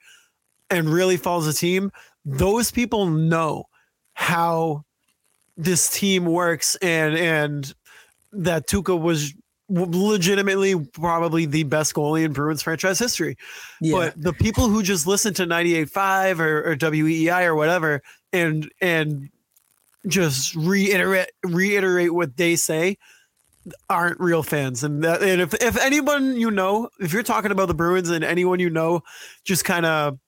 and 0.72 0.90
really 0.90 1.18
follows 1.18 1.46
the 1.46 1.54
team, 1.54 1.92
those 2.26 2.72
people 2.72 3.06
know 3.06 3.66
how 4.14 4.86
this 5.58 5.90
team 5.92 6.26
works 6.26 6.76
and 6.78 7.16
and 7.16 7.74
that 8.32 8.68
Tuukka 8.68 9.00
was 9.00 9.34
legitimately 9.70 10.76
probably 10.94 11.46
the 11.46 11.64
best 11.64 11.94
goalie 11.94 12.24
in 12.24 12.34
Bruins 12.34 12.62
franchise 12.62 13.00
history. 13.00 13.38
Yeah. 13.82 13.96
But 13.96 14.22
the 14.22 14.34
people 14.34 14.68
who 14.68 14.82
just 14.84 15.08
listen 15.08 15.34
to 15.36 15.46
98.5 15.46 16.40
or, 16.40 16.72
or 16.72 16.76
WEEI 16.76 17.46
or 17.46 17.56
whatever 17.56 18.02
and 18.34 18.72
and 18.82 19.30
just 20.08 20.56
reiterate 20.56 21.32
reiterate 21.44 22.14
what 22.14 22.38
they 22.38 22.56
say 22.56 22.98
aren't 23.90 24.20
real 24.20 24.44
fans. 24.44 24.84
And 24.84 25.04
that 25.04 25.22
and 25.22 25.42
if 25.42 25.54
if 25.56 25.78
anyone 25.78 26.38
you 26.38 26.52
know, 26.52 26.90
if 27.00 27.14
you're 27.14 27.24
talking 27.24 27.52
about 27.52 27.68
the 27.68 27.74
Bruins 27.74 28.10
and 28.10 28.24
anyone 28.24 28.60
you 28.60 28.70
know 28.70 29.02
just 29.44 29.66
kind 29.66 29.86
of 29.86 30.20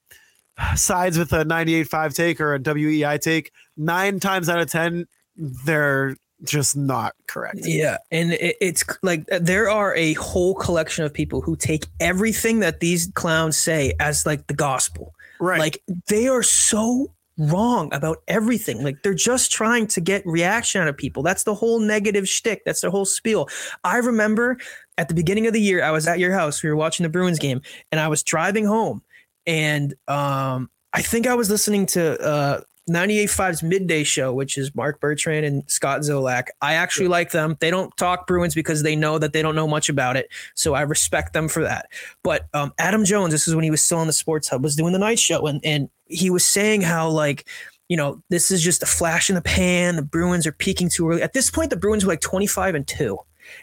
sides 0.76 1.18
with 1.18 1.34
a 1.34 1.44
98.5 1.46 2.14
take 2.14 2.42
or 2.42 2.54
a 2.54 2.60
WEEI 2.60 3.20
take, 3.20 3.52
nine 3.78 4.20
times 4.20 4.50
out 4.50 4.60
of 4.60 4.70
ten, 4.70 5.08
they're 5.36 6.16
just 6.44 6.76
not 6.76 7.16
correct. 7.28 7.60
Yeah, 7.64 7.98
and 8.12 8.34
it, 8.34 8.56
it's 8.62 8.84
like 9.04 9.26
uh, 9.32 9.39
there 9.42 9.70
are 9.70 9.96
a 9.96 10.14
whole 10.14 10.56
collection 10.56 11.06
of 11.06 11.14
people 11.14 11.42
who 11.42 11.56
take 11.56 11.86
everything 12.00 12.60
that 12.60 12.80
these 12.80 13.12
clowns 13.14 13.58
say 13.58 13.94
as 14.00 14.26
like 14.26 14.48
the 14.48 14.54
gospel. 14.54 15.14
Right. 15.39 15.60
Like 15.60 15.82
they 16.08 16.28
are 16.28 16.44
so 16.44 17.12
wrong 17.38 17.94
about 17.94 18.22
everything. 18.28 18.84
Like 18.84 19.02
they're 19.04 19.14
just 19.14 19.52
trying 19.52 19.88
to 19.88 20.02
get 20.02 20.26
reaction 20.26 20.82
out 20.82 20.88
of 20.88 20.98
people. 20.98 21.24
That's 21.24 21.44
the 21.44 21.56
whole 21.56 21.80
negative 21.80 22.30
shtick. 22.30 22.64
That's 22.66 22.82
the 22.82 22.92
whole 22.92 23.06
spiel. 23.06 23.50
I 23.84 23.98
remember 23.98 24.58
at 24.98 25.08
the 25.08 25.16
beginning 25.16 25.48
of 25.48 25.54
the 25.54 25.62
year, 25.62 25.84
I 25.84 25.92
was 25.92 26.08
at 26.08 26.20
your 26.20 26.34
house. 26.34 26.62
We 26.62 26.70
were 26.70 26.76
watching 26.76 27.04
the 27.04 27.10
Bruins 27.10 27.39
game, 27.39 27.62
and 27.92 28.00
I 28.00 28.08
was 28.08 28.24
driving 28.24 28.66
home, 28.66 29.02
and 29.46 29.94
um, 30.08 30.70
I 30.94 31.02
think 31.02 31.26
I 31.26 31.36
was 31.36 31.50
listening 31.50 31.86
to 31.88 32.22
uh, 32.22 32.62
98.5's 32.90 33.64
midday 33.64 34.04
show, 34.04 34.34
which 34.34 34.58
is 34.58 34.74
Marc 34.76 35.00
Bertrand 35.00 35.46
and 35.46 35.64
Scott 35.70 36.02
Zolak. 36.02 36.48
I 36.62 36.74
actually 36.74 37.08
like 37.08 37.32
them. 37.32 37.58
They 37.60 37.70
don't 37.70 37.96
talk 37.98 38.28
Bruins 38.28 38.56
because 38.56 38.84
they 38.84 38.96
know 38.96 39.18
that 39.20 39.34
they 39.34 39.42
don't 39.42 39.56
know 39.56 39.68
much 39.68 39.90
about 39.90 40.18
it. 40.18 40.30
So 40.56 40.74
I 40.74 40.82
respect 40.82 41.34
them 41.34 41.48
for 41.48 41.64
that. 41.64 41.88
But 42.24 42.48
um, 42.54 42.74
Adam 42.80 43.06
Jones, 43.06 43.32
this 43.32 43.48
is 43.48 43.56
when 43.56 43.64
he 43.64 43.72
was 43.72 43.82
still 43.82 44.00
on 44.00 44.08
the 44.08 44.14
Sports 44.14 44.50
Hub, 44.50 44.64
was 44.64 44.76
doing 44.76 44.94
the 44.94 45.00
night 45.00 45.20
show, 45.20 45.46
and 45.48 45.64
and 45.64 45.90
he 46.08 46.30
was 46.30 46.46
saying 46.46 46.82
how 46.82 47.10
like. 47.10 47.48
You 47.90 47.98
know, 47.98 48.24
this 48.30 48.52
is 48.52 48.64
just 48.64 48.82
a 48.82 48.86
flash 48.86 49.28
in 49.28 49.36
the 49.36 49.42
pan. 49.42 49.98
The 49.98 50.02
Bruins 50.02 50.48
are 50.48 50.54
peaking 50.54 50.88
too 50.88 51.10
early. 51.10 51.22
At 51.22 51.34
this 51.34 51.52
point, 51.52 51.72
the 51.72 51.76
Bruins 51.76 52.06
were 52.06 52.14
like 52.14 52.22
25 52.22 52.74
and 52.74 52.88
2 52.88 53.18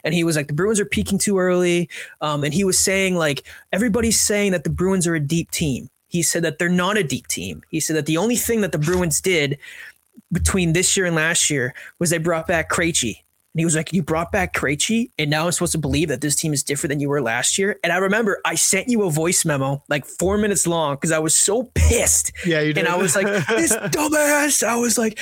and 0.05 0.13
he 0.13 0.23
was 0.23 0.37
like 0.37 0.49
the 0.49 0.53
Bruins 0.53 0.81
are 0.81 0.85
peaking 0.85 1.19
too 1.19 1.39
early. 1.39 1.89
Um, 2.21 2.45
and 2.45 2.53
he 2.53 2.65
was 2.65 2.79
saying 2.79 3.17
like 3.17 3.45
everybody's 3.73 4.21
saying 4.21 4.53
that 4.53 4.65
the 4.65 4.71
Bruins 4.71 5.07
are 5.07 5.15
a 5.15 5.21
deep 5.21 5.51
team. 5.51 5.89
He 6.09 6.23
said 6.23 6.43
that 6.45 6.59
they're 6.59 6.69
not 6.69 6.97
a 6.97 7.05
deep 7.05 7.27
team. 7.29 7.63
He 7.71 7.81
said 7.81 7.97
that 7.97 8.07
the 8.07 8.17
only 8.17 8.37
thing 8.37 8.63
that 8.63 8.73
the 8.73 8.79
Bruins 8.79 9.21
did 9.21 9.59
between 10.33 10.73
this 10.73 10.97
year 10.97 11.07
and 11.07 11.15
last 11.15 11.51
year 11.51 11.75
was 11.99 12.11
they 12.11 12.19
brought 12.19 12.47
back 12.47 12.71
Krejci. 12.71 13.23
And 13.55 13.61
he 13.61 13.65
was 13.65 13.75
like, 13.75 13.93
"You 13.93 14.03
brought 14.03 14.31
back 14.31 14.55
Krejci, 14.55 15.11
and 15.19 15.31
now 15.31 15.47
I'm 15.47 15.53
supposed 15.53 15.73
to 15.73 15.79
believe 15.79 16.09
that 16.09 16.21
this 16.21 16.37
team 16.37 16.53
is 16.53 16.63
different 16.63 16.91
than 16.91 17.01
you 17.01 17.09
were 17.09 17.23
last 17.23 17.59
year." 17.59 17.79
And 17.83 17.93
I 17.93 17.97
remember 17.97 18.41
I 18.45 18.55
sent 18.55 18.89
you 18.89 19.03
a 19.03 19.11
voice 19.11 19.45
memo 19.45 19.83
like 19.89 20.05
four 20.05 20.39
minutes 20.39 20.67
long 20.67 20.95
because 20.95 21.13
I 21.13 21.19
was 21.19 21.37
so 21.37 21.65
pissed. 21.75 22.31
Yeah, 22.47 22.61
you 22.61 22.73
did. 22.73 22.85
And 22.85 22.89
I 22.89 22.97
was 22.97 23.17
like, 23.17 23.27
"This 23.49 23.73
dumbass!" 23.77 24.63
I 24.63 24.77
was 24.77 24.99
like, 24.99 25.19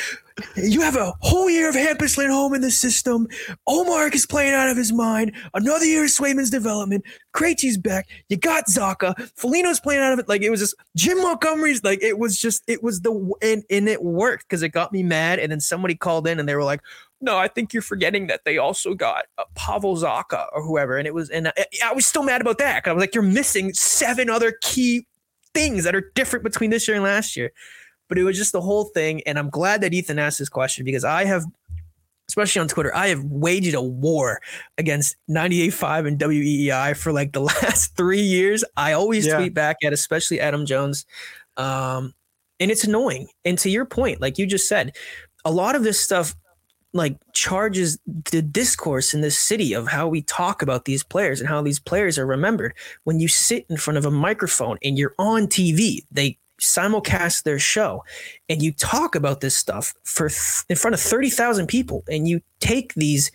"You 0.56 0.82
have 0.82 0.96
a 0.96 1.14
whole 1.20 1.48
year 1.48 1.68
of 1.68 1.74
Hampus 1.74 2.16
home 2.28 2.54
in 2.54 2.60
the 2.60 2.70
system. 2.70 3.26
Ullmark 3.68 4.14
is 4.14 4.26
playing 4.26 4.54
out 4.54 4.68
of 4.68 4.76
his 4.76 4.92
mind. 4.92 5.32
Another 5.54 5.84
year 5.84 6.04
of 6.04 6.10
Swayman's 6.10 6.50
development. 6.50 7.04
Krejci's 7.34 7.78
back. 7.78 8.08
You 8.28 8.36
got 8.36 8.66
Zacha. 8.66 9.14
Foligno's 9.36 9.80
playing 9.80 10.02
out 10.02 10.12
of 10.12 10.18
it. 10.18 10.28
Like 10.28 10.42
it 10.42 10.50
was 10.50 10.60
just 10.60 10.74
Jim 10.94 11.22
Montgomery's. 11.22 11.82
Like 11.82 12.02
it 12.02 12.18
was 12.18 12.38
just 12.38 12.62
it 12.66 12.82
was 12.82 13.00
the 13.00 13.12
and 13.42 13.64
and 13.70 13.88
it 13.88 14.02
worked 14.02 14.48
because 14.48 14.62
it 14.62 14.70
got 14.70 14.92
me 14.92 15.02
mad. 15.02 15.38
And 15.38 15.50
then 15.50 15.60
somebody 15.60 15.94
called 15.94 16.26
in 16.26 16.38
and 16.38 16.48
they 16.48 16.54
were 16.54 16.64
like, 16.64 16.80
"No, 17.20 17.38
I 17.38 17.48
think 17.48 17.72
you're 17.72 17.82
forgetting 17.82 18.26
that 18.26 18.44
they 18.44 18.58
also 18.58 18.94
got 18.94 19.24
uh, 19.38 19.44
Pavel 19.54 19.96
Zacha 19.96 20.48
or 20.52 20.62
whoever." 20.62 20.98
And 20.98 21.06
it 21.06 21.14
was 21.14 21.30
and 21.30 21.48
I, 21.48 21.66
I 21.84 21.92
was 21.92 22.06
still 22.06 22.22
mad 22.22 22.40
about 22.40 22.58
that. 22.58 22.86
I 22.86 22.92
was 22.92 23.00
like, 23.00 23.14
"You're 23.14 23.24
missing 23.24 23.72
seven 23.72 24.28
other 24.28 24.54
key 24.62 25.06
things 25.54 25.84
that 25.84 25.94
are 25.94 26.12
different 26.14 26.44
between 26.44 26.70
this 26.70 26.86
year 26.86 26.94
and 26.94 27.04
last 27.04 27.36
year." 27.36 27.52
But 28.08 28.18
it 28.18 28.24
was 28.24 28.36
just 28.36 28.52
the 28.52 28.60
whole 28.60 28.84
thing. 28.84 29.22
And 29.26 29.38
I'm 29.38 29.50
glad 29.50 29.80
that 29.80 29.92
Ethan 29.92 30.18
asked 30.18 30.38
this 30.38 30.48
question 30.48 30.84
because 30.84 31.04
I 31.04 31.24
have 31.24 31.44
especially 32.28 32.60
on 32.60 32.68
Twitter, 32.68 32.94
I 32.94 33.08
have 33.08 33.22
waged 33.24 33.74
a 33.74 33.80
war 33.80 34.40
against 34.78 35.16
98.5 35.30 36.08
and 36.08 36.18
WEEI 36.18 36.96
for 36.96 37.12
like 37.12 37.32
the 37.32 37.40
last 37.62 37.96
three 37.96 38.20
years. 38.20 38.64
I 38.76 38.92
always 38.92 39.26
Yeah. 39.26 39.36
tweet 39.36 39.54
back 39.54 39.76
at 39.84 39.92
especially 39.92 40.40
Adam 40.40 40.66
Jones. 40.66 41.06
Um, 41.56 42.14
and 42.58 42.70
it's 42.70 42.84
annoying. 42.84 43.28
And 43.44 43.58
to 43.58 43.70
your 43.70 43.84
point, 43.84 44.20
like 44.20 44.38
you 44.38 44.46
just 44.46 44.68
said, 44.68 44.96
a 45.44 45.50
lot 45.50 45.76
of 45.76 45.84
this 45.84 46.00
stuff 46.00 46.34
like 46.92 47.16
charges 47.34 47.98
the 48.32 48.40
discourse 48.40 49.12
in 49.12 49.20
this 49.20 49.38
city 49.38 49.74
of 49.74 49.86
how 49.86 50.08
we 50.08 50.22
talk 50.22 50.62
about 50.62 50.86
these 50.86 51.04
players 51.04 51.40
and 51.40 51.48
how 51.48 51.60
these 51.60 51.78
players 51.78 52.18
are 52.18 52.26
remembered. 52.26 52.74
When 53.04 53.20
you 53.20 53.28
sit 53.28 53.66
in 53.68 53.76
front 53.76 53.98
of 53.98 54.06
a 54.06 54.10
microphone 54.10 54.78
and 54.82 54.96
you're 54.98 55.14
on 55.18 55.46
TV, 55.46 56.00
they 56.10 56.38
simulcast 56.60 57.42
their 57.42 57.58
show 57.58 58.02
and 58.48 58.62
you 58.62 58.72
talk 58.72 59.14
about 59.14 59.40
this 59.40 59.56
stuff 59.56 59.94
for 60.04 60.28
th- 60.28 60.64
in 60.68 60.76
front 60.76 60.94
of 60.94 61.00
30,000 61.00 61.66
people 61.66 62.02
and 62.08 62.26
you 62.26 62.40
take 62.60 62.94
these 62.94 63.30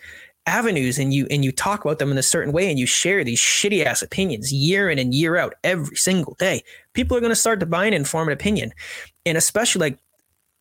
avenues 0.46 0.98
and 0.98 1.14
you 1.14 1.24
and 1.30 1.44
you 1.44 1.52
talk 1.52 1.84
about 1.84 2.00
them 2.00 2.10
in 2.10 2.18
a 2.18 2.22
certain 2.22 2.52
way 2.52 2.68
and 2.68 2.76
you 2.76 2.86
share 2.86 3.22
these 3.22 3.38
shitty 3.38 3.84
ass 3.84 4.02
opinions 4.02 4.52
year 4.52 4.90
in 4.90 4.98
and 4.98 5.14
year 5.14 5.36
out 5.36 5.54
every 5.62 5.94
single 5.94 6.34
day 6.34 6.64
people 6.94 7.16
are 7.16 7.20
going 7.20 7.30
to 7.30 7.36
start 7.36 7.60
to 7.60 7.66
buy 7.66 7.86
an 7.86 7.92
informed 7.92 8.32
opinion. 8.32 8.72
And 9.24 9.38
especially 9.38 9.90
like 9.90 9.98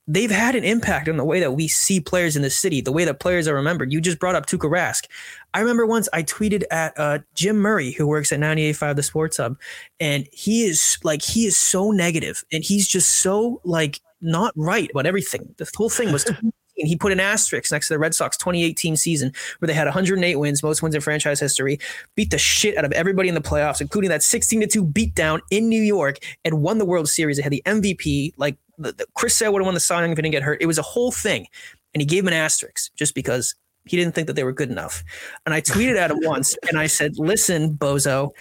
they've 0.08 0.32
had 0.32 0.56
an 0.56 0.64
impact 0.64 1.08
on 1.08 1.18
the 1.18 1.26
way 1.26 1.40
that 1.40 1.54
we 1.54 1.68
see 1.68 2.00
players 2.00 2.36
in 2.36 2.42
the 2.42 2.50
city 2.50 2.82
the 2.82 2.92
way 2.92 3.06
that 3.06 3.20
players 3.20 3.48
are 3.48 3.56
remembered 3.56 3.92
you 3.92 4.02
just 4.02 4.20
brought 4.20 4.36
up 4.36 4.46
Tuukka 4.46 4.70
Rask 4.70 5.06
I 5.54 5.60
remember 5.60 5.86
once 5.86 6.08
I 6.14 6.24
tweeted 6.24 6.64
at 6.72 6.98
uh, 6.98 7.20
Jim 7.34 7.58
Murray, 7.58 7.92
who 7.92 8.08
works 8.08 8.32
at 8.32 8.40
98.5 8.40 8.96
The 8.96 9.04
Sports 9.04 9.38
Hub, 9.38 9.58
and 10.00 10.28
he 10.32 10.64
is 10.64 10.98
like, 11.04 11.22
he 11.22 11.46
is 11.46 11.58
so 11.58 11.92
negative 11.92 12.44
and 12.52 12.64
he's 12.64 12.88
just 12.88 13.22
so 13.22 13.60
like 13.64 14.00
not 14.22 14.54
right 14.56 14.90
about 14.92 15.06
everything. 15.06 15.54
The 15.58 15.70
whole 15.76 15.90
thing 15.90 16.12
was, 16.12 16.26
and 16.30 16.54
he 16.76 16.96
put 16.96 17.12
an 17.12 17.20
asterisk 17.20 17.72
next 17.72 17.90
to 17.90 17.96
the 17.96 18.00
Red 18.00 18.16
Sox 18.16 18.38
2018 18.38 18.96
season 18.96 19.34
where 19.60 19.68
they 19.68 19.74
had 19.74 19.88
108 19.88 20.36
wins, 20.38 20.64
most 20.64 20.82
wins 20.82 20.96
in 20.96 21.02
franchise 21.02 21.40
history, 21.40 21.80
beat 22.16 22.32
the 22.32 22.38
shit 22.38 22.78
out 22.78 22.86
of 22.86 22.94
everybody 22.94 23.28
in 23.28 23.36
the 23.36 23.42
playoffs, 23.42 23.82
including 23.82 24.10
that 24.10 24.24
16 24.24 24.62
to 24.62 24.68
2 24.68 24.86
beatdown 24.86 25.42
in 25.52 25.68
New 25.68 25.82
York, 25.82 26.20
and 26.46 26.62
won 26.62 26.78
the 26.78 26.86
World 26.86 27.10
Series. 27.10 27.38
They 27.38 27.44
had 27.44 27.52
the 27.52 27.64
MVP. 27.66 28.34
Like 28.38 28.58
the, 28.82 28.92
the, 28.92 29.06
Chris 29.16 29.36
Sale 29.36 29.54
would 29.54 29.62
have 29.62 29.66
won 29.66 29.74
the 29.74 29.80
Cy 29.80 30.02
Young 30.02 30.12
if 30.12 30.18
he 30.18 30.22
didn't 30.22 30.34
get 30.34 30.44
hurt. 30.44 30.62
It 30.62 30.66
was 30.66 30.78
a 30.78 30.84
whole 30.84 31.12
thing. 31.12 31.48
And 31.94 32.02
he 32.02 32.06
gave 32.06 32.24
him 32.24 32.30
an 32.30 32.34
asterisk 32.34 32.94
just 32.96 33.16
because 33.16 33.56
he 33.86 33.98
didn't 33.98 34.16
think 34.16 34.28
that 34.28 34.34
they 34.34 34.44
were 34.44 34.54
good 34.54 34.70
enough. 34.70 35.04
And 35.46 35.54
I 35.54 35.62
tweeted 35.62 35.98
at 35.98 36.12
him 36.12 36.20
once 36.24 36.56
and 36.70 36.78
I 36.78 36.88
said, 36.88 37.18
listen, 37.18 37.76
Bozo, 37.76 38.32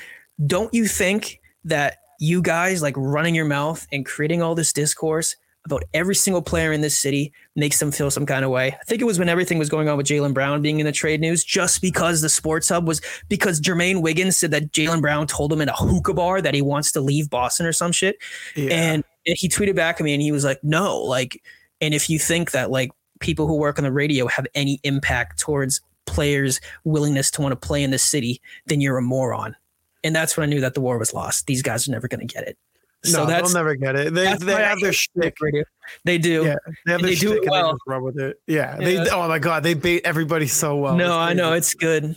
don't 0.46 0.72
you 0.72 0.86
think 0.86 1.40
that 1.64 1.98
you 2.18 2.42
guys 2.42 2.82
like 2.82 2.94
running 2.96 3.34
your 3.34 3.46
mouth 3.46 3.86
and 3.92 4.04
creating 4.04 4.42
all 4.42 4.54
this 4.54 4.72
discourse 4.72 5.36
about 5.66 5.84
every 5.92 6.14
single 6.14 6.40
player 6.40 6.72
in 6.72 6.80
this 6.80 6.98
city 6.98 7.32
makes 7.54 7.78
them 7.78 7.92
feel 7.92 8.10
some 8.10 8.24
kind 8.24 8.44
of 8.44 8.50
way. 8.50 8.68
I 8.68 8.84
think 8.84 9.02
it 9.02 9.04
was 9.04 9.18
when 9.18 9.28
everything 9.28 9.58
was 9.58 9.68
going 9.68 9.88
on 9.88 9.96
with 9.96 10.06
Jaylen 10.06 10.32
Brown 10.32 10.62
being 10.62 10.80
in 10.80 10.86
the 10.86 10.92
trade 10.92 11.20
news, 11.20 11.44
just 11.44 11.82
because 11.82 12.22
the 12.22 12.30
sports 12.30 12.68
hub 12.68 12.88
was 12.88 13.00
because 13.28 13.60
Jermaine 13.60 14.00
Wiggins 14.00 14.36
said 14.36 14.52
that 14.52 14.72
Jaylen 14.72 15.02
Brown 15.02 15.26
told 15.26 15.52
him 15.52 15.60
in 15.60 15.68
a 15.68 15.74
hookah 15.74 16.14
bar 16.14 16.40
that 16.40 16.54
he 16.54 16.62
wants 16.62 16.92
to 16.92 17.00
leave 17.00 17.28
Boston 17.28 17.66
or 17.66 17.72
some 17.72 17.92
shit. 17.92 18.16
Yeah. 18.56 18.70
And 18.72 19.04
he 19.24 19.48
tweeted 19.48 19.74
back 19.74 20.00
at 20.00 20.04
me 20.04 20.12
and 20.12 20.22
he 20.22 20.32
was 20.32 20.44
like, 20.44 20.62
no, 20.62 20.98
like, 20.98 21.42
and 21.80 21.94
if 21.94 22.08
you 22.10 22.18
think 22.18 22.52
that 22.52 22.70
like 22.70 22.90
people 23.20 23.46
who 23.46 23.56
work 23.56 23.78
on 23.78 23.84
the 23.84 23.92
radio 23.92 24.26
have 24.26 24.46
any 24.54 24.80
impact 24.82 25.38
towards 25.38 25.80
players' 26.06 26.60
willingness 26.84 27.30
to 27.32 27.42
want 27.42 27.52
to 27.52 27.56
play 27.56 27.82
in 27.82 27.90
this 27.90 28.02
city, 28.02 28.40
then 28.66 28.80
you're 28.80 28.98
a 28.98 29.02
moron. 29.02 29.54
And 30.02 30.16
that's 30.16 30.36
when 30.36 30.48
I 30.48 30.50
knew 30.50 30.60
that 30.60 30.74
the 30.74 30.80
war 30.80 30.98
was 30.98 31.12
lost. 31.12 31.46
These 31.46 31.62
guys 31.62 31.86
are 31.86 31.92
never 31.92 32.08
going 32.08 32.26
to 32.26 32.32
get 32.32 32.46
it. 32.48 32.56
So 33.02 33.20
no, 33.20 33.26
that's 33.26 33.52
they'll 33.52 33.62
never 33.62 33.74
get 33.76 33.96
it. 33.96 34.12
They 34.12 34.34
they 34.34 34.62
have 34.62 34.78
their 34.80 34.92
shtick. 34.92 35.36
radio. 35.40 35.64
They 36.04 36.18
do. 36.18 36.44
Yeah, 36.44 36.56
they 36.84 36.92
have 36.92 37.00
their 37.00 37.10
they 37.10 37.16
do 37.16 37.32
it 37.32 37.48
well. 37.48 37.78
run 37.86 38.02
with 38.02 38.18
it. 38.18 38.38
Yeah, 38.46 38.76
they. 38.76 38.98
Oh 39.08 39.26
my 39.26 39.38
god, 39.38 39.62
they 39.62 39.72
bait 39.72 40.02
everybody 40.04 40.46
so 40.46 40.76
well. 40.76 40.96
no, 40.96 41.18
I 41.18 41.32
know 41.32 41.54
it's 41.54 41.72
good. 41.72 42.16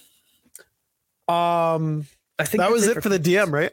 Um, 1.30 2.06
I 2.38 2.44
think 2.44 2.60
that 2.60 2.70
was 2.70 2.86
it 2.86 3.02
for 3.02 3.08
the 3.08 3.20
DM, 3.20 3.52
right? 3.54 3.72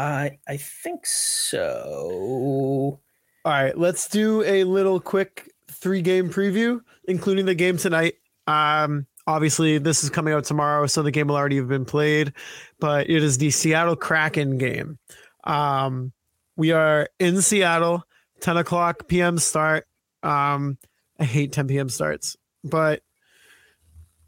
I 0.00 0.38
I 0.48 0.56
think 0.56 1.06
so. 1.06 3.00
All 3.44 3.52
right, 3.52 3.76
let's 3.76 4.08
do 4.08 4.42
a 4.44 4.64
little 4.64 5.00
quick 5.00 5.50
three 5.70 6.02
game 6.02 6.30
preview, 6.30 6.80
including 7.04 7.46
the 7.46 7.54
game 7.54 7.76
tonight. 7.76 8.14
Um, 8.46 9.06
obviously, 9.26 9.78
this 9.78 10.02
is 10.02 10.10
coming 10.10 10.34
out 10.34 10.44
tomorrow, 10.44 10.86
so 10.86 11.02
the 11.02 11.10
game 11.10 11.28
will 11.28 11.36
already 11.36 11.56
have 11.56 11.68
been 11.68 11.84
played, 11.84 12.32
but 12.78 13.08
it 13.08 13.22
is 13.22 13.38
the 13.38 13.50
Seattle 13.50 13.96
Kraken 13.96 14.58
game. 14.58 14.98
Um, 15.44 16.12
we 16.56 16.72
are 16.72 17.08
in 17.18 17.40
Seattle, 17.40 18.04
10 18.40 18.58
o'clock 18.58 19.06
p.m. 19.08 19.38
start. 19.38 19.86
Um, 20.22 20.78
I 21.18 21.24
hate 21.24 21.52
10 21.52 21.68
p.m. 21.68 21.88
starts, 21.88 22.36
but 22.64 23.02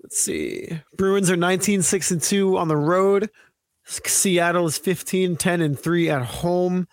let's 0.03 0.19
see. 0.19 0.81
Bruins 0.97 1.31
are 1.31 1.37
19 1.37 1.83
6 1.83 2.11
and 2.11 2.23
2 2.23 2.57
on 2.57 2.69
the 2.69 2.77
road. 2.77 3.31
Seattle 3.85 4.67
is 4.67 4.79
15 4.79 5.37
10 5.37 5.61
and 5.61 5.79
3 5.79 6.11
at 6.11 6.23
home. 6.23 6.87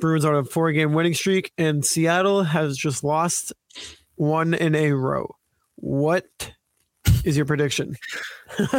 Bruins 0.00 0.24
are 0.24 0.34
on 0.34 0.44
a 0.44 0.44
four 0.44 0.70
game 0.72 0.92
winning 0.92 1.14
streak, 1.14 1.52
and 1.58 1.84
Seattle 1.84 2.44
has 2.44 2.76
just 2.76 3.02
lost 3.02 3.52
one 4.14 4.54
in 4.54 4.74
a 4.74 4.92
row. 4.92 5.34
What 5.76 6.26
is 7.24 7.36
your 7.36 7.46
prediction? 7.46 7.96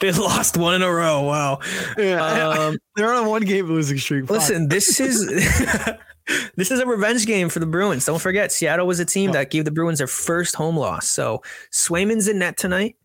They 0.00 0.10
lost 0.10 0.56
one 0.56 0.74
in 0.74 0.82
a 0.82 0.92
row. 0.92 1.22
Wow. 1.22 1.60
Yeah, 1.96 2.48
Um, 2.48 2.78
they're 2.96 3.12
on 3.14 3.24
a 3.24 3.28
one 3.28 3.42
game 3.42 3.66
losing 3.66 3.98
streak. 3.98 4.28
Listen, 4.28 4.66
this 4.68 4.98
is 4.98 5.24
this 6.56 6.72
is 6.72 6.80
a 6.80 6.86
revenge 6.86 7.24
game 7.24 7.48
for 7.48 7.60
the 7.60 7.66
Bruins. 7.66 8.04
Don't 8.04 8.20
forget, 8.20 8.50
Seattle 8.50 8.86
was 8.88 8.98
a 8.98 9.04
team 9.04 9.30
that 9.30 9.50
gave 9.50 9.64
the 9.64 9.70
Bruins 9.70 9.98
their 9.98 10.08
first 10.08 10.56
home 10.56 10.76
loss. 10.76 11.08
So 11.08 11.40
Swayman's 11.72 12.26
in 12.26 12.40
net 12.40 12.56
tonight. 12.56 12.96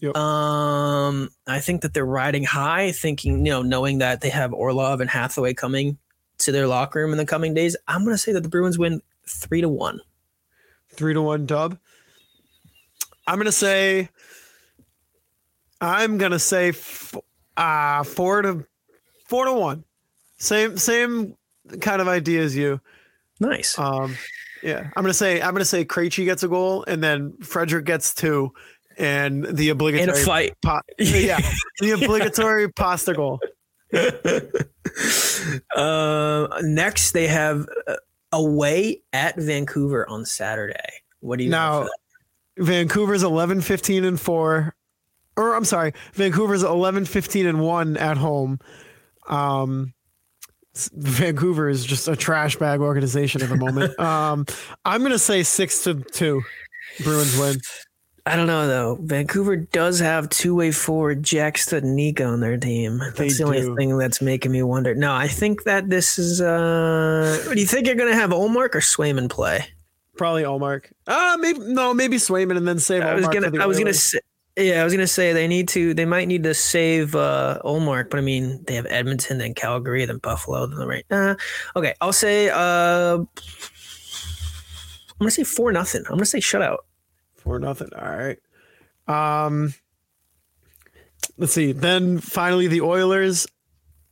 Yep. 0.00 0.16
Um, 0.16 1.30
I 1.46 1.60
think 1.60 1.82
that 1.82 1.94
they're 1.94 2.04
riding 2.04 2.44
high, 2.44 2.92
thinking 2.92 3.38
you 3.46 3.52
know, 3.52 3.62
knowing 3.62 3.98
that 3.98 4.20
they 4.20 4.30
have 4.30 4.52
Orlov 4.52 5.00
and 5.00 5.08
Hathaway 5.08 5.54
coming 5.54 5.98
to 6.38 6.52
their 6.52 6.66
locker 6.66 7.00
room 7.00 7.12
in 7.12 7.18
the 7.18 7.24
coming 7.26 7.54
days. 7.54 7.76
I'm 7.88 8.04
going 8.04 8.14
to 8.14 8.18
say 8.22 8.32
that 8.32 8.42
the 8.42 8.48
Bruins 8.48 8.78
win 8.78 9.00
three 9.26 9.60
to 9.60 9.68
one. 9.68 10.00
three 10.90 11.14
to 11.14 11.22
one 11.22 11.46
dub. 11.46 11.78
I'm 13.26 13.38
gonna 13.38 13.52
say. 13.52 14.10
I'm 15.80 16.18
gonna 16.18 16.38
say, 16.38 16.68
f- 16.70 17.14
uh 17.56 18.02
four 18.04 18.42
to 18.42 18.66
four 19.26 19.44
to 19.46 19.52
one. 19.52 19.84
Same 20.38 20.76
same 20.76 21.36
kind 21.80 22.00
of 22.02 22.08
idea 22.08 22.42
as 22.42 22.54
you. 22.56 22.80
Nice. 23.40 23.78
Um, 23.78 24.14
yeah, 24.62 24.90
I'm 24.96 25.02
gonna 25.02 25.14
say 25.14 25.40
I'm 25.40 25.52
gonna 25.54 25.64
say 25.64 25.84
Krejci 25.84 26.24
gets 26.24 26.42
a 26.42 26.48
goal, 26.48 26.84
and 26.86 27.02
then 27.02 27.34
Frederic 27.42 27.86
gets 27.86 28.14
two, 28.14 28.52
and 28.98 29.44
the 29.44 29.68
obligatory 29.70 30.20
a 30.20 30.24
fight. 30.24 30.54
pa- 30.62 30.82
yeah, 30.98 31.40
the 31.80 31.92
obligatory 31.92 32.70
pasta 32.72 33.14
goal. 33.14 33.40
Uh, 35.76 36.48
next, 36.62 37.12
they 37.12 37.26
have 37.26 37.66
uh, 37.86 37.94
away 38.32 39.02
at 39.12 39.36
Vancouver 39.36 40.08
on 40.08 40.24
Saturday. 40.24 40.92
What 41.20 41.38
do 41.38 41.44
you 41.44 41.50
Now-? 41.50 41.88
Vancouver's 42.58 43.22
11, 43.22 43.62
15, 43.62 44.04
and 44.04 44.20
four. 44.20 44.74
Or 45.36 45.56
I'm 45.56 45.64
sorry, 45.64 45.92
Vancouver's 46.12 46.62
11, 46.62 47.06
15, 47.06 47.46
and 47.46 47.60
one 47.60 47.96
at 47.96 48.16
home. 48.16 48.60
Um, 49.28 49.92
Vancouver 50.92 51.68
is 51.68 51.84
just 51.84 52.08
a 52.08 52.16
trash 52.16 52.56
bag 52.56 52.80
organization 52.80 53.42
at 53.42 53.48
the 53.48 53.56
moment. 53.56 53.98
um, 54.00 54.46
I'm 54.84 55.02
gonna 55.02 55.18
say 55.18 55.42
six 55.42 55.84
to 55.84 55.94
two. 55.94 56.42
Bruins 57.02 57.36
win. 57.38 57.56
I 58.26 58.36
don't 58.36 58.46
know 58.46 58.66
though. 58.66 58.98
Vancouver 59.02 59.54
does 59.56 60.00
have 60.00 60.30
two-way 60.30 60.70
forward 60.72 61.22
Jack 61.22 61.56
Studnicka 61.56 62.26
on 62.26 62.40
their 62.40 62.56
team. 62.56 62.98
That's 62.98 63.18
They 63.18 63.28
the 63.28 63.42
only 63.44 63.60
do. 63.60 63.76
thing 63.76 63.98
that's 63.98 64.22
making 64.22 64.50
me 64.50 64.62
wonder. 64.62 64.94
No, 64.94 65.12
I 65.14 65.28
think 65.28 65.64
that 65.64 65.90
this 65.90 66.18
is. 66.18 66.40
uh 66.40 67.38
Do 67.52 67.60
you 67.60 67.66
think 67.66 67.86
you're 67.86 67.96
going 67.96 68.10
to 68.10 68.16
have 68.16 68.30
Ullmark 68.30 68.74
or 68.74 68.80
Swayman 68.80 69.28
play? 69.28 69.66
Probably 70.16 70.42
Ullmark. 70.42 70.86
Uh 71.06 71.36
maybe 71.38 71.58
no, 71.58 71.92
maybe 71.92 72.16
Swayman 72.16 72.56
and 72.56 72.66
then 72.66 72.78
save. 72.78 73.02
I 73.02 73.12
was 73.14 73.26
Ullmark 73.26 73.32
gonna. 73.50 73.62
I 73.62 73.66
was 73.66 73.78
gonna 73.78 73.92
say. 73.92 74.20
Yeah, 74.56 74.80
I 74.80 74.84
was 74.84 74.92
gonna 74.94 75.06
say 75.08 75.32
they 75.32 75.48
need 75.48 75.66
to. 75.70 75.92
They 75.92 76.04
might 76.06 76.28
need 76.28 76.44
to 76.44 76.54
save 76.54 77.14
uh 77.16 77.60
Ullmark, 77.64 78.08
but 78.08 78.18
I 78.18 78.22
mean 78.22 78.62
they 78.66 78.76
have 78.76 78.86
Edmonton, 78.88 79.36
then 79.38 79.52
Calgary, 79.54 80.04
then 80.06 80.18
Buffalo, 80.18 80.66
then 80.66 80.78
the 80.78 80.86
right. 80.86 81.04
Uh, 81.10 81.34
okay, 81.76 81.94
I'll 82.00 82.12
say. 82.12 82.48
uh 82.48 83.18
I'm 83.18 83.26
gonna 85.18 85.30
say 85.32 85.44
four 85.44 85.72
nothing. 85.72 86.02
I'm 86.06 86.14
gonna 86.14 86.24
say 86.26 86.38
shutout. 86.38 86.78
Four 87.44 87.58
nothing. 87.60 87.90
All 87.94 88.08
right. 88.08 88.38
Um 89.06 89.74
let's 91.38 91.52
see. 91.52 91.72
Then 91.72 92.18
finally 92.18 92.66
the 92.66 92.80
Oilers 92.80 93.46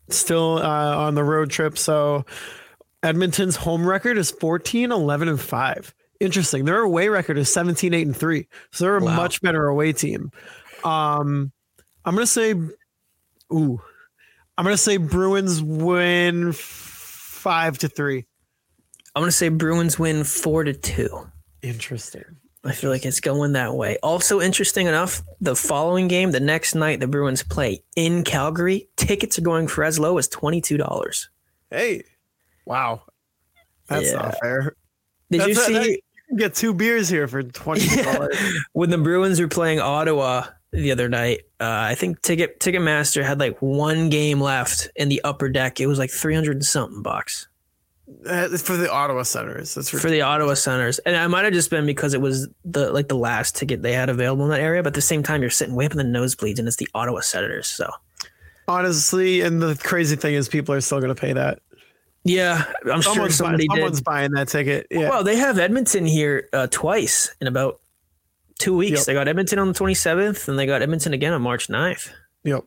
still 0.09 0.59
uh, 0.59 0.97
on 0.97 1.15
the 1.15 1.25
road 1.25 1.51
trip. 1.51 1.79
So 1.79 2.25
Edmonton's 3.03 3.57
home 3.57 3.87
record 3.87 4.19
is 4.19 4.31
14, 4.31 4.93
11, 4.93 5.29
and 5.29 5.41
5. 5.41 5.95
Interesting. 6.21 6.65
Their 6.67 6.81
away 6.81 7.09
record 7.09 7.37
is 7.39 7.53
17, 7.53 7.95
8, 7.95 8.07
and 8.07 8.17
3. 8.17 8.47
So 8.71 8.85
they're 8.85 8.97
a 8.99 9.05
Wow. 9.05 9.17
much 9.17 9.41
better 9.43 9.67
away 9.67 9.93
team. 9.93 10.31
Um 10.85 11.53
I'm 12.05 12.15
gonna 12.15 12.27
say 12.27 12.53
ooh. 13.53 13.81
I'm 14.59 14.65
gonna 14.65 14.77
say 14.77 14.99
Bruins 14.99 15.63
win 15.63 16.53
five 16.53 17.79
to 17.79 17.89
three. 17.89 18.27
I'm 19.15 19.23
gonna 19.23 19.33
say 19.33 19.49
Bruins 19.49 19.99
win 19.99 20.25
four 20.25 20.65
to 20.65 20.73
two. 20.75 21.27
Interesting. 21.63 22.25
I 22.65 22.73
feel 22.73 22.91
like 22.91 23.05
it's 23.05 23.19
going 23.21 23.53
that 23.55 23.75
way. 23.75 23.99
Also, 24.05 24.41
interesting 24.41 24.87
enough, 24.87 25.23
the 25.41 25.57
following 25.57 26.07
game, 26.07 26.31
the 26.31 26.39
next 26.41 26.75
night, 26.77 27.01
the 27.01 27.09
Bruins 27.09 27.43
play 27.43 27.83
in 27.97 28.23
Calgary. 28.23 28.89
Tickets 28.97 29.37
are 29.39 29.43
going 29.43 29.67
for 29.67 29.83
as 29.83 29.99
low 29.99 30.17
as 30.19 30.29
twenty 30.29 30.61
two 30.61 30.77
dollars. 30.77 31.29
Hey. 31.71 32.05
Wow. 32.65 33.03
That's 33.89 34.11
Yeah. 34.13 34.17
not 34.19 34.39
fair. 34.41 34.77
Did 35.31 35.41
you 35.49 35.55
That's- 35.55 35.67
see 35.67 35.73
that- 35.73 35.89
you 35.89 35.99
can 36.29 36.37
get 36.37 36.55
two 36.55 36.73
beers 36.73 37.09
here 37.09 37.27
for 37.27 37.43
twenty 37.43 37.87
dollars. 38.03 38.37
when 38.75 38.91
the 38.91 38.99
Bruins 38.99 39.41
were 39.41 39.49
playing 39.49 39.81
Ottawa 39.81 40.45
the 40.71 40.93
other 40.93 41.09
night? 41.09 41.41
Uh, 41.61 41.65
I 41.69 41.97
think 41.97 42.23
Ticket 42.23 42.61
Ticketmaster 42.61 43.25
had 43.25 43.41
like 43.41 43.59
one 43.61 44.09
game 44.09 44.41
left 44.41 44.89
in 44.95 45.09
the 45.09 45.21
upper 45.25 45.49
deck. 45.49 45.81
It 45.81 45.87
was 45.89 45.99
like 45.99 46.11
three 46.11 46.35
hundred 46.35 46.57
and 46.59 46.65
something 46.65 47.03
bucks 47.03 47.49
for 48.63 48.77
the 48.77 48.91
Ottawa 48.91 49.23
Senators. 49.23 49.75
That's 49.75 49.91
for 49.91 50.11
the 50.11 50.23
Ottawa 50.23 50.55
Senators, 50.55 50.99
and 51.01 51.17
I 51.17 51.27
might 51.27 51.45
have 51.45 51.53
just 51.53 51.71
been 51.71 51.87
because 51.87 52.15
it 52.15 52.21
was 52.21 52.49
the 52.65 52.93
like 52.93 53.09
the 53.09 53.17
last 53.17 53.57
ticket 53.57 53.83
they 53.83 53.93
had 53.93 54.09
available 54.09 54.45
in 54.45 54.51
that 54.51 54.61
area. 54.61 54.83
But 54.83 54.89
at 54.89 54.95
the 54.95 55.01
same 55.03 55.23
time, 55.23 55.41
you're 55.41 55.51
sitting 55.51 55.75
way 55.75 55.87
up 55.87 55.93
in 55.93 55.99
the 55.99 56.05
nosebleeds, 56.05 56.59
and 56.59 56.67
it's 56.69 56.77
the 56.77 56.89
Ottawa 56.95 57.21
Senators. 57.21 57.67
So 57.67 57.91
honestly, 58.69 59.41
and 59.41 59.61
the 59.63 59.75
crazy 59.83 60.17
thing 60.17 60.35
is, 60.35 60.49
people 60.49 60.75
are 60.75 60.81
still 60.81 61.01
going 61.01 61.15
to 61.15 61.21
pay 61.21 61.33
that. 61.33 61.61
yeah, 62.25 62.65
I'm 62.85 63.01
sure 63.01 63.15
Someone's, 63.15 63.35
somebody 63.37 63.67
buying, 63.69 63.93
did. 63.93 64.05
buying 64.05 64.31
that 64.33 64.49
ticket. 64.49 64.87
Yeah. 64.91 65.11
Well, 65.11 65.25
they 65.25 65.37
have 65.37 65.59
Edmonton 65.59 66.07
here 66.07 66.49
uh, 66.53 66.69
twice 66.71 67.35
in 67.41 67.47
about 67.47 67.81
two 68.59 68.77
weeks. 68.77 68.99
Yep. 69.01 69.07
They 69.07 69.15
got 69.15 69.29
Edmonton 69.29 69.59
on 69.59 69.69
the 69.69 69.75
27th, 69.75 70.49
and 70.49 70.59
they 70.59 70.67
got 70.67 70.83
Edmonton 70.83 71.13
again 71.13 71.33
on 71.33 71.43
March 71.43 71.69
9th. 71.69 72.11
yep. 72.45 72.65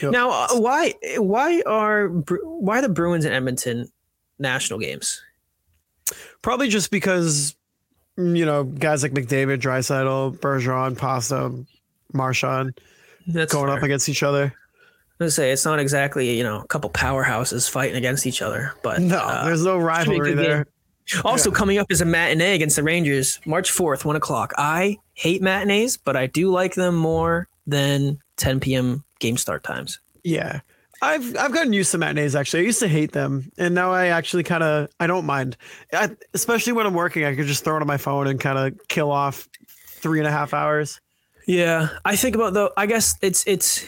Yep. 0.00 0.12
Now, 0.12 0.30
uh, 0.30 0.60
why 0.60 0.94
why 1.16 1.62
are 1.66 2.06
why 2.06 2.78
are 2.78 2.82
the 2.82 2.88
Bruins 2.88 3.24
in 3.24 3.32
Edmonton 3.32 3.88
national 4.40 4.78
games? 4.78 5.22
Probably 6.42 6.68
just 6.68 6.90
because 6.90 7.54
you 8.16 8.44
know 8.44 8.64
guys 8.64 9.02
like 9.02 9.12
McDavid, 9.12 9.60
Draisaitl, 9.60 10.38
Bergeron, 10.38 10.96
Pasta, 10.98 11.52
Marchand 12.12 12.78
That's 13.28 13.52
going 13.52 13.66
fair. 13.68 13.76
up 13.76 13.82
against 13.82 14.08
each 14.08 14.22
other. 14.22 14.52
I 15.20 15.24
was 15.24 15.34
say 15.34 15.52
it's 15.52 15.64
not 15.66 15.78
exactly 15.78 16.36
you 16.36 16.42
know 16.42 16.60
a 16.62 16.66
couple 16.66 16.90
powerhouses 16.90 17.68
fighting 17.70 17.96
against 17.96 18.26
each 18.26 18.42
other, 18.42 18.72
but 18.82 19.00
No, 19.00 19.18
uh, 19.18 19.44
there's 19.44 19.64
no 19.64 19.78
rivalry 19.78 20.34
there. 20.34 20.66
also 21.24 21.50
coming 21.50 21.78
up 21.78 21.86
is 21.90 22.00
a 22.00 22.04
matinee 22.06 22.54
against 22.54 22.76
the 22.76 22.82
Rangers, 22.82 23.38
March 23.46 23.70
4th, 23.70 24.04
one 24.04 24.16
o'clock. 24.16 24.52
I 24.56 24.96
hate 25.14 25.42
matinees, 25.42 25.96
but 25.98 26.16
I 26.16 26.26
do 26.26 26.50
like 26.50 26.74
them 26.74 26.94
more 26.96 27.48
than 27.66 28.18
10 28.36 28.60
p.m. 28.60 29.04
game 29.18 29.36
start 29.36 29.62
times. 29.62 30.00
Yeah. 30.24 30.60
I've 31.02 31.36
I've 31.36 31.52
gotten 31.52 31.72
used 31.72 31.92
to 31.92 31.98
matinees 31.98 32.34
actually. 32.34 32.60
I 32.60 32.66
used 32.66 32.80
to 32.80 32.88
hate 32.88 33.12
them, 33.12 33.50
and 33.58 33.74
now 33.74 33.92
I 33.92 34.08
actually 34.08 34.42
kind 34.42 34.62
of 34.62 34.88
I 35.00 35.06
don't 35.06 35.24
mind. 35.24 35.56
I, 35.92 36.10
especially 36.34 36.74
when 36.74 36.86
I'm 36.86 36.94
working, 36.94 37.24
I 37.24 37.34
could 37.34 37.46
just 37.46 37.64
throw 37.64 37.76
it 37.76 37.80
on 37.80 37.86
my 37.86 37.96
phone 37.96 38.26
and 38.26 38.38
kind 38.38 38.58
of 38.58 38.78
kill 38.88 39.10
off 39.10 39.48
three 39.86 40.18
and 40.18 40.28
a 40.28 40.30
half 40.30 40.52
hours. 40.52 41.00
Yeah, 41.46 41.88
I 42.04 42.16
think 42.16 42.34
about 42.34 42.52
though. 42.52 42.70
I 42.76 42.86
guess 42.86 43.14
it's 43.22 43.44
it's. 43.46 43.84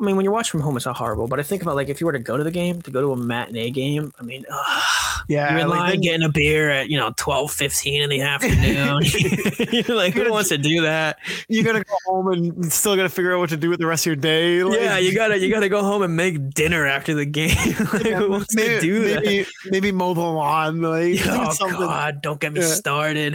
I 0.00 0.04
mean, 0.04 0.16
when 0.16 0.24
you're 0.24 0.32
watching 0.32 0.52
from 0.52 0.60
home, 0.60 0.76
it's 0.76 0.86
not 0.86 0.96
horrible. 0.96 1.26
But 1.28 1.38
I 1.40 1.42
think 1.42 1.62
about 1.62 1.76
like 1.76 1.88
if 1.88 2.00
you 2.00 2.06
were 2.06 2.12
to 2.12 2.18
go 2.18 2.36
to 2.36 2.44
the 2.44 2.50
game, 2.50 2.80
to 2.82 2.90
go 2.90 3.00
to 3.02 3.12
a 3.12 3.16
matinee 3.16 3.70
game. 3.70 4.12
I 4.18 4.22
mean, 4.22 4.46
ugh, 4.50 4.82
Yeah, 5.28 5.50
You're 5.50 5.60
in 5.60 5.68
like, 5.68 5.80
line 5.80 6.00
getting 6.00 6.22
a 6.22 6.28
beer 6.30 6.70
at 6.70 6.88
you 6.88 6.98
know 6.98 7.12
twelve 7.16 7.52
fifteen 7.52 8.00
in 8.02 8.08
the 8.08 8.22
afternoon. 8.22 9.02
You're 9.86 9.96
like, 9.96 10.14
who 10.14 10.30
wants 10.30 10.48
to 10.48 10.58
do 10.58 10.82
that? 10.82 11.18
you 11.48 11.62
gotta 11.62 11.84
go 11.84 11.94
home 12.06 12.28
and 12.28 12.72
still 12.72 12.96
gotta 12.96 13.08
figure 13.10 13.34
out 13.34 13.40
what 13.40 13.50
to 13.50 13.56
do 13.56 13.68
with 13.68 13.78
the 13.78 13.86
rest 13.86 14.02
of 14.02 14.06
your 14.06 14.16
day. 14.16 14.62
Like, 14.64 14.80
yeah, 14.80 14.98
you 14.98 15.14
gotta 15.14 15.38
you 15.38 15.50
gotta 15.52 15.68
go 15.68 15.82
home 15.82 16.02
and 16.02 16.16
make 16.16 16.50
dinner 16.54 16.86
after 16.86 17.14
the 17.14 17.26
game. 17.26 17.50
like, 17.92 18.04
yeah, 18.04 18.18
who 18.18 18.30
wants 18.30 18.54
maybe, 18.54 18.74
to 18.76 18.80
do 18.80 19.04
that? 19.08 19.24
maybe, 19.24 19.46
maybe 19.66 19.92
mow 19.92 20.14
the 20.14 20.20
lawn. 20.22 20.80
Like 20.80 21.20
Oh 21.26 21.52
something. 21.52 21.78
God! 21.78 22.22
Don't 22.22 22.40
get 22.40 22.52
me 22.52 22.60
Yeah. 22.60 22.66
started. 22.68 23.34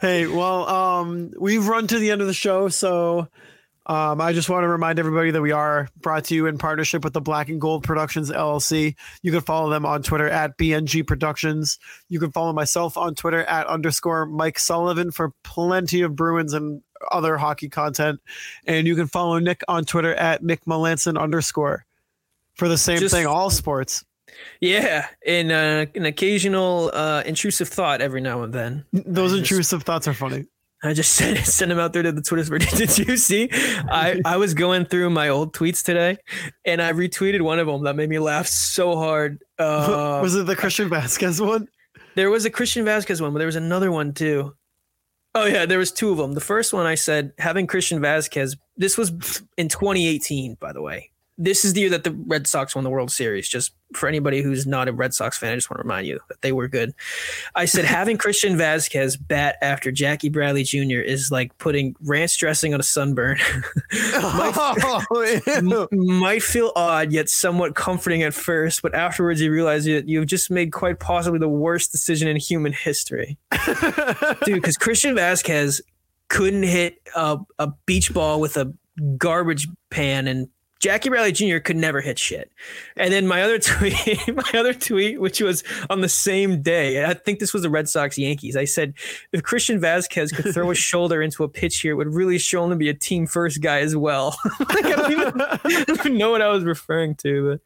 hey, 0.00 0.26
well, 0.26 0.68
um, 0.68 1.32
we've 1.38 1.66
run 1.66 1.86
to 1.88 1.98
the 1.98 2.10
end 2.10 2.20
of 2.20 2.26
the 2.26 2.34
show, 2.34 2.68
so 2.68 3.28
um, 3.86 4.20
I 4.20 4.32
just 4.32 4.48
want 4.48 4.64
to 4.64 4.68
remind 4.68 4.98
everybody 4.98 5.30
that 5.30 5.42
we 5.42 5.52
are 5.52 5.88
brought 6.00 6.24
to 6.26 6.34
you 6.34 6.46
in 6.46 6.56
partnership 6.58 7.04
with 7.04 7.12
the 7.12 7.20
Black 7.20 7.48
and 7.48 7.60
Gold 7.60 7.82
Productions 7.84 8.30
LLC. 8.30 8.94
You 9.22 9.30
can 9.32 9.42
follow 9.42 9.68
them 9.70 9.84
on 9.84 10.02
Twitter 10.02 10.28
at 10.28 10.56
BNG 10.56 11.06
Productions. 11.06 11.78
You 12.08 12.18
can 12.18 12.32
follow 12.32 12.52
myself 12.52 12.96
on 12.96 13.14
Twitter 13.14 13.44
at 13.44 13.66
underscore 13.66 14.24
Mike 14.26 14.58
Sullivan 14.58 15.10
for 15.10 15.32
plenty 15.42 16.00
of 16.00 16.16
Bruins 16.16 16.54
and 16.54 16.82
other 17.10 17.36
hockey 17.36 17.68
content. 17.68 18.20
And 18.66 18.86
you 18.86 18.96
can 18.96 19.06
follow 19.06 19.38
Nick 19.38 19.62
on 19.68 19.84
Twitter 19.84 20.14
at 20.14 20.42
Nick 20.42 20.64
Melanson 20.64 21.18
underscore 21.20 21.84
for 22.54 22.68
the 22.68 22.78
same 22.78 23.00
Just- 23.00 23.14
thing, 23.14 23.26
all 23.26 23.50
sports. 23.50 24.04
yeah, 24.60 25.06
and 25.26 25.52
uh, 25.52 25.84
an 25.94 26.06
occasional 26.06 26.90
uh, 26.94 27.22
intrusive 27.26 27.68
thought 27.68 28.00
every 28.00 28.22
now 28.22 28.42
and 28.42 28.52
then. 28.54 28.84
Those 28.92 29.32
I 29.34 29.36
just- 29.38 29.50
intrusive 29.50 29.82
thoughts 29.82 30.08
are 30.08 30.14
funny. 30.14 30.46
I 30.84 30.92
just 30.92 31.12
sent 31.16 31.38
sent 31.46 31.68
them 31.68 31.78
out 31.78 31.92
there 31.92 32.02
to 32.02 32.12
the 32.12 32.22
Twitter 32.22 32.44
sphere. 32.44 32.58
Did 32.76 32.98
you 32.98 33.16
see? 33.16 33.48
I, 33.52 34.20
I 34.24 34.36
was 34.36 34.54
going 34.54 34.84
through 34.86 35.10
my 35.10 35.28
old 35.28 35.54
tweets 35.54 35.84
today, 35.84 36.18
and 36.64 36.82
I 36.82 36.92
retweeted 36.92 37.40
one 37.42 37.58
of 37.58 37.66
them 37.66 37.84
that 37.84 37.96
made 37.96 38.08
me 38.08 38.18
laugh 38.18 38.46
so 38.46 38.96
hard. 38.96 39.42
Uh, 39.58 40.20
Was 40.22 40.34
it 40.34 40.46
the 40.46 40.56
Christian 40.56 40.88
Vasquez 40.88 41.40
one? 41.40 41.68
there 42.16 42.30
was 42.30 42.44
a 42.44 42.50
Christian 42.50 42.84
Vasquez 42.84 43.20
one, 43.20 43.32
but 43.32 43.38
there 43.38 43.46
was 43.46 43.56
another 43.56 43.90
one 43.90 44.12
too. 44.12 44.54
Oh 45.34 45.46
yeah, 45.46 45.66
there 45.66 45.78
was 45.78 45.90
two 45.90 46.10
of 46.10 46.16
them. 46.16 46.32
The 46.32 46.40
first 46.40 46.72
one 46.72 46.86
I 46.86 46.94
said 46.94 47.32
having 47.38 47.66
Christian 47.66 48.00
Vasquez. 48.00 48.56
This 48.76 48.96
was 48.96 49.10
in 49.56 49.68
2018, 49.68 50.56
by 50.60 50.72
the 50.72 50.82
way. 50.82 51.10
This 51.36 51.64
is 51.64 51.72
the 51.72 51.80
year 51.80 51.90
that 51.90 52.04
the 52.04 52.12
Red 52.12 52.46
Sox 52.46 52.74
won 52.74 52.84
the 52.84 52.90
World 52.90 53.10
Series. 53.10 53.48
Just 53.48 53.74
for 53.92 54.08
anybody 54.08 54.40
who's 54.40 54.66
not 54.66 54.88
a 54.88 54.92
Red 54.92 55.14
Sox 55.14 55.36
fan, 55.36 55.52
I 55.52 55.56
just 55.56 55.68
want 55.68 55.78
to 55.78 55.82
remind 55.82 56.06
you 56.06 56.20
that 56.28 56.42
they 56.42 56.52
were 56.52 56.68
good. 56.68 56.94
I 57.56 57.64
said 57.64 57.84
having 57.94 58.18
Christian 58.18 58.56
Vasquez 58.56 59.16
bat 59.16 59.56
after 59.60 59.90
Jackie 59.90 60.28
Bradley 60.28 60.62
Jr. 60.62 61.00
is 61.00 61.32
like 61.32 61.56
putting 61.58 61.96
ranch 62.02 62.38
dressing 62.38 62.72
on 62.72 62.80
a 62.80 62.84
sunburn. 62.84 63.38
Oh, 64.16 65.42
ew. 65.46 65.88
Might 65.92 66.42
feel 66.42 66.72
odd 66.76 67.12
yet 67.12 67.28
somewhat 67.28 67.74
comforting 67.74 68.22
at 68.22 68.34
first, 68.34 68.82
but 68.82 68.94
afterwards 68.94 69.40
you 69.40 69.50
realize 69.50 69.84
that 69.84 70.08
you've 70.08 70.26
just 70.26 70.50
made 70.50 70.72
quite 70.72 70.98
possibly 71.00 71.38
the 71.38 71.48
worst 71.48 71.92
decision 71.92 72.28
in 72.28 72.36
human 72.36 72.72
history, 72.72 73.38
dude. 74.44 74.54
Because 74.54 74.76
Christian 74.76 75.14
Vasquez 75.14 75.80
couldn't 76.28 76.62
hit 76.62 76.98
a, 77.14 77.38
a 77.58 77.68
beach 77.86 78.12
ball 78.12 78.40
with 78.40 78.56
a 78.56 78.72
garbage 79.18 79.68
pan, 79.90 80.26
and 80.26 80.48
Jackie 80.84 81.08
Bradley 81.08 81.32
Jr. 81.32 81.60
could 81.60 81.78
never 81.78 82.02
hit 82.02 82.18
shit. 82.18 82.52
And 82.94 83.10
then 83.10 83.26
my 83.26 83.40
other 83.40 83.58
tweet, 83.58 83.96
my 84.28 84.50
other 84.52 84.74
tweet, 84.74 85.18
which 85.18 85.40
was 85.40 85.64
on 85.88 86.02
the 86.02 86.10
same 86.10 86.60
day, 86.60 87.06
I 87.06 87.14
think 87.14 87.38
this 87.38 87.54
was 87.54 87.62
the 87.62 87.70
Red 87.70 87.88
Sox 87.88 88.18
Yankees. 88.18 88.54
I 88.54 88.66
said, 88.66 88.92
if 89.32 89.42
Christian 89.42 89.80
Vasquez 89.80 90.30
could 90.30 90.52
throw 90.52 90.70
a 90.70 90.74
shoulder 90.74 91.22
into 91.22 91.42
a 91.42 91.48
pitch 91.48 91.80
here, 91.80 91.92
it 91.92 91.94
would 91.94 92.12
really 92.12 92.36
show 92.36 92.64
him 92.64 92.68
to 92.68 92.76
be 92.76 92.90
a 92.90 92.94
team 92.94 93.26
first 93.26 93.62
guy 93.62 93.78
as 93.80 93.96
well. 93.96 94.36
like, 94.60 94.84
I, 94.84 94.92
don't 94.92 95.12
even, 95.12 95.40
I 95.40 95.84
don't 95.86 95.90
even 96.00 96.18
know 96.18 96.30
what 96.30 96.42
I 96.42 96.48
was 96.48 96.64
referring 96.64 97.14
to, 97.14 97.52
but 97.52 97.60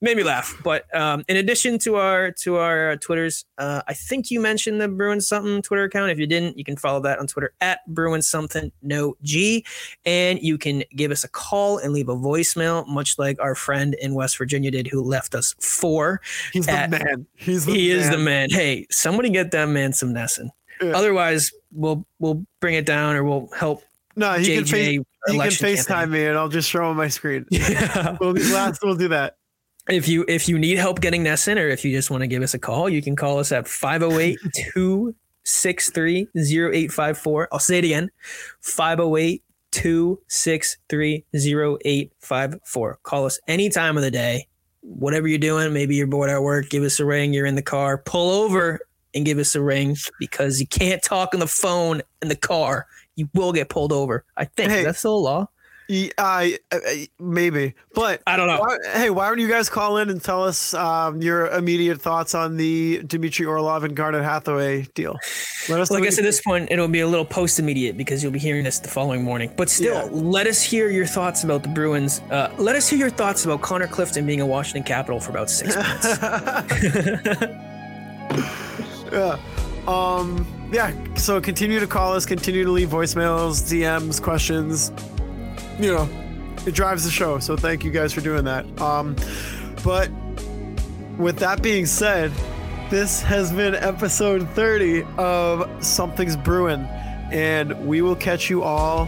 made 0.00 0.16
me 0.16 0.22
laugh. 0.22 0.58
But 0.62 0.92
um, 0.94 1.24
in 1.28 1.36
addition 1.36 1.78
to 1.80 1.96
our 1.96 2.30
to 2.42 2.56
our 2.56 2.96
Twitters, 2.96 3.44
uh, 3.58 3.82
I 3.88 3.94
think 3.94 4.30
you 4.30 4.40
mentioned 4.40 4.80
the 4.80 4.88
Bruins 4.88 5.26
something 5.26 5.62
Twitter 5.62 5.84
account. 5.84 6.10
If 6.10 6.18
you 6.18 6.26
didn't, 6.26 6.58
you 6.58 6.64
can 6.64 6.76
follow 6.76 7.00
that 7.00 7.18
on 7.18 7.26
Twitter 7.26 7.52
at 7.60 7.80
Bruins 7.88 8.26
something 8.28 8.70
no 8.82 9.14
G, 9.22 9.64
and 10.04 10.40
you 10.40 10.58
can 10.58 10.84
give 10.94 11.10
us 11.10 11.24
a 11.24 11.28
call 11.28 11.78
and 11.78 11.92
leave 11.92 12.08
a 12.08 12.16
voicemail, 12.16 12.86
much 12.86 13.18
like 13.18 13.38
our 13.40 13.54
friend 13.54 13.94
in 14.00 14.14
West 14.14 14.38
Virginia 14.38 14.70
did, 14.70 14.86
who 14.86 15.02
left 15.02 15.34
us 15.34 15.54
four. 15.60 16.20
He's 16.52 16.66
the 16.66 16.88
man. 16.88 17.26
He's 17.34 17.64
the 17.66 17.72
He 17.72 17.88
man. 17.90 17.98
is 17.98 18.10
the 18.10 18.18
man. 18.18 18.48
Hey, 18.50 18.86
somebody 18.90 19.30
get 19.30 19.50
that 19.52 19.68
man 19.68 19.92
some 19.92 20.12
NESN. 20.12 20.50
Yeah. 20.82 20.90
Otherwise, 20.90 21.52
we'll 21.72 22.06
we'll 22.18 22.44
bring 22.60 22.74
it 22.74 22.84
down 22.84 23.16
or 23.16 23.24
we'll 23.24 23.48
help 23.56 23.82
No, 24.14 24.32
he 24.34 24.54
can, 24.56 24.64
face, 24.66 25.00
he 25.26 25.38
can 25.38 25.50
FaceTime 25.50 25.86
campaign. 25.86 26.10
me 26.10 26.26
and 26.26 26.36
I'll 26.38 26.48
just 26.50 26.68
show 26.68 26.90
him 26.90 26.98
my 26.98 27.08
screen. 27.08 27.46
Yeah. 27.50 28.16
We'll, 28.20 28.32
last, 28.32 28.80
we'll 28.84 28.94
do 28.96 29.08
that. 29.08 29.36
If 29.88 30.08
you 30.08 30.24
if 30.26 30.48
you 30.48 30.58
need 30.58 30.78
help 30.78 31.00
getting 31.00 31.22
NESN 31.22 31.58
or 31.58 31.68
if 31.68 31.84
you 31.84 31.92
just 31.92 32.10
want 32.10 32.22
to 32.22 32.26
give 32.26 32.42
us 32.42 32.54
a 32.54 32.58
call, 32.58 32.88
you 32.88 33.00
can 33.00 33.14
call 33.14 33.38
us 33.38 33.52
at 33.52 33.68
508 33.68 34.38
263 34.74 36.28
0854. 36.34 37.48
I'll 37.52 37.58
say 37.58 37.78
it 37.78 37.84
again 37.84 38.10
508 38.60 39.42
263 39.70 41.24
0854. 41.34 42.98
Call 43.02 43.26
us 43.26 43.38
any 43.46 43.68
time 43.68 43.96
of 43.96 44.02
the 44.02 44.10
day, 44.10 44.48
whatever 44.80 45.28
you're 45.28 45.38
doing. 45.38 45.72
Maybe 45.72 45.94
you're 45.94 46.08
bored 46.08 46.30
at 46.30 46.42
work, 46.42 46.68
give 46.68 46.82
us 46.82 46.98
a 46.98 47.04
ring. 47.04 47.32
You're 47.32 47.46
in 47.46 47.54
the 47.54 47.62
car, 47.62 47.98
pull 47.98 48.30
over 48.30 48.80
and 49.14 49.24
give 49.24 49.38
us 49.38 49.54
a 49.54 49.62
ring 49.62 49.96
because 50.18 50.60
you 50.60 50.66
can't 50.66 51.02
talk 51.02 51.32
on 51.32 51.40
the 51.40 51.46
phone 51.46 52.02
in 52.22 52.28
the 52.28 52.36
car. 52.36 52.86
You 53.14 53.28
will 53.34 53.52
get 53.52 53.68
pulled 53.68 53.92
over. 53.92 54.24
I 54.36 54.46
think. 54.46 54.72
Hey. 54.72 54.80
Is 54.80 54.86
that 54.86 54.96
still 54.96 55.16
a 55.16 55.18
law? 55.18 55.48
He- 55.88 56.10
I 56.18 56.58
maybe, 57.20 57.74
but 57.94 58.20
I 58.26 58.36
don't 58.36 58.48
know. 58.48 58.58
why, 58.58 58.76
hey, 58.94 59.10
why 59.10 59.28
don't 59.28 59.38
you 59.38 59.46
guys 59.48 59.68
call 59.68 59.98
in 59.98 60.10
and 60.10 60.20
tell 60.22 60.42
us 60.42 60.74
um, 60.74 61.22
your 61.22 61.46
immediate 61.48 62.00
thoughts 62.00 62.34
on 62.34 62.56
the 62.56 63.02
Dmitry 63.06 63.46
Orlov 63.46 63.84
and 63.84 63.94
Garnet 63.94 64.24
Hathaway 64.24 64.82
deal? 64.94 65.16
Let 65.68 65.80
us. 65.80 65.90
Well, 65.90 66.00
I 66.00 66.02
guess 66.02 66.18
at 66.18 66.24
this 66.24 66.40
point 66.40 66.68
it'll 66.72 66.88
be 66.88 67.00
a 67.00 67.06
little 67.06 67.24
post 67.24 67.60
immediate 67.60 67.96
because 67.96 68.20
you'll 68.22 68.32
be 68.32 68.40
hearing 68.40 68.64
this 68.64 68.80
the 68.80 68.88
following 68.88 69.22
morning. 69.22 69.52
But 69.56 69.70
still, 69.70 69.94
Yeah. 69.94 70.08
let 70.10 70.48
us 70.48 70.60
hear 70.60 70.90
your 70.90 71.06
thoughts 71.06 71.44
about 71.44 71.62
the 71.62 71.68
Bruins. 71.68 72.20
Uh, 72.32 72.50
let 72.58 72.74
us 72.74 72.88
hear 72.88 72.98
your 72.98 73.10
thoughts 73.10 73.44
about 73.44 73.62
Connor 73.62 73.86
Clifton 73.86 74.26
being 74.26 74.40
a 74.40 74.46
Washington 74.46 74.82
Capital 74.82 75.20
for 75.20 75.30
about 75.30 75.48
six 75.50 75.76
months. 75.76 76.06
yeah. 79.12 79.38
Um. 79.86 80.44
Yeah. 80.72 80.92
So 81.14 81.40
continue 81.40 81.78
to 81.78 81.86
call 81.86 82.12
us. 82.14 82.26
Continue 82.26 82.64
to 82.64 82.72
leave 82.72 82.88
voicemails, 82.88 83.62
DMs, 83.70 84.20
questions. 84.20 84.90
You 85.78 85.94
know, 85.94 86.08
it 86.66 86.74
drives 86.74 87.04
the 87.04 87.10
show. 87.10 87.38
So 87.38 87.56
thank 87.56 87.84
you 87.84 87.90
guys 87.90 88.12
for 88.12 88.20
doing 88.20 88.44
that. 88.44 88.64
Um, 88.80 89.16
but 89.84 90.10
with 91.18 91.38
that 91.38 91.62
being 91.62 91.86
said, 91.86 92.32
this 92.90 93.20
has 93.22 93.52
been 93.52 93.74
episode 93.74 94.48
30 94.50 95.04
of 95.18 95.84
Something's 95.84 96.36
Bruin, 96.36 96.86
and 97.32 97.86
we 97.86 98.00
will 98.00 98.16
catch 98.16 98.48
you 98.48 98.62
all 98.62 99.06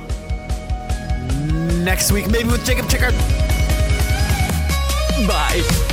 next 1.84 2.10
week, 2.12 2.28
maybe 2.28 2.48
with 2.48 2.64
Jacob 2.64 2.86
Chickard. 2.86 3.14
Bye. 5.26 5.87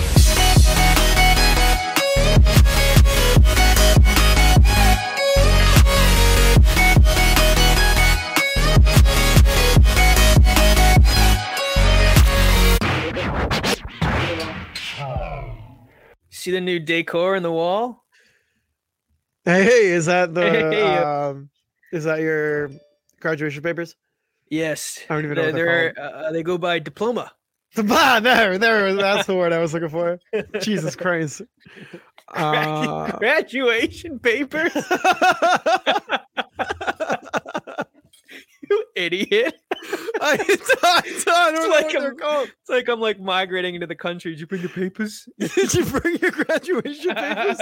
See 16.45 16.51
the 16.51 16.61
new 16.61 16.77
decor 16.77 17.35
in 17.35 17.41
the 17.41 17.51
wall? 17.51 18.05
Hey, 19.45 19.88
is 19.88 20.05
that 20.05 20.35
the 20.35 20.43
Hey. 20.43 20.80
um, 20.84 21.49
is 21.91 22.03
that 22.03 22.19
your 22.19 22.69
graduation 23.19 23.63
papers? 23.63 23.95
Yes. 24.51 24.99
I 25.09 25.15
don't 25.15 25.23
even 25.26 25.38
know 25.38 25.51
They're, 25.51 25.91
they're, 25.95 25.99
uh, 25.99 26.31
they 26.31 26.43
go 26.43 26.59
by 26.59 26.77
diploma. 26.77 27.31
Ah, 27.89 28.19
there, 28.22 28.59
there, 28.59 28.93
that's 28.93 29.26
the 29.26 29.34
word 29.34 29.53
I 29.53 29.57
was 29.57 29.73
looking 29.73 29.89
for. 29.89 30.19
Jesus 30.61 30.95
Christ. 30.95 31.41
Uh, 32.31 33.17
Graduation 33.17 34.19
papers? 34.19 34.72
idiot. 38.95 39.55
I, 40.22 40.57
I 40.84 41.51
don't 41.51 41.69
like 41.69 41.95
I'm, 41.95 42.17
called. 42.17 42.47
It's 42.47 42.69
like 42.69 42.88
I'm 42.88 42.99
like 42.99 43.19
migrating 43.19 43.76
into 43.76 43.88
the 43.88 43.95
country. 43.95 44.31
Did 44.31 44.39
you 44.39 44.47
bring 44.47 44.61
your 44.61 44.69
papers? 44.69 45.27
Did 45.39 45.73
you 45.73 45.85
bring 45.85 46.17
your 46.17 46.31
graduation 46.31 47.15
papers? 47.15 47.59